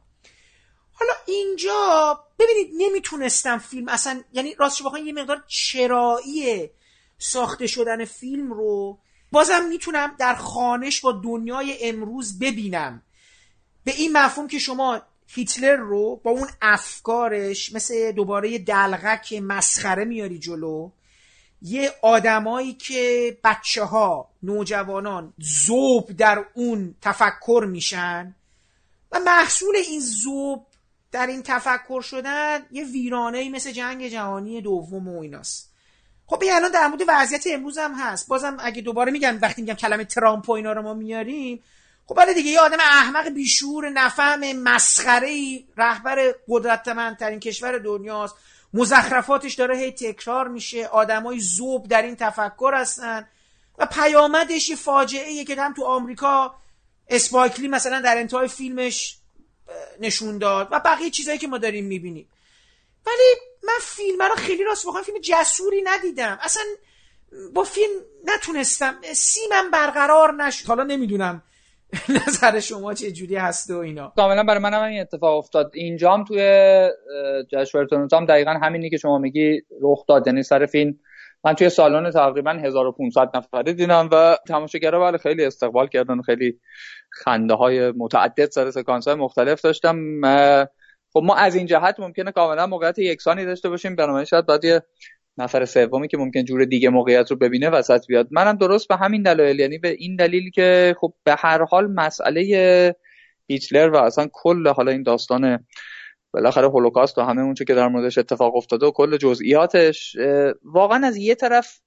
حالا 0.99 1.13
اینجا 1.25 2.19
ببینید 2.39 2.71
نمی‌تونستم 2.77 3.57
فیلم 3.57 3.89
اصلا 3.89 4.23
یعنی 4.33 4.55
راستش 4.55 4.83
بخواین 4.83 5.07
یه 5.07 5.13
مقدار 5.13 5.43
چرایی 5.47 6.69
ساخته 7.17 7.67
شدن 7.67 8.05
فیلم 8.05 8.53
رو 8.53 8.97
بازم 9.31 9.65
می‌تونم 9.65 10.15
در 10.19 10.35
خانش 10.35 11.01
با 11.01 11.11
دنیای 11.11 11.89
امروز 11.89 12.39
ببینم. 12.39 13.01
به 13.83 13.91
این 13.91 14.17
مفهوم 14.17 14.47
که 14.47 14.59
شما 14.59 15.01
هیتلر 15.27 15.75
رو 15.75 16.21
با 16.23 16.31
اون 16.31 16.47
افکارش 16.61 17.73
مثل 17.73 18.11
دوباره 18.11 18.57
دلغک 18.57 19.33
مسخره 19.33 20.05
میاری 20.05 20.39
جلو 20.39 20.89
یه 21.61 21.93
آدمایی 22.01 22.73
که 22.73 23.37
بچه 23.43 23.83
ها 23.83 24.29
نوجوانان 24.43 25.33
زوب 25.39 26.11
در 26.11 26.45
اون 26.53 26.95
تفکر 27.01 27.65
میشن 27.69 28.35
و 29.11 29.19
محصول 29.19 29.75
این 29.75 29.99
زوب 29.99 30.65
در 31.15 31.27
این 31.27 31.43
تفکر 31.43 32.01
شدن 32.01 32.59
یه 32.71 32.83
ویرانه 32.83 33.49
مثل 33.49 33.71
جنگ 33.71 34.07
جهانی 34.07 34.61
دوم 34.61 35.07
و 35.07 35.21
ایناست. 35.21 35.73
خب 36.27 36.41
این 36.41 36.53
الان 36.53 36.71
در 36.71 36.87
مورد 36.87 37.01
وضعیت 37.07 37.43
امروز 37.47 37.77
هم 37.77 37.93
هست. 37.93 38.27
بازم 38.27 38.57
اگه 38.59 38.81
دوباره 38.81 39.11
میگم 39.11 39.37
وقتی 39.41 39.61
میگم 39.61 39.73
کلمه 39.73 40.05
ترامپ 40.05 40.49
و 40.49 40.51
اینا 40.51 40.73
رو 40.73 40.81
ما 40.81 40.93
میاریم 40.93 41.63
خب 42.05 42.15
بعد 42.15 42.33
دیگه 42.33 42.51
یه 42.51 42.59
آدم 42.59 42.77
احمق 42.79 43.29
بیشور 43.29 43.89
نفهم 43.89 44.53
مسخره 44.53 45.27
ای 45.27 45.67
رهبر 45.77 46.33
قدرتمندترین 46.47 47.39
کشور 47.39 47.77
دنیاست. 47.77 48.35
مزخرفاتش 48.73 49.53
داره 49.53 49.77
هی 49.77 49.91
تکرار 49.91 50.47
میشه. 50.47 50.85
آدمای 50.85 51.39
زوب 51.39 51.87
در 51.87 52.01
این 52.01 52.15
تفکر 52.15 52.73
هستن. 52.73 53.27
و 53.77 53.85
پیامدش 53.85 54.69
یه 54.69 54.75
فاجعه 54.75 55.43
که 55.43 55.61
هم 55.61 55.73
تو 55.73 55.83
آمریکا 55.83 56.55
اسپایکلی 57.07 57.67
مثلا 57.67 58.01
در 58.01 58.17
انتهای 58.17 58.47
فیلمش 58.47 59.17
نشون 59.99 60.37
داد 60.37 60.67
و 60.71 60.81
بقیه 60.85 61.09
چیزهایی 61.09 61.39
که 61.39 61.47
ما 61.47 61.57
داریم 61.57 61.85
می‌بینیم. 61.85 62.29
ولی 63.07 63.41
من 63.63 63.79
فیلم 63.81 64.21
رو 64.21 64.35
خیلی 64.35 64.63
راست 64.63 64.87
بخوام 64.87 65.03
فیلم 65.03 65.17
جسوری 65.19 65.81
ندیدم. 65.83 66.39
اصلا 66.41 66.63
با 67.53 67.63
فیلم 67.63 67.91
نتونستم. 68.25 68.95
سیمم 69.13 69.71
برقرار 69.71 70.33
نشد 70.33 70.67
حالا 70.67 70.83
نمی‌دونم 70.83 71.43
نظر 72.27 72.59
شما 72.59 72.93
چه 72.93 73.11
جوری 73.11 73.35
هست 73.35 73.69
و 73.69 73.77
اینا. 73.77 74.13
کاملا 74.15 74.43
برای 74.43 74.59
من 74.59 74.73
هم 74.73 74.83
این 74.83 75.01
اتفاق 75.01 75.37
افتاد. 75.37 75.71
اینجام 75.73 76.23
توی 76.23 76.39
جشنواره 77.51 77.87
تورنتو 77.89 78.15
هم 78.15 78.25
دقیقا 78.25 78.51
همینی 78.51 78.89
که 78.89 78.97
شما 78.97 79.17
میگی 79.17 79.61
رخ 79.81 80.05
داد. 80.07 80.27
یعنی 80.27 80.43
سر 80.43 80.65
فیلم 80.65 80.99
من 81.45 81.53
توی 81.53 81.69
سالن 81.69 82.11
تقریبا 82.11 82.51
1500 82.51 83.37
نفره 83.37 83.73
دیدم 83.73 84.09
و 84.11 84.37
تماشاگرها 84.47 85.01
ولی 85.01 85.17
خیلی 85.17 85.45
استقبال 85.45 85.87
کردن 85.87 86.21
خیلی 86.21 86.59
خنده 87.11 87.53
های 87.53 87.91
متعدد 87.91 88.49
سر 88.51 88.71
سکانس 88.71 89.07
های 89.07 89.17
مختلف 89.17 89.61
داشتم. 89.61 90.21
خب 91.13 91.21
ما 91.23 91.35
از 91.35 91.55
این 91.55 91.65
جهت 91.65 91.99
ممکنه 91.99 92.31
کاملا 92.31 92.67
موقعیت 92.67 92.99
یکسانی 92.99 93.45
داشته 93.45 93.69
باشیم. 93.69 93.95
بنابراین 93.95 94.25
شاید 94.25 94.45
باید 94.45 94.65
یه 94.65 94.81
نفر 95.37 95.65
سومی 95.65 96.07
که 96.07 96.17
ممکن 96.17 96.43
جور 96.43 96.65
دیگه 96.65 96.89
موقعیت 96.89 97.31
رو 97.31 97.37
ببینه 97.37 97.69
وسط 97.69 98.07
بیاد. 98.07 98.27
منم 98.31 98.57
درست 98.57 98.87
به 98.87 98.95
همین 98.95 99.21
دلایل 99.21 99.59
یعنی 99.59 99.77
به 99.77 99.89
این 99.89 100.15
دلیل 100.15 100.49
که 100.49 100.95
خب 100.99 101.13
به 101.23 101.35
هر 101.39 101.63
حال 101.63 101.87
مسئله 101.87 102.95
هیتلر 103.47 103.89
و 103.89 103.97
اصلا 103.97 104.27
کل 104.33 104.67
حالا 104.67 104.91
این 104.91 105.03
داستان 105.03 105.65
بالاخره 106.35 106.67
هولوکاست 106.67 107.17
و 107.17 107.21
همه 107.21 107.41
اونچه 107.41 107.65
که 107.65 107.73
در 107.73 107.87
موردش 107.87 108.17
اتفاق 108.17 108.55
افتاده 108.55 108.85
و 108.85 108.91
کل 108.91 109.17
جزئیاتش 109.17 110.15
واقعا 110.63 111.07
از 111.07 111.17
یه 111.17 111.35
طرف 111.35 111.79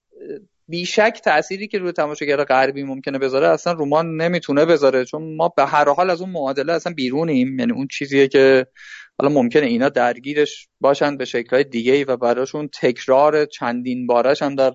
بیشک 0.69 1.21
تأثیری 1.25 1.69
که 1.69 1.79
روی 1.79 1.93
تماشاگر 1.93 2.45
غربی 2.45 2.83
ممکنه 2.83 3.19
بذاره 3.19 3.49
اصلا 3.49 3.73
رومان 3.73 4.17
نمی‌تونه 4.17 4.65
بذاره 4.65 5.05
چون 5.05 5.37
ما 5.37 5.49
به 5.57 5.65
هر 5.65 5.89
حال 5.89 6.11
از 6.11 6.21
اون 6.21 6.31
معادله 6.31 6.73
اصلا 6.73 6.93
بیرونیم. 6.93 7.59
یعنی 7.59 7.73
اون 7.73 7.87
چیزیه 7.87 8.29
که 8.29 8.67
حالا 9.19 9.35
ممکنه 9.35 9.67
اینا 9.67 9.89
درگیرش 9.89 10.69
باشن 10.81 11.17
به 11.17 11.25
شکلهای 11.25 11.65
دیگه 11.65 12.05
و 12.05 12.17
براشون 12.17 12.69
تکرار 12.81 13.45
چندین 13.45 14.07
بارش 14.07 14.43
هم 14.43 14.55
در 14.55 14.73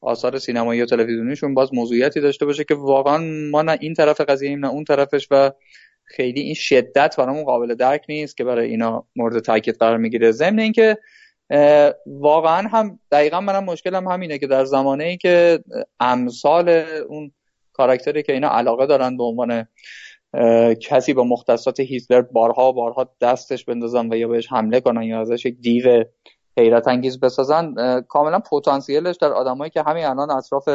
آثار 0.00 0.38
سینمایی 0.38 0.82
و 0.82 0.86
تلویزیونیشون 0.86 1.54
باز 1.54 1.74
موضوعیتی 1.74 2.20
داشته 2.20 2.46
باشه 2.46 2.64
که 2.64 2.74
واقعا 2.74 3.18
ما 3.50 3.62
نه 3.62 3.78
این 3.80 3.94
طرف 3.94 4.20
قضیه 4.20 4.48
ایم 4.48 4.58
نه 4.58 4.70
اون 4.70 4.84
طرفش 4.84 5.28
و 5.30 5.50
خیلی 6.04 6.40
این 6.40 6.54
شدت 6.54 7.16
برامون 7.18 7.44
قابل 7.44 7.74
درک 7.74 8.04
نیست 8.08 8.36
که 8.36 8.44
برای 8.44 8.70
اینا 8.70 9.06
مورد 9.16 9.38
تاکید 9.38 9.76
قرار 9.76 9.96
می‌گیره. 9.96 10.30
ضمن 10.30 10.58
اینکه 10.58 10.98
واقعا 12.06 12.68
هم 12.68 12.98
دقیقا 13.10 13.40
منم 13.40 13.64
مشکلم 13.64 14.08
همینه 14.08 14.38
که 14.38 14.46
در 14.46 14.64
زمانه 14.64 15.16
که 15.16 15.64
امثال 16.00 16.68
اون 17.08 17.32
کاراکتری 17.72 18.22
که 18.22 18.32
اینا 18.32 18.48
علاقه 18.48 18.86
دارن 18.86 19.16
به 19.16 19.24
عنوان 19.24 19.66
کسی 20.80 21.14
با 21.14 21.24
مختصات 21.24 21.80
هیتلر 21.80 22.20
بارها 22.20 22.72
بارها 22.72 23.10
دستش 23.20 23.64
بندازن 23.64 24.12
و 24.12 24.16
یا 24.16 24.28
بهش 24.28 24.52
حمله 24.52 24.80
کنن 24.80 25.02
یا 25.02 25.20
ازش 25.20 25.46
یک 25.46 25.56
دیو 25.60 26.04
حیرت 26.58 26.88
انگیز 26.88 27.20
بسازن 27.20 27.74
کاملا 28.08 28.38
پتانسیلش 28.38 29.16
در 29.16 29.32
آدمایی 29.32 29.70
که 29.70 29.82
همین 29.82 30.04
الان 30.04 30.30
اطراف 30.30 30.68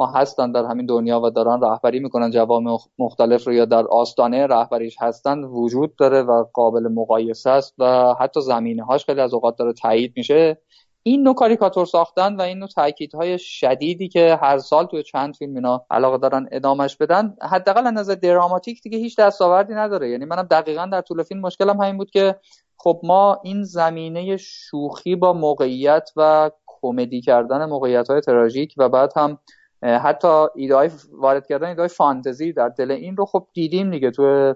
ما 0.00 0.06
هستن 0.06 0.52
در 0.52 0.64
همین 0.64 0.86
دنیا 0.86 1.20
و 1.20 1.30
دارن 1.30 1.60
رهبری 1.60 2.00
می‌کنن. 2.00 2.30
جوام 2.30 2.78
مختلف 2.98 3.46
رو 3.46 3.52
یا 3.52 3.64
در 3.64 3.86
آستانه 3.86 4.46
رهبریش 4.46 4.96
هستن 5.00 5.44
وجود 5.44 5.96
داره 5.96 6.22
و 6.22 6.44
قابل 6.52 6.88
مقایسه 6.88 7.50
است 7.50 7.74
و 7.78 8.14
حتی 8.20 8.40
زمینه 8.40 8.84
هاش 8.84 9.04
خیلی 9.04 9.20
از 9.20 9.34
اوقات 9.34 9.56
داره 9.56 9.72
تایید 9.72 10.12
میشه. 10.16 10.58
این 11.02 11.22
نوع 11.22 11.34
کاریکاتور 11.34 11.86
ساختن 11.86 12.36
و 12.36 12.40
این 12.42 12.58
نوع 12.58 12.68
تاکیدهای 12.68 13.38
شدیدی 13.38 14.08
که 14.08 14.38
هر 14.42 14.58
سال 14.58 14.86
توی 14.86 15.02
چند 15.02 15.34
فیلم 15.34 15.54
اینا 15.54 15.86
علاقه 15.90 16.18
دارن 16.18 16.48
ادامش 16.52 16.96
بدن 16.96 17.36
حداقل 17.42 17.86
از 17.86 17.94
نظر 17.94 18.14
دراماتیک 18.14 18.82
دیگه 18.82 18.98
هیچ 18.98 19.18
دستاوردی 19.18 19.74
نداره. 19.74 20.10
یعنی 20.10 20.24
منم 20.24 20.42
دقیقا 20.42 20.86
در 20.86 21.00
طول 21.00 21.22
فیلم 21.22 21.40
مشکلم 21.40 21.80
همین 21.80 21.96
بود 21.96 22.10
که 22.10 22.36
خب 22.76 23.00
ما 23.04 23.40
این 23.44 23.62
زمینه 23.62 24.36
شوخی 24.36 25.16
با 25.16 25.32
موقعیت 25.32 26.10
و 26.16 26.50
کمدی 26.66 27.20
کردن 27.20 27.64
موقعیت 27.64 28.10
های 28.10 28.20
تراژیک 28.20 28.74
و 28.78 28.88
بعد 28.88 29.12
هم 29.16 29.38
حتی 29.82 30.46
ایده 30.54 30.90
وارد 31.12 31.46
کردن 31.46 31.68
ایده 31.68 31.86
فانتزی 31.86 32.52
در 32.52 32.68
دل 32.68 32.90
این 32.90 33.16
رو 33.16 33.24
خب 33.24 33.46
دیدیم 33.52 33.90
دیگه 33.90 34.10
تو 34.10 34.54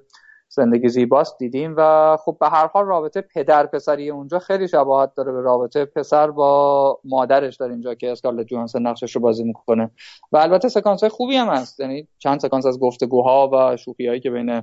زندگی 0.49 0.89
زیباست 0.89 1.39
دیدیم 1.39 1.75
و 1.77 2.17
خب 2.25 2.37
به 2.41 2.49
هر 2.49 2.67
حال 2.67 2.87
رابطه 2.87 3.21
پدر 3.21 3.67
پسری 3.67 4.11
اونجا 4.11 4.39
خیلی 4.39 4.69
شباهت 4.69 5.15
داره 5.15 5.33
به 5.33 5.41
رابطه 5.41 5.85
پسر 5.85 6.31
با 6.31 7.01
مادرش 7.05 7.57
در 7.57 7.69
اینجا 7.69 7.95
که 7.95 8.13
اسکارلت 8.13 8.47
جوهانسن 8.47 8.83
نقشش 8.83 9.17
رو 9.17 9.21
بازی 9.21 9.45
می‌کنه. 9.45 9.91
و 10.33 10.37
البته 10.37 10.69
سکانس 10.69 11.01
های 11.01 11.11
خوبی 11.11 11.37
هم 11.37 11.49
هست 11.49 11.81
یعنی 11.81 12.09
چند 12.19 12.41
سکانس 12.41 12.67
از 12.67 12.81
گفتگوها 12.81 13.51
و 13.53 13.77
شوخی 13.77 14.07
هایی 14.07 14.21
که 14.21 14.31
بین 14.31 14.63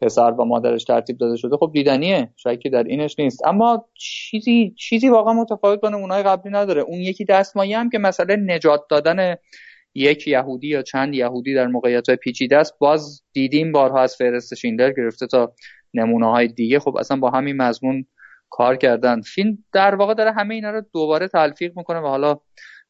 پسر 0.00 0.30
و 0.30 0.44
مادرش 0.44 0.84
ترتیب 0.84 1.18
داده 1.18 1.36
شده 1.36 1.56
خب 1.56 1.70
دیدنیه 1.72 2.30
شکی 2.36 2.70
در 2.70 2.82
اینش 2.82 3.18
نیست. 3.18 3.46
اما 3.46 3.84
چیزی 3.94 4.74
چیزی 4.78 5.08
واقعا 5.08 5.32
متفاوت 5.32 5.80
با 5.80 5.88
اونای 5.88 6.22
قبلی 6.22 6.52
نداره. 6.52 6.82
اون 6.82 6.98
یکی 6.98 7.24
دستمایه 7.24 7.78
هم 7.78 7.90
که 7.90 7.98
مسئله 7.98 8.36
نجات 8.36 8.80
دادن 8.90 9.36
یک 9.94 10.28
یهودی 10.28 10.68
یا 10.68 10.82
چند 10.82 11.14
یهودی 11.14 11.54
در 11.54 11.66
موقعیت 11.66 12.08
های 12.08 12.16
پیچیده 12.16 12.56
است. 12.56 12.78
باز 12.78 13.22
دیدیم 13.32 13.72
بارها 13.72 14.00
از 14.00 14.16
فهرست 14.16 14.54
شیندلر 14.54 14.92
گرفته 14.92 15.26
تا 15.26 15.54
نمونه 15.94 16.30
های 16.30 16.48
دیگه. 16.48 16.78
خب 16.78 16.96
اصلا 16.96 17.16
با 17.16 17.30
همین 17.30 17.56
مضمون 17.56 18.06
کار 18.50 18.76
کردن. 18.76 19.20
فیلم 19.20 19.58
در 19.72 19.94
واقع 19.94 20.14
داره 20.14 20.32
همه 20.32 20.54
اینا 20.54 20.70
رو 20.70 20.82
دوباره 20.92 21.28
تلفیق 21.28 21.72
می‌کنه 21.76 21.98
و 21.98 22.06
حالا 22.06 22.40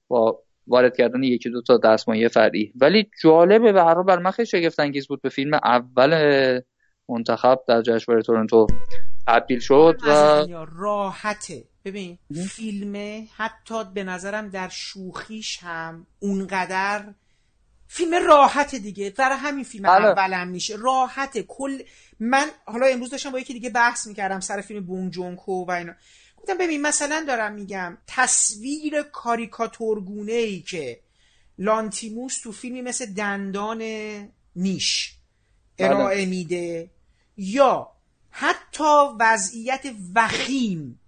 با 0.09 0.43
وارد 0.67 0.97
کردن 0.97 1.23
یکی 1.23 1.51
دو 1.51 1.63
تا 1.63 1.77
دستمایه 1.77 2.29
فرعی. 2.29 2.73
ولی 2.81 3.11
جالبه 3.23 3.73
به 3.73 3.83
هر 3.83 4.03
بر 4.03 4.19
من 4.19 4.31
خیلی 4.31 4.71
انگیز 4.79 5.09
بود 5.09 5.23
به 5.23 5.29
فیلم 5.29 5.55
اول 5.55 6.61
منتخب 7.09 7.61
در 7.69 7.83
جشنواره 7.83 8.23
تورنتو 8.23 8.67
تبدیل 9.27 9.59
شد 9.59 9.97
و 10.07 10.47
راحته. 10.77 11.65
ببین 11.85 12.19
فیلم 12.49 13.27
حتی 13.37 13.85
به 13.85 14.05
نظرم 14.05 14.49
در 14.49 14.69
شوخیش 14.69 15.59
هم 15.63 16.07
اونقدر 16.19 17.15
فیلم 17.89 18.27
راحت 18.27 18.75
دیگه. 18.75 19.11
در 19.11 19.33
همین 19.33 19.65
فیلم 19.65 19.83
بله. 19.83 20.07
اولم 20.07 20.49
میشه. 20.49 20.77
راحته. 20.77 21.43
کل 21.43 21.83
من 22.21 22.47
حالا 22.65 22.87
امروز 22.87 23.11
داشتم 23.11 23.31
با 23.31 23.39
یکی 23.39 23.53
دیگه 23.53 23.71
بحث 23.71 24.07
می‌کردم 24.07 24.41
سر 24.41 24.61
فیلم 24.61 24.87
بونگ 24.87 25.13
جونکو 25.13 25.65
و 25.65 25.71
اینا. 25.71 25.95
گفتم 26.37 26.59
ببین 26.59 26.83
مثلا 26.83 27.25
دارم 27.29 27.53
میگم 27.53 27.99
تصویر 28.07 29.03
کاریکاتورگونه 29.03 30.33
ای 30.33 30.61
که 30.61 31.01
لانتیموس 31.59 32.41
تو 32.41 32.53
فیلمی 32.53 32.83
مثل 32.83 33.07
دندان 33.07 33.83
نیش 34.57 35.15
ارائه 35.79 36.17
بله. 36.17 36.27
میده 36.27 36.91
یا 37.37 37.93
حتی 38.31 38.85
وضعیت 39.21 39.87
وخیم 40.15 41.01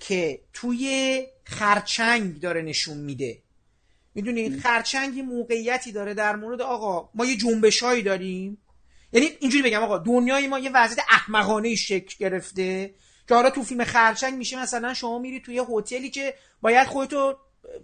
که 0.00 0.40
توی 0.52 1.22
خرچنگ 1.44 2.40
داره 2.40 2.62
نشون 2.62 2.96
میده. 2.96 3.38
می‌دونید 4.14 4.60
خرچنگی 4.60 5.22
موقعیتی 5.22 5.92
داره 5.92 6.14
در 6.14 6.36
مورد 6.36 6.60
آقا 6.60 7.08
ما 7.14 7.24
یه 7.26 7.36
جنبش 7.36 7.82
هایی 7.82 8.02
داریم. 8.02 8.58
یعنی 9.12 9.28
اینجوری 9.40 9.62
بگم 9.62 9.82
آقا 9.82 9.98
دنیای 9.98 10.46
ما 10.46 10.58
یه 10.58 10.70
وضعیت 10.74 11.04
احمقانه 11.10 11.74
شکل 11.74 12.14
گرفته 12.18 12.94
که 13.28 13.34
حالا 13.34 13.50
تو 13.50 13.62
فیلم 13.62 13.84
خرچنگ 13.84 14.34
میشه 14.34 14.62
مثلا 14.62 14.94
شما 14.94 15.18
میری 15.18 15.40
توی 15.40 15.62
هتلی 15.68 16.10
که 16.10 16.34
باید 16.62 16.86
خودتو 16.86 17.36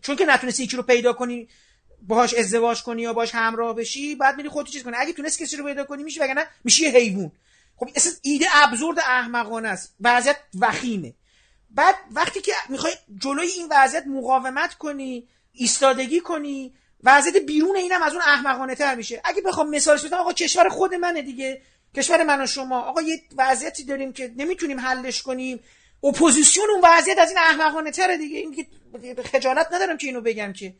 چون 0.02 0.16
که 0.16 0.24
نتونستی 0.24 0.62
یکی 0.62 0.76
رو 0.76 0.82
پیدا 0.82 1.12
کنی 1.12 1.48
باهاش 2.02 2.34
ازدواج 2.34 2.82
کنی 2.82 3.02
یا 3.02 3.12
باش 3.12 3.34
همراه 3.34 3.74
بشی 3.74 4.14
بعد 4.14 4.36
میری 4.36 4.48
خودت 4.48 4.70
چیز 4.70 4.82
کنی. 4.82 4.96
اگه 4.98 5.12
تونست 5.12 5.42
کسی 5.42 5.56
رو 5.56 5.64
پیدا 5.64 5.84
کنی 5.84 6.02
میشه 6.02 6.22
وگرنه 6.22 6.46
میشه 6.64 6.82
یه 6.82 6.90
حیوان. 6.90 7.32
خب 7.76 7.88
اصلا 7.96 8.12
ایده 8.22 8.46
ابزورد 8.52 8.98
احمقانه 8.98 9.68
است. 9.68 9.94
وضعیت 10.00 10.36
وخیمه. 10.60 11.14
بعد 11.70 11.94
وقتی 12.10 12.40
که 12.40 12.52
می‌خوای 12.68 12.92
جلوی 13.18 13.46
این 13.46 13.66
وضعیت 13.70 14.06
مقاومت 14.06 14.74
کنی 14.74 15.28
ایستادگی 15.52 16.20
کنی 16.20 16.74
وضعیت 17.04 17.36
بیرون 17.36 17.76
اینم 17.76 18.02
از 18.02 18.12
اون 18.12 18.22
احمقانه 18.22 18.74
تر 18.74 18.94
میشه. 18.94 19.20
اگه 19.24 19.42
بخوام 19.42 19.70
مثالش 19.70 20.04
بزنم 20.04 20.20
آقا 20.20 20.32
کشور 20.32 20.68
خود 20.68 20.94
منه 20.94 21.22
دیگه. 21.22 21.62
کشور 21.96 22.24
من 22.24 22.42
و 22.42 22.46
شما. 22.46 22.80
آقا 22.80 23.02
یه 23.02 23.22
وضعیتی 23.36 23.84
داریم 23.84 24.12
که 24.12 24.32
نمی‌تونیم 24.36 24.80
حلش 24.80 25.22
کنیم. 25.22 25.60
اپوزیسیون 26.04 26.70
اون 26.70 26.80
وضعیت 26.84 27.18
از 27.18 27.28
این 27.28 27.38
احمقانه 27.38 27.90
تره 27.90 28.16
دیگه. 28.16 28.38
این 28.38 28.54
که 28.54 28.66
خجالت 29.22 29.72
ندارم 29.72 29.98
که 29.98 30.06
اینو 30.06 30.20
بگم 30.20 30.52
که. 30.52 30.74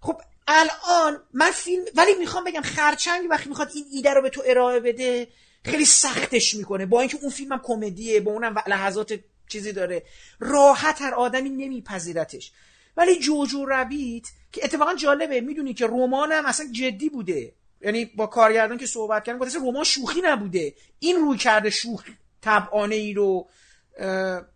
خب 0.00 0.20
الان 0.48 1.22
من 1.32 1.50
فیلم 1.50 1.84
ولی 1.94 2.14
می‌خوام 2.14 2.44
بگم 2.44 2.60
خرچنگ 2.60 3.30
وقتی 3.30 3.48
می‌خواد 3.48 3.70
این 3.74 3.84
ایده 3.92 4.14
رو 4.14 4.22
به 4.22 4.30
تو 4.30 4.42
ارائه 4.46 4.80
بده 4.80 5.28
خیلی 5.64 5.84
سختش 5.84 6.54
می‌کنه. 6.54 6.86
با 6.86 7.00
اینکه 7.00 7.18
اون 7.20 7.30
فیلمم 7.30 7.60
کمدیه 7.64 8.20
با 8.20 8.32
اونم 8.32 8.62
لحظات 8.66 9.20
چیزی 9.50 9.72
داره. 9.72 10.02
راحت 10.40 11.02
هر 11.02 11.14
آدمی 11.14 11.50
نمیپذیرتش. 11.50 12.52
ولی 12.96 13.18
Jojo 13.18 13.64
Rabbit 13.64 14.26
که 14.52 14.64
اتفاقا 14.64 14.94
جالبه. 14.94 15.40
می‌دونی 15.40 15.74
که 15.74 15.86
رمانم 15.86 16.46
اصلا 16.46 16.66
جدی 16.72 17.08
بوده. 17.08 17.52
یعنی 17.80 18.04
با 18.04 18.26
کارگردان 18.26 18.78
که 18.78 18.86
صحبت 18.86 19.24
کردن 19.24 19.38
گفت 19.38 19.56
رمان 19.56 19.84
شوخی 19.84 20.20
نبوده. 20.24 20.74
این 20.98 21.16
روی 21.16 21.38
کرده 21.38 21.70
شوخ 21.70 22.04
تبعانه 22.42 22.94
ای 22.94 23.12
رو 23.12 23.48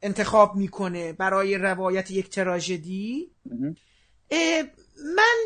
انتخاب 0.02 0.56
می‌کنه 0.56 1.12
برای 1.12 1.58
روایت 1.58 2.10
یک 2.10 2.30
تراژدی. 2.30 3.30
من 5.16 5.36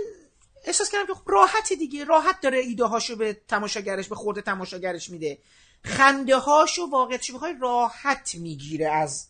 احساس 0.64 0.90
کردم 0.90 1.06
که 1.06 1.14
خب 1.14 1.30
راحت 1.30 1.72
دیگه. 1.72 2.04
راحت 2.04 2.40
داره 2.40 2.58
ایده 2.58 2.84
هاشو 2.84 3.16
به 3.16 3.40
تماشاگرش 3.48 4.08
به 4.08 4.14
خورده 4.14 4.42
تماشاگرش 4.42 5.10
میده. 5.10 5.38
خنده 5.84 6.36
هاشو 6.36 6.82
واقعیتش 6.90 7.32
بخوای 7.32 7.54
راحت 7.60 8.34
می‌گیره 8.34 8.88
از 8.88 9.28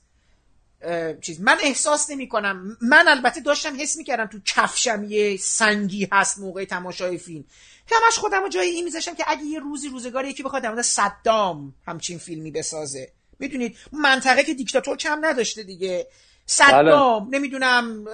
چیز. 1.20 1.40
من 1.40 1.56
احساس 1.62 2.10
نمی 2.10 2.28
کنم 2.28 2.76
من 2.80 3.09
البته 3.09 3.40
داشتم 3.40 3.80
حس 3.80 3.96
می‌کردم 3.96 4.26
تو 4.26 4.38
کفشم 4.44 5.06
یه 5.09 5.36
سنگی 5.36 6.09
هست 6.12 6.38
موقع 6.38 6.64
تماشای 6.64 7.18
فیلم. 7.18 7.44
همش 7.90 8.18
خودم 8.18 8.42
رو 8.42 8.48
جای 8.48 8.68
این 8.68 8.84
میذاشتم 8.84 9.14
که 9.14 9.24
اگه 9.26 9.44
یه 9.44 9.60
روزی 9.60 9.88
روزگاری 9.88 10.28
یکی 10.28 10.42
بخواد 10.42 10.62
در 10.62 10.82
صدام 10.82 11.74
همچین 11.86 12.18
فیلمی 12.18 12.50
بسازه. 12.50 13.12
می‌دونید 13.38 13.76
منطقه 13.92 14.44
که 14.44 14.55
دیکتاتور 14.55 14.96
کم 14.96 15.18
نداشته 15.26 15.62
دیگه. 15.62 16.06
صدام 16.46 17.24
بله. 17.24 17.38
نمی‌دونم 17.38 18.05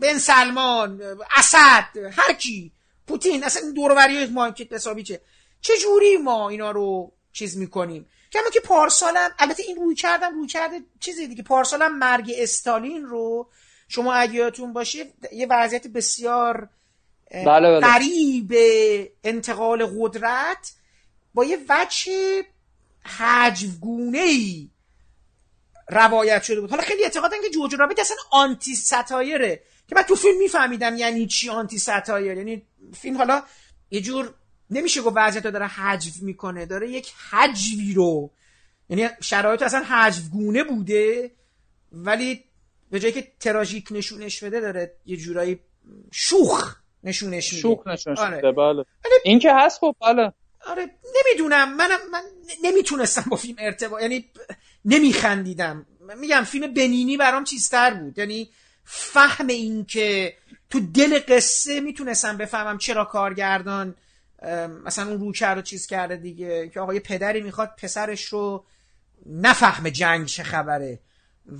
بن 0.00 0.18
سلمان 0.18 1.02
اسد 1.36 1.84
هر 2.12 2.32
کی. 2.32 2.72
پوتین 3.06 3.44
اصلا 3.44 3.70
دوروری 3.70 4.28
حسابی 4.70 5.02
چه؟ 5.02 5.20
چه 5.60 5.72
جوری 5.76 6.16
ما 6.16 6.48
اینا 6.48 6.70
رو 6.70 7.12
چیز 7.32 7.56
می‌کنیم؟ 7.56 8.06
کما 8.32 8.50
که 8.52 8.60
پارسالم 8.60 9.30
البته 9.38 9.62
این 9.62 9.76
روی 9.76 9.94
کردم 9.94 10.34
روی 10.34 10.46
کرده 10.46 10.80
چیزی 11.00 11.26
دیگه. 11.26 11.42
پارسالم 11.42 11.98
مرگ 11.98 12.32
استالین 12.36 13.04
رو 13.04 13.50
شما 13.88 14.14
اگه 14.14 14.50
باشه 14.50 15.06
یه 15.32 15.46
وضعیت 15.50 15.86
بسیار 15.86 16.68
بله 17.30 17.80
بله. 17.80 19.12
انتقال 19.24 19.86
قدرت 20.00 20.72
با 21.34 21.44
یه 21.44 21.58
وجه 21.68 22.44
حجوگونه 23.18 24.18
ای 24.18 24.70
روایت 25.88 26.42
شده 26.42 26.60
بود. 26.60 26.70
حالا 26.70 26.82
خیلی 26.82 27.04
اعتقادن 27.04 27.36
که 27.42 27.50
جورج 27.50 27.74
رابیت 27.74 27.98
اصلا 27.98 28.16
آنتی 28.30 28.74
ستایره 28.74 29.62
که 29.88 29.94
من 29.94 30.02
تو 30.02 30.14
فیلم 30.14 30.38
میفهمیدم 30.38 30.96
یعنی 30.96 31.26
چی 31.26 31.50
آنتی 31.50 31.78
ستایر 31.78 32.36
یعنی 32.36 32.62
فیلم 33.00 33.16
حالا 33.16 33.42
یه 33.90 34.00
جور 34.00 34.34
نمیشه 34.70 35.02
گفت 35.02 35.16
وضعیت 35.16 35.44
رو 35.44 35.50
داره 35.50 35.66
حجو 35.66 36.10
می‌کنه 36.22 36.66
داره 36.66 36.90
یک 36.90 37.12
حجوی 37.30 37.94
رو 37.94 38.30
یعنی 38.88 39.08
شرایط 39.20 39.62
اصلا 39.62 39.84
حجوگونه 39.84 40.64
بوده 40.64 41.30
ولی 41.92 42.44
به 42.90 43.00
جایی 43.00 43.14
که 43.14 43.32
تراژیک 43.40 43.88
نشونش 43.90 44.44
بده 44.44 44.60
داره 44.60 44.94
یه 45.06 45.16
جورایی 45.16 45.60
شوخ 46.12 46.76
نشونش 47.04 47.52
میده. 47.52 47.62
شوخ 47.62 47.86
نشونش 47.86 48.18
آره. 48.18 48.52
بله. 48.52 48.84
این 49.24 49.38
که 49.38 49.52
هست 49.54 49.78
خب 49.80 49.96
بله. 50.00 50.32
آره 50.66 50.90
نمی‌دونم. 51.26 51.76
منم 51.76 51.98
من 52.12 52.22
نمی‌تونستم 52.64 53.24
با 53.30 53.36
فیلم 53.36 53.56
ارتباط 53.58 54.02
یعنی 54.02 54.24
نمیخندیدم. 54.84 55.86
میگم 56.20 56.42
فیلم 56.42 56.74
بنینی 56.74 57.16
برام 57.16 57.44
چیزتر 57.44 57.94
بود. 57.94 58.18
یعنی 58.18 58.50
فهم 58.84 59.46
این 59.46 59.84
که 59.84 60.34
تو 60.70 60.80
دل 60.80 61.18
قصه 61.28 61.80
می‌تونستم 61.80 62.36
بفهمم 62.36 62.78
چرا 62.78 63.04
کارگردان 63.04 63.94
مثلا 64.84 65.10
اون 65.10 65.20
رو 65.20 65.32
کرد 65.32 65.58
و 65.58 65.62
چیز 65.62 65.86
کرده 65.86 66.16
دیگه 66.16 66.68
که 66.68 66.80
آقای 66.80 67.00
پدری 67.00 67.40
می‌خواد 67.40 67.70
پسرش 67.82 68.24
رو 68.24 68.64
نفهمه 69.26 69.90
جنگ 69.90 70.26
چه 70.26 70.42
خبره 70.42 71.00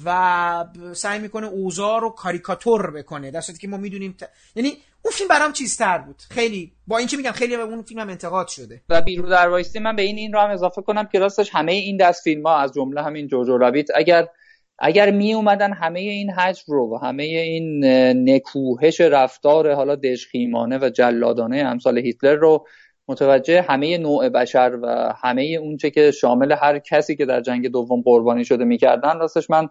و 0.04 0.64
سعی 0.92 1.18
می‌کنه 1.18 1.46
اوزار 1.46 2.00
رو 2.00 2.10
کاریکاتور 2.10 2.90
بکنه. 2.90 3.30
در 3.30 3.40
که 3.40 3.68
ما 3.68 3.76
می‌دونیم 3.76 4.16
یعنی 4.56 4.76
اون 5.02 5.12
فیلم 5.12 5.28
برام 5.28 5.52
چیزتر 5.52 5.98
بود. 5.98 6.22
خیلی 6.30 6.72
با 6.86 6.98
اینکه 6.98 7.16
میگم 7.16 7.30
خیلی 7.30 7.56
به 7.56 7.62
اون 7.62 7.82
فیلم 7.82 8.00
هم 8.00 8.08
انتقاد 8.08 8.48
شده. 8.48 8.82
و 8.88 9.02
بیرو 9.02 9.28
در 9.28 9.48
وایستی 9.48 9.78
من 9.78 9.96
به 9.96 10.02
این 10.02 10.16
این 10.16 10.32
رو 10.32 10.40
هم 10.40 10.50
اضافه 10.50 10.82
کنم 10.82 11.06
که 11.06 11.18
راستش 11.18 11.50
همه 11.52 11.72
این 11.72 11.96
دست 11.96 12.22
فیلم 12.22 12.46
ها 12.46 12.58
از 12.58 12.72
جمله 12.72 13.02
همین 13.02 13.28
جوجو 13.28 13.58
رابیت 13.58 13.86
اگر 13.94 14.28
اگر 14.78 15.10
می 15.10 15.34
اومدن 15.34 15.72
همه 15.72 16.00
این 16.00 16.30
حجم 16.30 16.64
رو 16.66 16.94
و 16.94 16.98
همه 17.06 17.22
این 17.22 17.84
نکوهش 18.30 19.00
رفتار 19.00 19.74
حالا 19.74 19.94
دژخیمانه 19.94 20.78
و 20.78 20.88
جلادانه 20.88 21.56
امثال 21.56 21.98
هیتلر 21.98 22.34
رو 22.34 22.66
متوجه 23.08 23.62
همه 23.62 23.98
نوع 23.98 24.28
بشر 24.28 24.78
و 24.82 25.14
همه 25.22 25.42
اونچه 25.42 25.90
که 25.90 26.10
شامل 26.10 26.52
هر 26.52 26.78
کسی 26.78 27.16
که 27.16 27.26
در 27.26 27.40
جنگ 27.40 27.68
دوم 27.68 28.00
قربانی 28.00 28.44
شده 28.44 28.64
می‌کردن 28.64 29.18
راستش 29.18 29.50
من 29.50 29.68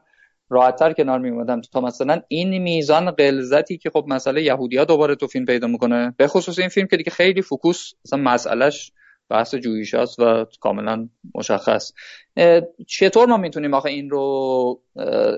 راحتتر 0.50 0.94
کنار 0.94 1.20
میومدم 1.20 1.62
تا 1.62 1.82
مثلا 1.82 2.22
این 2.28 2.58
میزان 2.58 3.12
قلزتی 3.12 3.78
که 3.78 3.90
خب 3.90 4.06
مسئله 4.08 4.44
یهودیا 4.44 4.86
دوباره 4.86 5.16
تو 5.16 5.28
فیلم 5.28 5.46
پیدا 5.46 5.68
می‌کنه 5.68 6.14
به 6.18 6.28
خصوص 6.28 6.60
این 6.60 6.70
فیلم 6.70 6.88
که 6.88 6.98
دیگه 6.98 7.12
خیلی 7.12 7.42
فوکوس 7.42 7.94
مثلا 8.06 8.20
مسئلهش 8.20 8.92
بحث 9.30 9.56
جویش 9.56 9.94
هست 9.94 10.20
و 10.20 10.46
کاملا 10.62 11.10
مشخص. 11.36 11.94
چطور 12.88 13.28
ما 13.28 13.38
می‌تونیم 13.38 13.74
آخه 13.74 13.90
این 13.90 14.10
رو 14.10 14.82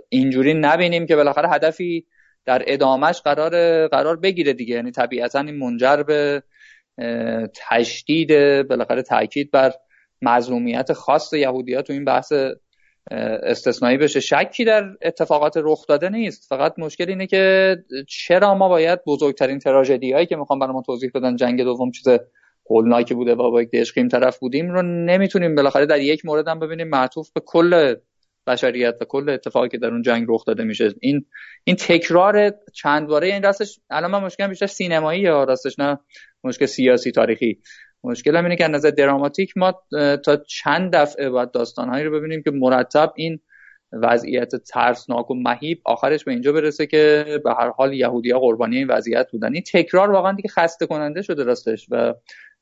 اینجوری 0.09 0.53
نبینیم 0.53 1.05
که 1.05 1.15
بالاخره 1.15 1.49
هدفی 1.49 2.05
در 2.45 2.63
ادامهش 2.67 3.21
قرار 3.21 3.87
قرار 3.87 4.15
بگیره 4.15 4.53
دیگه. 4.53 4.75
یعنی 4.75 4.91
طبیعتا 4.91 5.39
این 5.39 5.57
منجر 5.57 6.03
به 6.03 6.43
تشدید 7.69 8.27
بالاخره 8.67 9.01
تاکید 9.01 9.51
بر 9.51 9.73
مظلومیت 10.21 10.93
خاص 10.93 11.33
یهودیات 11.33 11.87
تو 11.87 11.93
این 11.93 12.05
بحث 12.05 12.33
استثنایی 13.43 13.97
بشه. 13.97 14.19
شکی 14.19 14.65
در 14.65 14.83
اتفاقات 15.01 15.53
رخ 15.57 15.87
داده 15.87 16.09
نیست. 16.09 16.49
فقط 16.49 16.73
مشکل 16.77 17.09
اینه 17.09 17.27
که 17.27 17.75
چرا 18.07 18.55
ما 18.55 18.69
باید 18.69 18.99
بزرگترین 19.07 19.59
تراژدی 19.59 20.11
هایی 20.11 20.25
که 20.25 20.35
می‌خوام 20.35 20.59
برای 20.59 20.73
ما 20.73 20.81
توضیح 20.81 21.11
بدن 21.15 21.35
جنگ 21.35 21.63
دوم 21.63 21.91
چیز 21.91 22.07
هولناکی 22.69 23.13
بوده 23.13 23.31
و 23.31 23.51
با 23.51 23.61
یک 23.61 23.71
دشقیم 23.71 24.07
طرف 24.07 24.39
بودیم 24.39 24.71
رو 24.71 24.81
نمی‌تونیم 24.81 25.55
بالاخره 25.55 25.85
در 25.85 25.99
یک 25.99 26.25
مورد 26.25 26.47
هم 26.47 26.59
ببینیم 26.59 26.87
معطوف 26.87 27.31
به 27.31 27.41
کل 27.45 27.95
بشریت 28.47 28.95
و 29.01 29.05
کل 29.05 29.29
اتفاقی 29.29 29.69
که 29.69 29.77
در 29.77 29.87
اون 29.87 30.01
جنگ 30.01 30.25
رخ 30.29 30.45
داده 30.45 30.63
میشه. 30.63 30.93
این 31.01 31.25
این 31.63 31.75
تکرار 31.75 32.53
چند 32.73 33.07
باره 33.07 33.27
این 33.27 33.43
راستش 33.43 33.79
الان 33.89 34.11
من 34.11 34.23
مشکل 34.23 34.47
بیشتر 34.47 34.67
سینمایی 34.67 35.21
یا 35.21 35.43
راستش 35.43 35.79
نه 35.79 35.99
مشکل 36.43 36.65
سیاسی 36.65 37.11
تاریخی. 37.11 37.61
مشکل 38.03 38.35
هم 38.35 38.43
اینه 38.43 38.55
که 38.55 38.65
از 38.65 38.71
نظر 38.71 38.89
دراماتیک 38.89 39.57
ما 39.57 39.81
تا 40.25 40.37
چند 40.47 40.95
دفعه 40.95 41.29
باید 41.29 41.51
داستانهایی 41.51 42.05
رو 42.05 42.19
ببینیم 42.19 42.43
که 42.43 42.51
مرتب 42.51 43.13
این 43.15 43.39
وضعیت 43.91 44.55
ترسناک 44.55 45.31
و 45.31 45.33
مهیب 45.33 45.81
آخرش 45.85 46.23
به 46.23 46.31
اینجا 46.31 46.51
برسه 46.51 46.87
که 46.87 47.25
به 47.43 47.53
هر 47.53 47.69
حال 47.69 47.93
یهودیا 47.93 48.39
قربانی 48.39 48.77
این 48.77 48.87
وضعیت 48.87 49.31
بودن. 49.31 49.53
این 49.53 49.63
تکرار 49.73 50.11
واقعا 50.11 50.33
دیگه 50.33 50.49
خسته 50.49 50.85
کننده 50.85 51.21
شده 51.21 51.43
راستش 51.43 51.87
و 51.91 52.13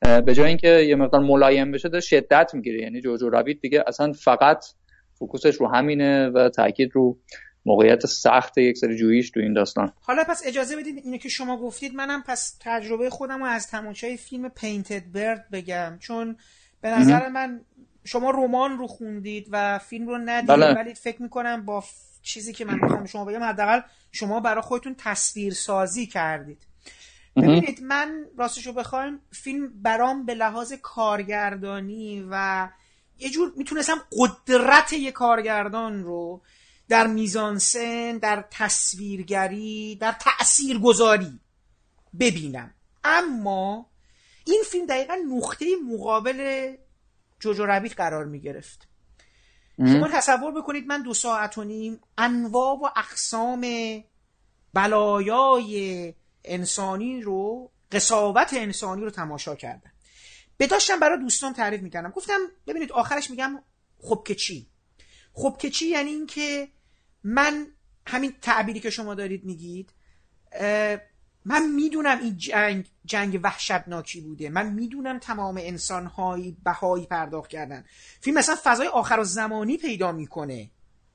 به 0.02 0.34
جای 0.34 0.48
اینکه 0.48 0.68
یه 0.68 0.96
مقدار 0.96 1.22
ملایم 1.22 1.72
بشه 1.72 1.90
داره 1.90 2.02
شدت 2.02 2.52
می‌گیره. 2.54 2.82
یعنی 2.82 3.02
جوجو 3.02 3.30
رابیت 3.30 3.62
دیگه 3.62 3.84
اصلا 3.88 4.14
فقط 4.14 4.66
فوکوسش 5.14 5.56
رو 5.56 5.68
همینه 5.68 6.30
و 6.30 6.50
تاکید 6.50 6.92
رو 6.94 7.18
موقعیت 7.66 8.06
سخت 8.06 8.58
یک 8.58 8.78
سری 8.78 8.96
جوییش 8.96 9.32
تو 9.32 9.40
این 9.40 9.54
داستان. 9.54 9.94
حالا 10.02 10.24
پس 10.24 10.44
اجازه 10.46 10.76
بدید 10.76 11.02
اینه 11.04 11.18
که 11.18 11.30
شما 11.30 11.58
گفتید 11.58 11.96
منم 11.96 12.24
پس 12.28 12.58
تجربه 12.60 13.10
خودم 13.10 13.40
رو 13.40 13.46
از 13.46 13.68
تماشای 13.68 14.18
فیلم 14.18 14.50
پینتد 14.50 15.12
برد 15.12 15.46
بگم. 15.52 15.98
چون 16.00 16.38
به 16.82 16.90
نظر 16.90 17.30
من 17.30 17.62
شما 18.06 18.32
رمان 18.32 18.78
رو 18.78 18.88
خوندید 18.88 19.48
و 19.52 19.80
فیلم 19.80 20.08
رو 20.08 20.18
ندیدید 20.18 20.56
بله. 20.56 20.74
ولی 20.74 20.94
فکر 20.94 21.22
می‌کنم 21.22 21.66
با 21.66 21.84
چیزی 22.22 22.54
که 22.54 22.66
من 22.66 22.80
می‌خوام 22.82 23.06
شما 23.06 23.26
بگم 23.26 23.44
حداقل 23.44 23.80
شما 24.12 24.40
برای 24.40 24.62
خودتون 24.62 24.96
تصویر 24.98 25.54
سازی 25.54 26.06
کردید. 26.06 26.67
ببینید 27.38 27.84
من 27.84 28.26
راستش 28.38 28.68
رو 28.68 28.74
بخوایم 28.74 29.20
فیلم 29.32 29.82
برام 29.82 30.26
به 30.26 30.34
لحاظ 30.34 30.74
کارگردانی 30.74 32.28
و 32.32 32.68
یه 33.20 33.30
جور 33.30 33.54
می‌تونستم 33.56 34.02
قدرت 34.12 34.94
یه 34.94 35.12
کارگردان 35.12 36.04
رو 36.04 36.42
در 36.90 37.08
میزانسن 37.08 38.18
در 38.18 38.46
تصویرگری 38.52 39.96
در 39.96 40.12
تاثیرگذاری 40.12 41.40
ببینم. 42.20 42.74
اما 43.04 43.90
این 44.46 44.64
فیلم 44.72 44.86
دقیقا 44.86 45.16
نقطه 45.36 45.66
مقابل 45.94 46.74
جوجو 47.40 47.66
ربیت 47.66 47.96
قرار 47.96 48.26
می 48.26 48.40
گرفت 48.40 48.88
شما 49.78 50.08
تصور 50.08 50.52
بکنید 50.52 50.88
من 50.88 51.02
دو 51.02 51.14
ساعت 51.14 51.58
و 51.58 51.64
نیم 51.64 52.00
انواع 52.18 52.76
و 52.76 52.90
اقسام 52.96 53.66
بلایای 54.74 56.14
انسانی 56.44 57.22
رو 57.22 57.72
قصاوت 57.92 58.54
انسانی 58.54 59.02
رو 59.02 59.10
تماشا 59.10 59.56
کردم 59.56 59.92
به 60.58 60.68
داشتم 60.68 61.00
برای 61.00 61.20
دوستان 61.20 61.54
تعریف 61.54 61.82
می‌کردم. 61.82 62.10
گفتم 62.10 62.40
ببینید 62.68 62.92
آخرش 62.92 63.30
میگم 63.30 63.64
خب 64.02 64.24
که 64.28 64.36
چی؟ 64.36 64.68
خب 65.34 65.58
که 65.60 65.70
چی 65.70 65.88
یعنی 65.88 66.10
اینکه 66.10 66.68
من 67.24 67.68
همین 68.08 68.34
تعبیری 68.42 68.80
که 68.80 68.90
شما 68.90 69.16
دارید 69.16 69.46
میگید 69.46 69.94
من 71.46 71.72
می‌دونم 71.76 72.20
این 72.20 72.38
جنگ 72.38 72.86
جنگ 73.06 73.40
وحشتناکی 73.44 74.22
بوده. 74.22 74.50
من 74.50 74.74
می‌دونم 74.74 75.20
تمام 75.20 75.58
انسانهایی 75.60 76.58
بهایی 76.64 77.06
پرداخت 77.06 77.50
کردن. 77.50 77.86
فیلم 78.22 78.38
مثلا 78.38 78.58
فضای 78.64 78.88
آخر 78.88 79.20
و 79.20 79.24
زمانی 79.24 79.78
پیدا 79.78 80.12
می‌کنه. 80.12 80.72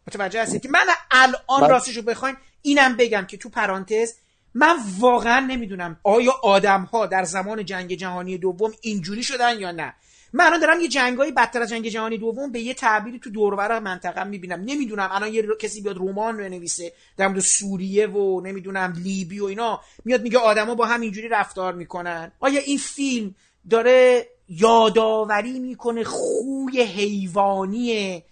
متوجه 0.07 0.43
هستید 0.43 0.62
که 0.62 0.69
من 0.69 0.86
الان. 1.11 1.70
راستش 1.70 1.97
رو 1.97 2.03
بخواین 2.03 2.36
اینم 2.62 2.97
بگم 2.97 3.24
که 3.28 3.36
تو 3.36 3.49
پرانتز 3.49 4.15
من 4.55 4.77
واقعا 4.99 5.41
نمی‌دونم 5.41 5.97
آیا 6.03 6.33
آدم 6.43 6.83
ها 6.83 7.07
در 7.07 7.24
زمان 7.24 7.65
جنگ 7.65 7.95
جهانی 7.95 8.39
دوم 8.39 8.73
اینجوری 8.81 9.23
شدن 9.23 9.61
یا 9.61 9.73
نه. 9.73 9.95
من 10.33 10.45
الان 10.45 10.61
دارم 10.61 10.81
یه 10.81 10.89
جنگایی 10.89 11.33
بدتر 11.33 11.62
از 11.62 11.70
جنگ 11.70 11.89
جهانی 11.89 12.19
دوم 12.19 12.53
به 12.53 12.61
یه 12.61 12.74
تعبیری 12.74 13.19
تو 13.19 13.31
دوربر 13.31 13.79
منطقه 13.79 14.24
می‌بینم. 14.24 14.61
نمی‌دونم 14.61 15.09
الان 15.12 15.35
یه 15.35 15.47
کسی 15.61 15.81
بیاد 15.81 15.97
رمان 15.97 16.37
بنویسه 16.37 16.93
در 17.16 17.29
مورد 17.29 17.41
سوریه 17.41 18.07
و 18.07 18.41
نمی‌دونم 18.41 18.93
لیبی 19.05 19.41
و 19.41 19.45
اینا 19.45 19.81
میاد 20.05 20.23
میگه 20.23 20.39
آدما 20.39 20.74
با 20.74 20.87
هم 20.87 21.01
اینجوری 21.01 21.29
رفتار 21.29 21.74
می‌کنن. 21.74 22.33
آیا 22.41 22.61
این 22.61 22.79
فیلم 22.79 23.35
داره 23.70 24.27
یادآوری 24.49 25.59
می‌کنه 25.59 26.05
خوی 26.05 26.83
حیوانی 26.83 28.23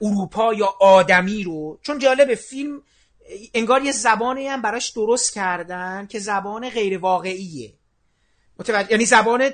اروپا 0.00 0.54
یا 0.54 0.74
آدمی 0.80 1.42
رو؟ 1.42 1.78
چون 1.82 1.98
جالب 1.98 2.34
فیلم 2.34 2.82
انگار 3.54 3.82
یه 3.82 3.92
زبانی 3.92 4.48
هم 4.48 4.62
براش 4.62 4.90
درست 4.90 5.34
کردن 5.34 6.06
که 6.06 6.18
زبان 6.18 6.70
غیر 6.70 6.98
واقعیه. 6.98 7.72
متوجه 8.58 8.90
یعنی 8.90 9.04
زبان 9.04 9.50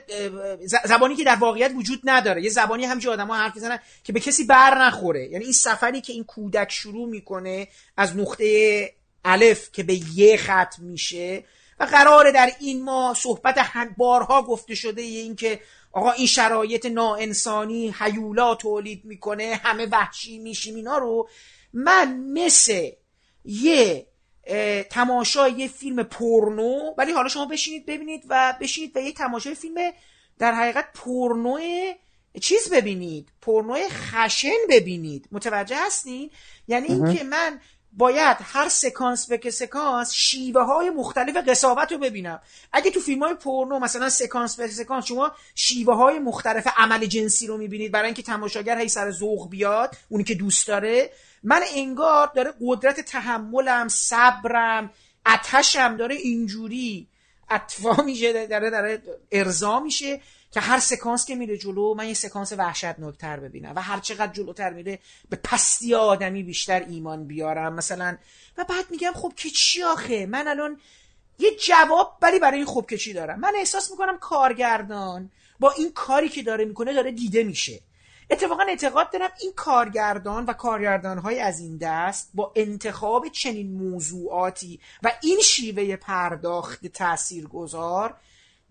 زبانی 0.85 1.17
که 1.17 1.25
در 1.25 1.35
واقعیت 1.35 1.73
وجود 1.77 2.01
نداره. 2.05 2.43
یه 2.43 2.51
زبانی 2.51 2.85
همچین 2.85 3.11
آدما 3.11 3.37
حرف 3.37 3.55
می‌زنن 3.55 3.79
که 4.05 4.13
به 4.13 4.21
کسی 4.21 4.45
بر 4.45 4.87
نخوره. 4.87 5.29
یعنی 5.29 5.45
این 5.45 5.53
سفری 5.53 6.01
که 6.01 6.13
این 6.13 6.25
کودک 6.25 6.73
شروع 6.73 7.09
می‌کنه 7.09 7.69
از 7.97 8.17
نقطه 8.17 8.93
الف 9.25 9.73
که 9.73 9.83
به 9.83 9.95
یه 10.15 10.37
ختم 10.37 10.83
میشه 10.83 11.45
و 11.81 11.85
قراره 11.85 12.33
در 12.33 12.51
این 12.61 12.85
ما 12.85 13.15
صحبت 13.17 13.59
بارها 13.97 14.43
گفته 14.43 14.75
شده 14.75 15.03
این 15.03 15.37
که 15.37 15.61
آقا 15.93 16.11
این 16.11 16.27
شرایط 16.27 16.87
ناانسانی 16.87 17.95
حیولا 17.99 18.55
تولید 18.55 19.05
می‌کنه 19.05 19.61
همه 19.63 19.87
وحشی 19.87 20.39
میشیم 20.39 20.75
اینا 20.75 20.99
رو 20.99 21.29
من 21.73 22.17
مثل 22.17 22.91
یه 23.49 24.07
تماشای 24.91 25.53
یه 25.53 25.69
فیلم 25.69 26.03
پورنو. 26.03 26.95
ولی 26.99 27.13
حالا 27.13 27.29
شما 27.29 27.47
بشینید 27.47 27.87
ببینید 27.87 28.25
و 28.29 28.55
بشینید 28.61 28.97
و 28.97 29.01
یه 29.01 29.13
تماشای 29.13 29.55
فیلم 29.55 29.93
در 30.39 30.53
حقیقت 30.53 30.85
پورنو 30.95 31.59
چیز 32.41 32.71
ببینید. 32.71 33.33
پورنو 33.41 33.79
خشن 33.91 34.57
ببینید. 34.71 35.29
متوجه 35.33 35.77
هستین؟ 35.87 36.31
یعنی 36.69 36.87
اینکه 36.87 37.25
من 37.25 37.61
باید 37.93 38.37
هر 38.41 38.69
سکانس 38.69 39.27
به 39.27 39.51
سکانس 39.51 40.13
شیوه 40.13 40.63
های 40.63 40.91
مختلف 40.91 41.37
قصاوت 41.49 41.93
رو 41.93 41.99
ببینم. 41.99 42.41
اگه 42.73 42.91
تو 42.91 43.01
فیلم 43.01 43.23
های 43.23 43.35
پورنو 43.35 43.79
مثلا 43.79 44.09
سکانس 44.09 44.57
به 44.57 44.69
سکانس 44.69 45.07
شما 45.07 45.33
شیوه 45.55 45.95
های 45.95 46.19
مختلف 46.19 46.69
عمل 46.77 47.07
جنسی 47.07 47.47
رو 47.47 47.59
می‌بینید 47.59 47.93
برای 47.93 48.07
اینکه 48.07 48.23
تماشاگر 48.23 48.79
هی 48.79 48.89
سر 48.89 49.11
ذوق 49.11 49.51
بیاد 49.51 49.97
اونی 50.09 50.25
که 50.25 50.35
دوست 50.35 50.69
داره 50.69 51.11
من 51.43 51.63
انگار 51.75 52.31
داره 52.35 52.55
قدرت 52.61 53.01
تحملم 53.01 53.89
صبرم 53.89 54.91
اتشم 55.27 55.97
داره 55.97 56.15
اینجوری 56.15 57.09
اطفا 57.51 58.03
میشه 58.03 58.47
داره 58.47 58.71
داره 58.71 59.03
ارضا 59.33 59.81
میشه 59.81 60.21
که 60.51 60.61
هر 60.61 60.79
سکانس 60.79 61.27
که 61.27 61.35
میره 61.35 61.59
جلو 61.59 61.95
من 61.95 62.09
یه 62.09 62.15
سکانس 62.15 62.53
وحشتناکتر 62.53 63.41
ببینم 63.41 63.73
و 63.77 63.83
هر 63.83 63.99
چقدر 63.99 64.33
جلوتر 64.33 64.73
میره 64.73 64.99
به 65.31 65.37
پستی 65.45 65.95
آدمی 65.95 66.43
بیشتر 66.43 66.81
ایمان 66.81 67.27
بیارم 67.27 67.75
مثلا. 67.75 68.17
و 68.59 68.65
بعد 68.65 68.85
میگم 68.91 69.13
خب 69.15 69.33
که 69.37 69.51
چی 69.51 69.83
آخه؟ 69.83 70.27
من 70.27 70.49
الان 70.49 70.81
یه 71.39 71.51
جواب 71.57 72.19
ولی 72.23 72.39
برای 72.39 72.57
این 72.57 72.67
خوب 72.67 72.87
که 72.91 73.13
دارم؟ 73.13 73.41
من 73.41 73.53
احساس 73.57 73.91
می‌کنم 73.91 74.19
کارگردان 74.19 75.31
با 75.61 75.71
این 75.71 75.93
کاری 75.93 76.29
که 76.29 76.43
داره 76.43 76.65
می‌کنه 76.65 76.95
داره 76.95 77.13
دیده 77.13 77.45
میشه. 77.45 77.81
اتفاقا 78.31 78.63
اعتقاد 78.63 79.11
دارم 79.13 79.31
این 79.41 79.53
کارگردان 79.57 80.45
و 80.45 80.53
کارگردان 80.53 81.19
های 81.19 81.41
از 81.41 81.61
این 81.61 81.77
دست 81.77 82.31
با 82.35 82.53
انتخاب 82.57 83.29
چنین 83.29 83.73
موضوعاتی 83.73 84.81
و 85.03 85.13
این 85.23 85.41
شیوه 85.41 85.97
پرداخت 85.97 86.87
تاثیرگذار 86.87 88.15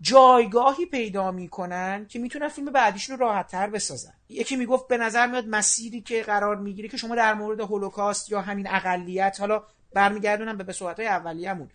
جایگاهی 0.00 0.86
پیدا 0.86 1.30
می‌کنن 1.30 2.06
که 2.08 2.18
می‌تونن 2.18 2.48
فیلم 2.48 2.72
بعدیشون 2.72 3.18
رو 3.18 3.26
راحت 3.26 3.48
تر 3.48 3.70
بسازن. 3.70 4.12
یکی 4.28 4.56
می‌گفت 4.56 4.88
به 4.88 4.96
نظر 4.96 5.26
میاد 5.26 5.48
مسیری 5.48 6.00
که 6.00 6.22
قرار 6.22 6.56
می‌گیره 6.56 6.88
که 6.88 6.96
شما 6.96 7.14
در 7.14 7.34
مورد 7.34 7.60
هولوکاست 7.60 8.32
یا 8.32 8.40
همین 8.40 8.66
اقلیت 8.70 9.36
حالا 9.40 9.62
برمیگردونم 9.92 10.56
به 10.56 10.72
صحبت 10.72 11.00
های 11.00 11.08
اولیه‌مون. 11.08 11.70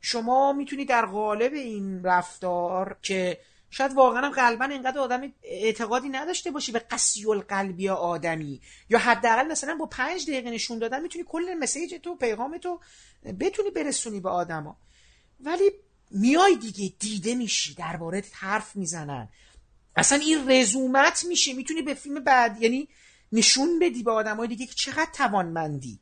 شما 0.00 0.52
می‌تونید 0.52 0.88
در 0.88 1.06
قالب 1.06 1.52
این 1.52 2.04
رفتار 2.04 2.96
که 3.02 3.38
شاید 3.70 3.92
واقعا 3.92 4.22
هم 4.22 4.32
قلبا 4.32 4.64
اینقدر 4.64 4.98
آدم 4.98 5.32
اعتقادی 5.42 6.08
نداشته 6.08 6.50
باشی 6.50 6.72
به 6.72 6.78
قسی 6.78 7.26
القلبی 7.26 7.88
آدمی. 7.88 8.60
یا 8.90 8.98
حداقل 8.98 9.46
مثلا 9.46 9.74
با 9.74 9.86
پنج 9.86 10.30
دقیقه 10.30 10.50
نشون 10.50 10.78
دادن 10.78 11.02
می‌تونی 11.02 11.24
کل 11.28 11.54
مسیج 11.60 11.94
تو 11.94 12.14
پیغام 12.14 12.58
تو 12.58 12.80
بتونی 13.40 13.70
برسونی 13.70 14.20
به 14.20 14.30
آدما. 14.30 14.76
ولی 15.40 15.70
میای 16.10 16.56
دیگه 16.56 16.94
دیده 16.98 17.34
میشی 17.34 17.74
درباره 17.74 18.24
حرف 18.32 18.76
می‌زنن. 18.76 19.28
اصلا 19.96 20.18
این 20.18 20.50
رزومت 20.50 21.24
میشه. 21.24 21.52
می‌تونی 21.52 21.82
به 21.82 21.94
فیلم 21.94 22.24
بعد 22.24 22.62
یعنی 22.62 22.88
نشون 23.32 23.78
بدی 23.78 24.02
به 24.02 24.10
آدمای 24.10 24.48
دیگه 24.48 24.66
که 24.66 24.74
چقدر 24.74 25.10
توانمندی. 25.12 25.98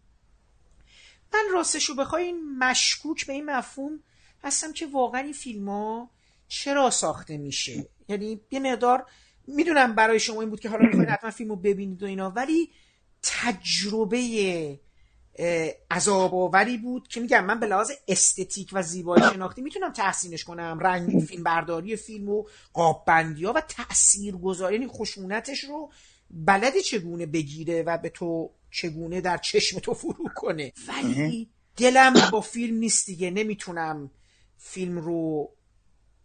من 1.34 1.44
راستشو 1.52 1.94
بخوای 1.94 2.32
مشکوک 2.32 3.26
به 3.26 3.32
این 3.32 3.44
مفهوم 3.44 4.00
هستم 4.44 4.72
که 4.72 4.86
واقعا 4.86 5.20
این 5.20 5.32
فیلم 5.32 5.68
ها 5.68 6.10
چرا 6.48 6.90
ساخته 6.90 7.38
میشه؟ 7.38 7.88
یعنی 8.08 8.40
یه 8.50 8.60
مقدار 8.60 9.06
می‌دونم 9.46 9.94
برای 9.94 10.20
شما 10.20 10.40
این 10.40 10.50
بود 10.50 10.60
که 10.60 10.68
حالا 10.68 10.86
می‌خواید 10.86 11.08
حتما 11.16 11.30
فیلم 11.30 11.50
رو 11.50 11.56
ببینید 11.56 12.02
و 12.02 12.06
اینا 12.06 12.30
ولی 12.30 12.70
تجربه 13.22 14.78
عذاب 15.90 16.34
آوری 16.34 16.76
بود 16.76 17.08
که 17.08 17.20
میگم 17.20 17.44
من 17.44 17.60
به 17.60 17.66
لحاظ 17.66 17.90
استتیک 18.08 18.70
و 18.72 18.82
زیبایی 18.82 19.22
شناختی 19.32 19.62
می‌تونم 19.62 19.92
تحسینش 19.92 20.44
کنم. 20.44 20.78
رنگ 20.80 21.20
فیلم 21.28 21.42
برداری 21.42 21.96
فیلم 21.96 22.28
و 22.28 22.44
قاب 22.72 23.04
بندی 23.06 23.44
ها 23.44 23.52
و 23.52 23.60
تأثیر 23.60 24.36
گذاری 24.36 24.74
یعنی 24.74 24.88
خشونتش 24.88 25.64
رو 25.64 25.90
بلدی 26.30 26.82
چگونه 26.82 27.26
بگیره 27.26 27.82
و 27.82 27.98
به 27.98 28.08
تو 28.08 28.50
چگونه 28.70 29.20
در 29.20 29.36
چشم 29.36 29.78
تو 29.78 29.94
فرو 29.94 30.28
کنه. 30.34 30.72
ولی 30.88 31.50
دلم 31.76 32.14
با 32.32 32.40
فیلم 32.40 32.76
نیست 32.76 33.06
دیگه. 33.06 33.30
نمی‌تونم 33.30 34.10
فیلم 34.58 34.98
رو 34.98 35.50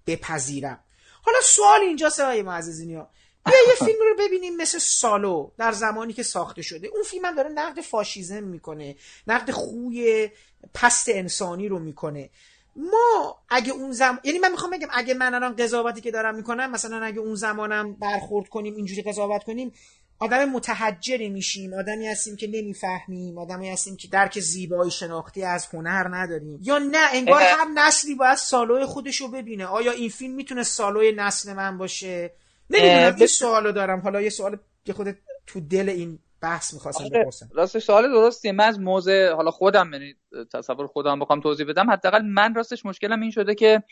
بپذیرم. 0.07 0.79
حالا 1.21 1.37
سوال 1.43 1.81
اینجا 1.81 2.09
سوای 2.09 2.41
معززینی 2.41 2.95
ها 2.95 3.09
بیا 3.45 3.55
یه 3.67 3.75
فیلم 3.75 3.99
رو 3.99 4.15
ببینیم 4.19 4.57
مثل 4.57 4.77
سالو 4.77 5.51
در 5.57 5.71
زمانی 5.71 6.13
که 6.13 6.23
ساخته 6.23 6.61
شده. 6.61 6.87
اون 6.87 7.03
فیلم 7.03 7.25
هم 7.25 7.35
داره 7.35 7.49
نقد 7.49 7.81
فاشیزم 7.81 8.43
می‌کنه 8.43 8.95
نقد 9.27 9.51
خوی 9.51 10.29
پست 10.73 11.09
انسانی 11.09 11.67
رو 11.67 11.79
می‌کنه. 11.79 12.29
ما 12.75 13.37
اگه 13.49 13.71
اون 13.71 13.91
زمان 13.91 14.19
یعنی 14.23 14.39
من 14.39 14.51
می‌خوام 14.51 14.71
بگم 14.71 14.87
اگه 14.91 15.13
من 15.13 15.33
الان 15.33 15.55
قضاوتی 15.55 16.01
که 16.01 16.11
دارم 16.11 16.35
می‌کنم 16.35 16.71
مثلا 16.71 17.03
اگه 17.03 17.19
اون 17.19 17.35
زمانم 17.35 17.93
برخورد 17.93 18.49
کنیم 18.49 18.75
اینجوری 18.75 19.01
قضاوت 19.01 19.43
کنیم 19.43 19.73
آدم 20.21 20.45
متحجری 20.45 21.29
میشیم 21.29 21.73
آدمی 21.73 22.07
هستیم 22.07 22.35
که 22.35 22.47
نمی‌فهمیم 22.47 23.37
آدمی 23.37 23.69
هستیم 23.69 23.97
که 23.97 24.07
درک 24.07 24.39
زیبایی 24.39 24.91
شناختی 24.91 25.43
از 25.43 25.67
هنر 25.73 26.07
نداریم. 26.11 26.59
یا 26.63 26.77
نه 26.77 27.07
انگار 27.13 27.41
هر 27.41 27.67
نسلی 27.75 28.15
باید 28.15 28.37
سالوی 28.37 28.85
خودش 28.85 29.15
رو 29.15 29.27
ببینه. 29.27 29.65
آیا 29.65 29.91
این 29.91 30.09
فیلم 30.09 30.35
می‌تونه 30.35 30.63
سالوی 30.63 31.11
نسل 31.11 31.53
من 31.53 31.77
باشه؟ 31.77 32.33
نمی‌دونم 32.69 33.15
این 33.15 33.27
سوالو 33.27 33.71
دارم. 33.71 33.99
حالا 33.99 34.21
یه 34.21 34.29
سوال 34.29 34.57
که 34.85 34.93
خودت 34.93 35.15
تو 35.47 35.59
دل 35.59 35.89
این 35.89 36.19
بحث 36.41 36.73
می‌خواستم 36.73 37.09
بپرسم. 37.09 37.49
راستش 37.53 37.83
سوال 37.83 38.11
درستیه 38.11 38.51
من 38.51 38.65
از 38.65 38.79
موزه 38.79 39.33
حالا 39.35 39.51
خودم 39.51 39.93
یعنی 39.93 40.13
تصور 40.53 40.87
خودم 40.87 41.19
بخوام 41.19 41.41
توضیح 41.41 41.65
بدم. 41.65 41.89
حداقل 41.89 42.21
من 42.21 42.55
راستش 42.55 42.85
مشکلم 42.85 43.21
این 43.21 43.31
شده 43.31 43.55
که 43.55 43.83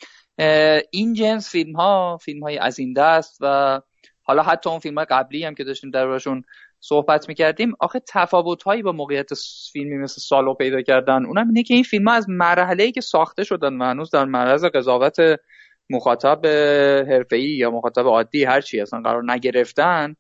این 0.92 1.14
جنس 1.14 1.50
فیلم 1.50 1.76
ها 1.76 2.18
فیلم 2.18 2.44
های 2.44 2.58
از 2.58 2.80
این 2.80 2.94
دست 2.94 3.38
و 3.42 3.82
حالا 4.30 4.44
حتی 4.44 4.70
اون 4.70 4.80
فیلم 4.80 5.04
قبلی 5.04 5.46
هم 5.46 5.56
که 5.56 5.64
داشتیم 5.64 5.92
دربارشون 5.92 6.44
صحبت 6.80 7.30
می‌کردیم 7.30 7.74
آخه 7.80 8.02
تفاوت 8.08 8.64
هایی 8.64 8.82
با 8.82 8.92
موقعیت 8.92 9.30
فیلمی 9.74 9.98
مثل 9.98 10.22
سالو 10.22 10.54
پیدا 10.54 10.82
کردن 10.82 11.26
اونم 11.26 11.48
اینه 11.48 11.64
که 11.64 11.74
این 11.74 11.84
فیلم 11.84 12.08
ها 12.08 12.14
از 12.14 12.30
مرحله 12.30 12.84
ای 12.84 12.92
که 12.92 13.02
ساخته 13.02 13.44
شدن 13.44 13.82
و 13.82 13.86
هنوز 13.86 14.12
در 14.12 14.26
معرض 14.26 14.66
قضاوت 14.66 15.18
مخاطب 15.90 16.46
حرفه‌ای 17.10 17.44
یا 17.44 17.72
مخاطب 17.72 18.06
عادی 18.06 18.44
هر 18.44 18.62
چی 18.62 18.82
اصلا 18.82 19.02
قرار 19.02 19.32
نگرفتن 19.32 20.16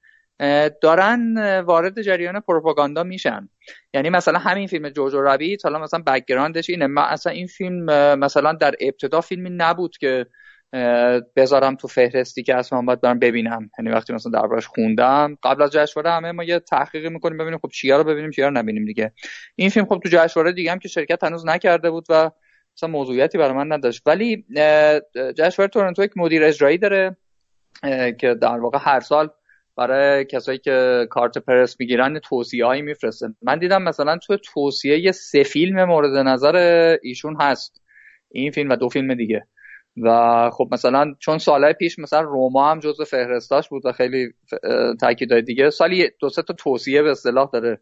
دارن 0.81 1.37
وارد 1.59 2.01
جریان 2.01 2.39
پروپاگاندا 2.39 3.03
میشن. 3.03 3.49
یعنی 3.93 4.09
مثلا 4.09 4.39
همین 4.39 4.67
فیلم 4.67 4.89
Jojo 4.89 5.21
Rabbit 5.21 5.65
حالا 5.65 5.79
مثلا 5.79 6.03
background 6.07 6.59
ش 6.59 6.69
اینه. 6.69 6.87
من 6.87 7.03
اصلا 7.03 7.33
این 7.33 7.47
فیلم 7.47 7.85
مثلا 8.19 8.53
در 8.53 8.75
ابتدا 8.79 9.21
فیلمی 9.21 9.49
نبود 9.49 9.97
که 9.97 10.25
بذارم 11.35 11.75
تو 11.75 11.87
فهرستی 11.87 12.43
که 12.43 12.55
اصلا 12.55 12.81
باید 12.81 13.01
برم 13.01 13.19
ببینم. 13.19 13.69
یعنی 13.79 13.91
وقتی 13.91 14.13
مثلا 14.13 14.31
دربارش 14.31 14.67
خوندم 14.67 15.37
قبل 15.43 15.61
از 15.61 15.71
جشنواره 15.71 16.11
همه 16.11 16.31
ما 16.31 16.43
یه 16.43 16.59
تحقیقی 16.59 17.09
می‌کنیم 17.09 17.37
ببینیم 17.37 17.59
خب 17.59 17.69
چیا 17.73 17.97
رو 17.97 18.03
ببینیم 18.03 18.31
چیا 18.31 18.47
رو 18.47 18.53
نبینیم 18.53 18.85
دیگه. 18.85 19.11
این 19.55 19.69
فیلم 19.69 19.85
خب 19.85 19.99
تو 20.03 20.09
جشنواره 20.11 20.51
دیگه 20.51 20.71
هم 20.71 20.79
که 20.79 20.87
شرکت 20.87 21.23
هنوز 21.23 21.45
نکرده 21.45 21.91
بود 21.91 22.05
و 22.09 22.31
مثلا 22.77 22.89
موضوعیتی 22.89 23.37
برای 23.37 23.53
من 23.53 23.71
نداشت. 23.71 24.01
ولی 24.05 24.45
جشنواره 25.37 25.69
تورنتو 25.73 26.03
یک 26.03 26.11
مدیر 26.15 26.43
اجرایی 26.43 26.77
داره 26.77 27.17
که 28.19 28.33
در 28.41 28.59
واقع 28.59 28.77
هر 28.81 28.99
سال 28.99 29.29
برای 29.77 30.25
کسایی 30.25 30.57
که 30.57 31.07
کارت 31.09 31.37
پرس 31.37 31.75
می‌گیرن 31.79 32.19
توصیه 32.19 32.65
هایی 32.65 32.81
میفرسته. 32.81 33.27
من 33.41 33.59
دیدم 33.59 33.83
مثلا 33.83 34.17
تو 34.17 34.37
توصیه 34.37 35.11
سه 35.11 35.43
فیلم 35.43 35.83
مورد 35.83 36.27
نظر 36.27 36.55
ایشون 37.01 37.41
هست. 37.41 37.81
این 38.31 38.51
فیلم 38.51 38.69
و 38.69 38.75
دو 38.75 38.89
فیلم 38.89 39.13
دیگه. 39.13 39.47
و 40.03 40.49
خب 40.53 40.69
مثلا 40.71 41.13
چون 41.19 41.37
سالهای 41.37 41.73
پیش 41.73 41.99
مثلا 41.99 42.21
روما 42.21 42.71
هم 42.71 42.79
جزو 42.79 43.03
فهرستاش 43.03 43.69
بود 43.69 43.85
و 43.85 43.91
خیلی 43.91 44.33
تاکیدهای 45.01 45.41
دیگه 45.41 45.69
سالی 45.69 46.09
دو 46.19 46.29
سه 46.29 46.41
تا 46.41 46.53
توصیه 46.53 47.01
به 47.01 47.11
اصطلاح 47.11 47.49
داره. 47.53 47.81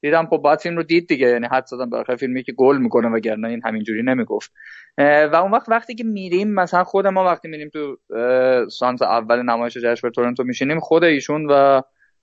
دیدم 0.00 0.26
خب 0.26 0.36
باید 0.36 0.58
فیلم 0.58 0.76
رو 0.76 0.82
دید 0.82 1.08
دیگه 1.08 1.26
یعنی 1.26 1.46
حد 1.46 1.66
زدم 1.66 1.90
برای 1.90 2.16
فیلمی 2.16 2.42
که 2.42 2.52
گل 2.52 2.78
می‌کنه 2.78 3.08
وگرنه 3.08 3.48
این 3.48 3.60
همینجوری 3.64 4.02
نمی‌گفت. 4.02 4.52
و 4.98 5.36
اون 5.42 5.50
وقت 5.50 5.68
وقتی 5.68 5.94
که 5.94 6.04
میریم 6.04 6.54
مثلا 6.54 6.84
خود 6.84 7.06
ما 7.06 7.24
وقتی 7.24 7.48
میریم 7.48 7.68
تو 7.68 7.96
سانس 8.70 9.02
اول 9.02 9.42
نمایش 9.42 9.76
جشنواره 9.76 10.14
تورنتو 10.14 10.44
میشینیم 10.44 10.80
خود 10.80 11.04
ایشون 11.04 11.46
و 11.50 11.82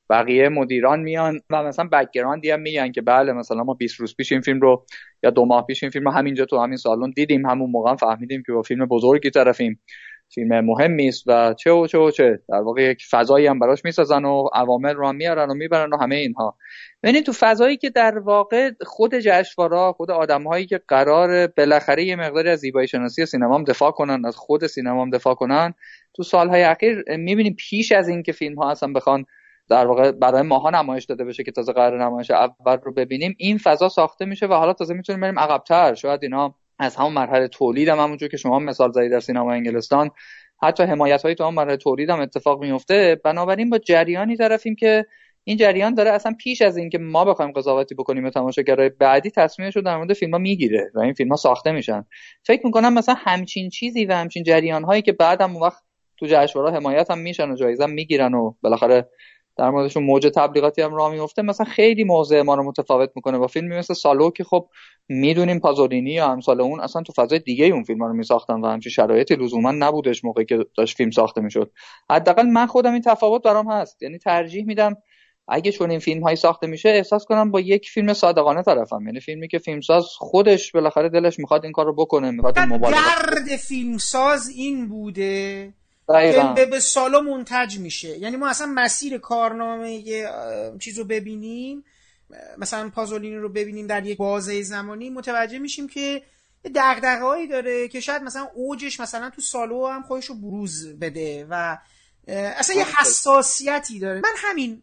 بقیه 0.10 0.50
مدیران 0.50 1.00
میان 1.00 1.42
و 1.50 1.64
مثلا 1.64 1.90
بکگراندی 1.92 2.52
هم 2.52 2.60
میگن 2.60 2.92
که 2.92 3.02
بله 3.02 3.34
مثلا 3.34 3.64
ما 3.64 3.74
20 3.74 4.00
روز 4.00 4.16
پیش 4.16 4.32
این 4.32 4.42
فیلم 4.42 4.62
رو 4.62 4.86
یا 5.24 5.30
دو 5.30 5.46
ماه 5.46 5.66
پیش 5.66 5.84
این 5.84 5.90
فیلم 5.90 6.06
رو 6.06 6.12
همینجا 6.12 6.46
تو 6.46 6.60
همین 6.60 6.78
سالن 6.78 7.10
دیدیم 7.10 7.46
همون 7.46 7.72
موقع 7.72 7.96
فهمیدیم 7.96 8.44
که 8.46 8.52
با 8.52 8.62
فیلم 8.62 8.86
بزرگی 8.86 9.30
طرفیم 9.30 9.80
فیلم 10.30 10.66
مهمی 10.66 11.08
است 11.08 11.24
و 11.28 11.54
چه 11.54 11.72
و 11.72 11.88
چه 11.88 11.98
و 11.98 12.12
چه. 12.12 12.40
در 12.50 12.62
واقع 12.62 12.82
یک 12.82 13.04
فضایی 13.12 13.48
هم 13.48 13.60
براش 13.60 13.86
می‌سازن 13.86 14.26
و 14.26 14.48
عوامل 14.54 14.94
رو 14.94 15.08
هم 15.08 15.16
میارن 15.16 15.50
و 15.50 15.54
می‌برن 15.54 15.94
و 15.94 15.98
همه 15.98 16.16
اینها. 16.16 16.58
ببینید 17.04 17.26
تو 17.26 17.32
فضایی 17.32 17.78
که 17.78 17.90
در 17.90 18.20
واقع 18.20 18.72
خود 18.82 19.16
جشنواره 19.16 19.92
خود 19.94 20.12
آدمهایی 20.12 20.66
که 20.66 20.82
قرار 20.88 21.48
بالاخره 21.48 22.04
یه 22.04 22.16
مقداری 22.16 22.50
از 22.50 22.60
زیبایی 22.60 22.88
شناسی 22.88 23.26
سینما 23.26 23.56
هم 23.56 23.64
دفاع 23.64 23.92
کنن 23.92 24.26
از 24.26 24.36
خود 24.36 24.68
سینما 24.68 25.02
هم 25.02 25.10
دفاع 25.10 25.36
کنن 25.36 25.74
تو 26.16 26.24
سالهای 26.24 26.64
اخیر 26.64 27.04
می‌بینیم 27.18 27.56
پیش 27.60 27.92
از 27.92 28.08
اینکه 28.08 28.32
فیلم 28.32 28.56
ها 28.56 28.72
اصلا 28.72 28.94
بخوان 28.94 29.26
در 29.70 29.88
واقع 29.88 30.12
برای 30.12 30.42
ماها 30.42 30.70
نمایش 30.70 31.06
داده 31.06 31.26
بشه 31.26 31.44
که 31.44 31.52
تازه 31.52 31.74
قرار 31.74 32.04
نمایش 32.04 32.32
اول 32.32 32.78
رو 32.84 32.94
ببینیم. 32.94 33.36
این 33.38 33.58
فضا 33.58 33.90
ساخته 33.90 34.26
میشه 34.26 34.46
و 34.46 34.54
حالا 34.54 34.74
تازه 34.74 34.94
می‌تونیم 34.94 35.22
بریم 35.22 35.40
عقبتر. 35.40 35.94
شاید 35.94 36.24
اینا 36.24 36.56
از 36.80 36.96
همون 36.96 37.14
مرحله 37.14 37.48
تولید 37.48 37.88
هم 37.88 38.00
همونجور 38.00 38.30
که 38.30 38.38
شما 38.38 38.60
مثال 38.60 38.92
زدید 38.92 39.12
در 39.12 39.20
سینما 39.20 39.54
انگلستان 39.54 40.10
حتی 40.62 40.84
حمایت 40.84 41.22
های 41.22 41.36
تو 41.36 41.44
هم 41.44 41.54
مرحله 41.54 41.78
تولید 41.78 42.10
هم 42.10 42.20
اتفاق 42.20 42.62
میفته. 42.62 43.22
بنابراین 43.24 43.70
با 43.70 43.78
جریانی 43.78 44.38
طرفیم 44.38 44.76
که 44.76 45.06
این 45.44 45.58
جریان 45.58 45.94
داره 45.94 46.12
اصلا 46.12 46.36
پیش 46.40 46.62
از 46.62 46.78
اینکه 46.78 46.98
ما 46.98 47.26
بخوایم 47.26 47.52
قضاوتی 47.52 47.96
بکنیم 47.96 48.26
و 48.26 48.30
تماشاگرای 48.30 48.90
بعدی 48.90 49.32
تصمیمش 49.32 49.76
رو 49.76 49.82
در 49.82 49.98
مورد 49.98 50.14
فیلم 50.14 50.32
ها 50.32 50.38
می‌گیره 50.38 50.92
و 50.96 51.00
این 51.00 51.14
فیلم 51.14 51.30
ها 51.30 51.36
ساخته 51.36 51.72
میشن. 51.72 52.06
فکر 52.44 52.66
می‌کنم 52.66 52.94
مثلا 52.94 53.16
همچین 53.18 53.70
چیزی 53.70 54.06
و 54.06 54.14
همچین 54.14 54.44
جریان 54.44 54.84
هایی 54.84 55.02
که 55.02 55.12
بعدم 55.12 55.52
اون 55.52 55.62
وقت 55.62 55.84
تو 56.18 56.26
جشنواره 56.30 56.76
حمایت 56.76 57.12
هم 57.12 57.20
میشن 57.20 57.52
و 57.52 57.56
جایزه 57.56 57.86
می‌گیرن 57.86 58.34
و 58.34 58.54
بالاخره 58.62 59.10
در 59.58 59.70
موردشون 59.70 60.04
موج 60.04 60.32
تبلیغاتی 60.36 60.82
هم 60.82 60.96
راه 60.96 61.12
میفته 61.12 61.42
مثلا 61.42 61.66
خیلی 61.66 62.04
موضع 62.04 62.42
ما 62.42 62.56
رو 62.56 62.64
متفاوت 62.64 63.10
می‌کنه 63.16 63.38
با 63.38 63.48
فیلمی 63.48 63.78
مثل 63.78 63.94
سالو 63.94 64.30
که 64.30 64.44
خب 64.44 64.70
می‌دونیم 65.10 65.60
پازولینی 65.60 66.12
یا 66.12 66.32
امثال 66.32 66.62
اون 66.62 66.80
اصلا 66.80 67.02
تو 67.02 67.14
فضای 67.14 67.40
دیگه 67.40 67.66
اون 67.66 67.84
فیلم 67.84 68.04
رو 68.04 68.14
میساختن 68.14 68.62
و 68.62 68.68
همچین 68.68 68.92
شرایطی 68.92 69.36
لزوما 69.36 69.72
نبودش 69.72 70.26
موقعی 70.26 70.46
که 70.46 70.66
داشت 70.78 70.98
فیلم 70.98 71.12
ساخته 71.12 71.42
می‌شد. 71.42 71.72
حداقل 72.10 72.46
من 72.46 72.68
خودم 72.68 72.94
این 72.94 73.02
تفاوت 73.02 73.44
برام 73.44 73.72
هست. 73.72 74.04
یعنی 74.04 74.18
ترجیح 74.18 74.66
میدم 74.66 74.96
اگه 75.48 75.72
چون 75.72 75.90
این 75.90 76.00
فیلم 76.00 76.24
هایی 76.24 76.36
ساخته 76.36 76.68
میشه 76.68 76.90
احساس 76.90 77.26
کنم 77.26 77.52
با 77.52 77.60
یک 77.60 77.90
فیلم 77.90 78.14
صادقانه 78.14 78.64
طرفم. 78.64 79.06
یعنی 79.06 79.20
فیلمی 79.20 79.48
که 79.48 79.60
فیلمساز 79.60 80.06
خودش 80.18 80.72
بالاخره 80.72 81.10
دلش 81.10 81.40
می‌خواد 81.40 81.64
این 81.64 81.72
کار 81.72 81.86
رو 81.86 81.96
بکنه 81.96 82.32
می‌خواد 82.32 82.60
مبالغه 82.60 82.92
درد 82.92 83.56
فیلمساز 83.68 84.50
این 84.56 84.88
بوده 84.90 85.74
به, 86.08 86.66
به 86.66 86.80
سالو 86.80 87.22
منتج 87.22 87.80
میشه. 87.80 88.18
یعنی 88.18 88.36
ما 88.36 88.50
اصلا 88.50 88.68
مسیر 88.68 89.18
کارنامه 89.18 90.04
چیز 90.80 91.00
رو 91.00 91.06
ببینیم 91.06 91.84
مثلا 92.58 92.90
پازولینی 92.90 93.36
رو 93.36 93.50
ببینیم 93.50 93.88
در 93.88 94.06
یک 94.06 94.18
بازه 94.18 94.62
زمانی 94.62 95.10
متوجه 95.10 95.60
میشیم 95.60 95.88
که 95.88 96.22
دغدغه‌ای 96.76 97.48
داره 97.48 97.88
که 97.88 98.00
شاید 98.00 98.22
مثلا 98.22 98.48
اوجش 98.54 99.00
مثلا 99.00 99.30
تو 99.30 99.42
سالو 99.42 99.88
هم 99.88 100.04
خودش 100.04 100.26
رو 100.26 100.36
بروز 100.36 100.88
بده 101.00 101.48
و 101.50 101.78
اصلا 102.28 102.76
یه 102.76 103.00
حساسیتی 103.00 104.00
داره. 104.00 104.20
من 104.20 104.34
همین 104.38 104.82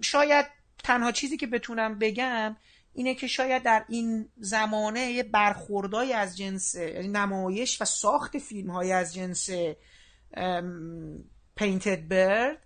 شاید 0.00 0.46
تنها 0.84 1.12
چیزی 1.12 1.36
که 1.36 1.46
بتونم 1.46 1.98
بگم 1.98 2.56
اینه 2.94 3.14
که 3.14 3.26
شاید 3.26 3.62
در 3.62 3.84
این 3.88 4.28
زمانه 4.36 5.12
یه 5.12 5.22
برخوردای 5.22 6.12
از 6.12 6.36
جنس 6.36 6.74
یعنی 6.74 7.08
نمایش 7.08 7.82
و 7.82 7.84
ساخت 7.84 8.38
فیلم 8.38 8.70
های 8.70 8.92
از 8.92 9.14
جنس 9.14 9.48
پینتد 11.56 12.08
برد 12.08 12.58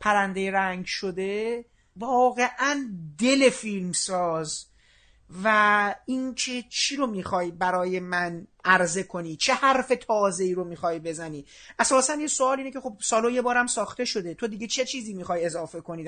پرنده 0.00 0.50
رنگ 0.50 0.84
شده. 0.86 1.64
واقعا 1.96 2.90
دل 3.18 3.50
فیلم 3.50 3.92
ساز 3.92 4.66
و 5.44 5.94
این 6.06 6.34
که 6.34 6.64
چی 6.70 6.96
رو 6.96 7.06
می‌خوای 7.06 7.50
برای 7.50 8.00
من 8.00 8.46
عرضه 8.64 9.02
کنی؟ 9.02 9.36
چه 9.36 9.54
حرف 9.54 9.92
تازه 10.06 10.44
ای 10.44 10.54
رو 10.54 10.64
می‌خوای 10.64 10.98
بزنی؟ 10.98 11.44
اساسا 11.78 12.14
یه 12.14 12.26
سوال 12.26 12.58
اینه 12.58 12.70
که 12.70 12.80
خب 12.80 12.96
سالو 13.00 13.30
یه 13.30 13.42
بارم 13.42 13.66
ساخته 13.66 14.04
شده. 14.04 14.34
تو 14.34 14.46
دیگه 14.46 14.66
چه 14.66 14.84
چیزی 14.84 15.14
می‌خوای 15.14 15.44
اضافه 15.44 15.80
کنی؟ 15.80 16.04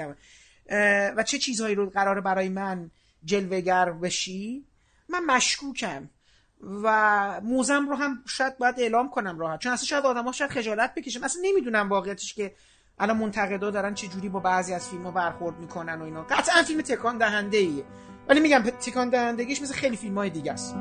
و 1.17 1.23
چه 1.23 1.39
چیزهایی 1.39 1.75
رو 1.75 1.91
قراره 1.91 2.21
برای 2.21 2.49
من 2.49 2.91
جلوگر 3.25 3.93
بشی؟ 3.93 4.67
من 5.09 5.25
مشکوکم. 5.25 6.11
و 6.63 7.41
موزم 7.41 7.89
رو 7.89 7.97
هم 7.97 8.23
شاید 8.27 8.59
باید 8.59 8.75
اعلام 8.79 9.11
کنم 9.11 9.39
راحت. 9.39 9.61
چون 9.61 9.73
اصلا 9.73 9.87
شاید 9.87 10.07
آدم 10.07 10.25
ها 10.25 10.33
شاید 10.33 10.51
خجالت 10.51 10.95
بکشم 10.95 11.25
اصلا 11.25 11.43
نمی‌دونم 11.45 11.89
واقعیتش 11.89 12.35
که 12.35 12.55
الان 12.99 13.17
منتقدا 13.17 13.71
دارن 13.71 13.95
چه 13.95 14.07
جوری 14.07 14.29
با 14.29 14.41
بعضی 14.41 14.75
از 14.75 14.89
فیلم 14.89 15.03
ها 15.03 15.11
برخورد 15.11 15.59
می‌کنن 15.59 16.01
و 16.01 16.05
اینا. 16.05 16.23
قطعا 16.23 16.63
فیلم 16.63 16.81
تکان 16.81 17.19
دهنده 17.19 17.57
ایه 17.57 17.85
ولی 18.29 18.41
میگم 18.41 18.59
تکان 18.59 19.11
دهندگیش 19.11 19.63
مثل 19.63 19.75
خیلی 19.75 19.97
فیلم 19.97 20.19
های 20.19 20.31
دیگه 20.31 20.53
است. 20.53 20.75